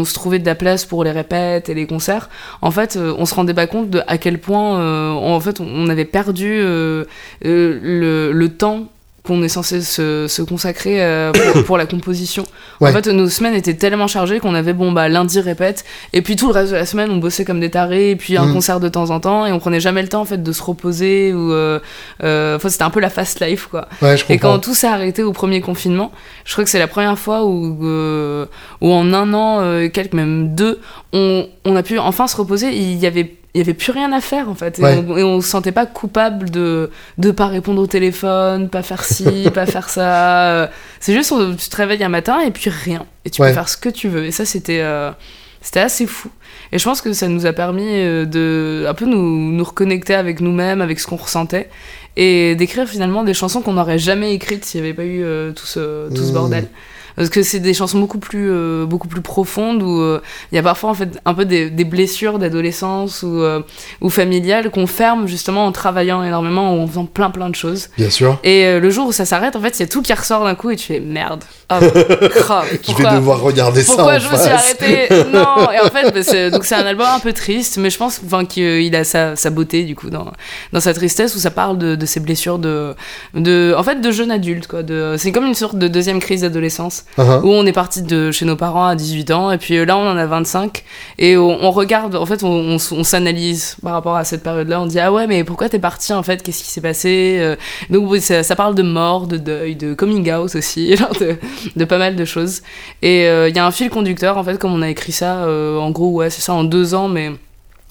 on 0.00 0.04
se 0.04 0.12
trouvait 0.12 0.38
de 0.38 0.44
la 0.44 0.54
place 0.54 0.84
pour 0.84 1.02
les 1.02 1.10
répètes 1.12 1.70
et 1.70 1.74
les 1.74 1.86
concerts, 1.86 2.28
en 2.60 2.70
fait, 2.70 2.96
euh, 2.96 3.14
on 3.18 3.24
se 3.24 3.34
rendait 3.34 3.54
pas 3.54 3.66
compte 3.66 3.88
de 3.88 4.02
à 4.06 4.18
quel 4.18 4.38
point, 4.38 4.78
euh, 4.80 5.10
on- 5.12 5.32
en 5.32 5.40
fait, 5.40 5.60
on, 5.60 5.66
on 5.66 5.88
avait 5.88 6.04
perdu 6.04 6.60
euh, 6.60 7.04
euh, 7.46 7.78
le, 7.82 8.32
le 8.32 8.48
temps 8.50 8.88
qu'on 9.30 9.42
est 9.44 9.48
censé 9.48 9.80
se, 9.80 10.26
se 10.28 10.42
consacrer 10.42 11.02
euh, 11.04 11.30
pour, 11.30 11.64
pour 11.64 11.78
la 11.78 11.86
composition. 11.86 12.42
Ouais. 12.80 12.90
En 12.90 12.92
fait, 12.92 13.06
nos 13.06 13.28
semaines 13.28 13.54
étaient 13.54 13.74
tellement 13.74 14.08
chargées 14.08 14.40
qu'on 14.40 14.54
avait, 14.56 14.72
bon, 14.72 14.90
bah, 14.90 15.08
lundi 15.08 15.38
répète, 15.38 15.84
et 16.12 16.20
puis 16.22 16.34
tout 16.34 16.48
le 16.48 16.52
reste 16.52 16.72
de 16.72 16.76
la 16.76 16.84
semaine, 16.86 17.10
on 17.12 17.18
bossait 17.18 17.44
comme 17.44 17.60
des 17.60 17.70
tarés, 17.70 18.10
et 18.10 18.16
puis 18.16 18.36
un 18.36 18.46
Mm. 18.46 18.52
concert 18.54 18.80
de 18.80 18.88
temps 18.88 19.10
en 19.10 19.20
temps, 19.20 19.46
et 19.46 19.52
on 19.52 19.60
prenait 19.60 19.78
jamais 19.78 20.02
le 20.02 20.08
temps, 20.08 20.20
en 20.22 20.24
fait, 20.24 20.42
de 20.42 20.52
se 20.52 20.62
reposer, 20.62 21.32
ou... 21.32 21.52
euh, 21.52 21.78
euh, 22.24 22.56
Enfin, 22.56 22.68
c'était 22.68 22.82
un 22.84 22.90
peu 22.90 22.98
la 23.00 23.10
fast 23.10 23.40
life, 23.40 23.68
quoi. 23.70 23.86
Ouais, 24.02 24.16
Et 24.28 24.38
quand 24.38 24.58
tout 24.58 24.74
s'est 24.74 24.88
arrêté 24.88 25.22
au 25.22 25.32
premier 25.32 25.60
confinement, 25.60 26.10
je 26.44 26.52
crois 26.52 26.64
que 26.64 26.70
c'est 26.70 26.78
la 26.80 26.88
première 26.88 27.18
fois 27.18 27.44
où, 27.44 27.76
où 28.80 28.92
en 28.92 29.12
un 29.12 29.32
an, 29.34 29.88
quelques, 29.92 30.12
même 30.14 30.54
deux, 30.54 30.80
on, 31.12 31.48
on 31.64 31.76
a 31.76 31.82
pu 31.82 31.98
enfin 31.98 32.26
se 32.26 32.36
reposer. 32.36 32.68
Il 32.76 32.98
y 32.98 33.06
avait 33.06 33.34
il 33.52 33.58
y 33.58 33.60
avait 33.62 33.74
plus 33.74 33.90
rien 33.90 34.12
à 34.12 34.20
faire 34.20 34.48
en 34.48 34.54
fait 34.54 34.78
et, 34.78 34.82
Ouais. 34.82 35.04
on, 35.08 35.16
et 35.16 35.24
on 35.24 35.40
se 35.40 35.48
sentait 35.48 35.72
pas 35.72 35.84
coupable 35.84 36.50
de 36.50 36.88
de 37.18 37.30
pas 37.32 37.48
répondre 37.48 37.82
au 37.82 37.86
téléphone 37.88 38.68
pas 38.68 38.82
faire 38.84 39.02
ci 39.02 39.24
pas 39.54 39.66
faire 39.66 39.88
ça 39.88 40.70
c'est 41.00 41.12
juste 41.12 41.32
on- 41.32 41.56
tu 41.56 41.68
te 41.68 41.74
réveilles 41.76 42.04
un 42.04 42.08
matin 42.08 42.38
et 42.42 42.52
puis 42.52 42.70
rien 42.70 43.04
et 43.24 43.30
tu 43.30 43.42
Ouais. 43.42 43.48
peux 43.48 43.54
faire 43.54 43.68
ce 43.68 43.76
que 43.76 43.88
tu 43.88 44.06
veux 44.08 44.24
et 44.24 44.30
ça 44.30 44.44
c'était 44.44 44.78
euh, 44.82 45.10
c'était 45.62 45.80
assez 45.80 46.06
fou 46.06 46.28
et 46.70 46.78
je 46.78 46.84
pense 46.84 47.00
que 47.00 47.12
ça 47.12 47.26
nous 47.26 47.44
a 47.44 47.52
permis 47.52 47.88
euh, 47.88 48.24
de 48.24 48.84
un 48.88 48.94
peu 48.94 49.04
nous, 49.06 49.50
nous 49.50 49.64
reconnecter 49.64 50.14
avec 50.14 50.40
nous-mêmes 50.40 50.80
avec 50.80 51.00
ce 51.00 51.08
qu'on 51.08 51.16
ressentait 51.16 51.70
et 52.16 52.54
d'écrire 52.54 52.86
finalement 52.88 53.24
des 53.24 53.34
chansons 53.34 53.62
qu'on 53.62 53.72
n'aurait 53.72 53.98
jamais 53.98 54.32
écrites 54.32 54.64
s'il 54.64 54.80
n'y 54.80 54.86
avait 54.86 54.94
pas 54.96 55.02
eu 55.04 55.24
euh, 55.24 55.50
tout 55.50 55.66
ce, 55.66 56.08
tout 56.10 56.22
ce 56.22 56.30
Mmh. 56.30 56.34
bordel. 56.34 56.68
Parce 57.20 57.28
que 57.28 57.42
c'est 57.42 57.60
des 57.60 57.74
chansons 57.74 57.98
beaucoup 57.98 58.18
plus, 58.18 58.48
euh, 58.50 58.86
beaucoup 58.86 59.06
plus 59.06 59.20
profondes 59.20 59.82
où 59.82 60.00
euh, 60.00 60.22
il 60.50 60.54
y 60.54 60.58
a 60.58 60.62
parfois 60.62 60.88
en 60.88 60.94
fait 60.94 61.20
un 61.26 61.34
peu 61.34 61.44
des, 61.44 61.68
des 61.68 61.84
blessures 61.84 62.38
d'adolescence 62.38 63.22
ou, 63.22 63.42
euh, 63.42 63.60
ou 64.00 64.08
familiales 64.08 64.70
qu'on 64.70 64.86
ferme 64.86 65.28
justement 65.28 65.66
en 65.66 65.72
travaillant 65.72 66.22
énormément 66.22 66.74
ou 66.74 66.80
en 66.80 66.86
faisant 66.86 67.04
plein 67.04 67.28
plein 67.28 67.50
de 67.50 67.54
choses. 67.54 67.90
Bien 67.98 68.08
sûr. 68.08 68.38
Et 68.42 68.80
le 68.80 68.88
jour 68.88 69.08
où 69.08 69.12
ça 69.12 69.26
s'arrête, 69.26 69.54
en 69.54 69.60
fait, 69.60 69.74
c'est 69.74 69.86
tout 69.86 70.00
qui 70.00 70.14
ressort 70.14 70.44
d'un 70.44 70.54
coup 70.54 70.70
et 70.70 70.76
tu 70.76 70.86
fais 70.86 71.00
merde. 71.00 71.44
Ah, 71.70 71.78
grave. 72.36 72.64
Je 72.68 72.72
vais 72.72 72.78
Pourquoi 72.84 73.14
devoir 73.14 73.40
regarder 73.40 73.82
ça 73.82 73.94
pourquoi 73.94 74.18
je 74.18 74.28
me 74.28 74.36
suis 74.36 74.48
arrêtée 74.50 75.08
Non, 75.32 75.70
et 75.72 75.78
en 75.80 75.88
fait, 75.88 76.12
bah, 76.12 76.22
c'est- 76.22 76.50
donc 76.50 76.64
c'est 76.64 76.74
un 76.74 76.84
album 76.84 77.06
un 77.14 77.20
peu 77.20 77.32
triste, 77.32 77.78
mais 77.78 77.90
je 77.90 77.96
pense 77.96 78.20
enfin, 78.26 78.44
qu'il 78.44 78.94
a 78.96 79.04
sa, 79.04 79.36
sa 79.36 79.50
beauté 79.50 79.84
du 79.84 79.94
coup 79.94 80.10
dans, 80.10 80.32
dans 80.72 80.80
sa 80.80 80.92
tristesse 80.94 81.34
où 81.36 81.38
ça 81.38 81.50
parle 81.50 81.78
de, 81.78 81.94
de 81.94 82.06
ses 82.06 82.18
blessures 82.20 82.58
de, 82.58 82.94
de, 83.34 83.74
en 83.78 83.82
fait, 83.84 84.00
de 84.00 84.10
jeune 84.10 84.30
adulte 84.30 84.66
quoi. 84.66 84.82
De, 84.82 85.14
c'est 85.16 85.30
comme 85.32 85.46
une 85.46 85.54
sorte 85.54 85.76
de 85.76 85.88
deuxième 85.88 86.18
crise 86.20 86.40
d'adolescence 86.42 87.04
Uh-huh. 87.18 87.40
où 87.42 87.48
on 87.50 87.66
est 87.66 87.72
parti 87.72 88.02
de 88.02 88.30
chez 88.30 88.44
nos 88.44 88.56
parents 88.56 88.86
à 88.86 88.94
18 88.94 89.30
ans 89.30 89.50
et 89.50 89.58
puis 89.58 89.76
euh, 89.76 89.84
là 89.84 89.96
on 89.96 90.08
en 90.08 90.16
a 90.16 90.26
25 90.26 90.82
et 91.18 91.36
on, 91.36 91.62
on 91.64 91.70
regarde, 91.70 92.14
en 92.16 92.26
fait, 92.26 92.42
on, 92.42 92.48
on 92.50 92.76
s- 92.76 92.92
on 92.92 93.04
s'analyse 93.04 93.76
par 93.82 93.92
rapport 93.92 94.16
à 94.16 94.24
cette 94.24 94.42
période-là. 94.42 94.80
On 94.80 94.86
dit 94.86 94.98
ah 94.98 95.12
ouais, 95.12 95.26
mais 95.26 95.44
pourquoi 95.44 95.68
t'es 95.68 95.78
parti 95.78 96.12
en 96.12 96.22
fait 96.22 96.42
Qu'est-ce 96.42 96.62
qui 96.64 96.70
s'est 96.70 96.80
passé 96.80 97.36
Euh, 97.40 97.56
Donc 97.90 98.14
ça, 98.18 98.42
ça 98.42 98.56
parle 98.56 98.74
de 98.74 98.82
mort, 98.82 99.26
de 99.26 99.36
deuil, 99.36 99.76
de 99.76 99.94
coming 99.94 100.32
out 100.32 100.54
aussi, 100.54 100.96
genre 100.96 101.12
de, 101.20 101.36
de 101.76 101.84
pas 101.84 101.98
mal 101.98 102.16
de 102.16 102.24
choses. 102.24 102.62
Et 103.02 103.26
euh, 103.26 103.48
il 103.48 103.56
y 103.56 103.58
a 103.58 103.66
un 103.66 103.70
fil 103.70 103.90
conducteur, 103.90 104.38
en 104.38 104.44
fait, 104.44 104.58
comme 104.58 104.72
on 104.72 104.82
a 104.82 104.88
écrit 104.88 105.12
ça, 105.12 105.44
euh, 105.44 105.78
en 105.78 105.90
gros, 105.90 106.10
ouais, 106.10 106.30
c'est 106.30 106.42
ça, 106.42 106.52
en 106.52 106.64
deux 106.64 106.94
ans, 106.94 107.08
mais 107.08 107.32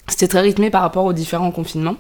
c'était 0.08 0.28
très 0.28 0.42
rythmé 0.42 0.70
par 0.70 0.82
rapport 0.82 1.06
aux 1.06 1.14
différents 1.14 1.52
confinements. 1.52 1.96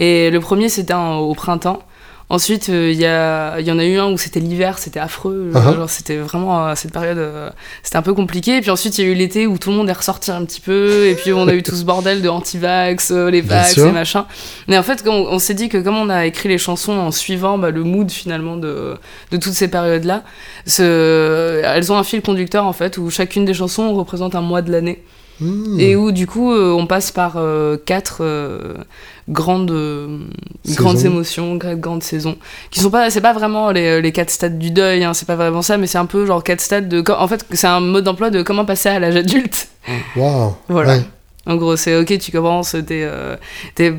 Et 0.00 0.30
le 0.30 0.40
premier, 0.40 0.68
c'était 0.68 0.94
au 0.94 1.34
printemps. 1.34 1.80
Ensuite, 2.30 2.70
euh, 2.70 2.90
il 2.90 2.98
y, 2.98 3.04
a- 3.04 3.60
il 3.60 3.66
y 3.66 3.70
en 3.70 3.78
a 3.78 3.84
eu 3.84 3.98
un 3.98 4.10
où 4.10 4.16
c'était 4.16 4.40
l'hiver, 4.40 4.78
c'était 4.78 4.98
affreux. 4.98 5.50
genre, 5.74 5.90
c'était 5.90 6.16
vraiment, 6.16 6.66
euh, 6.68 6.74
cette 6.74 6.90
période, 6.92 7.18
euh, 7.18 7.50
c'était 7.82 7.96
un 7.98 8.02
peu 8.02 8.14
compliqué. 8.14 8.56
Et 8.56 8.60
puis 8.62 8.70
ensuite, 8.70 8.96
il 8.98 9.04
y 9.04 9.08
a 9.08 9.10
eu 9.10 9.14
l'été 9.14 9.46
où 9.46 9.58
tout 9.58 9.70
le 9.70 9.76
monde 9.76 9.88
est 9.90 9.92
ressorti 9.92 10.30
un 10.30 10.42
petit 10.44 10.60
peu. 10.62 11.06
Et 11.06 11.14
puis, 11.14 11.32
on 11.34 11.46
a 11.46 11.54
eu 11.54 11.62
tout 11.62 11.74
ce 11.76 11.84
bordel 11.84 12.22
de 12.22 12.28
anti-vax, 12.30 13.10
euh, 13.10 13.30
les 13.30 13.42
vax 13.42 13.74
sûr. 13.74 13.86
et 13.88 13.92
machin. 13.92 14.26
Mais 14.68 14.78
en 14.78 14.82
fait, 14.82 15.04
on, 15.06 15.12
on 15.12 15.38
s'est 15.38 15.54
dit 15.54 15.68
que 15.68 15.76
comme 15.78 15.96
on 15.98 16.08
a 16.08 16.24
écrit 16.26 16.48
les 16.48 16.58
chansons 16.58 16.92
en 16.92 17.10
suivant 17.10 17.58
bah, 17.58 17.70
le 17.70 17.84
mood 17.84 18.10
finalement 18.10 18.56
de, 18.56 18.96
de 19.30 19.36
toutes 19.36 19.52
ces 19.52 19.68
périodes-là, 19.68 20.22
ce- 20.66 21.60
elles 21.64 21.92
ont 21.92 21.96
un 21.96 22.04
fil 22.04 22.22
conducteur 22.22 22.64
en 22.64 22.72
fait 22.72 22.96
où 22.98 23.10
chacune 23.10 23.44
des 23.44 23.54
chansons 23.54 23.94
représente 23.94 24.34
un 24.34 24.40
mois 24.40 24.62
de 24.62 24.72
l'année. 24.72 25.02
Hmm. 25.40 25.80
Et 25.80 25.96
où 25.96 26.12
du 26.12 26.26
coup 26.26 26.52
euh, 26.52 26.72
on 26.72 26.86
passe 26.86 27.10
par 27.10 27.34
euh, 27.36 27.76
quatre 27.76 28.18
euh, 28.20 28.74
grandes, 29.28 29.72
grandes 30.68 31.04
émotions, 31.04 31.58
quatre 31.58 31.80
grandes 31.80 32.02
saisons, 32.02 32.36
qui 32.70 32.80
sont 32.80 32.90
pas, 32.90 33.10
c'est 33.10 33.20
pas 33.20 33.32
vraiment 33.32 33.70
les, 33.70 34.00
les 34.00 34.12
quatre 34.12 34.30
stades 34.30 34.58
du 34.58 34.70
deuil, 34.70 35.02
hein, 35.02 35.12
c'est 35.12 35.26
pas 35.26 35.36
vraiment 35.36 35.62
ça, 35.62 35.76
mais 35.76 35.86
c'est 35.86 35.98
un 35.98 36.06
peu 36.06 36.24
genre 36.26 36.44
quatre 36.44 36.60
stades 36.60 36.88
de, 36.88 37.02
en 37.10 37.26
fait 37.26 37.44
c'est 37.52 37.66
un 37.66 37.80
mode 37.80 38.04
d'emploi 38.04 38.30
de 38.30 38.42
comment 38.42 38.64
passer 38.64 38.88
à 38.88 38.98
l'âge 38.98 39.16
adulte. 39.16 39.68
Waouh. 40.16 40.54
Voilà. 40.68 40.98
Ouais. 40.98 41.04
En 41.46 41.56
gros, 41.56 41.76
c'est 41.76 41.94
ok, 41.96 42.18
tu 42.18 42.32
commences, 42.32 42.74
t'es 42.86 43.02
euh, 43.02 43.36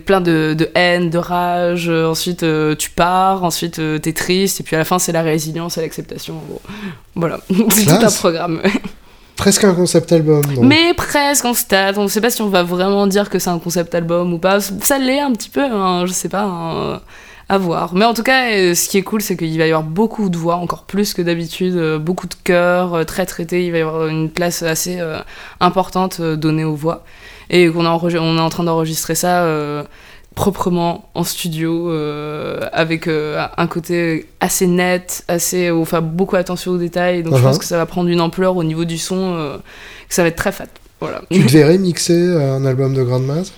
plein 0.05 0.19
de, 0.19 0.55
de 0.57 0.69
haine, 0.73 1.11
de 1.11 1.19
rage, 1.19 1.89
euh, 1.89 2.07
ensuite 2.07 2.41
euh, 2.41 2.75
tu 2.75 2.89
pars, 2.89 3.43
ensuite 3.43 3.79
t'es 4.01 4.13
triste, 4.13 4.61
et 4.61 4.63
puis 4.63 4.75
à 4.75 4.79
la 4.79 4.85
fin 4.85 4.97
c'est 4.97 5.11
la 5.11 5.21
résilience 5.21 5.77
et 5.77 5.81
l'acceptation. 5.81 6.41
Voilà, 7.13 7.39
c'est 7.69 7.85
tout 7.85 8.05
un 8.05 8.11
programme. 8.11 8.61
Presque 9.37 9.63
un 9.65 9.73
concept 9.73 10.11
album. 10.11 10.43
Mais 10.61 10.93
presque 10.93 11.45
en 11.45 11.53
stade, 11.53 11.97
on 11.97 12.03
ne 12.03 12.07
sait 12.07 12.21
pas 12.21 12.29
si 12.29 12.41
on 12.41 12.47
va 12.49 12.63
vraiment 12.63 13.05
dire 13.05 13.29
que 13.29 13.37
c'est 13.37 13.49
un 13.49 13.59
concept 13.59 13.93
album 13.93 14.33
ou 14.33 14.39
pas. 14.39 14.59
Ça 14.59 14.97
l'est 14.97 15.19
un 15.19 15.31
petit 15.33 15.49
peu, 15.49 15.63
hein, 15.63 16.05
je 16.05 16.13
sais 16.13 16.29
pas, 16.29 16.43
hein, 16.43 17.01
à 17.49 17.57
voir. 17.57 17.93
Mais 17.93 18.05
en 18.05 18.13
tout 18.13 18.23
cas, 18.23 18.49
euh, 18.51 18.73
ce 18.73 18.87
qui 18.87 18.97
est 18.97 19.03
cool, 19.03 19.21
c'est 19.21 19.35
qu'il 19.35 19.57
va 19.57 19.65
y 19.65 19.71
avoir 19.71 19.83
beaucoup 19.83 20.29
de 20.29 20.37
voix, 20.37 20.55
encore 20.55 20.83
plus 20.85 21.13
que 21.13 21.21
d'habitude, 21.21 21.75
euh, 21.75 21.99
beaucoup 21.99 22.27
de 22.27 22.35
chœurs, 22.43 22.93
euh, 22.93 23.03
très 23.03 23.25
traités. 23.25 23.65
Il 23.65 23.71
va 23.71 23.77
y 23.77 23.81
avoir 23.81 24.07
une 24.07 24.29
place 24.29 24.63
assez 24.63 24.99
importante 25.59 26.21
donnée 26.21 26.63
aux 26.63 26.75
voix. 26.75 27.03
Et 27.49 27.69
qu'on 27.69 27.85
on 27.85 28.37
est 28.37 28.41
en 28.41 28.49
train 28.49 28.63
d'enregistrer 28.63 29.15
ça 29.15 29.45
proprement 30.35 31.09
en 31.15 31.23
studio, 31.23 31.89
euh, 31.91 32.59
avec 32.73 33.07
euh, 33.07 33.43
un 33.57 33.67
côté 33.67 34.27
assez 34.41 34.67
net, 34.67 35.23
assez, 35.29 35.71
on 35.71 35.85
fait 35.85 36.01
beaucoup 36.01 36.35
attention 36.35 36.73
aux 36.73 36.77
détails. 36.77 37.23
Donc 37.23 37.35
je 37.35 37.39
Uh-huh. 37.39 37.43
pense 37.43 37.57
que 37.57 37.65
ça 37.65 37.77
va 37.77 37.85
prendre 37.85 38.09
une 38.09 38.21
ampleur 38.21 38.55
au 38.57 38.63
niveau 38.63 38.83
du 38.85 38.97
son, 38.97 39.33
euh, 39.35 39.57
que 40.09 40.13
ça 40.13 40.21
va 40.23 40.27
être 40.27 40.35
très 40.35 40.51
fat. 40.51 40.65
Voilà. 40.99 41.21
Tu 41.31 41.45
te 41.45 41.51
verrais 41.51 41.77
mixer 41.77 42.13
euh, 42.13 42.55
un 42.57 42.65
album 42.65 42.93
de 42.93 43.03
grande 43.03 43.25
masse 43.25 43.53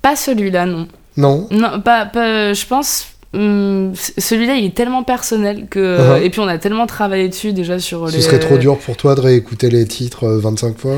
Pas 0.00 0.16
celui-là, 0.16 0.66
non. 0.66 0.88
Non? 1.16 1.46
Non, 1.50 1.80
pas, 1.80 2.06
pas- 2.06 2.52
je 2.52 2.66
pense. 2.66 3.06
hum, 3.34 3.92
c- 3.94 4.12
celui-là, 4.18 4.56
il 4.56 4.64
est 4.66 4.74
tellement 4.74 5.04
personnel 5.04 5.66
que. 5.70 5.78
Uh-huh. 6.18 6.22
Et 6.22 6.30
puis, 6.30 6.40
on 6.40 6.48
a 6.48 6.58
tellement 6.58 6.86
travaillé 6.86 7.28
dessus 7.28 7.52
déjà 7.52 7.78
sur 7.78 8.08
Ce 8.10 8.16
les. 8.16 8.22
serait 8.22 8.38
trop 8.40 8.58
dur 8.58 8.78
pour 8.78 8.96
toi 8.96 9.14
de 9.14 9.20
réécouter 9.20 9.70
les 9.70 9.86
titres 9.86 10.24
euh, 10.24 10.38
25 10.40 10.76
fois? 10.78 10.96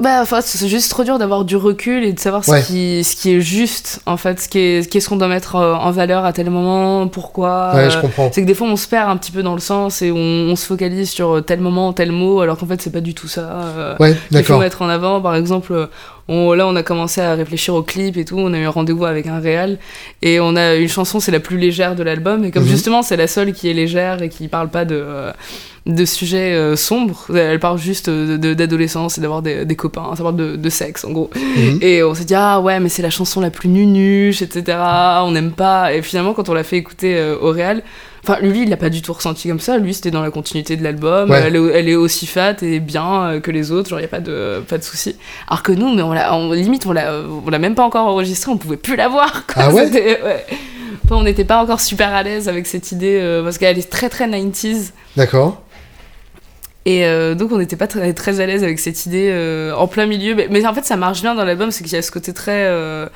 Bah, 0.00 0.20
enfin, 0.22 0.40
c'est 0.40 0.68
juste 0.68 0.92
trop 0.92 1.02
dur 1.02 1.18
d'avoir 1.18 1.44
du 1.44 1.56
recul 1.56 2.04
et 2.04 2.12
de 2.12 2.20
savoir 2.20 2.48
Ouais. 2.48 2.62
ce, 2.62 2.68
qui, 2.68 3.02
ce 3.02 3.16
qui 3.16 3.34
est 3.34 3.40
juste, 3.40 4.00
en 4.06 4.16
fait, 4.16 4.40
ce 4.40 4.48
qu'est-ce 4.86 5.08
qu'on 5.08 5.16
doit 5.16 5.26
mettre 5.26 5.56
euh, 5.56 5.74
en 5.74 5.90
valeur 5.90 6.24
à 6.24 6.32
tel 6.32 6.48
moment, 6.50 7.08
pourquoi. 7.08 7.72
Ouais, 7.74 7.80
euh, 7.86 7.90
je 7.90 8.00
comprends. 8.02 8.30
C'est 8.32 8.42
que 8.42 8.46
des 8.46 8.54
fois, 8.54 8.68
on 8.68 8.76
se 8.76 8.86
perd 8.86 9.10
un 9.10 9.16
petit 9.16 9.32
peu 9.32 9.42
dans 9.42 9.54
le 9.54 9.60
sens 9.60 10.00
et 10.02 10.12
on, 10.12 10.16
on 10.16 10.54
se 10.54 10.66
focalise 10.66 11.10
sur 11.10 11.44
tel 11.44 11.58
moment, 11.58 11.92
tel 11.92 12.12
mot, 12.12 12.40
alors 12.42 12.56
qu'en 12.58 12.66
fait, 12.66 12.80
c'est 12.80 12.92
pas 12.92 13.00
du 13.00 13.12
tout 13.14 13.26
ça. 13.26 13.40
euh, 13.40 13.96
Ouais, 13.98 14.14
qu'il 14.30 14.44
faut 14.44 14.58
mettre 14.58 14.82
en 14.82 14.88
avant. 14.88 15.20
Par 15.20 15.34
exemple, 15.34 15.88
on, 16.28 16.52
là, 16.52 16.68
on 16.68 16.76
a 16.76 16.84
commencé 16.84 17.20
à 17.20 17.34
réfléchir 17.34 17.74
au 17.74 17.82
clip 17.82 18.16
et 18.18 18.24
tout. 18.24 18.38
On 18.38 18.52
a 18.52 18.58
eu 18.58 18.66
un 18.66 18.70
rendez-vous 18.70 19.04
avec 19.04 19.26
un 19.26 19.40
réal 19.40 19.78
et 20.22 20.38
on 20.38 20.54
a 20.54 20.76
une 20.76 20.88
chanson, 20.88 21.18
c'est 21.18 21.32
la 21.32 21.40
plus 21.40 21.58
légère 21.58 21.96
de 21.96 22.04
l'album. 22.04 22.44
Et 22.44 22.52
comme 22.52 22.62
Mhm. 22.62 22.68
justement, 22.68 23.02
c'est 23.02 23.16
la 23.16 23.26
seule 23.26 23.52
qui 23.52 23.68
est 23.68 23.74
légère 23.74 24.22
et 24.22 24.28
qui 24.28 24.46
parle 24.46 24.68
pas 24.68 24.84
de, 24.84 24.94
euh, 24.96 25.32
de 25.88 26.04
sujets 26.04 26.52
euh, 26.54 26.76
sombres, 26.76 27.24
elle 27.34 27.58
parle 27.58 27.78
juste 27.78 28.10
de- 28.10 28.36
de- 28.36 28.52
d'adolescence 28.54 29.16
et 29.18 29.20
d'avoir 29.22 29.40
des, 29.42 29.64
des 29.64 29.74
copains. 29.74 30.14
Ça 30.16 30.22
parle 30.22 30.36
de, 30.36 30.54
de 30.54 30.68
sexe, 30.70 31.04
en 31.04 31.10
gros. 31.12 31.30
Mhm. 31.34 31.78
Et 31.80 32.02
on 32.02 32.14
s'est 32.14 32.24
dit, 32.26 32.34
ah 32.36 32.60
ouais, 32.60 32.78
mais 32.78 32.90
c'est 32.90 33.00
la 33.02 33.08
chanson 33.10 33.40
la 33.40 33.50
plus 33.50 33.68
nunuche, 33.70 34.42
etc. 34.42 34.76
On 35.22 35.30
n'aime 35.32 35.52
pas. 35.52 35.94
Et 35.94 36.02
finalement, 36.02 36.34
quand 36.34 36.48
on 36.50 36.54
l'a 36.54 36.62
fait 36.62 36.76
écouter 36.76 37.16
euh, 37.16 37.36
au 37.40 37.50
réal, 37.52 37.82
enfin, 38.22 38.38
lui, 38.42 38.64
il 38.64 38.68
l'a 38.68 38.76
pas 38.76 38.90
du 38.90 39.00
tout 39.00 39.14
ressenti 39.14 39.48
comme 39.48 39.60
ça. 39.60 39.78
Lui, 39.78 39.94
c'était 39.94 40.10
dans 40.10 40.20
la 40.22 40.30
continuité 40.30 40.76
de 40.76 40.84
l'album. 40.84 41.30
Ouais. 41.30 41.40
Elle, 41.46 41.56
est, 41.56 41.66
elle 41.72 41.88
est 41.88 41.94
aussi 41.96 42.26
fat 42.26 42.56
et 42.60 42.80
bien 42.80 43.22
euh, 43.22 43.40
que 43.40 43.50
les 43.50 43.72
autres, 43.72 43.88
genre, 43.88 43.98
il 43.98 44.02
n'y 44.02 44.06
a 44.06 44.10
pas 44.10 44.20
de, 44.20 44.60
pas 44.68 44.76
de 44.76 44.82
souci. 44.84 45.16
Alors 45.48 45.62
que 45.62 45.72
nous, 45.72 45.94
mais 45.94 46.02
on 46.02 46.10
on- 46.10 46.52
limite, 46.52 46.84
on 46.86 46.92
l'a, 46.92 47.12
même 47.58 47.74
pas 47.74 47.84
encore 47.84 48.06
enregistré, 48.08 48.52
on 48.52 48.58
pouvait 48.58 48.76
plus 48.76 48.96
la 48.96 49.08
voir. 49.08 49.46
quoi. 49.46 49.62
Ah 49.64 49.70
ouais 49.72 49.86
C'était- 49.90 50.20
ouais. 50.22 50.44
Enfin, 51.04 51.16
on 51.16 51.22
n'était 51.22 51.44
pas 51.44 51.62
encore 51.62 51.80
super 51.80 52.12
à 52.12 52.22
l'aise 52.22 52.48
avec 52.48 52.66
cette 52.66 52.92
idée 52.92 53.18
euh, 53.18 53.42
parce 53.42 53.56
qu'elle 53.56 53.78
est 53.78 53.88
très 53.90 54.10
très 54.10 54.26
90s. 54.28 54.90
D'accord. 55.16 55.62
Et 56.86 57.04
euh, 57.04 57.34
donc 57.34 57.52
on 57.52 57.58
n'était 57.58 57.76
pas 57.76 57.86
très, 57.86 58.14
très 58.14 58.40
à 58.40 58.46
l'aise 58.46 58.62
avec 58.64 58.78
cette 58.78 59.04
idée 59.04 59.28
euh, 59.30 59.74
en 59.74 59.86
plein 59.88 60.06
milieu. 60.06 60.34
Mais, 60.34 60.48
mais 60.50 60.64
en 60.66 60.72
fait 60.72 60.84
ça 60.86 60.96
marche 60.96 61.20
bien 61.20 61.34
dans 61.34 61.44
l'album, 61.44 61.70
c'est 61.70 61.84
qu'il 61.84 61.92
y 61.92 61.96
a 61.96 62.02
ce 62.02 62.10
côté 62.10 62.32
très, 62.32 62.64
euh, 62.66 63.06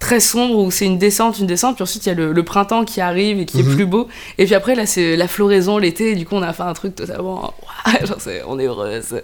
très 0.00 0.20
sombre 0.20 0.58
où 0.58 0.70
c'est 0.70 0.84
une 0.84 0.98
descente, 0.98 1.38
une 1.38 1.46
descente, 1.46 1.76
puis 1.76 1.82
ensuite 1.82 2.04
il 2.04 2.08
y 2.10 2.12
a 2.12 2.14
le, 2.14 2.32
le 2.32 2.42
printemps 2.42 2.84
qui 2.84 3.00
arrive 3.00 3.38
et 3.40 3.46
qui 3.46 3.62
Mhm. 3.62 3.70
est 3.72 3.74
plus 3.74 3.86
beau. 3.86 4.08
Et 4.36 4.44
puis 4.44 4.54
après 4.54 4.74
là 4.74 4.84
c'est 4.84 5.16
la 5.16 5.28
floraison, 5.28 5.78
l'été, 5.78 6.10
et 6.10 6.14
du 6.14 6.26
coup 6.26 6.34
on 6.34 6.42
a 6.42 6.52
fait 6.52 6.62
un 6.64 6.74
truc 6.74 6.94
totalement... 6.94 7.54
Genre 8.04 8.18
on 8.48 8.58
est 8.58 8.66
heureuse. 8.66 9.22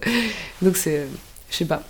Donc 0.62 0.76
c'est... 0.76 1.06
Je 1.50 1.56
sais 1.56 1.64
pas. 1.66 1.82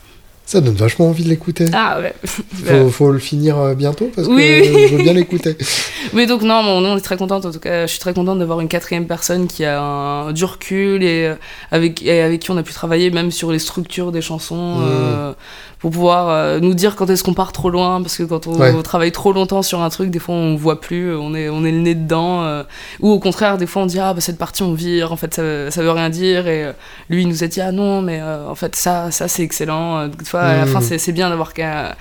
Ça 0.48 0.62
donne 0.62 0.76
vachement 0.76 1.10
envie 1.10 1.24
de 1.24 1.28
l'écouter. 1.28 1.66
Ah 1.74 1.98
ouais. 2.00 2.14
Faut, 2.24 2.88
faut 2.88 3.12
le 3.12 3.18
finir 3.18 3.58
euh, 3.58 3.74
bientôt 3.74 4.10
parce 4.16 4.26
que 4.28 4.32
Oui, 4.32 4.62
oui. 4.62 4.86
je 4.88 4.96
veux 4.96 5.02
bien 5.02 5.12
l'écouter. 5.12 5.58
Mais 6.14 6.24
donc 6.24 6.40
non, 6.40 6.54
on 6.64 6.96
est 6.96 7.00
très 7.02 7.18
contente 7.18 7.44
en 7.44 7.50
tout 7.50 7.58
cas. 7.58 7.82
Je 7.82 7.90
suis 7.90 7.98
très 8.00 8.14
contente 8.14 8.38
d'avoir 8.38 8.58
une 8.60 8.68
quatrième 8.68 9.06
personne 9.06 9.46
qui 9.46 9.66
a 9.66 9.78
un, 9.78 10.32
du 10.32 10.44
recul 10.46 11.02
et 11.02 11.26
euh, 11.26 11.34
avec, 11.70 12.02
et 12.02 12.22
avec 12.22 12.40
qui 12.40 12.50
on 12.50 12.56
a 12.56 12.62
pu 12.62 12.72
travailler 12.72 13.10
même 13.10 13.30
sur 13.30 13.52
les 13.52 13.58
structures 13.58 14.10
des 14.10 14.22
chansons 14.22 14.76
Mmh. 14.78 14.84
euh, 14.88 15.32
pour 15.78 15.90
pouvoir 15.92 16.28
euh, 16.28 16.58
nous 16.60 16.74
dire 16.74 16.96
quand 16.96 17.08
est-ce 17.08 17.22
qu'on 17.22 17.34
part 17.34 17.52
trop 17.52 17.70
loin 17.70 18.02
parce 18.02 18.16
que 18.16 18.24
quand 18.24 18.46
on, 18.48 18.58
Ouais. 18.58 18.82
travaille 18.82 19.12
trop 19.12 19.32
longtemps 19.32 19.62
sur 19.62 19.80
un 19.80 19.88
truc, 19.90 20.10
des 20.10 20.18
fois 20.18 20.34
on 20.34 20.56
voit 20.56 20.80
plus, 20.80 21.14
on 21.14 21.34
est, 21.34 21.48
on 21.48 21.64
est 21.64 21.70
le 21.70 21.78
nez 21.78 21.94
dedans. 21.94 22.42
euh, 22.44 22.64
ou 23.00 23.10
au 23.10 23.18
contraire, 23.20 23.58
des 23.58 23.66
fois 23.66 23.82
on 23.82 23.86
dit 23.86 24.00
ah 24.00 24.12
bah 24.12 24.20
cette 24.20 24.38
partie 24.38 24.62
on 24.64 24.74
vire, 24.74 25.12
en 25.12 25.16
fait 25.16 25.34
ça, 25.34 25.70
ça 25.70 25.82
veut 25.82 25.90
rien 25.92 26.10
dire 26.10 26.48
et 26.48 26.64
euh, 26.64 26.72
lui 27.10 27.22
il 27.22 27.28
nous 27.28 27.44
a 27.44 27.46
dit 27.46 27.60
ah 27.60 27.70
non 27.72 28.02
mais 28.02 28.20
euh, 28.20 28.48
en 28.48 28.54
fait 28.56 28.74
ça, 28.74 29.10
ça 29.12 29.28
c'est 29.28 29.42
excellent. 29.44 29.98
Euh, 29.98 30.08
Des 30.08 30.24
fois 30.24 30.40
à 30.40 30.56
la 30.56 30.64
Mmh. 30.64 30.68
fin 30.68 30.80
c'est 30.80 30.98
c'est 30.98 31.12
bien 31.12 31.30
d'avoir 31.30 31.54
qu'un 31.54 31.94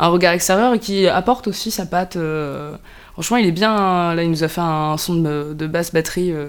un 0.00 0.08
regard 0.08 0.32
extérieur 0.32 0.74
et 0.74 0.78
qui 0.78 1.06
apporte 1.08 1.46
aussi 1.48 1.70
sa 1.70 1.86
patte. 1.86 2.16
euh, 2.16 2.72
Franchement, 3.14 3.36
il 3.36 3.46
est 3.46 3.52
bien. 3.52 3.72
hein. 3.76 4.14
Là, 4.16 4.24
il 4.24 4.30
nous 4.30 4.42
a 4.42 4.48
fait 4.48 4.60
un 4.60 4.96
son 4.96 5.14
de, 5.14 5.54
de 5.54 5.66
basse 5.68 5.92
batterie 5.92 6.32
euh, 6.32 6.48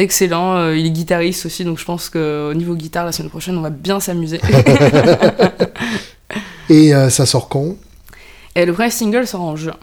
excellent. 0.00 0.56
Euh, 0.56 0.76
il 0.76 0.86
est 0.86 0.90
guitariste 0.90 1.46
aussi, 1.46 1.64
donc 1.64 1.78
je 1.78 1.84
pense 1.84 2.08
qu'au 2.10 2.52
niveau 2.54 2.74
guitare, 2.74 3.04
la 3.06 3.12
semaine 3.12 3.30
prochaine, 3.30 3.56
on 3.56 3.62
va 3.62 3.70
bien 3.70 4.00
s'amuser. 4.00 4.40
Et 6.68 6.94
euh, 6.94 7.10
ça 7.10 7.26
sort 7.26 7.48
quand? 7.48 7.76
Et 8.54 8.64
le 8.64 8.72
premier 8.72 8.90
single 8.90 9.26
sort 9.26 9.42
en 9.42 9.56
juin. 9.56 9.76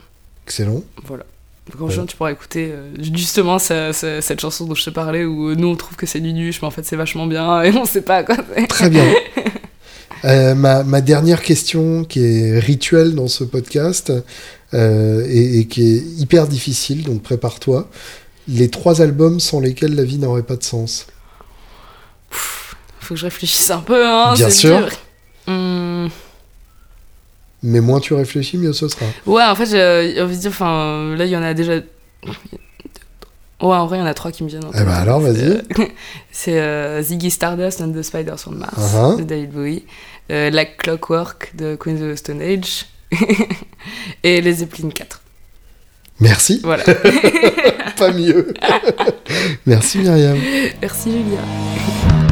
Excellent. 0.45 0.81
Voilà. 1.05 1.25
Donc 1.71 1.81
en 1.81 1.89
juin, 1.89 2.05
tu 2.05 2.15
pourras 2.15 2.31
écouter 2.31 2.69
euh, 2.71 2.91
justement 3.13 3.59
ça- 3.59 3.91
ça- 3.91 4.21
cette 4.21 4.39
chanson 4.39 4.65
dont 4.65 4.75
je 4.75 4.85
te 4.85 4.89
parlais, 4.89 5.25
où 5.25 5.53
nous 5.55 5.67
on 5.67 5.75
trouve 5.75 5.97
que 5.97 6.05
c'est 6.05 6.21
du 6.21 6.31
nuche, 6.31 6.61
mais 6.61 6.67
en 6.67 6.71
fait 6.71 6.85
c'est 6.85 6.95
vachement 6.95 7.27
bien, 7.27 7.61
et 7.61 7.75
on 7.75 7.83
sait 7.85 8.01
pas 8.01 8.23
quoi. 8.23 8.37
Très 8.69 8.89
bien. 8.89 9.05
Euh, 10.25 10.55
ma, 10.55 10.83
ma 10.83 10.99
dernière 10.99 11.43
question, 11.43 12.03
qui 12.03 12.21
est 12.25 12.57
rituelle 12.57 13.13
dans 13.13 13.27
ce 13.27 13.43
podcast 13.43 14.11
euh, 14.73 15.23
et, 15.29 15.59
et 15.59 15.65
qui 15.67 15.83
est 15.95 16.01
hyper 16.19 16.47
difficile, 16.47 17.03
donc 17.03 17.21
prépare-toi. 17.21 17.87
Les 18.47 18.69
trois 18.69 19.01
albums 19.01 19.39
sans 19.39 19.59
lesquels 19.59 19.95
la 19.95 20.03
vie 20.03 20.17
n'aurait 20.17 20.43
pas 20.43 20.55
de 20.55 20.63
sens. 20.63 21.07
Faut 22.29 23.13
que 23.13 23.19
je 23.19 23.25
réfléchisse 23.25 23.69
un 23.71 23.79
peu, 23.79 24.05
hein. 24.07 24.33
Bien 24.35 24.49
sûr. 24.49 24.77
dur. 24.79 24.89
Hum, 25.47 26.09
Mais 27.63 27.79
moins 27.81 27.99
tu 27.99 28.13
réfléchis, 28.13 28.57
mieux 28.57 28.73
ce 28.73 28.87
sera. 28.87 29.05
Ouais, 29.25 29.43
en 29.43 29.55
fait, 29.55 29.65
j'ai 29.65 30.21
envie 30.21 30.35
de 30.35 30.41
dire, 30.41 30.51
enfin, 30.51 30.71
euh, 31.11 31.15
là, 31.15 31.25
il 31.25 31.31
y 31.31 31.37
en 31.37 31.43
a 31.43 31.53
déjà. 31.53 31.73
Ouais, 33.59 33.75
en 33.75 33.87
vrai, 33.87 33.97
il 33.97 34.01
y 34.01 34.03
en 34.03 34.07
a 34.07 34.13
trois 34.13 34.31
qui 34.31 34.43
me 34.43 34.49
viennent 34.49 34.65
en 34.65 34.71
Eh 34.73 34.83
ben 34.83 34.89
alors, 34.91 35.19
vas-y. 35.19 35.41
euh, 35.47 35.61
C'est 36.31 36.59
euh, 36.59 37.01
Ziggy 37.01 37.31
Stardust 37.31 37.81
and 37.81 37.91
the 37.93 38.01
Spiders 38.03 38.37
on 38.47 38.51
Mars 38.51 38.73
Uh-huh. 38.77 39.17
de 39.17 39.23
David 39.23 39.51
Bowie, 39.51 39.83
euh, 40.31 40.49
Like 40.51 40.77
Clockwork 40.77 41.55
de 41.55 41.75
Queen 41.75 41.95
of 42.03 42.13
the 42.13 42.17
Stone 42.17 42.41
Age 42.41 42.85
et 44.23 44.41
les 44.41 44.53
Zeppelin 44.53 44.89
4. 44.89 45.21
Merci. 46.19 46.59
Voilà. 46.63 46.83
Pas 47.97 48.11
mieux. 48.11 48.53
Merci 49.65 49.99
Myriam. 49.99 50.37
Merci 50.81 51.11
Julia. 51.11 52.26